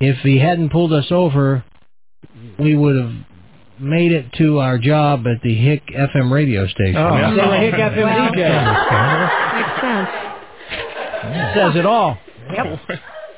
"If 0.00 0.18
he 0.18 0.38
hadn't 0.38 0.70
pulled 0.70 0.92
us 0.92 1.06
over, 1.10 1.64
we 2.58 2.74
would 2.74 2.96
have 2.96 3.12
made 3.78 4.10
it 4.12 4.32
to 4.38 4.58
our 4.58 4.78
job 4.78 5.26
at 5.26 5.40
the 5.42 5.54
Hick 5.54 5.84
FM 5.94 6.32
radio 6.32 6.66
station." 6.66 6.96
Oh. 6.96 7.14
They 7.14 7.46
were 7.46 7.56
Hick 7.56 7.74
FM 7.74 8.04
Well, 8.04 8.32
DJ. 8.32 8.48
Makes 9.54 9.80
sense. 9.80 10.10
Says 11.54 11.76
it 11.76 11.86
all. 11.86 12.18
Yep. 12.52 12.80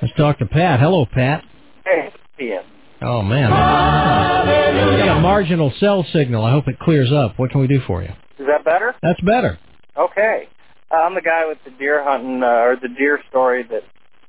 Let's 0.02 0.14
talk 0.16 0.38
to 0.38 0.47
Pat. 0.47 0.80
Hello, 0.80 1.06
Pat. 1.06 1.44
Hey, 1.84 2.10
Ian. 2.40 2.64
Oh 3.07 3.23
man, 3.23 3.51
we 3.51 4.99
got 5.07 5.19
a 5.19 5.20
marginal 5.20 5.73
cell 5.78 6.05
signal. 6.12 6.45
I 6.45 6.51
hope 6.51 6.66
it 6.66 6.78
clears 6.81 7.12
up. 7.12 7.39
What 7.39 7.51
can 7.53 7.61
we 7.61 7.69
do 7.69 7.81
for 7.87 8.03
you? 8.03 8.09
Is 8.39 8.47
that 8.49 8.65
better? 8.65 8.97
That's 9.01 9.20
better. 9.20 9.59
Okay. 9.97 10.49
Uh, 10.91 10.97
I'm 10.97 11.15
the 11.15 11.23
guy 11.23 11.47
with 11.47 11.59
the 11.65 11.70
deer 11.70 12.03
hunting, 12.03 12.43
uh, 12.43 12.47
or 12.47 12.77
the 12.81 12.89
deer 12.89 13.20
story 13.31 13.62
that 13.62 13.83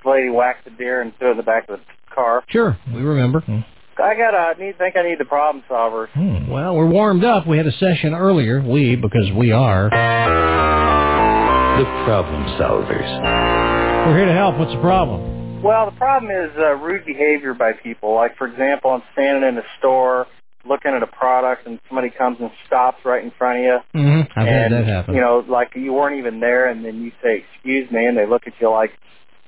the 0.04 0.10
lady 0.10 0.30
whacked 0.30 0.66
the 0.66 0.72
deer 0.72 1.02
and 1.02 1.12
threw 1.18 1.30
it 1.30 1.32
in 1.32 1.38
the 1.38 1.44
back 1.44 1.68
of 1.70 1.80
the 1.80 1.86
car. 2.14 2.44
Sure, 2.50 2.78
we 2.94 3.02
remember. 3.02 3.44
I 3.98 4.16
got 4.16 4.36
I 4.36 4.54
need 4.60 4.78
think 4.78 4.96
I 4.96 5.02
need 5.02 5.20
the 5.20 5.26
problem 5.26 5.64
solver. 5.68 6.08
Well, 6.48 6.76
we're 6.76 6.88
warmed 6.88 7.24
up. 7.24 7.48
We 7.48 7.58
had 7.58 7.66
a 7.66 7.72
session 7.72 8.14
earlier. 8.14 8.62
We, 8.62 8.96
because 8.96 9.32
we 9.36 9.52
are. 9.52 9.90
The 11.80 11.86
problem 12.06 12.46
solvers. 12.60 14.08
We're 14.08 14.18
here 14.18 14.28
to 14.28 14.34
help. 14.34 14.58
What's 14.58 14.72
the 14.74 14.82
problem? 14.82 15.37
Well, 15.64 15.90
the 15.90 15.98
problem 15.98 16.32
is 16.32 16.52
uh, 16.58 16.76
rude 16.76 17.06
behavior 17.06 17.54
by 17.54 17.74
people. 17.74 18.14
Like, 18.14 18.38
for 18.38 18.48
example, 18.48 18.92
I'm 18.92 19.04
standing 19.14 19.48
in 19.48 19.58
a 19.58 19.64
store 19.80 20.28
looking 20.68 20.92
at 20.92 21.02
a 21.02 21.08
product 21.08 21.66
and 21.66 21.80
somebody 21.88 22.10
comes 22.10 22.38
and 22.40 22.52
stops 22.66 23.00
right 23.06 23.24
in 23.24 23.32
front 23.38 23.60
of 23.60 23.64
you. 23.64 24.00
Mm-hmm. 24.00 24.40
I've 24.40 24.48
had 24.48 24.72
that 24.72 24.86
happen. 24.86 25.16
You 25.16 25.22
know, 25.22 25.44
like 25.48 25.72
you 25.76 25.94
weren't 25.94 26.20
even 26.20 26.40
there, 26.40 26.70
and 26.70 26.86
then 26.86 27.02
you 27.02 27.12
say, 27.24 27.44
"Excuse 27.56 27.90
me," 27.92 28.06
and 28.06 28.18
they 28.18 28.28
look 28.28 28.44
at 28.48 28.54
you 28.60 28.70
like, 28.70 28.92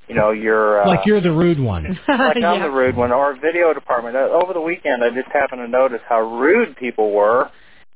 you 0.08 0.16
know, 0.16 0.32
you're 0.32 0.82
uh, 0.82 0.88
like 0.88 1.06
you're 1.06 1.22
the 1.22 1.32
rude 1.32 1.60
one. 1.60 2.00
like 2.08 2.38
I'm 2.44 2.62
the 2.62 2.72
rude 2.72 2.96
one. 2.96 3.12
Or 3.12 3.36
video 3.36 3.74
department. 3.74 4.16
Uh, 4.16 4.30
over 4.42 4.54
the 4.54 4.62
weekend, 4.62 5.04
I 5.04 5.10
just 5.10 5.32
happened 5.32 5.62
to 5.62 5.68
notice 5.68 6.02
how 6.08 6.22
rude 6.22 6.76
people 6.78 7.12
were, 7.12 7.50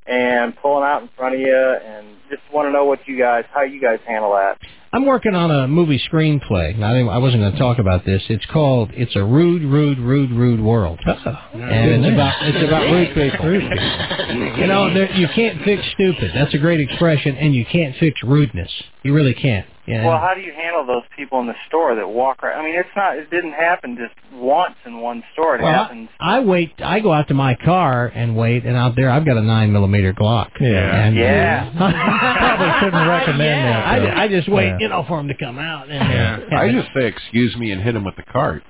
and 0.06 0.56
pulling 0.56 0.84
out 0.84 1.02
in 1.02 1.10
front 1.18 1.36
of 1.36 1.42
you, 1.42 1.56
and 1.56 2.08
just 2.30 2.44
want 2.54 2.68
to 2.68 2.72
know 2.72 2.86
what 2.86 3.00
you 3.08 3.18
guys, 3.18 3.46
how 3.54 3.64
you 3.64 3.82
guys 3.82 4.00
handle 4.06 4.34
that. 4.34 4.60
I'm 4.94 5.08
working 5.08 5.34
on 5.34 5.50
a 5.50 5.68
movie 5.68 6.00
screenplay. 6.08 6.78
Now, 6.78 6.94
I 6.94 7.18
wasn't 7.18 7.42
going 7.42 7.52
to 7.54 7.58
talk 7.58 7.80
about 7.80 8.06
this. 8.06 8.22
It's 8.30 8.46
called 8.46 8.92
"It's 8.94 9.16
a 9.16 9.24
Rude, 9.24 9.64
Rude, 9.64 9.98
Rude, 9.98 10.30
Rude 10.30 10.62
World," 10.62 11.00
and 11.04 12.06
it's 12.06 12.14
about 12.14 12.36
it's 12.44 12.68
about 12.68 12.84
rude 12.92 13.16
people. 13.16 13.44
You 14.64 14.68
know, 14.68 14.88
you 14.88 15.28
can't 15.36 15.64
fix 15.64 15.84
stupid. 15.94 16.32
That's 16.36 16.54
a 16.54 16.58
great 16.60 16.80
expression, 16.80 17.36
and 17.36 17.56
you 17.56 17.66
can't 17.66 17.96
fix 18.00 18.22
rudeness. 18.24 18.72
You 19.02 19.14
really 19.14 19.34
can't. 19.34 19.66
Yeah. 19.86 20.08
Well, 20.08 20.18
how 20.18 20.34
do 20.34 20.40
you 20.42 20.54
handle 20.54 20.86
those 20.86 21.04
people 21.16 21.42
in 21.42 21.48
the 21.48 21.56
store 21.68 21.94
that 21.96 22.08
walk 22.08 22.42
around? 22.42 22.62
I 22.62 22.64
mean, 22.64 22.76
it's 22.80 22.88
not. 22.96 23.18
It 23.18 23.30
didn't 23.30 23.52
happen 23.52 23.98
just 23.98 24.14
once 24.34 24.76
in 24.86 25.00
one 25.02 25.24
store. 25.34 25.56
It 25.58 25.62
Well, 25.62 25.74
happens. 25.74 26.08
I 26.22 26.40
wait. 26.40 26.72
I 26.82 27.02
go 27.02 27.12
out 27.12 27.28
to 27.28 27.34
my 27.34 27.56
car 27.56 28.08
and 28.16 28.36
wait, 28.38 28.64
and 28.66 28.78
out 28.78 28.96
there 28.96 29.10
I've 29.10 29.26
got 29.26 29.36
a 29.38 29.42
nine 29.42 29.74
millimeter 29.74 30.14
Glock. 30.14 30.52
Yeah. 30.60 31.06
And, 31.06 31.16
Yeah. 31.18 31.70
Probably 31.78 32.74
shouldn't 32.80 33.10
recommend 33.10 33.66
that, 33.68 33.86
I. 34.18 34.24
I 34.24 34.28
just 34.30 34.48
wait, 34.48 34.68
Yeah. 34.68 34.78
you 34.80 34.88
know, 34.90 35.04
for 35.08 35.20
him 35.20 35.28
to 35.28 35.36
come 35.36 35.60
out. 35.60 35.90
And, 35.90 36.10
Yeah. 36.50 36.58
uh, 36.58 36.62
I 36.62 36.72
just 36.72 36.88
say 36.96 37.06
excuse 37.06 37.56
me 37.58 37.72
and 37.72 37.82
hit 37.82 37.96
him 37.96 38.06
with 38.06 38.16
the 38.16 38.24
cart. 38.24 38.64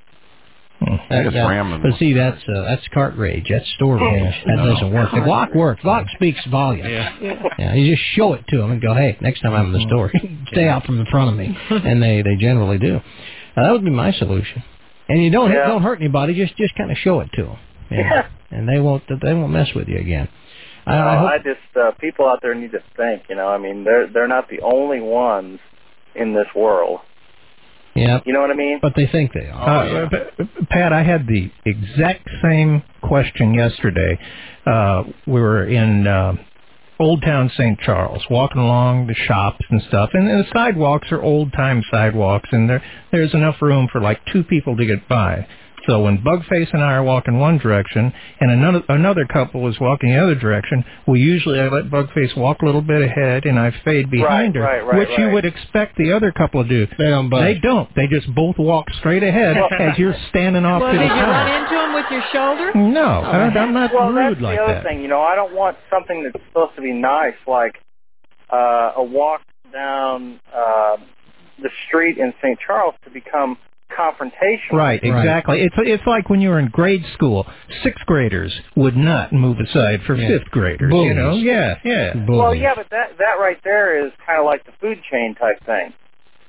I 0.82 1.24
just 1.24 1.36
yeah. 1.36 1.80
But 1.82 1.98
see, 1.98 2.14
that's 2.14 2.42
uh, 2.50 2.64
that's 2.64 2.86
cart 2.94 3.16
rage. 3.16 3.46
That's 3.50 3.68
store 3.76 3.96
rage. 3.98 4.34
That 4.46 4.58
No. 4.58 4.74
doesn't 4.74 4.92
work. 4.94 5.12
The 5.12 5.18
Glock 5.20 5.56
works. 5.56 5.82
Glock 5.82 6.10
speaks 6.16 6.40
volume. 6.52 6.88
Yeah. 6.88 7.44
Yeah, 7.58 7.74
you 7.74 7.96
just 7.96 8.06
show 8.16 8.34
it 8.34 8.46
to 8.50 8.58
them 8.58 8.72
and 8.72 8.82
go, 8.82 8.94
hey, 8.94 9.18
next 9.22 9.42
time 9.42 9.54
I'm 9.54 9.68
in 9.68 9.74
the 9.74 9.88
store, 9.88 10.12
stay 10.52 10.68
out 10.68 10.86
from 10.86 11.00
in 11.00 11.06
front 11.06 11.30
of 11.30 11.38
me, 11.38 11.58
and 11.70 12.02
they 12.04 12.22
they 12.22 12.36
generally 12.36 12.78
do. 12.80 12.98
Uh, 13.56 13.64
that 13.64 13.72
would 13.72 13.86
be 13.86 13.92
my 13.92 14.12
solution. 14.12 14.64
And 15.08 15.24
you 15.24 15.30
don't 15.30 15.52
Yeah. 15.52 15.68
don't 15.68 15.84
hurt 15.84 16.00
anybody. 16.00 16.34
Just 16.34 16.58
just 16.58 16.76
kind 16.76 16.92
of 16.92 16.98
show 16.98 17.22
it 17.22 17.30
to 17.34 17.44
them, 17.44 17.58
Yeah. 17.92 18.28
and 18.52 18.68
they 18.68 18.80
won't 18.80 19.04
they 19.08 19.34
won't 19.34 19.52
mess 19.54 19.70
with 19.74 19.88
you 19.88 20.00
again. 20.00 20.28
I, 20.86 20.96
Well, 20.96 21.08
I 21.08 21.18
hope 21.18 21.30
I 21.30 21.38
just 21.38 21.78
uh, 21.78 21.92
people 21.92 22.28
out 22.28 22.40
there 22.42 22.56
need 22.56 22.72
to 22.72 22.84
think. 22.98 23.24
You 23.30 23.36
know, 23.36 23.48
I 23.48 23.58
mean, 23.58 23.86
they're 23.86 24.08
they're 24.08 24.28
not 24.28 24.50
the 24.50 24.60
only 24.62 25.00
ones 25.00 25.60
in 26.16 26.34
this 26.34 26.48
world. 26.56 27.00
Yeah. 27.96 28.20
You 28.26 28.34
know 28.34 28.42
what 28.42 28.50
I 28.50 28.56
mean? 28.56 28.80
But 28.82 28.94
they 28.96 29.08
think 29.08 29.34
they 29.34 29.50
are. 29.50 30.06
Uh, 30.06 30.10
P- 30.10 30.66
Pat, 30.70 30.92
I 30.94 31.04
had 31.04 31.28
the 31.28 31.52
exact 31.66 32.28
same 32.42 32.84
question 33.02 33.54
yesterday. 33.54 34.20
Uh, 34.66 35.04
we 35.28 35.40
were 35.40 35.66
in 35.66 36.08
uh, 36.08 36.34
Old 37.00 37.22
Town 37.22 37.52
St. 37.56 37.80
Charles, 37.80 38.24
walking 38.30 38.62
along 38.62 39.08
the 39.08 39.14
shops 39.14 39.64
and 39.70 39.82
stuff, 39.84 40.12
and, 40.14 40.28
and 40.28 40.44
the 40.44 40.50
sidewalks 40.54 41.12
are 41.12 41.22
old 41.22 41.52
time 41.54 41.84
sidewalks, 41.92 42.50
and 42.52 42.70
there 42.70 42.84
there's 43.12 43.34
enough 43.34 43.62
room 43.62 43.88
for 43.92 44.02
like 44.02 44.20
two 44.32 44.44
people 44.44 44.76
to 44.78 44.86
get 44.86 45.08
by. 45.08 45.48
So 45.88 46.02
when 46.02 46.20
Bugface 46.20 46.70
and 46.74 46.82
I 46.84 46.94
are 46.94 47.04
walking 47.04 47.40
one 47.40 47.58
direction 47.58 48.14
and 48.40 48.52
another 48.52 48.84
another 48.90 49.26
couple 49.26 49.68
is 49.70 49.80
walking 49.82 50.10
the 50.14 50.22
other 50.22 50.36
direction, 50.36 50.84
we 51.08 51.20
usually 51.20 51.60
I 51.60 51.68
let 51.68 51.90
Bugface 51.92 52.38
walk 52.38 52.62
a 52.62 52.66
little 52.66 52.82
bit 52.82 53.02
ahead 53.02 53.46
and 53.46 53.60
I 53.60 53.72
fade 53.84 54.10
behind 54.10 54.56
her, 54.56 54.62
right, 54.62 54.82
right, 54.86 54.98
which 54.98 55.10
you 55.18 55.30
would 55.32 55.46
expect 55.46 55.98
the 55.98 56.14
other 56.14 56.32
couple 56.32 56.64
to 56.64 56.70
do. 56.70 56.88
They 56.98 57.06
don't 57.10 57.30
budge. 57.30 57.56
They 57.56 57.60
don't. 57.60 57.94
They 57.96 58.08
just 58.08 58.34
both 58.34 58.58
walk 58.58 58.86
straight 59.00 59.24
ahead 59.24 59.58
as 59.80 59.98
you're 59.98 60.16
standing 60.30 60.64
off 60.66 60.82
Well, 60.82 60.94
to 60.94 60.98
did 61.00 61.10
the 61.10 61.16
you 61.16 61.22
run 61.22 61.48
side. 61.48 61.64
into 61.64 61.84
him 61.84 61.94
with 61.94 62.06
your 62.12 62.24
shoulder? 62.32 62.72
No, 62.76 63.22
I 63.24 63.38
don't, 63.40 63.58
I'm 63.58 63.74
not 63.74 63.94
well, 63.94 64.10
rude 64.10 64.38
that's 64.38 64.42
the 64.42 64.64
other 64.64 64.74
that. 64.76 64.84
thing. 64.84 65.02
You 65.02 65.10
know, 65.10 65.22
I 65.22 65.36
don't 65.36 65.54
want 65.54 65.78
something 65.92 66.24
that's 66.24 66.44
supposed 66.48 66.76
to 66.78 66.82
be 66.82 66.94
nice, 66.94 67.36
like 67.48 67.76
uh, 68.52 68.94
a 68.98 69.04
walk 69.04 69.42
down 69.74 70.40
uh, 70.56 70.98
the 71.62 71.70
street 71.88 72.18
in 72.18 72.34
St. 72.42 72.58
Charles, 72.66 72.96
to 73.04 73.10
become 73.10 73.58
confrontational. 73.98 74.74
Right, 74.74 75.00
exactly. 75.04 75.62
It's 75.62 75.76
it's 75.80 76.06
like 76.08 76.30
when 76.30 76.42
you 76.42 76.50
were 76.50 76.60
in 76.60 76.70
grade 76.70 77.04
school. 77.14 77.46
Sixth 77.84 78.06
graders 78.06 78.54
would 78.76 78.96
not 78.96 79.32
move 79.34 79.58
aside 79.60 80.02
for 80.06 80.16
Yeah. 80.16 80.28
fifth 80.28 80.52
graders. 80.52 80.92
You 80.94 81.14
know, 81.14 81.30
Bullies. 81.32 81.44
yeah, 81.44 81.76
yeah. 81.84 82.14
Well, 82.28 82.54
yeah, 82.56 82.74
but 82.76 82.88
that 82.92 83.18
that 83.18 83.36
right 83.40 83.58
there 83.64 84.06
is 84.06 84.12
kind 84.26 84.40
of 84.40 84.46
like 84.46 84.66
the 84.66 84.72
food 84.82 85.00
chain 85.12 85.36
type 85.36 85.64
thing, 85.66 85.94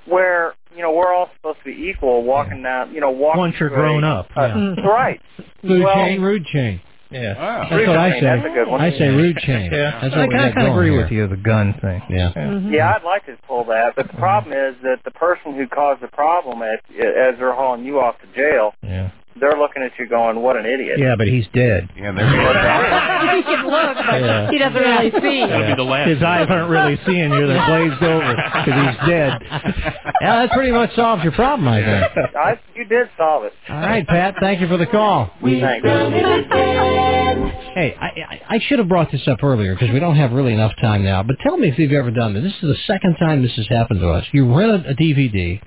where 0.06 0.54
you 0.74 0.82
know 0.82 0.92
we're 0.92 1.12
all 1.12 1.30
supposed 1.36 1.58
to 1.60 1.64
be 1.64 1.88
equal, 1.90 2.24
walking 2.24 2.62
down, 2.62 2.92
you 2.94 3.00
know, 3.00 3.10
walking. 3.10 3.38
Once 3.40 3.54
you're 3.60 3.68
through 3.70 3.78
grown 3.78 4.04
up, 4.04 4.28
uh, 4.36 4.42
yeah. 4.46 4.86
Right. 4.86 5.20
Food 5.62 5.82
well, 5.84 5.94
chain, 5.94 6.20
rude 6.20 6.44
chain. 6.46 6.80
Yeah. 7.14 7.34
Ah. 7.38 7.66
That's 7.70 7.86
what 7.86 7.96
I 7.96 8.10
say. 8.18 8.26
that's 8.26 8.46
a 8.46 8.54
good 8.54 8.68
one. 8.68 8.80
I 8.80 8.90
say 8.90 9.08
rude 9.08 9.36
chain. 9.46 9.70
Yeah. 9.72 10.00
That's 10.02 10.14
I 10.14 10.18
what 10.18 10.28
we 10.28 10.34
kind 10.34 10.58
of 10.58 10.74
agree 10.74 10.90
here. 10.90 11.02
with 11.02 11.12
you, 11.12 11.28
the 11.28 11.36
gun 11.36 11.74
thing. 11.80 12.02
Yeah. 12.10 12.32
Yeah, 12.68 12.94
I'd 12.96 13.04
like 13.04 13.24
to 13.26 13.36
pull 13.46 13.64
that, 13.66 13.94
but 13.96 14.08
the 14.08 14.18
problem 14.18 14.52
is 14.52 14.74
that 14.82 14.98
the 15.04 15.10
person 15.12 15.54
who 15.54 15.66
caused 15.68 16.02
the 16.02 16.08
problem, 16.08 16.62
at, 16.62 16.80
as 16.90 17.38
they're 17.38 17.54
hauling 17.54 17.84
you 17.84 18.00
off 18.00 18.16
to 18.20 18.26
jail, 18.34 18.74
Yeah. 18.82 19.10
They're 19.40 19.58
looking 19.58 19.82
at 19.82 19.92
you 19.98 20.06
going, 20.06 20.40
"What 20.40 20.56
an 20.56 20.66
idiot." 20.66 20.98
Yeah, 20.98 21.14
but 21.16 21.26
he's 21.28 21.46
dead. 21.54 21.88
Yeah, 21.96 22.12
they're 22.12 22.26
he 23.36 23.42
can 23.42 23.64
look, 23.66 23.96
but 23.96 24.20
Yeah. 24.20 24.50
he 24.50 24.58
doesn't 24.58 24.80
really 24.80 25.10
see. 25.20 25.38
Yeah. 25.40 26.06
His 26.06 26.22
eyes 26.22 26.46
aren't 26.48 26.70
really 26.70 26.98
seeing 27.06 27.32
you; 27.32 27.46
they're 27.46 27.66
glazed 27.66 28.02
over 28.02 28.34
because 28.34 28.64
he's 28.96 29.08
dead. 29.08 29.32
Yeah, 30.20 30.36
that 30.46 30.52
pretty 30.52 30.70
much 30.72 30.94
solves 30.94 31.22
your 31.22 31.32
problem, 31.32 31.68
I 31.68 31.82
think. 31.84 32.34
I, 32.34 32.58
you 32.74 32.84
did 32.86 33.08
solve 33.18 33.44
it. 33.44 33.52
All 33.68 33.76
right, 33.76 34.06
Pat. 34.06 34.36
Thank 34.40 34.60
you 34.62 34.68
for 34.68 34.78
the 34.78 34.86
call. 34.86 35.30
Thanks. 35.42 35.86
Hey, 37.74 37.94
I, 38.00 38.06
I, 38.06 38.40
I 38.50 38.58
should 38.60 38.78
have 38.78 38.88
brought 38.88 39.10
this 39.12 39.26
up 39.28 39.42
earlier 39.42 39.74
because 39.74 39.90
we 39.92 39.98
don't 40.00 40.16
have 40.16 40.32
really 40.32 40.54
enough 40.54 40.72
time 40.80 41.04
now. 41.04 41.22
But 41.22 41.36
tell 41.42 41.58
me 41.58 41.68
if 41.68 41.78
you've 41.78 41.92
ever 41.92 42.10
done 42.10 42.32
this. 42.32 42.44
This 42.44 42.52
is 42.54 42.60
the 42.62 42.76
second 42.86 43.16
time 43.16 43.42
this 43.42 43.54
has 43.56 43.66
happened 43.68 44.00
to 44.00 44.08
us. 44.08 44.24
You 44.32 44.54
rent 44.56 44.86
a, 44.86 44.90
a 44.90 44.94
DVD, 44.94 45.60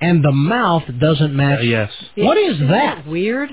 and 0.00 0.24
the 0.24 0.32
mouth 0.32 0.84
doesn't 1.00 1.34
match. 1.34 1.60
Uh, 1.60 1.62
yes. 1.62 1.90
What 2.16 2.36
is 2.38 2.58
that? 2.70 3.06
Weird. 3.06 3.50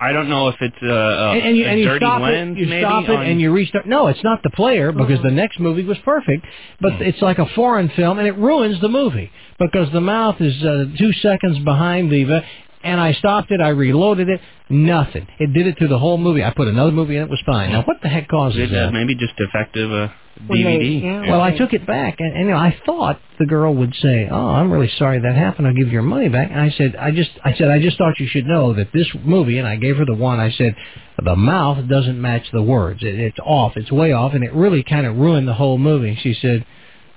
I 0.00 0.12
don't 0.12 0.28
know 0.28 0.48
if 0.48 0.56
it's 0.60 0.76
uh, 0.82 0.86
a, 0.86 1.30
and, 1.32 1.42
and 1.48 1.56
you, 1.56 1.64
a 1.64 1.68
and 1.68 1.78
you 1.78 1.84
dirty 1.86 2.04
stop 2.04 2.20
lens, 2.20 2.56
it, 2.56 2.60
you 2.60 2.66
maybe 2.66 2.82
stop 2.82 3.04
it, 3.04 3.10
on- 3.10 3.26
and 3.26 3.40
you 3.40 3.52
restart. 3.52 3.86
No, 3.86 4.08
it's 4.08 4.22
not 4.24 4.42
the 4.42 4.50
player 4.50 4.92
because 4.92 5.22
the 5.22 5.30
next 5.30 5.60
movie 5.60 5.84
was 5.84 5.96
perfect, 6.04 6.44
but 6.80 6.94
it's 7.00 7.22
like 7.22 7.38
a 7.38 7.46
foreign 7.54 7.88
film, 7.90 8.18
and 8.18 8.26
it 8.26 8.36
ruins 8.36 8.80
the 8.80 8.88
movie 8.88 9.30
because 9.58 9.90
the 9.92 10.00
mouth 10.00 10.36
is 10.40 10.62
uh, 10.62 10.86
two 10.98 11.12
seconds 11.14 11.58
behind 11.60 12.10
the. 12.10 12.42
And 12.84 13.00
I 13.00 13.14
stopped 13.14 13.50
it. 13.50 13.60
I 13.60 13.70
reloaded 13.70 14.28
it. 14.28 14.40
Nothing. 14.68 15.26
It 15.38 15.52
did 15.54 15.66
it 15.66 15.78
through 15.78 15.88
the 15.88 15.98
whole 15.98 16.18
movie. 16.18 16.44
I 16.44 16.52
put 16.54 16.68
another 16.68 16.92
movie 16.92 17.16
in. 17.16 17.22
It 17.22 17.30
was 17.30 17.42
fine. 17.46 17.72
Now, 17.72 17.82
what 17.84 17.96
the 18.02 18.08
heck 18.08 18.28
causes 18.28 18.60
Is 18.60 18.70
it, 18.70 18.76
uh, 18.76 18.86
that? 18.86 18.92
maybe 18.92 19.14
just 19.14 19.34
defective 19.36 19.90
uh, 19.90 20.08
When 20.46 20.62
they- 20.62 20.78
DVD. 20.78 21.28
Well, 21.30 21.40
I 21.40 21.56
took 21.56 21.72
it 21.72 21.86
back, 21.86 22.16
and, 22.20 22.32
and 22.36 22.44
you 22.46 22.50
know, 22.52 22.58
I 22.58 22.76
thought 22.84 23.18
the 23.38 23.46
girl 23.46 23.74
would 23.74 23.94
say, 24.02 24.28
"Oh, 24.30 24.48
I'm 24.48 24.70
really 24.70 24.90
sorry 24.98 25.18
that 25.20 25.34
happened. 25.34 25.66
I'll 25.66 25.72
give 25.74 25.86
you 25.86 25.92
your 25.94 26.02
money 26.02 26.28
back." 26.28 26.50
And 26.50 26.60
I 26.60 26.70
said, 26.76 26.94
"I 26.96 27.10
just, 27.10 27.30
I 27.44 27.54
said, 27.54 27.68
I 27.70 27.80
just 27.80 27.96
thought 27.98 28.20
you 28.20 28.26
should 28.28 28.46
know 28.46 28.74
that 28.74 28.92
this 28.92 29.08
movie." 29.24 29.58
And 29.58 29.66
I 29.66 29.76
gave 29.76 29.96
her 29.96 30.04
the 30.04 30.14
one. 30.14 30.40
I 30.40 30.50
said, 30.50 30.76
"The 31.22 31.36
mouth 31.36 31.88
doesn't 31.88 32.20
match 32.20 32.44
the 32.52 32.62
words. 32.62 33.02
It, 33.02 33.18
it's 33.18 33.38
off. 33.44 33.76
It's 33.76 33.90
way 33.90 34.12
off, 34.12 34.34
and 34.34 34.44
it 34.44 34.52
really 34.52 34.82
kind 34.82 35.06
of 35.06 35.16
ruined 35.16 35.48
the 35.48 35.54
whole 35.54 35.78
movie." 35.78 36.18
She 36.22 36.34
said, 36.40 36.66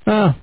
"Oh, 0.06 0.34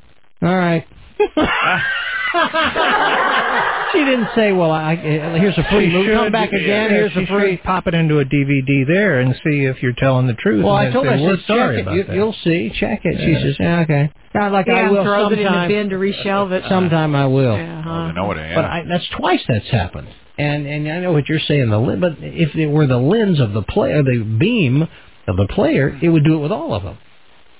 all 0.42 0.56
right." 0.56 0.86
she 3.94 4.04
didn't 4.04 4.28
say, 4.34 4.52
"Well, 4.52 4.70
I, 4.70 4.92
I 4.92 5.38
here's 5.38 5.56
a 5.56 5.64
free 5.70 5.90
movie. 5.90 6.12
Come 6.12 6.26
should- 6.26 6.32
back 6.32 6.48
again. 6.52 6.68
yeah, 6.68 6.88
here's 6.88 7.12
she 7.12 7.22
a 7.22 7.26
free." 7.26 7.56
should 7.56 7.64
Pop 7.64 7.86
it 7.86 7.94
into 7.94 8.18
a 8.18 8.24
DVD 8.24 8.86
there 8.86 9.20
and 9.20 9.34
see 9.44 9.64
if 9.64 9.82
you're 9.82 9.94
telling 9.94 10.26
the 10.26 10.34
truth. 10.34 10.64
Well, 10.64 10.74
I 10.74 10.90
told 10.90 11.06
her, 11.06 11.16
say, 11.16 11.22
"We're 11.22 11.38
sorry 11.46 11.76
check 11.76 11.78
it. 11.78 11.82
about 11.82 11.94
You, 11.94 12.04
that." 12.04 12.14
You'll 12.16 12.36
see. 12.44 12.72
Check 12.78 13.00
it. 13.04 13.16
She 13.18 13.42
says, 13.42 13.56
yeah, 13.58 13.80
okay. 13.80 14.10
Yeah, 14.34 14.48
like 14.50 14.66
yeah, 14.66 14.74
I 14.74 14.90
will 14.90 15.04
throws 15.04 15.32
it 15.32 15.38
in 15.38 15.44
the 15.44 15.66
bin 15.68 15.88
to 15.90 15.96
reshelve 15.96 16.52
it. 16.52 16.64
Sometime 16.68 17.14
I 17.14 17.26
will. 17.26 17.54
Uh-huh. 17.54 18.12
know 18.12 18.30
it, 18.32 18.36
yeah. 18.36 18.54
But 18.54 18.64
I, 18.64 18.84
that's 18.88 19.08
twice 19.16 19.40
that's 19.46 19.68
happened. 19.70 20.08
And 20.36 20.66
and 20.66 20.90
I 20.90 20.98
know 21.00 21.12
what 21.12 21.28
you're 21.28 21.38
saying. 21.38 21.70
The 21.70 21.96
but 22.00 22.16
if 22.20 22.54
it 22.56 22.66
were 22.66 22.86
the 22.88 22.98
lens 22.98 23.38
of 23.40 23.52
the 23.52 23.62
player, 23.62 24.02
the 24.02 24.24
beam 24.24 24.88
of 25.28 25.36
the 25.36 25.46
player, 25.46 25.96
it 26.02 26.08
would 26.08 26.24
do 26.24 26.34
it 26.36 26.40
with 26.40 26.50
all 26.52 26.74
of 26.74 26.82
them. 26.82 26.98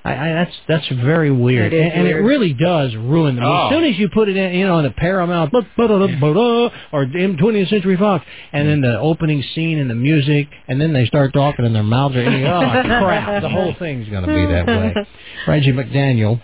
I, 0.04 0.12
I 0.12 0.32
that's 0.34 0.52
that's 0.68 0.88
very 1.02 1.32
weird, 1.32 1.72
It 1.72 1.76
is 1.78 1.92
and, 1.94 2.06
and 2.06 2.08
it 2.08 2.16
really 2.16 2.52
does 2.52 2.94
ruin 2.94 3.36
them. 3.36 3.44
Oh. 3.44 3.66
As 3.66 3.72
soon 3.72 3.84
as 3.84 3.98
you 3.98 4.10
put 4.10 4.28
it 4.28 4.36
in, 4.36 4.52
you 4.52 4.66
know, 4.66 4.78
in 4.78 4.84
the 4.84 4.90
Paramount 4.90 5.50
blah, 5.50 5.62
blah, 5.76 5.86
blah, 5.86 6.06
blah, 6.06 6.32
blah, 6.32 6.70
or 6.92 7.06
20th 7.06 7.70
Century 7.70 7.96
Fox, 7.96 8.24
and 8.52 8.68
then 8.68 8.80
mm. 8.80 8.92
the 8.92 9.00
opening 9.00 9.42
scene 9.54 9.78
and 9.78 9.88
the 9.88 9.94
music, 9.94 10.48
and 10.68 10.78
then 10.78 10.92
they 10.92 11.06
start 11.06 11.32
talking 11.32 11.64
and 11.64 11.74
their 11.74 11.82
mouths 11.82 12.16
are 12.16 12.22
eating. 12.22 12.44
Oh 12.44 12.60
crap! 12.84 13.42
The 13.42 13.48
whole 13.48 13.74
thing's 13.78 14.08
going 14.10 14.26
to 14.26 14.34
be 14.34 14.46
that 14.52 14.66
way. 14.66 14.94
Reggie 15.48 15.72
McDaniel 15.72 16.42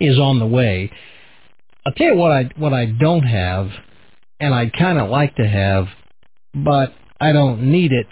is 0.00 0.18
on 0.18 0.38
the 0.38 0.46
way. 0.46 0.90
I'll 1.84 1.92
tell 1.92 2.06
you 2.06 2.16
what 2.16 2.32
I 2.32 2.50
what 2.56 2.72
I 2.72 2.86
don't 2.86 3.24
have, 3.24 3.68
and 4.40 4.54
I'd 4.54 4.72
kind 4.72 4.98
of 4.98 5.10
like 5.10 5.36
to 5.36 5.46
have, 5.46 5.88
but 6.54 6.94
I 7.20 7.32
don't 7.32 7.70
need 7.70 7.92
it 7.92 8.06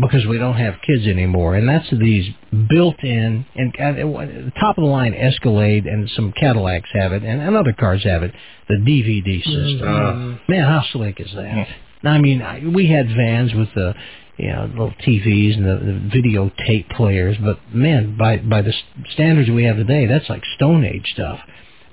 because 0.00 0.26
we 0.26 0.38
don't 0.38 0.56
have 0.56 0.74
kids 0.86 1.06
anymore, 1.06 1.54
and 1.56 1.68
that's 1.68 1.88
these 1.90 2.26
built-in 2.68 3.44
and 3.54 3.74
uh, 3.80 4.50
top 4.60 4.78
of 4.78 4.82
the 4.84 4.88
line 4.90 5.14
Escalade 5.14 5.86
and 5.86 6.08
some 6.10 6.32
Cadillacs 6.32 6.88
have 6.92 7.12
it, 7.12 7.22
and, 7.22 7.40
and 7.40 7.56
other 7.56 7.72
cars 7.72 8.04
have 8.04 8.22
it. 8.22 8.32
The 8.68 8.74
DVD 8.76 9.42
system, 9.42 9.88
Mhm. 9.88 10.38
man, 10.48 10.64
how 10.64 10.82
slick 10.92 11.20
is 11.20 11.32
that? 11.34 11.66
I 12.04 12.18
mean, 12.18 12.42
I, 12.42 12.62
we 12.66 12.86
had 12.88 13.08
vans 13.08 13.54
with 13.54 13.68
the 13.74 13.94
you 14.36 14.48
know 14.52 14.66
little 14.70 14.94
TVs 15.04 15.56
and 15.56 15.64
the, 15.64 15.76
the 15.76 16.20
videotape 16.20 16.90
players, 16.90 17.36
but 17.42 17.58
man, 17.74 18.16
by 18.16 18.36
by 18.36 18.62
the 18.62 18.72
standards 19.14 19.50
we 19.50 19.64
have 19.64 19.76
today, 19.76 20.06
that's 20.06 20.28
like 20.28 20.42
Stone 20.56 20.84
Age 20.84 21.10
stuff. 21.12 21.40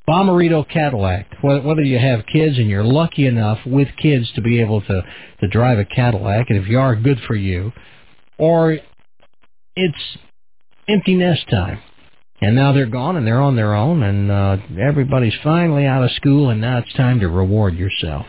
Bommarito 0.07 0.67
Cadillac. 0.69 1.25
Whether 1.41 1.81
you 1.81 1.97
have 1.97 2.27
kids 2.31 2.59
and 2.59 2.67
you're 2.69 2.83
lucky 2.83 3.25
enough 3.25 3.57
with 3.65 3.87
kids 3.99 4.31
to 4.35 4.41
be 4.41 4.61
able 4.61 4.81
to 4.81 5.03
to 5.41 5.47
drive 5.47 5.79
a 5.79 5.85
Cadillac, 5.85 6.49
and 6.49 6.59
if 6.61 6.67
you 6.67 6.77
are, 6.77 6.95
good 6.95 7.19
for 7.25 7.33
you, 7.35 7.71
or 8.37 8.77
it's 9.75 10.17
empty 10.87 11.15
nest 11.15 11.49
time. 11.49 11.79
And 12.41 12.55
now 12.55 12.73
they're 12.73 12.85
gone 12.85 13.15
and 13.15 13.25
they're 13.25 13.41
on 13.41 13.55
their 13.55 13.73
own, 13.73 14.03
and 14.03 14.29
uh, 14.29 14.57
everybody's 14.79 15.33
finally 15.41 15.85
out 15.85 16.03
of 16.03 16.11
school, 16.11 16.49
and 16.49 16.59
now 16.59 16.79
it's 16.79 16.93
time 16.93 17.21
to 17.21 17.29
reward 17.29 17.75
yourself 17.75 18.25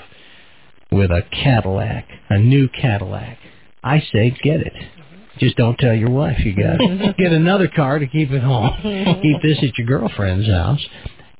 with 0.92 1.10
a 1.10 1.22
Cadillac, 1.32 2.06
a 2.30 2.38
new 2.38 2.68
Cadillac. 2.68 3.38
I 3.82 4.00
say 4.12 4.30
get 4.42 4.60
it. 4.60 4.72
Just 5.38 5.56
don't 5.56 5.76
tell 5.76 5.94
your 5.94 6.10
wife 6.10 6.38
you 6.44 6.54
got 6.56 6.80
it. 6.80 7.16
Get 7.18 7.32
another 7.32 7.68
car 7.68 7.98
to 7.98 8.06
keep 8.06 8.30
at 8.30 8.42
home. 8.42 8.70
keep 9.22 9.42
this 9.42 9.58
at 9.62 9.76
your 9.76 9.86
girlfriend's 9.86 10.48
house. 10.48 10.80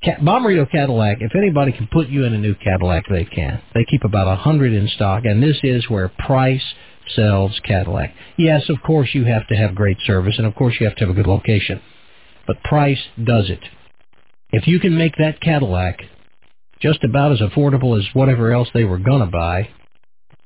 Ca- 0.05 0.17
Bommarito 0.21 0.69
Cadillac, 0.69 1.17
if 1.21 1.35
anybody 1.35 1.71
can 1.71 1.87
put 1.91 2.07
you 2.07 2.23
in 2.23 2.33
a 2.33 2.37
new 2.37 2.53
Cadillac, 2.53 3.05
they 3.09 3.25
can. 3.25 3.59
They 3.73 3.85
keep 3.85 4.03
about 4.03 4.27
a 4.27 4.35
hundred 4.35 4.73
in 4.73 4.87
stock, 4.89 5.25
and 5.25 5.41
this 5.41 5.57
is 5.63 5.89
where 5.89 6.09
Price 6.09 6.61
sells 7.15 7.59
Cadillac. 7.63 8.13
Yes, 8.37 8.69
of 8.69 8.77
course 8.85 9.09
you 9.13 9.25
have 9.25 9.47
to 9.47 9.55
have 9.55 9.75
great 9.75 9.97
service, 10.05 10.35
and 10.37 10.47
of 10.47 10.55
course 10.55 10.75
you 10.79 10.85
have 10.87 10.95
to 10.97 11.05
have 11.05 11.09
a 11.09 11.13
good 11.13 11.27
location. 11.27 11.81
But 12.45 12.63
Price 12.63 13.01
does 13.23 13.49
it. 13.49 13.61
If 14.51 14.67
you 14.67 14.79
can 14.79 14.97
make 14.97 15.15
that 15.17 15.41
Cadillac 15.41 15.99
just 16.79 17.03
about 17.03 17.31
as 17.31 17.41
affordable 17.41 17.97
as 17.97 18.05
whatever 18.13 18.51
else 18.51 18.69
they 18.73 18.83
were 18.83 18.97
gonna 18.97 19.25
buy, 19.25 19.69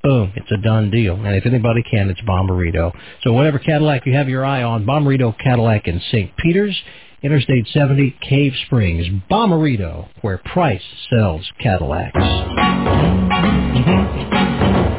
boom, 0.04 0.34
it's 0.36 0.52
a 0.52 0.58
done 0.58 0.90
deal. 0.90 1.16
And 1.16 1.36
if 1.36 1.46
anybody 1.46 1.84
can, 1.84 2.10
it's 2.10 2.22
Bommarito. 2.22 2.92
So 3.24 3.34
whatever 3.34 3.60
Cadillac 3.60 4.06
you 4.06 4.14
have 4.14 4.30
your 4.30 4.46
eye 4.46 4.64
on, 4.64 4.86
Bommarito 4.86 5.38
Cadillac 5.38 5.88
in 5.88 6.02
St. 6.12 6.36
Peters, 6.38 6.82
Interstate 7.22 7.68
70, 7.68 8.18
Cave 8.28 8.54
Springs, 8.66 9.06
Bommarito, 9.30 10.08
where 10.22 10.40
Price 10.40 10.82
sells 11.10 11.48
Cadillacs. 11.60 12.18
Mm-hmm. 13.74 14.91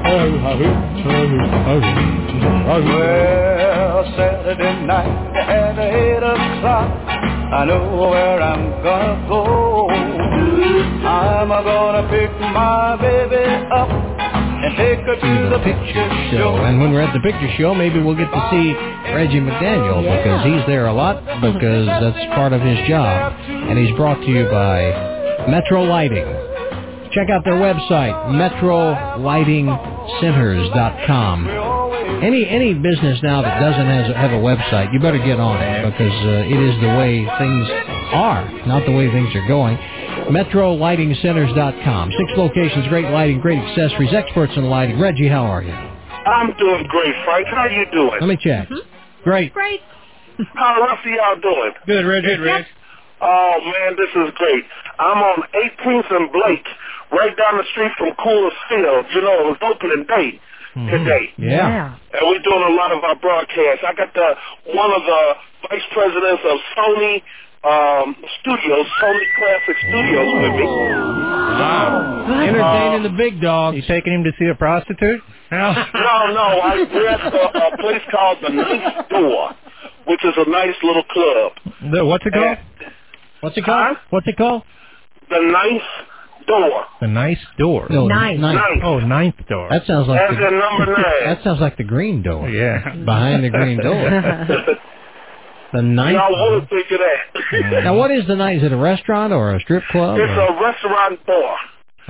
Well, 2.93 4.05
Saturday 4.17 4.85
night 4.85 5.37
at 5.37 5.79
eight 5.79 6.19
o'clock, 6.23 6.91
I 7.53 7.65
know 7.65 8.09
where 8.11 8.43
I'm 8.43 8.83
gonna 8.83 9.29
go. 9.29 9.89
I'm 9.89 11.49
gonna 11.49 12.09
pick 12.11 12.31
my 12.41 12.97
baby 13.01 13.45
up 13.73 13.89
and 13.89 14.77
take 14.77 14.99
her 15.01 15.17
to 15.17 15.49
the 15.51 15.59
picture 15.65 16.09
show. 16.31 16.57
And 16.57 16.81
when 16.81 16.93
we're 16.93 17.01
at 17.03 17.13
the 17.15 17.21
picture 17.21 17.49
show, 17.59 17.75
maybe 17.75 18.01
we'll 18.01 18.15
get 18.17 18.31
to 18.31 18.49
see 18.51 18.75
Reggie 19.15 19.41
McDaniel 19.41 20.03
because 20.03 20.45
he's 20.45 20.67
there 20.67 20.87
a 20.87 20.93
lot 20.93 21.25
because 21.41 21.87
that's 21.87 22.35
part 22.35 22.53
of 22.53 22.61
his 22.61 22.79
job. 22.89 23.33
And 23.49 23.79
he's 23.79 23.95
brought 23.97 24.21
to 24.21 24.27
you 24.27 24.45
by 24.51 24.93
Metro 25.49 25.83
Lighting. 25.85 26.27
Check 27.13 27.29
out 27.31 27.45
their 27.45 27.55
website, 27.61 28.15
metrolighting.com. 28.29 29.92
lightingcenters.com. 30.03 31.49
Any 32.23 32.47
any 32.49 32.75
business 32.75 33.19
now 33.23 33.43
that 33.43 33.59
doesn't 33.59 33.87
has, 33.87 34.15
have 34.15 34.31
a 34.33 34.39
website, 34.43 34.93
you 34.93 35.01
better 35.01 35.19
get 35.19 35.41
on 35.41 35.61
it 35.61 35.91
because 35.91 36.13
uh, 36.13 36.47
it 36.47 36.59
is 36.59 36.75
the 36.81 36.89
way 36.99 37.25
things 37.39 37.69
are, 38.13 38.45
not 38.67 38.85
the 38.87 38.93
way 38.93 39.11
things 39.11 39.35
are 39.35 39.47
going. 39.49 39.77
MetroLightingCenters.com. 40.31 42.13
Six 42.17 42.33
locations, 42.37 42.87
great 42.89 43.07
lighting, 43.11 43.41
great 43.41 43.59
accessories, 43.59 44.13
experts 44.13 44.53
in 44.57 44.65
lighting. 44.65 45.01
Reggie, 45.01 45.29
how 45.29 45.45
are 45.45 45.63
you? 45.63 45.73
I'm 45.73 46.57
doing 46.57 46.87
great, 46.89 47.15
Frank. 47.25 47.47
How 47.49 47.63
are 47.67 47.71
you 47.71 47.87
doing? 47.91 48.19
Let 48.21 48.29
me 48.29 48.37
check. 48.41 48.69
Great. 49.25 49.53
Great. 49.53 49.81
How 50.55 50.77
the 50.77 50.83
rest 50.83 51.07
of 51.07 51.13
y'all 51.13 51.41
doing? 51.41 51.73
Good, 51.87 52.07
Reggie. 52.07 52.37
Good, 52.37 52.67
Oh 53.23 53.59
man, 53.65 53.97
this 53.97 54.11
is 54.17 54.35
great. 54.37 54.65
I'm 54.99 55.19
on 55.19 55.43
18th 55.55 56.11
and 56.11 56.33
Blake, 56.33 56.67
right 57.13 57.37
down 57.37 57.59
the 57.59 57.65
street 57.73 57.93
from 57.99 58.11
Coors 58.17 58.57
Field. 58.69 59.07
You 59.15 59.21
know, 59.23 59.37
it 59.45 59.47
was 59.55 59.61
opening 59.63 60.07
day 60.09 60.41
today. 60.75 61.31
Yeah. 61.37 61.97
And 62.13 62.23
we're 62.29 62.43
doing 62.43 62.65
a 62.65 62.75
lot 62.75 62.93
of 62.93 63.05
our 63.05 63.17
broadcasts. 63.17 63.85
I 63.87 63.93
got 63.95 64.13
the 64.15 64.35
one 64.75 64.91
of 64.93 65.03
the 65.05 65.23
vice 65.69 65.87
presidents 65.93 66.43
of 66.45 66.59
Sony 66.77 67.23
um, 67.65 68.17
Studios, 68.41 68.87
Sony 69.01 69.25
Classic 69.39 69.77
Studios, 69.79 70.29
with 70.35 70.55
me. 70.59 70.67
Wow. 70.67 72.27
Entertaining 72.43 73.03
the 73.05 73.17
big 73.17 73.41
dogs. 73.41 73.77
You 73.77 73.83
taking 73.87 74.13
him 74.13 74.25
to 74.25 74.33
see 74.39 74.47
a 74.47 74.55
prostitute? 74.55 75.21
No, 75.53 75.61
no, 76.33 76.47
I, 76.65 76.87
we're 76.91 77.09
at 77.09 77.31
the, 77.31 77.59
a 77.59 77.77
place 77.77 78.01
called 78.11 78.39
the 78.43 78.49
Nice 78.49 79.05
Door, 79.11 79.51
which 80.07 80.25
is 80.25 80.33
a 80.39 80.49
nice 80.49 80.75
little 80.83 81.03
club. 81.05 81.53
The, 81.93 82.07
what's 82.07 82.25
it 82.25 82.33
called? 82.33 82.57
What's 83.43 83.57
it 83.59 83.65
called? 83.67 83.97
What's 84.09 84.27
it 84.29 84.37
called? 84.39 84.63
The 85.29 85.41
Ninth 85.41 85.83
Door. 86.47 86.85
The 87.01 87.07
nice 87.09 87.39
door. 87.59 87.87
No, 87.91 88.07
Ninth. 88.09 88.41
ninth. 88.41 88.61
Oh, 88.83 88.99
ninth 89.01 89.37
door. 89.49 89.69
That 89.71 89.87
sounds 89.87 90.09
like 90.09 90.21
As 90.21 90.37
the, 90.37 90.51
number 90.51 90.93
nine. 90.97 91.25
that 91.25 91.43
sounds 91.45 91.61
like 91.61 91.77
the 91.77 91.85
green 91.85 92.23
door. 92.23 92.49
Yeah. 92.49 92.95
Behind 93.05 93.45
the 93.45 93.51
green 93.51 93.79
door. 93.83 94.77
the 95.73 95.83
ninth. 95.83 96.15
Y'all 96.17 96.55
would 96.55 96.69
think 96.69 96.87
of 96.91 96.99
that. 97.01 97.85
Now, 97.85 97.95
what 97.97 98.11
is 98.11 98.27
the 98.27 98.37
night? 98.37 98.59
Is 98.59 98.63
it 98.65 98.73
a 98.73 98.77
restaurant 98.77 99.33
or 99.33 99.55
a 99.55 99.61
strip 99.61 99.83
club? 99.91 100.19
It's 100.19 100.31
or- 100.31 100.57
a 100.57 100.63
restaurant 100.63 101.25
bar. 101.27 101.57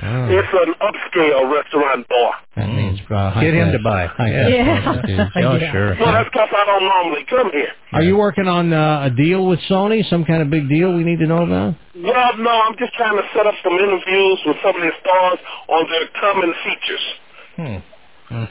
Oh. 0.05 0.27
It's 0.29 0.47
an 0.51 0.73
upscale 0.81 1.51
restaurant 1.53 2.07
bar. 2.09 2.33
That 2.57 2.67
means 2.67 2.99
uh, 3.09 3.31
high 3.31 3.43
Get 3.45 3.53
him 3.53 3.71
to 3.71 3.79
buy. 3.79 4.05
high 4.07 4.31
Yeah. 4.31 4.81
class. 4.83 5.31
Oh, 5.35 5.59
sure. 5.71 5.95
Well, 5.99 6.11
that's 6.11 6.29
because 6.29 6.49
I 6.51 6.65
don't 6.65 6.83
normally 6.83 7.25
come 7.29 7.51
here. 7.51 7.69
Are 7.93 8.03
you 8.03 8.17
working 8.17 8.47
on 8.47 8.73
uh, 8.73 9.03
a 9.05 9.09
deal 9.09 9.45
with 9.47 9.59
Sony? 9.69 10.03
Some 10.09 10.25
kind 10.25 10.41
of 10.41 10.49
big 10.49 10.67
deal 10.67 10.93
we 10.93 11.03
need 11.03 11.19
to 11.19 11.27
know 11.27 11.43
about? 11.43 11.75
Well, 11.95 12.37
no, 12.37 12.51
I'm 12.51 12.75
just 12.77 12.93
trying 12.93 13.15
to 13.17 13.23
set 13.35 13.47
up 13.47 13.53
some 13.63 13.73
interviews 13.73 14.39
with 14.45 14.57
some 14.63 14.75
of 14.75 14.81
the 14.81 14.91
stars 14.99 15.39
on 15.69 15.85
their 15.89 16.07
coming 16.19 16.53
features. 16.63 17.83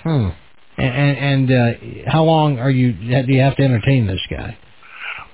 hmm 0.04 0.28
And 0.78 0.94
and, 0.94 1.48
and 1.50 1.52
uh, 2.06 2.10
how 2.10 2.24
long 2.24 2.58
are 2.58 2.70
you? 2.70 2.92
Do 2.92 3.32
you 3.32 3.40
have 3.42 3.56
to 3.56 3.62
entertain 3.62 4.06
this 4.06 4.20
guy? 4.30 4.56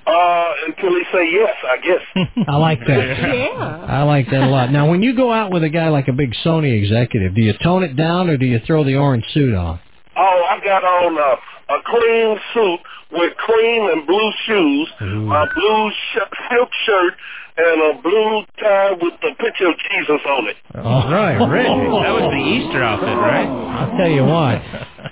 Uh, 0.08 0.52
until 0.66 0.90
he 0.90 1.02
say 1.12 1.30
yes, 1.30 1.54
I 1.64 1.76
guess. 1.84 2.26
I 2.48 2.56
like 2.56 2.80
that. 2.80 3.18
Yeah. 3.18 3.86
I 3.86 4.02
like 4.04 4.26
that 4.30 4.42
a 4.42 4.46
lot. 4.46 4.72
Now, 4.72 4.88
when 4.88 5.02
you 5.02 5.14
go 5.14 5.30
out 5.32 5.52
with 5.52 5.62
a 5.64 5.68
guy 5.68 5.88
like 5.90 6.08
a 6.08 6.12
big 6.14 6.32
Sony 6.44 6.78
executive, 6.82 7.34
do 7.34 7.42
you 7.42 7.52
tone 7.62 7.82
it 7.82 7.94
down 7.94 8.30
or 8.30 8.38
do 8.38 8.46
you 8.46 8.58
throw 8.66 8.84
the 8.84 8.94
orange 8.96 9.26
suit 9.34 9.54
on? 9.54 9.78
Oh, 10.16 10.46
I 10.50 10.64
got 10.64 10.82
on 10.82 11.14
a, 11.18 11.74
a 11.74 11.82
clean 11.84 12.38
suit 12.54 12.80
with 13.12 13.36
cream 13.36 13.88
and 13.90 14.06
blue 14.06 14.32
shoes, 14.46 14.88
a 15.00 15.44
blue 15.54 15.90
sh- 15.90 16.18
silk 16.50 16.70
shirt, 16.86 17.14
and 17.58 17.82
a 17.98 18.02
blue 18.02 18.44
tie 18.60 18.92
with 18.92 19.14
the 19.20 19.30
picture 19.38 19.66
of 19.68 19.74
Jesus 19.90 20.20
on 20.26 20.46
it. 20.48 20.56
All 20.76 21.10
right, 21.12 21.36
Reggie. 21.36 21.68
That 21.68 22.14
was 22.14 22.30
the 22.32 22.38
Easter 22.38 22.82
outfit, 22.82 23.08
right? 23.08 23.46
I'll 23.46 23.96
tell 23.98 24.08
you 24.08 24.24
what. 24.24 24.62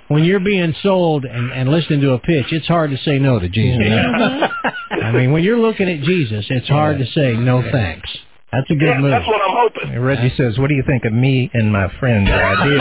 When 0.08 0.22
you're 0.24 0.40
being 0.40 0.74
sold 0.82 1.24
and, 1.24 1.52
and 1.52 1.68
listening 1.68 2.00
to 2.02 2.12
a 2.12 2.18
pitch, 2.18 2.46
it's 2.52 2.66
hard 2.66 2.90
to 2.90 2.96
say 2.98 3.18
no 3.18 3.38
to 3.40 3.48
Jesus. 3.48 3.82
Mm-hmm. 3.82 5.02
I 5.04 5.12
mean, 5.12 5.32
when 5.32 5.42
you're 5.42 5.58
looking 5.58 5.88
at 5.88 6.02
Jesus, 6.02 6.46
it's 6.48 6.68
hard 6.68 6.98
to 6.98 7.06
say 7.06 7.34
no 7.34 7.62
thanks. 7.72 8.08
That's 8.52 8.70
a 8.70 8.74
good 8.74 8.86
Yeah, 8.88 8.98
move. 9.00 9.10
that's 9.10 9.26
what 9.26 9.40
I'm 9.42 9.56
hoping. 9.56 9.90
And 9.94 10.04
Reggie 10.06 10.32
says, 10.36 10.56
"What 10.58 10.68
do 10.68 10.74
you 10.74 10.84
think 10.86 11.04
of 11.04 11.12
me 11.12 11.50
and 11.52 11.72
my 11.72 11.88
friend's 11.98 12.30
idea?" 12.30 12.78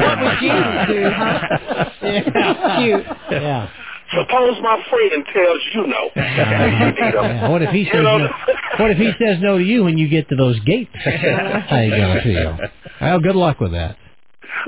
What 0.00 0.20
would 0.22 0.38
Jesus 0.40 0.88
do, 0.88 1.10
huh? 1.14 2.78
Cute. 2.80 3.04
Yeah. 3.30 3.68
Suppose 4.10 4.56
my 4.62 4.82
friend 4.90 5.24
tells 5.34 5.60
you 5.74 5.86
no. 5.86 6.10
Yeah, 6.16 7.48
What 7.48 7.62
if 7.62 7.70
he 7.70 7.84
says 7.84 8.02
no? 8.02 8.28
What 8.78 8.90
if 8.90 8.96
he 8.98 9.10
says 9.18 9.38
no 9.40 9.58
to 9.58 9.64
you 9.64 9.84
when 9.84 9.98
you 9.98 10.08
get 10.08 10.28
to 10.30 10.36
those 10.36 10.58
gates? 10.60 10.90
How 10.94 11.80
you 11.80 11.90
gonna 11.90 12.22
feel? 12.22 12.58
Well, 13.00 13.20
good 13.20 13.36
luck 13.36 13.60
with 13.60 13.72
that. 13.72 13.96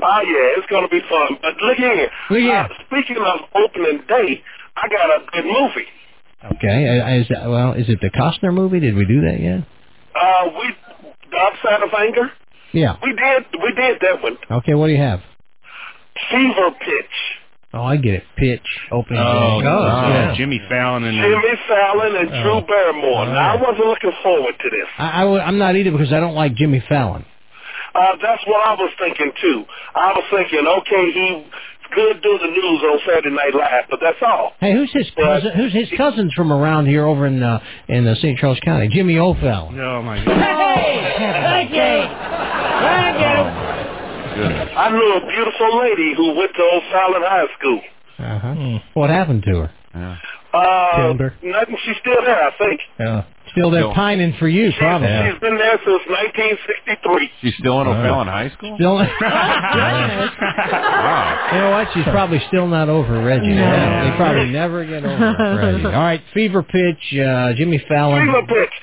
Oh 0.01 0.21
yeah, 0.23 0.57
it's 0.57 0.67
gonna 0.67 0.87
be 0.89 1.01
fun. 1.09 1.37
But 1.41 1.55
look 1.61 1.77
here. 1.77 2.09
Look 2.29 2.39
here. 2.39 2.55
Uh, 2.55 2.67
speaking 2.87 3.17
of 3.17 3.39
opening 3.55 4.03
day, 4.07 4.41
I 4.75 4.87
got 4.89 5.09
a 5.09 5.25
good 5.31 5.45
movie. 5.45 5.87
Okay. 6.55 6.99
uh, 6.99 7.21
Is 7.21 7.27
that, 7.29 7.49
well, 7.49 7.73
is 7.73 7.89
it 7.89 7.99
the 7.99 8.09
Costner 8.11 8.53
movie? 8.53 8.79
Did 8.79 8.95
we 8.95 9.05
do 9.05 9.21
that 9.21 9.39
yet? 9.39 9.65
Uh, 10.15 10.49
we 10.59 10.73
the 11.31 11.37
upside 11.37 11.81
of 11.83 11.89
anger. 11.97 12.31
Yeah. 12.73 12.95
We 13.03 13.13
did 13.13 13.45
we 13.63 13.73
did 13.75 13.99
that 14.01 14.21
one. 14.21 14.37
Okay. 14.51 14.73
What 14.75 14.87
do 14.87 14.93
you 14.93 14.99
have? 15.01 15.21
Fever 16.31 16.71
pitch. 16.79 17.15
Oh, 17.73 17.83
I 17.83 17.97
get 17.97 18.13
it. 18.15 18.23
Pitch. 18.37 18.61
Opening. 18.91 19.21
Day. 19.21 19.27
Oh, 19.27 19.59
day. 19.61 19.65
yeah. 19.67 20.33
Jimmy 20.37 20.59
Fallon 20.69 21.03
and 21.03 21.17
Jimmy 21.17 21.55
Fallon 21.67 22.15
and 22.15 22.29
Drew 22.29 22.61
Barrymore. 22.65 23.25
Now 23.25 23.55
I 23.57 23.61
wasn't 23.61 23.87
looking 23.87 24.11
forward 24.23 24.55
to 24.57 24.69
this. 24.69 24.87
I, 24.97 25.23
I, 25.23 25.45
I'm 25.45 25.57
not 25.57 25.75
either 25.75 25.91
because 25.91 26.13
I 26.13 26.19
don't 26.19 26.33
like 26.33 26.55
Jimmy 26.55 26.81
Fallon. 26.87 27.25
Uh, 27.97 28.15
that's 28.21 28.45
what 28.45 28.65
I 28.65 28.73
was 28.75 28.91
thinking 28.99 29.31
too. 29.41 29.65
I 29.95 30.13
was 30.13 30.23
thinking, 30.29 30.65
okay, 30.67 31.11
he 31.11 31.47
could 31.93 32.21
do 32.21 32.37
the 32.37 32.47
news 32.47 32.81
on 32.83 32.99
Saturday 33.07 33.31
Night 33.35 33.55
Live, 33.55 33.85
but 33.89 33.99
that's 34.01 34.17
all. 34.21 34.53
Hey, 34.59 34.73
who's 34.73 34.91
his 34.93 35.09
cousin? 35.17 35.51
Who's 35.55 35.73
his 35.73 35.89
cousins 35.97 36.33
from 36.33 36.51
around 36.53 36.85
here 36.85 37.05
over 37.05 37.25
in 37.25 37.41
uh, 37.41 37.59
in 37.87 38.05
uh, 38.07 38.15
St. 38.15 38.37
Charles 38.37 38.59
County? 38.63 38.87
Jimmy 38.89 39.17
O'Fallon. 39.17 39.79
Oh 39.79 40.01
my 40.03 40.23
God. 40.23 40.37
Hey, 40.37 41.13
Thank 41.17 41.71
you. 41.71 41.77
Thank 42.85 43.19
you. 43.19 44.77
I 44.77 44.89
knew 44.91 45.13
a 45.15 45.27
beautiful 45.27 45.79
lady 45.79 46.13
who 46.15 46.35
went 46.35 46.51
to 46.55 46.61
O'Fallon 46.61 47.23
High 47.25 47.47
School. 47.57 47.81
Uh 48.19 48.39
huh. 48.39 48.79
What 48.93 49.09
happened 49.09 49.43
to 49.43 49.61
her? 49.61 49.71
Uh, 50.53 50.95
Killed 50.95 51.19
her. 51.19 51.33
Nothing. 51.43 51.77
She's 51.85 51.97
still 52.01 52.21
there, 52.25 52.43
I 52.43 52.51
think. 52.57 52.79
Yeah. 52.99 53.23
Still 53.51 53.71
there 53.71 53.91
pining 53.93 54.33
for 54.37 54.47
you, 54.47 54.71
probably. 54.77 55.07
She's 55.07 55.39
been 55.39 55.57
there 55.57 55.77
since 55.79 56.03
1963. 56.07 57.31
She's 57.41 57.55
still 57.57 57.81
in 57.81 57.87
O'Fallon 57.87 58.27
High 58.27 58.49
School? 58.51 58.75
Still. 58.75 58.95
wow. 60.57 61.49
You 61.53 61.59
know 61.59 61.71
what? 61.71 61.87
She's 61.93 62.03
probably 62.05 62.39
still 62.47 62.67
not 62.67 62.89
over 62.89 63.23
Reggie. 63.23 63.55
No. 63.55 63.63
They 64.03 64.11
probably 64.17 64.49
never 64.51 64.85
get 64.85 65.03
over 65.05 65.57
Reggie. 65.57 65.85
All 65.85 65.91
right, 65.91 66.21
fever 66.33 66.61
pitch. 66.61 66.99
Uh, 67.17 67.53
Jimmy 67.55 67.81
Fallon. 67.87 68.25
Fever 68.27 68.43
pitch. 68.47 68.73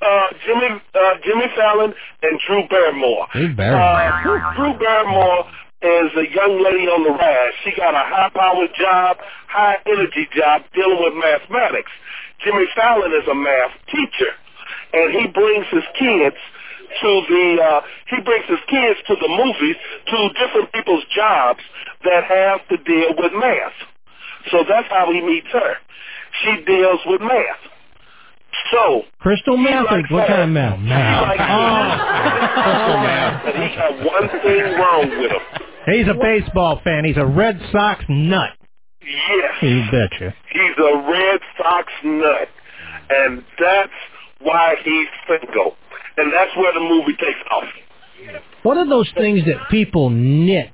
Uh, 0.00 0.26
Jimmy 0.46 0.68
uh, 0.94 1.14
Jimmy 1.24 1.46
Fallon 1.56 1.92
and 2.22 2.40
Drew 2.46 2.68
Barrymore. 2.68 3.26
Drew 3.32 3.54
Barrymore. 3.54 4.38
Uh, 4.38 4.54
Drew 4.56 4.78
Barrymore 4.78 5.44
is 5.82 6.10
a 6.16 6.26
young 6.32 6.62
lady 6.62 6.88
on 6.88 7.04
the 7.04 7.12
rise. 7.12 7.52
She 7.64 7.72
got 7.76 7.94
a 7.94 8.04
high-powered 8.04 8.72
job, 8.78 9.18
high-energy 9.48 10.28
job 10.34 10.62
dealing 10.74 10.98
with 11.00 11.14
mathematics. 11.14 11.90
Jimmy 12.44 12.64
Fallon 12.74 13.12
is 13.12 13.28
a 13.28 13.34
math 13.34 13.72
teacher, 13.92 14.32
and 14.92 15.12
he 15.12 15.26
brings 15.28 15.66
his 15.70 15.84
kids 15.98 16.36
to 17.00 17.10
the 17.28 17.58
uh, 17.60 17.80
he 18.08 18.22
brings 18.22 18.46
his 18.46 18.60
kids 18.68 18.98
to 19.08 19.16
the 19.20 19.28
movies 19.28 19.76
to 20.06 20.16
different 20.38 20.72
people's 20.72 21.04
jobs 21.14 21.60
that 22.04 22.24
have 22.24 22.60
to 22.68 22.76
deal 22.84 23.12
with 23.18 23.32
math. 23.32 23.76
So 24.50 24.64
that's 24.68 24.88
how 24.88 25.12
he 25.12 25.20
meets 25.20 25.48
her. 25.52 25.74
She 26.44 26.64
deals 26.64 27.00
with 27.06 27.20
math. 27.20 27.62
So 28.72 29.02
Crystal 29.20 29.56
math 29.56 29.86
or 29.90 30.02
what 30.08 30.28
kind 30.28 30.42
of 30.42 30.48
meth? 30.48 30.78
like, 30.80 31.40
Crystal 32.56 32.98
meth. 33.02 33.44
and 33.44 33.56
he 33.62 33.76
got 33.76 33.92
one 34.04 34.28
thing 34.40 34.62
wrong 34.78 35.10
with 35.20 35.32
him. 35.32 35.65
He's 35.86 36.08
a 36.08 36.14
baseball 36.14 36.80
fan. 36.82 37.04
He's 37.04 37.16
a 37.16 37.26
Red 37.26 37.60
Sox 37.72 38.04
nut. 38.08 38.50
Yes. 39.00 39.62
You 39.62 39.84
betcha. 39.90 40.34
He's 40.50 40.76
a 40.78 41.10
Red 41.10 41.40
Sox 41.58 41.92
nut. 42.04 42.48
And 43.08 43.44
that's 43.60 43.92
why 44.40 44.74
he's 44.84 45.06
single. 45.28 45.76
And 46.16 46.32
that's 46.32 46.54
where 46.56 46.72
the 46.74 46.80
movie 46.80 47.12
takes 47.12 47.38
off. 47.50 47.64
What 48.62 48.76
are 48.78 48.88
those 48.88 49.10
things 49.16 49.44
that 49.46 49.68
people 49.70 50.10
knit 50.10 50.72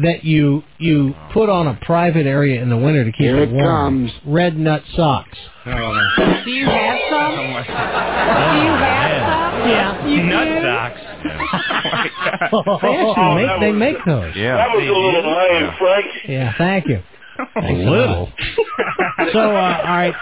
that 0.00 0.22
you 0.22 0.62
you 0.78 1.12
put 1.32 1.48
on 1.48 1.66
a 1.66 1.78
private 1.82 2.26
area 2.26 2.62
in 2.62 2.68
the 2.70 2.76
winter 2.76 3.04
to 3.04 3.10
keep 3.10 3.20
Here 3.22 3.38
it 3.42 3.48
it 3.48 3.52
warm? 3.52 4.08
Red 4.24 4.56
nut 4.56 4.82
socks. 4.94 5.36
Do 5.64 5.70
you 5.70 6.66
have 6.66 6.98
some? 7.10 7.32
Oh, 7.32 7.62
Do 7.64 8.58
you 8.62 8.72
have 8.78 9.51
some? 9.51 9.51
Yeah. 9.68 10.06
You 10.06 10.22
Nut 10.24 10.48
do? 10.48 10.62
socks. 10.62 11.00
Fancy, 12.80 13.34
make, 13.34 13.60
they 13.60 13.72
make 13.72 13.96
those. 14.04 14.34
Yeah. 14.36 14.56
That 14.56 14.68
was 14.74 14.82
a 14.82 14.92
little 14.92 15.36
lame, 15.36 15.70
Frank. 15.78 16.06
Yeah, 16.28 16.52
thank 16.58 16.86
you. 16.88 17.02
A 17.56 17.72
little. 17.72 18.30
so, 19.32 19.38
uh, 19.40 19.82
all 19.86 19.96
right, 19.96 20.14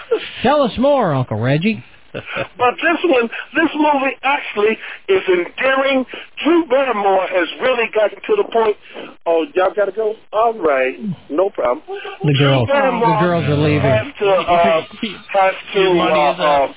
tell 0.43 0.61
us 0.61 0.71
more, 0.77 1.13
Uncle 1.13 1.37
Reggie. 1.37 1.83
But 2.13 2.75
this 2.75 2.97
one, 3.03 3.29
this 3.55 3.69
movie 3.75 4.15
actually 4.23 4.77
is 5.07 5.21
endearing. 5.27 6.05
Drew 6.43 6.65
Barrymore 6.67 7.27
has 7.27 7.47
really 7.61 7.89
gotten 7.93 8.19
to 8.21 8.35
the 8.35 8.43
point 8.51 8.77
Oh, 9.25 9.45
y'all 9.53 9.73
gotta 9.75 9.91
go. 9.91 10.15
All 10.33 10.53
right, 10.53 10.97
no 11.29 11.49
problem. 11.49 11.83
The 11.87 12.33
girls, 12.33 12.67
Drew 12.67 12.99
the 12.99 13.17
girls 13.21 13.45
are 13.45 13.55
leaving. 13.55 13.81
Has 13.81 14.07
to, 14.19 14.29
uh, 14.29 14.81
has 15.29 15.53
to 15.73 15.79
Your 15.79 16.11
uh, 16.11 16.73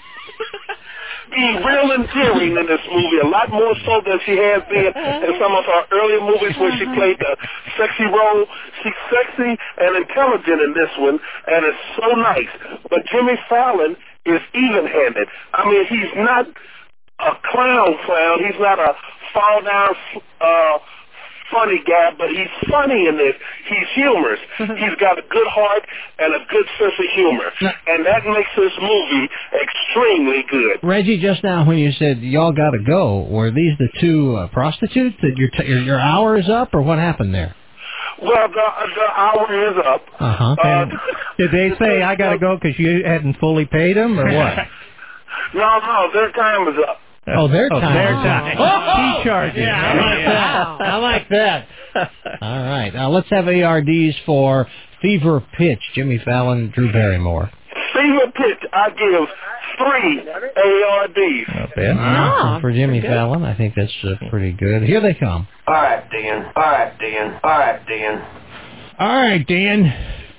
uh, 1.27 1.35
be 1.35 1.45
real 1.65 1.93
endearing 1.93 2.57
in 2.57 2.67
this 2.67 2.81
movie, 2.91 3.19
a 3.23 3.27
lot 3.27 3.51
more 3.51 3.75
so 3.85 4.03
than 4.05 4.19
she 4.25 4.37
has 4.37 4.63
been 4.69 4.93
in 4.93 5.33
some 5.41 5.53
of 5.53 5.65
her 5.65 5.83
earlier 5.93 6.21
movies 6.21 6.57
where 6.59 6.77
she 6.79 6.85
played 6.95 7.19
the 7.19 7.37
sexy 7.79 8.05
role. 8.05 8.47
She's 8.83 8.99
sexy 9.11 9.57
and 9.79 9.97
intelligent 9.97 10.61
in 10.63 10.75
this 10.75 10.91
one, 10.99 11.19
and 11.47 11.65
it's 11.65 11.85
so 11.97 12.15
nice. 12.15 12.53
But 12.91 13.07
Jimmy 13.11 13.39
Fallon 13.49 13.97
is 14.27 14.41
even-handed. 14.55 15.29
I 15.53 15.71
mean, 15.71 15.87
he's 15.87 16.13
not 16.17 16.47
a 17.21 17.33
clown 17.51 17.97
clown. 18.05 18.39
He's 18.45 18.61
not 18.61 18.79
a 18.79 18.95
fall 19.33 19.63
down 19.63 19.95
uh 20.41 20.79
funny 21.51 21.83
guy, 21.87 22.11
but 22.17 22.29
he's 22.29 22.49
funny 22.71 23.07
in 23.07 23.17
this. 23.17 23.35
He's 23.69 23.89
humorous. 23.95 24.41
he's 24.59 24.97
got 25.01 25.19
a 25.19 25.23
good 25.23 25.47
heart 25.49 25.83
and 26.19 26.35
a 26.35 26.45
good 26.51 26.67
sense 26.79 26.95
of 26.99 27.07
humor. 27.15 27.51
And 27.87 28.05
that 28.07 28.25
makes 28.27 28.51
this 28.57 28.73
movie 28.81 29.29
extremely 29.63 30.45
good. 30.51 30.79
Reggie, 30.83 31.21
just 31.21 31.43
now 31.45 31.67
when 31.67 31.79
you 31.79 31.93
said 31.93 32.21
y'all 32.21 32.53
got 32.53 32.71
to 32.71 32.79
go, 32.79 33.27
were 33.31 33.51
these 33.51 33.77
the 33.79 33.89
two 34.01 34.37
uh, 34.37 34.49
prostitutes 34.49 35.17
that 35.23 35.37
your, 35.37 35.49
t- 35.51 35.67
your 35.67 35.83
your 35.83 36.01
hour 36.01 36.37
is 36.39 36.49
up, 36.49 36.75
or 36.75 36.83
what 36.83 36.99
happened 36.99 37.35
there? 37.35 37.55
Well, 38.23 38.49
the 38.49 38.55
the 38.95 39.21
hour 39.21 39.71
is 39.71 39.77
up. 39.85 40.03
Uh-huh. 40.21 40.57
Uh, 40.63 40.87
Did 41.39 41.51
they 41.51 41.73
say 41.85 42.03
I 42.03 42.15
got 42.15 42.31
to 42.31 42.39
go 42.39 42.57
because 42.61 42.79
you 42.79 43.03
hadn't 43.05 43.39
fully 43.39 43.67
paid 43.67 43.97
them, 43.97 44.19
or 44.19 44.25
what? 44.25 44.59
no, 45.55 45.79
no, 45.81 46.09
their 46.13 46.33
time 46.33 46.69
is 46.69 46.75
up. 46.89 46.99
Oh, 47.27 47.49
their 47.49 47.69
Oh, 47.73 47.81
time. 47.81 47.95
their 47.95 48.13
is 48.13 48.19
up. 48.19 48.25
time. 48.25 49.17
He 49.19 49.25
charges. 49.25 49.59
Yeah, 49.59 49.81
I 49.81 49.95
like 49.97 50.25
that. 50.27 50.81
I 50.81 50.97
like 50.97 51.29
that. 51.31 51.69
All 52.43 52.63
right. 52.65 52.91
Now 52.93 53.11
let's 53.11 53.29
have 53.31 53.47
ARDs 53.49 54.15
for 54.27 54.67
Fever 55.01 55.43
Pitch. 55.57 55.81
Jimmy 55.95 56.19
Fallon, 56.25 56.71
Drew 56.75 56.93
Barrymore. 56.93 57.51
Fever 57.95 58.33
pitch, 58.35 58.69
I 58.73 58.91
give 58.91 59.29
three 59.79 60.21
ARDs. 60.29 61.49
Not 61.49 61.71
bad. 61.77 62.61
for 62.61 62.73
Jimmy 62.73 63.01
Fallon, 63.01 63.45
I 63.45 63.57
think 63.57 63.75
that's 63.77 63.93
uh, 64.05 64.15
pretty 64.31 64.53
good. 64.53 64.83
Here 64.83 65.01
they 65.01 65.15
come. 65.15 65.47
All 65.67 65.75
right, 65.75 66.05
Dan. 66.11 66.53
All 66.57 66.63
right, 66.63 66.99
Dan. 66.99 67.41
All 67.43 67.51
right, 67.51 67.87
Dan. 67.87 68.23
All 68.99 69.09
right, 69.09 69.47
Dan. 69.47 69.93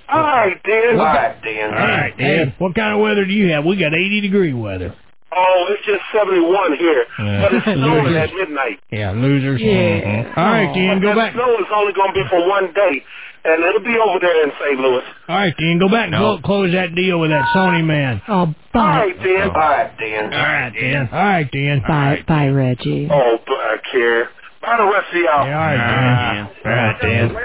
All 0.10 0.20
right, 0.22 0.64
Dan. 0.64 1.00
All 1.00 1.06
right, 1.06 1.42
Dan. 1.44 1.70
All 1.74 1.80
right, 1.80 2.18
Dan. 2.18 2.54
What 2.58 2.76
kind 2.76 2.94
of 2.94 3.02
weather 3.02 3.26
do 3.26 3.32
you 3.34 3.52
have? 3.54 3.66
We 3.66 3.78
got 3.78 3.94
80 3.94 4.22
degree 4.22 4.54
weather. 4.54 4.94
Oh, 5.32 5.66
it's 5.70 5.86
just 5.86 6.02
71 6.14 6.78
here. 6.78 7.06
Yeah. 7.20 7.42
But 7.42 7.54
it's 7.56 7.66
snowing 7.66 8.16
at 8.16 8.34
midnight. 8.34 8.80
Yeah, 8.92 9.12
losers. 9.12 9.60
Yeah. 9.62 10.34
All 10.38 10.46
right, 10.46 10.74
Dan, 10.74 11.02
go 11.02 11.10
That 11.10 11.16
back. 11.18 11.34
snow 11.34 11.54
is 11.60 11.66
only 11.74 11.94
going 11.94 12.14
to 12.14 12.24
be 12.24 12.24
for 12.30 12.48
one 12.48 12.72
day, 12.74 13.04
and 13.44 13.64
it'll 13.64 13.82
be 13.84 13.98
over 14.00 14.20
there 14.20 14.44
in 14.44 14.52
St. 14.62 14.80
Louis. 14.80 15.04
All 15.28 15.36
right, 15.36 15.54
Dan, 15.58 15.78
go 15.80 15.90
back 15.90 16.06
and 16.08 16.16
clo- 16.16 16.40
close 16.42 16.72
that 16.74 16.96
deal 16.96 17.20
with 17.20 17.32
that 17.32 17.46
Sony 17.54 17.84
man. 17.84 18.22
Oh, 18.30 18.34
All 18.34 18.56
bye. 18.74 18.98
right, 19.12 19.24
Dan. 19.24 19.50
All 19.50 19.58
right, 19.60 19.98
Dan. 20.00 20.24
All 20.34 20.40
right, 20.40 20.74
Dan. 20.74 21.10
All 21.12 21.20
right, 21.20 21.52
Dan. 21.52 21.82
Bye, 21.88 22.24
bye, 22.28 22.48
Reggie. 22.48 23.10
Oh, 23.12 23.38
black 23.46 23.84
hair. 23.92 24.30
Bye 24.62 24.78
the 24.78 24.84
rest 24.86 25.08
of 25.14 25.22
y'all. 25.22 25.46
Yeah, 25.48 25.60
all 25.60 25.68
right, 25.68 25.78
Dan. 25.78 26.50
All 26.66 26.72
right, 26.72 27.02
Dan. 27.02 27.36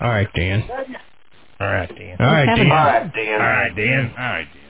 All 0.00 0.08
right, 0.10 0.34
Dan. 0.34 0.62
All 0.70 0.78
right, 0.78 0.84
Dan. 0.84 1.20
All 1.60 1.66
right, 1.66 1.88
Dan. 1.96 2.16
All 2.20 2.26
right, 2.26 2.46
Dan. 2.54 2.70
All 2.70 2.76
right, 2.76 3.14
Dan. 3.14 3.40
All 3.40 3.46
right, 3.46 3.74
Dan. 3.74 4.63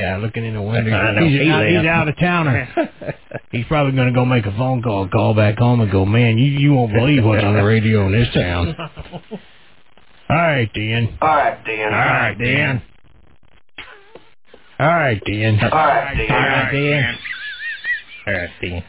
Yeah, 0.00 0.16
looking 0.16 0.44
in 0.44 0.54
the 0.54 0.62
window. 0.62 0.92
I. 0.92 1.22
He's, 1.22 1.40
He 1.40 1.50
out, 1.50 1.66
he's 1.66 1.86
out 1.86 2.08
of 2.08 2.18
towner. 2.18 2.90
he's 3.52 3.66
probably 3.66 3.92
going 3.92 4.08
to 4.08 4.14
go 4.14 4.24
make 4.24 4.46
a 4.46 4.52
phone 4.52 4.82
call, 4.82 5.08
call 5.08 5.34
back 5.34 5.58
home, 5.58 5.80
and 5.80 5.90
go, 5.90 6.04
man, 6.06 6.38
you 6.38 6.52
you 6.52 6.72
won't 6.72 6.92
believe 6.92 7.24
what's 7.24 7.44
on 7.44 7.54
the 7.54 7.62
radio 7.62 8.06
in 8.06 8.12
this 8.12 8.28
town. 8.32 8.74
All 10.30 10.36
right, 10.36 10.70
Dan. 10.72 11.18
All 11.20 11.28
right, 11.28 11.64
Dan. 11.64 11.92
All 11.92 11.98
right, 11.98 12.38
Dan. 12.38 12.82
All 14.78 14.86
right, 14.86 15.20
Dan. 15.26 15.58
All 15.60 15.68
right, 15.70 16.16
Dan. 16.16 16.30
All 16.30 16.38
right, 16.38 16.70
Dan. 16.72 17.18
All 18.26 18.32
right, 18.34 18.50
Dan. 18.62 18.84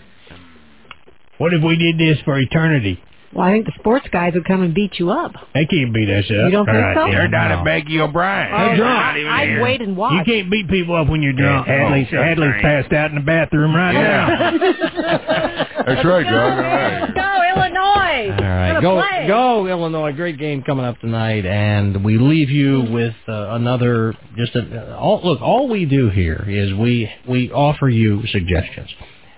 What 1.38 1.54
if 1.54 1.64
we 1.64 1.76
did 1.76 1.98
this 1.98 2.24
for 2.24 2.40
eternity? 2.40 3.02
Well, 3.34 3.48
I 3.48 3.52
think 3.54 3.66
the 3.66 3.72
sports 3.80 4.08
guys 4.12 4.34
would 4.34 4.46
come 4.46 4.62
and 4.62 4.74
beat 4.74 5.00
you 5.00 5.10
up. 5.10 5.32
They 5.54 5.66
can't 5.66 5.94
beat 5.94 6.10
us 6.10 6.26
up. 6.26 6.32
You 6.32 6.52
don't 6.52 6.66
think 6.66 6.76
All 6.76 6.82
right, 6.82 6.98
so? 6.98 7.06
Dan. 7.06 7.12
They're 7.12 7.28
down 7.30 7.52
at 7.52 7.64
Becky 7.64 8.00
O'Brien. 8.00 8.52
Oh, 8.54 8.58
They're 8.68 8.78
drunk. 8.78 9.28
I'd 9.28 9.62
wait 9.62 9.82
and 9.82 9.96
watch. 9.96 10.14
You 10.14 10.34
can't 10.34 10.52
beat 10.52 10.68
people 10.68 10.96
up 10.96 11.08
when 11.08 11.22
you're 11.22 11.34
drunk. 11.34 11.68
Hadley's, 11.68 12.10
Hadley's 12.10 12.62
passed 12.62 12.92
out 12.92 13.10
in 13.10 13.16
the 13.16 13.22
bathroom 13.22 13.74
right 13.74 13.94
now. 13.94 14.58
That's 15.86 16.06
right, 16.06 16.26
John. 16.26 17.14
Go 17.16 17.42
Illinois! 17.56 18.36
All 18.36 18.44
right, 18.44 18.82
go 18.82 19.02
go 19.28 19.68
Illinois! 19.68 20.12
Great 20.12 20.38
game 20.38 20.64
coming 20.64 20.86
up 20.86 21.00
tonight, 21.00 21.46
and 21.46 22.04
we 22.04 22.18
leave 22.18 22.50
you 22.50 22.82
with 22.92 23.16
uh, 23.28 23.56
another. 23.56 24.14
Just 24.38 24.56
a, 24.56 24.96
all, 24.96 25.22
look, 25.24 25.42
all 25.42 25.70
we 25.70 25.86
do 25.86 26.10
here 26.10 26.46
is 26.48 26.74
we 26.74 27.10
we 27.28 27.52
offer 27.52 27.90
you 27.90 28.26
suggestions. 28.28 28.90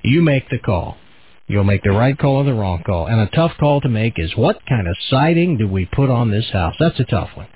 You 0.03 0.21
make 0.21 0.49
the 0.49 0.59
call. 0.59 0.97
You'll 1.47 1.65
make 1.65 1.83
the 1.83 1.91
right 1.91 2.17
call 2.17 2.37
or 2.37 2.43
the 2.45 2.53
wrong 2.53 2.83
call, 2.85 3.07
and 3.07 3.19
a 3.19 3.27
tough 3.27 3.51
call 3.59 3.81
to 3.81 3.89
make 3.89 4.13
is 4.17 4.35
what 4.35 4.65
kind 4.67 4.87
of 4.87 4.95
siding 5.09 5.57
do 5.57 5.67
we 5.67 5.85
put 5.85 6.09
on 6.09 6.31
this 6.31 6.49
house? 6.51 6.75
That's 6.79 6.99
a 6.99 7.05
tough 7.05 7.29
one. 7.35 7.47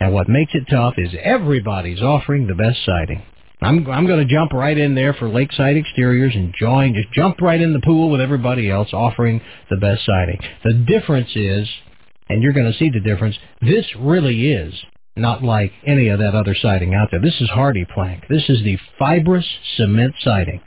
And 0.00 0.12
what 0.12 0.28
makes 0.28 0.52
it 0.54 0.64
tough 0.68 0.94
is 0.96 1.14
everybody's 1.22 2.00
offering 2.00 2.46
the 2.46 2.54
best 2.54 2.84
siding. 2.84 3.22
I'm 3.62 3.86
I'm 3.90 4.06
going 4.06 4.26
to 4.26 4.34
jump 4.34 4.52
right 4.52 4.76
in 4.76 4.94
there 4.94 5.12
for 5.12 5.28
Lakeside 5.28 5.76
Exteriors 5.76 6.34
and 6.34 6.54
join. 6.58 6.94
Just 6.94 7.12
jump 7.12 7.40
right 7.40 7.60
in 7.60 7.74
the 7.74 7.80
pool 7.80 8.10
with 8.10 8.20
everybody 8.20 8.70
else 8.70 8.88
offering 8.92 9.40
the 9.68 9.76
best 9.76 10.06
siding. 10.06 10.40
The 10.64 10.72
difference 10.72 11.30
is, 11.36 11.68
and 12.28 12.42
you're 12.42 12.54
going 12.54 12.72
to 12.72 12.78
see 12.78 12.90
the 12.90 13.00
difference. 13.00 13.36
This 13.60 13.84
really 13.98 14.50
is 14.50 14.74
not 15.14 15.44
like 15.44 15.72
any 15.86 16.08
of 16.08 16.20
that 16.20 16.34
other 16.34 16.54
siding 16.54 16.94
out 16.94 17.08
there. 17.10 17.20
This 17.20 17.40
is 17.40 17.50
HardiePlank. 17.50 18.28
This 18.28 18.48
is 18.48 18.62
the 18.64 18.78
fibrous 18.98 19.46
cement 19.76 20.14
siding. 20.20 20.62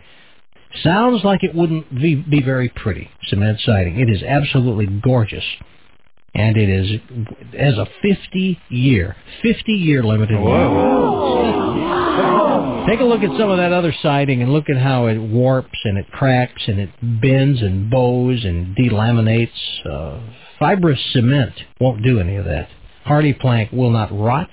Sounds 0.81 1.23
like 1.23 1.43
it 1.43 1.53
wouldn't 1.53 1.93
be, 1.93 2.15
be 2.15 2.41
very 2.41 2.69
pretty 2.69 3.09
cement 3.27 3.59
siding. 3.63 3.99
It 3.99 4.09
is 4.09 4.23
absolutely 4.23 4.87
gorgeous 4.87 5.43
and 6.35 6.57
it 6.57 6.69
is 6.69 6.89
has 7.57 7.77
a 7.77 7.85
50 8.01 8.59
year 8.69 9.15
50 9.43 9.71
year 9.71 10.01
limited 10.03 10.39
warranty. 10.39 10.73
Take 12.89 12.99
a 12.99 13.03
look 13.03 13.21
at 13.21 13.37
some 13.39 13.49
of 13.49 13.57
that 13.57 13.71
other 13.71 13.93
siding 14.01 14.41
and 14.41 14.51
look 14.51 14.69
at 14.69 14.77
how 14.77 15.07
it 15.07 15.17
warps 15.17 15.77
and 15.85 15.97
it 15.97 16.11
cracks 16.11 16.63
and 16.67 16.79
it 16.79 16.89
bends 17.01 17.61
and 17.61 17.89
bows 17.89 18.43
and 18.43 18.75
delaminates. 18.75 19.79
Uh, 19.89 20.19
fibrous 20.59 20.99
cement 21.13 21.53
won't 21.79 22.03
do 22.03 22.19
any 22.19 22.35
of 22.35 22.45
that. 22.45 22.67
HardiePlank 23.07 23.73
will 23.73 23.91
not 23.91 24.11
rot. 24.11 24.49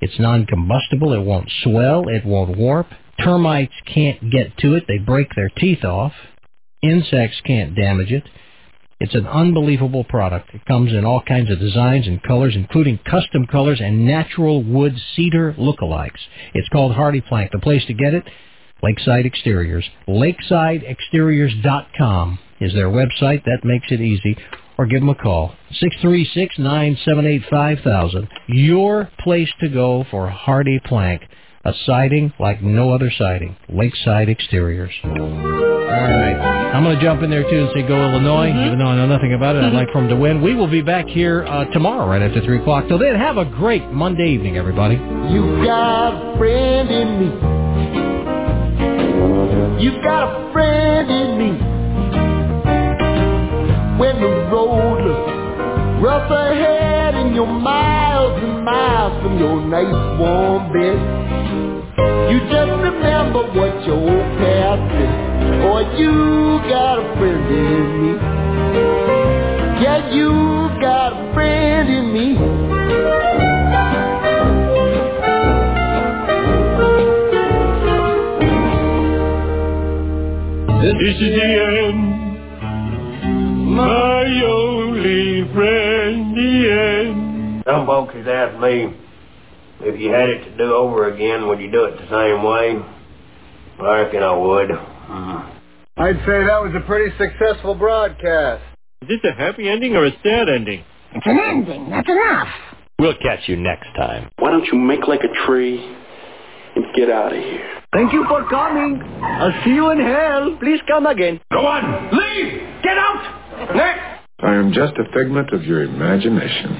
It's 0.00 0.18
non-combustible. 0.18 1.12
It 1.12 1.24
won't 1.24 1.50
swell. 1.62 2.08
It 2.08 2.24
won't 2.24 2.56
warp. 2.56 2.86
Termites 3.22 3.74
can't 3.92 4.30
get 4.30 4.56
to 4.58 4.74
it. 4.74 4.84
They 4.88 4.98
break 4.98 5.34
their 5.34 5.50
teeth 5.50 5.84
off. 5.84 6.12
Insects 6.82 7.40
can't 7.44 7.76
damage 7.76 8.12
it. 8.12 8.24
It's 9.00 9.14
an 9.14 9.26
unbelievable 9.26 10.04
product. 10.04 10.54
It 10.54 10.64
comes 10.66 10.92
in 10.92 11.04
all 11.06 11.22
kinds 11.22 11.50
of 11.50 11.58
designs 11.58 12.06
and 12.06 12.22
colors, 12.22 12.54
including 12.54 12.98
custom 12.98 13.46
colors 13.46 13.80
and 13.82 14.06
natural 14.06 14.62
wood 14.62 14.94
cedar 15.16 15.54
lookalikes. 15.58 16.20
It's 16.52 16.68
called 16.68 16.92
HardiePlank. 16.92 17.50
The 17.50 17.60
place 17.60 17.86
to 17.86 17.94
get 17.94 18.12
it, 18.12 18.24
Lakeside 18.82 19.24
Exteriors. 19.24 19.88
LakesideExteriors.com 20.06 22.38
is 22.60 22.74
their 22.74 22.88
website. 22.88 23.42
That 23.44 23.64
makes 23.64 23.90
it 23.90 24.02
easy. 24.02 24.36
Or 24.76 24.84
give 24.86 25.00
them 25.00 25.08
a 25.10 25.14
call. 25.14 25.54
636-978-5000. 26.02 28.28
Your 28.48 29.08
place 29.20 29.48
to 29.60 29.68
go 29.68 30.04
for 30.10 30.28
HardiePlank. 30.30 31.20
A 31.62 31.74
siding 31.84 32.32
like 32.40 32.62
no 32.62 32.90
other 32.90 33.10
siding. 33.18 33.54
Lakeside 33.68 34.30
Exteriors. 34.30 34.94
All 35.04 35.10
right. 35.12 36.72
I'm 36.74 36.82
going 36.82 36.96
to 36.96 37.02
jump 37.02 37.22
in 37.22 37.28
there 37.28 37.42
too 37.42 37.64
and 37.64 37.70
say 37.74 37.82
go 37.86 38.00
Illinois, 38.00 38.48
even 38.48 38.78
though 38.78 38.86
I 38.86 38.96
know 38.96 39.06
nothing 39.06 39.34
about 39.34 39.56
it. 39.56 39.64
I'd 39.64 39.74
like 39.74 39.88
for 39.92 40.00
them 40.00 40.08
to 40.08 40.16
win. 40.16 40.40
We 40.40 40.54
will 40.54 40.70
be 40.70 40.80
back 40.80 41.06
here 41.06 41.44
uh, 41.44 41.66
tomorrow 41.66 42.08
right 42.08 42.22
after 42.22 42.42
3 42.42 42.60
o'clock. 42.60 42.88
Till 42.88 42.98
then, 42.98 43.14
have 43.14 43.36
a 43.36 43.44
great 43.44 43.90
Monday 43.90 44.30
evening, 44.30 44.56
everybody. 44.56 44.94
You 44.94 45.62
got 45.66 46.14
a 46.14 46.38
friend 46.38 46.88
in 46.90 47.20
me. 47.20 47.26
You 49.84 50.02
got 50.02 50.32
a 50.32 50.52
friend 50.54 51.10
in 51.10 51.38
me. 51.38 51.50
When 54.00 54.18
the 54.18 54.28
road 54.50 55.04
looks 55.04 56.02
rough 56.02 56.30
ahead 56.30 57.14
and 57.16 57.34
you're 57.34 57.46
miles 57.46 58.42
and 58.42 58.64
miles 58.64 59.22
from 59.22 59.38
your 59.38 59.60
nice 59.60 60.18
warm 60.18 60.72
bed. 60.72 61.29
You 62.30 62.38
just 62.50 62.70
remember 62.82 63.42
what 63.52 63.84
your 63.86 63.96
old 63.96 64.38
past 64.38 64.82
did. 64.94 65.10
Or 65.66 65.82
you 65.98 66.12
got 66.68 66.98
a 66.98 67.06
friend 67.18 67.46
in 67.50 67.84
me. 68.02 68.12
Yeah, 69.82 70.12
you 70.12 70.30
got 70.80 71.12
a 71.12 71.32
friend 71.34 71.88
in 71.88 72.12
me. 72.12 72.28
This 80.82 80.96
is 80.96 81.20
the 81.20 81.44
end, 81.88 82.00
my 83.76 84.24
only 84.44 85.52
friend. 85.52 85.90
in 86.16 86.34
the 86.34 86.52
end. 86.70 87.62
Some 87.66 87.86
folks 87.86 88.14
has 88.14 88.26
asked 88.26 88.58
me 88.60 88.99
if 89.82 90.00
you 90.00 90.10
had 90.10 90.28
it 90.28 90.44
to 90.44 90.56
do 90.56 90.74
over 90.74 91.12
again, 91.12 91.48
would 91.48 91.60
you 91.60 91.70
do 91.70 91.84
it 91.84 91.96
the 91.96 92.08
same 92.08 92.42
way? 92.42 92.78
I 93.80 94.00
reckon 94.00 94.22
I 94.22 94.36
would. 94.36 94.68
Mm. 94.68 95.52
I'd 95.96 96.16
say 96.26 96.44
that 96.44 96.60
was 96.62 96.72
a 96.76 96.86
pretty 96.86 97.14
successful 97.18 97.74
broadcast. 97.74 98.62
Is 99.02 99.08
this 99.08 99.20
a 99.24 99.34
happy 99.34 99.68
ending 99.68 99.96
or 99.96 100.06
a 100.06 100.12
sad 100.22 100.48
ending? 100.48 100.84
It's 101.14 101.26
an 101.26 101.38
ending. 101.38 101.90
That's 101.90 102.08
enough. 102.08 102.48
We'll 102.98 103.16
catch 103.22 103.48
you 103.48 103.56
next 103.56 103.88
time. 103.96 104.30
Why 104.38 104.50
don't 104.50 104.66
you 104.66 104.78
make 104.78 105.06
like 105.08 105.20
a 105.20 105.46
tree 105.46 105.78
and 106.76 106.84
get 106.94 107.10
out 107.10 107.32
of 107.32 107.42
here? 107.42 107.82
Thank 107.92 108.12
you 108.12 108.24
for 108.28 108.48
coming. 108.48 109.02
I'll 109.22 109.64
see 109.64 109.70
you 109.70 109.90
in 109.90 109.98
hell. 109.98 110.56
Please 110.60 110.80
come 110.86 111.06
again. 111.06 111.40
Go 111.50 111.66
on, 111.66 112.10
leave! 112.12 112.60
Get 112.82 112.98
out! 112.98 113.74
Next! 113.74 114.20
I 114.40 114.54
am 114.54 114.72
just 114.72 114.92
a 114.96 115.04
figment 115.12 115.52
of 115.52 115.64
your 115.64 115.82
imagination. 115.82 116.76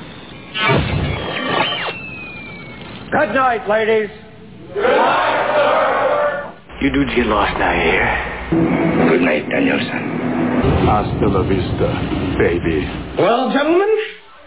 Good 3.11 3.35
night, 3.35 3.69
ladies. 3.69 4.09
Good 4.73 4.83
night, 4.83 5.55
sir. 5.57 6.55
You 6.81 6.91
dudes 6.93 7.15
get 7.17 7.27
lost 7.27 7.59
now 7.59 7.73
here. 7.75 9.09
Good 9.11 9.21
night, 9.23 9.49
Danielson. 9.51 10.19
Hasta 10.87 11.27
la 11.27 11.43
vista, 11.43 12.37
baby. 12.39 12.87
Well, 13.19 13.53
gentlemen, 13.53 13.89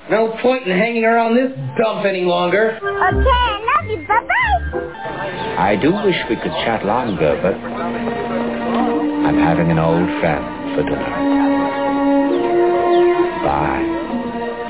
no 0.09 0.37
point 0.41 0.65
in 0.67 0.77
hanging 0.77 1.03
around 1.03 1.35
this 1.35 1.51
dump 1.77 2.05
any 2.05 2.21
longer. 2.23 2.77
Okay, 2.77 2.87
I 2.87 3.81
love 3.81 3.89
you. 3.91 4.07
Bye-bye. 4.07 5.59
I 5.59 5.75
do 5.75 5.91
wish 5.93 6.15
we 6.29 6.35
could 6.37 6.53
chat 6.63 6.85
longer, 6.85 7.37
but 7.41 7.55
I'm 9.27 9.37
having 9.39 9.71
an 9.71 9.79
old 9.79 10.07
friend 10.21 10.75
for 10.75 10.83
dinner. 10.83 11.09
Bye. 13.43 13.83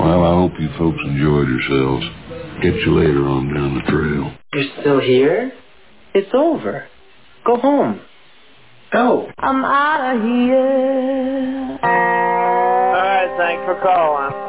Well, 0.00 0.24
I 0.24 0.34
hope 0.34 0.52
you 0.58 0.68
folks 0.76 0.98
enjoyed 1.06 1.48
yourselves. 1.48 2.06
Get 2.64 2.76
you 2.76 2.98
later 2.98 3.26
on 3.26 3.52
down 3.52 3.74
the 3.74 3.82
trail. 3.92 4.32
You're 4.54 4.80
still 4.80 4.98
here? 4.98 5.52
It's 6.14 6.30
over. 6.32 6.88
Go 7.44 7.58
home. 7.58 8.00
Go. 8.90 9.30
I'm 9.36 9.62
out 9.62 10.16
of 10.16 10.22
here. 10.22 11.78
All 11.82 11.90
right, 13.02 13.34
thanks 13.36 13.66
for 13.66 13.78
calling. 13.82 14.43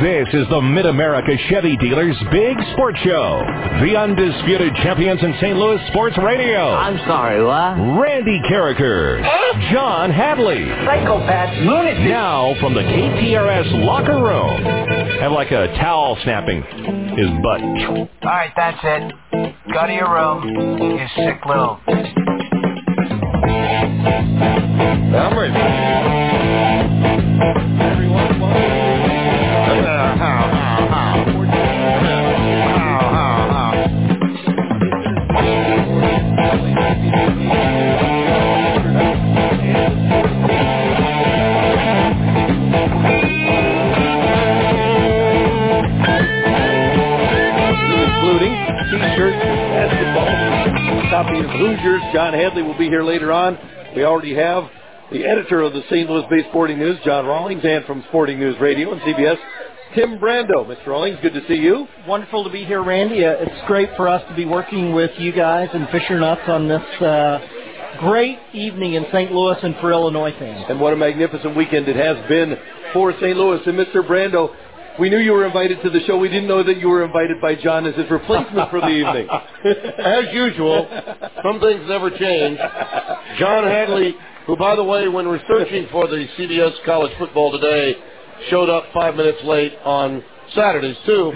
This 0.00 0.28
is 0.34 0.46
the 0.50 0.60
Mid-America 0.60 1.32
Chevy 1.48 1.74
Dealers 1.78 2.16
Big 2.30 2.54
Sports 2.74 2.98
Show. 3.00 3.40
The 3.80 3.96
undisputed 3.96 4.74
champions 4.82 5.22
in 5.22 5.32
St. 5.40 5.56
Louis 5.56 5.80
sports 5.88 6.16
radio. 6.22 6.74
I'm 6.74 6.98
sorry, 7.08 7.42
what? 7.42 7.98
Randy 7.98 8.38
Karraker. 8.50 9.22
John 9.72 10.10
Hadley. 10.10 10.66
Psychopath, 10.84 11.56
lunatic. 11.64 11.98
Now 12.10 12.54
from 12.60 12.74
the 12.74 12.82
KTRS 12.82 13.86
locker 13.86 14.20
room. 14.22 14.62
Have 15.20 15.32
like 15.32 15.50
a 15.50 15.68
towel 15.78 16.18
snapping 16.24 16.62
his 17.16 17.30
butt. 17.42 17.62
All 17.62 18.08
right, 18.22 18.52
that's 18.54 18.78
it. 18.82 19.14
Go 19.72 19.86
to 19.86 19.92
your 19.94 20.12
room, 20.12 20.44
you 20.98 21.06
sick 21.16 21.40
little. 21.46 21.80
I'm 25.16 25.38
ready. 25.38 25.56
Including 47.16 48.52
t-shirts, 48.90 49.40
basketball, 49.72 50.30
copy 51.10 51.38
of 51.40 51.50
Hoosiers. 51.50 52.02
John 52.12 52.32
Hadley 52.34 52.62
will 52.62 52.78
be 52.78 52.88
here 52.88 53.02
later 53.02 53.32
on. 53.32 53.58
We 53.94 54.04
already 54.04 54.34
have 54.34 54.64
the 55.12 55.24
editor 55.24 55.62
of 55.62 55.72
the 55.72 55.82
St. 55.88 56.08
Louis-based 56.10 56.48
Sporting 56.48 56.78
News, 56.78 56.98
John 57.04 57.26
Rawlings, 57.26 57.62
and 57.64 57.84
from 57.84 58.04
Sporting 58.08 58.38
News 58.40 58.56
Radio 58.60 58.92
and 58.92 59.00
CBS, 59.02 59.36
Tim 59.96 60.18
Brando. 60.18 60.66
Mr. 60.66 60.88
Rawlings, 60.88 61.16
good 61.22 61.32
to 61.32 61.40
see 61.48 61.54
you. 61.54 61.88
Wonderful 62.06 62.44
to 62.44 62.50
be 62.50 62.66
here, 62.66 62.82
Randy. 62.82 63.24
Uh, 63.24 63.30
it's 63.38 63.66
great 63.66 63.88
for 63.96 64.08
us 64.08 64.22
to 64.28 64.36
be 64.36 64.44
working 64.44 64.92
with 64.92 65.10
you 65.16 65.32
guys 65.32 65.70
and 65.72 65.88
Fisher 65.88 66.20
Nuts 66.20 66.42
on 66.48 66.68
this 66.68 66.82
uh, 67.00 67.38
great 68.00 68.38
evening 68.52 68.92
in 68.92 69.06
St. 69.10 69.32
Louis 69.32 69.56
and 69.62 69.74
for 69.76 69.92
Illinois 69.92 70.34
fans. 70.38 70.66
And 70.68 70.78
what 70.78 70.92
a 70.92 70.96
magnificent 70.96 71.56
weekend 71.56 71.88
it 71.88 71.96
has 71.96 72.18
been 72.28 72.58
for 72.92 73.14
St. 73.14 73.38
Louis. 73.38 73.62
And 73.64 73.78
Mr. 73.78 74.06
Brando, 74.06 74.54
we 75.00 75.08
knew 75.08 75.16
you 75.16 75.32
were 75.32 75.46
invited 75.46 75.80
to 75.82 75.88
the 75.88 76.00
show. 76.00 76.18
We 76.18 76.28
didn't 76.28 76.48
know 76.48 76.62
that 76.62 76.76
you 76.76 76.90
were 76.90 77.02
invited 77.02 77.40
by 77.40 77.54
John 77.54 77.86
as 77.86 77.94
his 77.94 78.10
replacement 78.10 78.68
for 78.68 78.82
the 78.82 78.88
evening. 78.88 79.26
As 79.98 80.24
usual, 80.30 80.86
some 81.42 81.58
things 81.58 81.80
never 81.88 82.10
change. 82.10 82.58
John 83.38 83.64
Hadley, 83.64 84.14
who, 84.46 84.58
by 84.58 84.76
the 84.76 84.84
way, 84.84 85.08
when 85.08 85.26
researching 85.26 85.88
for 85.90 86.06
the 86.06 86.26
CBS 86.36 86.84
College 86.84 87.12
Football 87.18 87.58
today, 87.58 87.96
showed 88.50 88.68
up 88.68 88.84
five 88.92 89.14
minutes 89.14 89.38
late 89.44 89.72
on 89.84 90.22
Saturdays 90.54 90.96
too. 91.06 91.32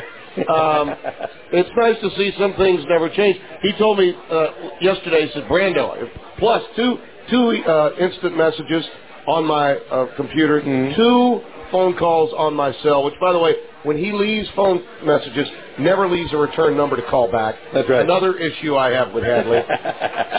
Um, 0.48 0.94
it's 1.52 1.70
nice 1.76 1.96
to 2.00 2.10
see 2.16 2.32
some 2.38 2.54
things 2.54 2.84
never 2.88 3.08
change. 3.10 3.38
He 3.62 3.72
told 3.78 3.98
me 3.98 4.14
uh, 4.30 4.46
yesterday, 4.80 5.26
he 5.26 5.32
said, 5.32 5.44
Brando, 5.48 6.08
plus 6.38 6.62
two 6.76 6.98
two 7.30 7.62
uh, 7.66 7.90
instant 7.98 8.36
messages 8.36 8.84
on 9.26 9.44
my 9.44 9.74
uh, 9.74 10.14
computer, 10.16 10.60
two 10.96 11.40
phone 11.70 11.96
calls 11.96 12.32
on 12.36 12.54
my 12.54 12.72
cell, 12.82 13.04
which, 13.04 13.14
by 13.20 13.32
the 13.32 13.38
way, 13.38 13.54
when 13.84 13.96
he 13.96 14.12
leaves 14.12 14.48
phone 14.56 14.82
messages, 15.04 15.48
never 15.78 16.08
leaves 16.08 16.32
a 16.32 16.36
return 16.36 16.76
number 16.76 16.96
to 16.96 17.02
call 17.02 17.30
back. 17.30 17.54
That's 17.72 17.88
right. 17.88 18.02
Another 18.02 18.36
issue 18.36 18.76
I 18.76 18.90
have 18.90 19.12
with 19.12 19.24
Hadley. 19.24 19.62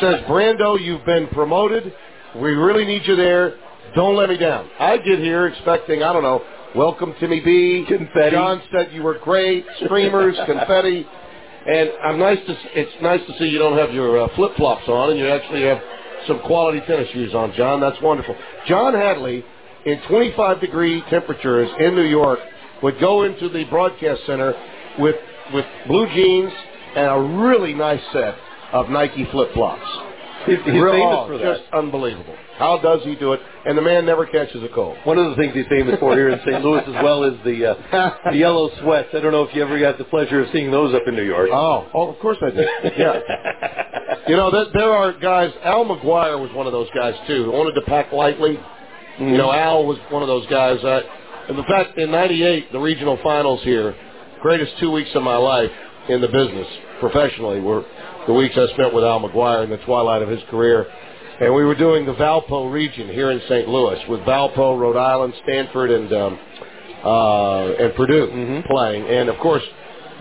Says, 0.01 0.21
Brando, 0.27 0.79
you've 0.79 1.05
been 1.05 1.27
promoted. 1.27 1.93
We 2.35 2.51
really 2.51 2.85
need 2.85 3.03
you 3.05 3.15
there. 3.15 3.55
Don't 3.95 4.15
let 4.15 4.29
me 4.29 4.37
down. 4.37 4.69
I 4.79 4.97
get 4.97 5.19
here 5.19 5.47
expecting, 5.47 6.01
I 6.03 6.13
don't 6.13 6.23
know, 6.23 6.41
welcome 6.75 7.13
Timmy 7.19 7.41
B. 7.41 7.85
Confetti. 7.87 8.31
John 8.31 8.61
said 8.71 8.93
you 8.93 9.03
were 9.03 9.19
great. 9.19 9.65
Streamers, 9.83 10.35
confetti. 10.45 11.05
And 11.65 11.91
I'm 12.03 12.17
nice 12.17 12.39
to. 12.47 12.57
It's 12.73 12.91
nice 13.03 13.19
to 13.27 13.37
see 13.37 13.45
you 13.45 13.59
don't 13.59 13.77
have 13.77 13.93
your 13.93 14.23
uh, 14.23 14.35
flip 14.35 14.55
flops 14.55 14.87
on, 14.87 15.11
and 15.11 15.19
you 15.19 15.27
actually 15.27 15.61
have 15.63 15.79
some 16.27 16.39
quality 16.39 16.79
tennis 16.87 17.07
shoes 17.13 17.35
on, 17.35 17.53
John. 17.55 17.79
That's 17.79 18.01
wonderful. 18.01 18.35
John 18.67 18.93
Hadley, 18.95 19.43
in 19.85 20.01
25 20.09 20.59
degree 20.59 21.03
temperatures 21.09 21.69
in 21.79 21.95
New 21.95 22.05
York, 22.05 22.39
would 22.81 22.99
go 22.99 23.23
into 23.23 23.47
the 23.49 23.65
broadcast 23.65 24.21
center 24.25 24.55
with 24.97 25.17
with 25.53 25.65
blue 25.87 26.07
jeans 26.07 26.51
and 26.95 27.07
a 27.07 27.41
really 27.43 27.73
nice 27.73 28.01
set 28.11 28.35
of 28.73 28.89
Nike 28.89 29.25
flip 29.31 29.53
flops. 29.53 29.85
He's, 30.45 30.57
he's 30.65 30.73
Real- 30.73 30.93
famous 30.93 31.27
for 31.27 31.37
that. 31.37 31.57
Just 31.57 31.73
unbelievable. 31.73 32.35
How 32.57 32.79
does 32.79 33.01
he 33.03 33.15
do 33.15 33.33
it? 33.33 33.39
And 33.65 33.77
the 33.77 33.81
man 33.81 34.05
never 34.05 34.25
catches 34.25 34.63
a 34.63 34.69
cold. 34.69 34.97
One 35.03 35.19
of 35.19 35.29
the 35.29 35.35
things 35.35 35.53
he's 35.53 35.67
famous 35.69 35.99
for 35.99 36.13
here 36.13 36.29
in 36.29 36.39
St. 36.39 36.63
Louis 36.63 36.81
as 36.87 37.03
well 37.03 37.23
is 37.23 37.35
the 37.45 37.65
uh, 37.65 38.31
the 38.31 38.37
yellow 38.37 38.69
sweats. 38.81 39.09
I 39.13 39.19
don't 39.19 39.31
know 39.31 39.43
if 39.43 39.55
you 39.55 39.61
ever 39.61 39.79
got 39.79 39.99
the 39.99 40.03
pleasure 40.05 40.41
of 40.41 40.49
seeing 40.51 40.71
those 40.71 40.95
up 40.95 41.03
in 41.07 41.15
New 41.15 41.23
York. 41.23 41.49
Oh, 41.51 41.87
oh, 41.93 42.09
of 42.09 42.19
course 42.19 42.37
I 42.41 42.49
did. 42.49 42.67
Yeah. 42.97 43.19
you 44.27 44.35
know, 44.35 44.49
there, 44.51 44.65
there 44.73 44.91
are 44.91 45.13
guys. 45.13 45.51
Al 45.63 45.85
McGuire 45.85 46.39
was 46.41 46.51
one 46.53 46.65
of 46.65 46.73
those 46.73 46.89
guys 46.95 47.13
too. 47.27 47.45
Who 47.45 47.51
wanted 47.51 47.79
to 47.79 47.81
pack 47.85 48.11
lightly. 48.11 48.59
You 49.19 49.37
know, 49.37 49.51
Al 49.51 49.85
was 49.85 49.99
one 50.09 50.23
of 50.23 50.27
those 50.27 50.47
guys. 50.47 50.79
And 50.81 51.57
in 51.57 51.63
fact, 51.65 51.97
in 51.97 52.11
'98, 52.11 52.71
the 52.71 52.79
regional 52.79 53.19
finals 53.21 53.61
here, 53.63 53.95
greatest 54.41 54.73
two 54.79 54.91
weeks 54.91 55.09
of 55.13 55.21
my 55.21 55.37
life 55.37 55.71
in 56.09 56.21
the 56.21 56.27
business 56.27 56.67
professionally 56.99 57.59
were 57.59 57.85
the 58.27 58.33
weeks 58.33 58.55
I 58.57 58.67
spent 58.73 58.93
with 58.93 59.03
Al 59.03 59.19
McGuire 59.19 59.63
in 59.63 59.69
the 59.69 59.77
twilight 59.77 60.21
of 60.21 60.29
his 60.29 60.41
career. 60.49 60.87
And 61.41 61.55
we 61.55 61.65
were 61.65 61.73
doing 61.73 62.05
the 62.05 62.13
Valpo 62.13 62.71
region 62.71 63.07
here 63.07 63.31
in 63.31 63.41
St. 63.49 63.67
Louis 63.67 63.97
with 64.07 64.19
Valpo, 64.19 64.79
Rhode 64.79 64.95
Island, 64.95 65.33
Stanford, 65.41 65.89
and 65.89 66.13
um, 66.13 66.39
uh, 67.03 67.83
and 67.83 67.95
Purdue 67.95 68.61
playing. 68.67 69.07
And 69.07 69.27
of 69.27 69.39
course, 69.39 69.63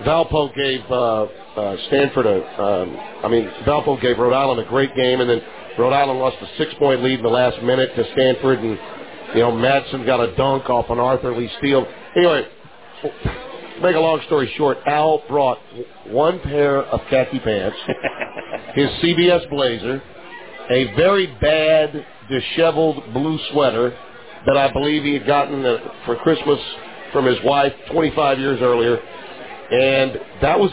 Valpo 0.00 0.48
gave 0.54 0.80
uh, 0.90 1.24
uh, 1.60 1.76
Stanford 1.88 2.24
a, 2.24 2.62
um, 2.62 2.96
I 3.22 3.28
mean, 3.28 3.44
Valpo 3.66 4.00
gave 4.00 4.16
Rhode 4.16 4.32
Island 4.32 4.60
a 4.60 4.64
great 4.70 4.96
game, 4.96 5.20
and 5.20 5.28
then 5.28 5.42
Rhode 5.78 5.92
Island 5.92 6.20
lost 6.20 6.38
a 6.40 6.46
six-point 6.56 7.02
lead 7.02 7.18
in 7.18 7.22
the 7.22 7.28
last 7.28 7.62
minute 7.62 7.94
to 7.96 8.12
Stanford, 8.14 8.60
and 8.60 8.78
you 9.34 9.40
know 9.40 9.52
Madsen 9.52 10.06
got 10.06 10.20
a 10.20 10.34
dunk 10.36 10.70
off 10.70 10.88
an 10.88 10.98
Arthur 10.98 11.36
Lee 11.36 11.50
steal. 11.58 11.86
Anyway, 12.16 12.46
make 13.82 13.94
a 13.94 14.00
long 14.00 14.22
story 14.24 14.50
short, 14.56 14.78
Al 14.86 15.22
brought 15.28 15.58
one 16.06 16.40
pair 16.40 16.82
of 16.82 17.00
khaki 17.10 17.40
pants, 17.40 17.76
his 18.74 18.88
CBS 19.02 19.50
blazer, 19.50 20.02
a 20.70 20.94
very 20.94 21.26
bad, 21.40 22.06
disheveled 22.30 23.12
blue 23.12 23.38
sweater 23.50 23.90
that 24.46 24.56
I 24.56 24.72
believe 24.72 25.02
he 25.02 25.14
had 25.14 25.26
gotten 25.26 25.64
uh, 25.66 25.78
for 26.06 26.16
Christmas 26.16 26.58
from 27.12 27.26
his 27.26 27.36
wife 27.44 27.72
25 27.90 28.38
years 28.38 28.60
earlier, 28.62 28.96
and 28.96 30.20
that 30.40 30.58
was 30.58 30.72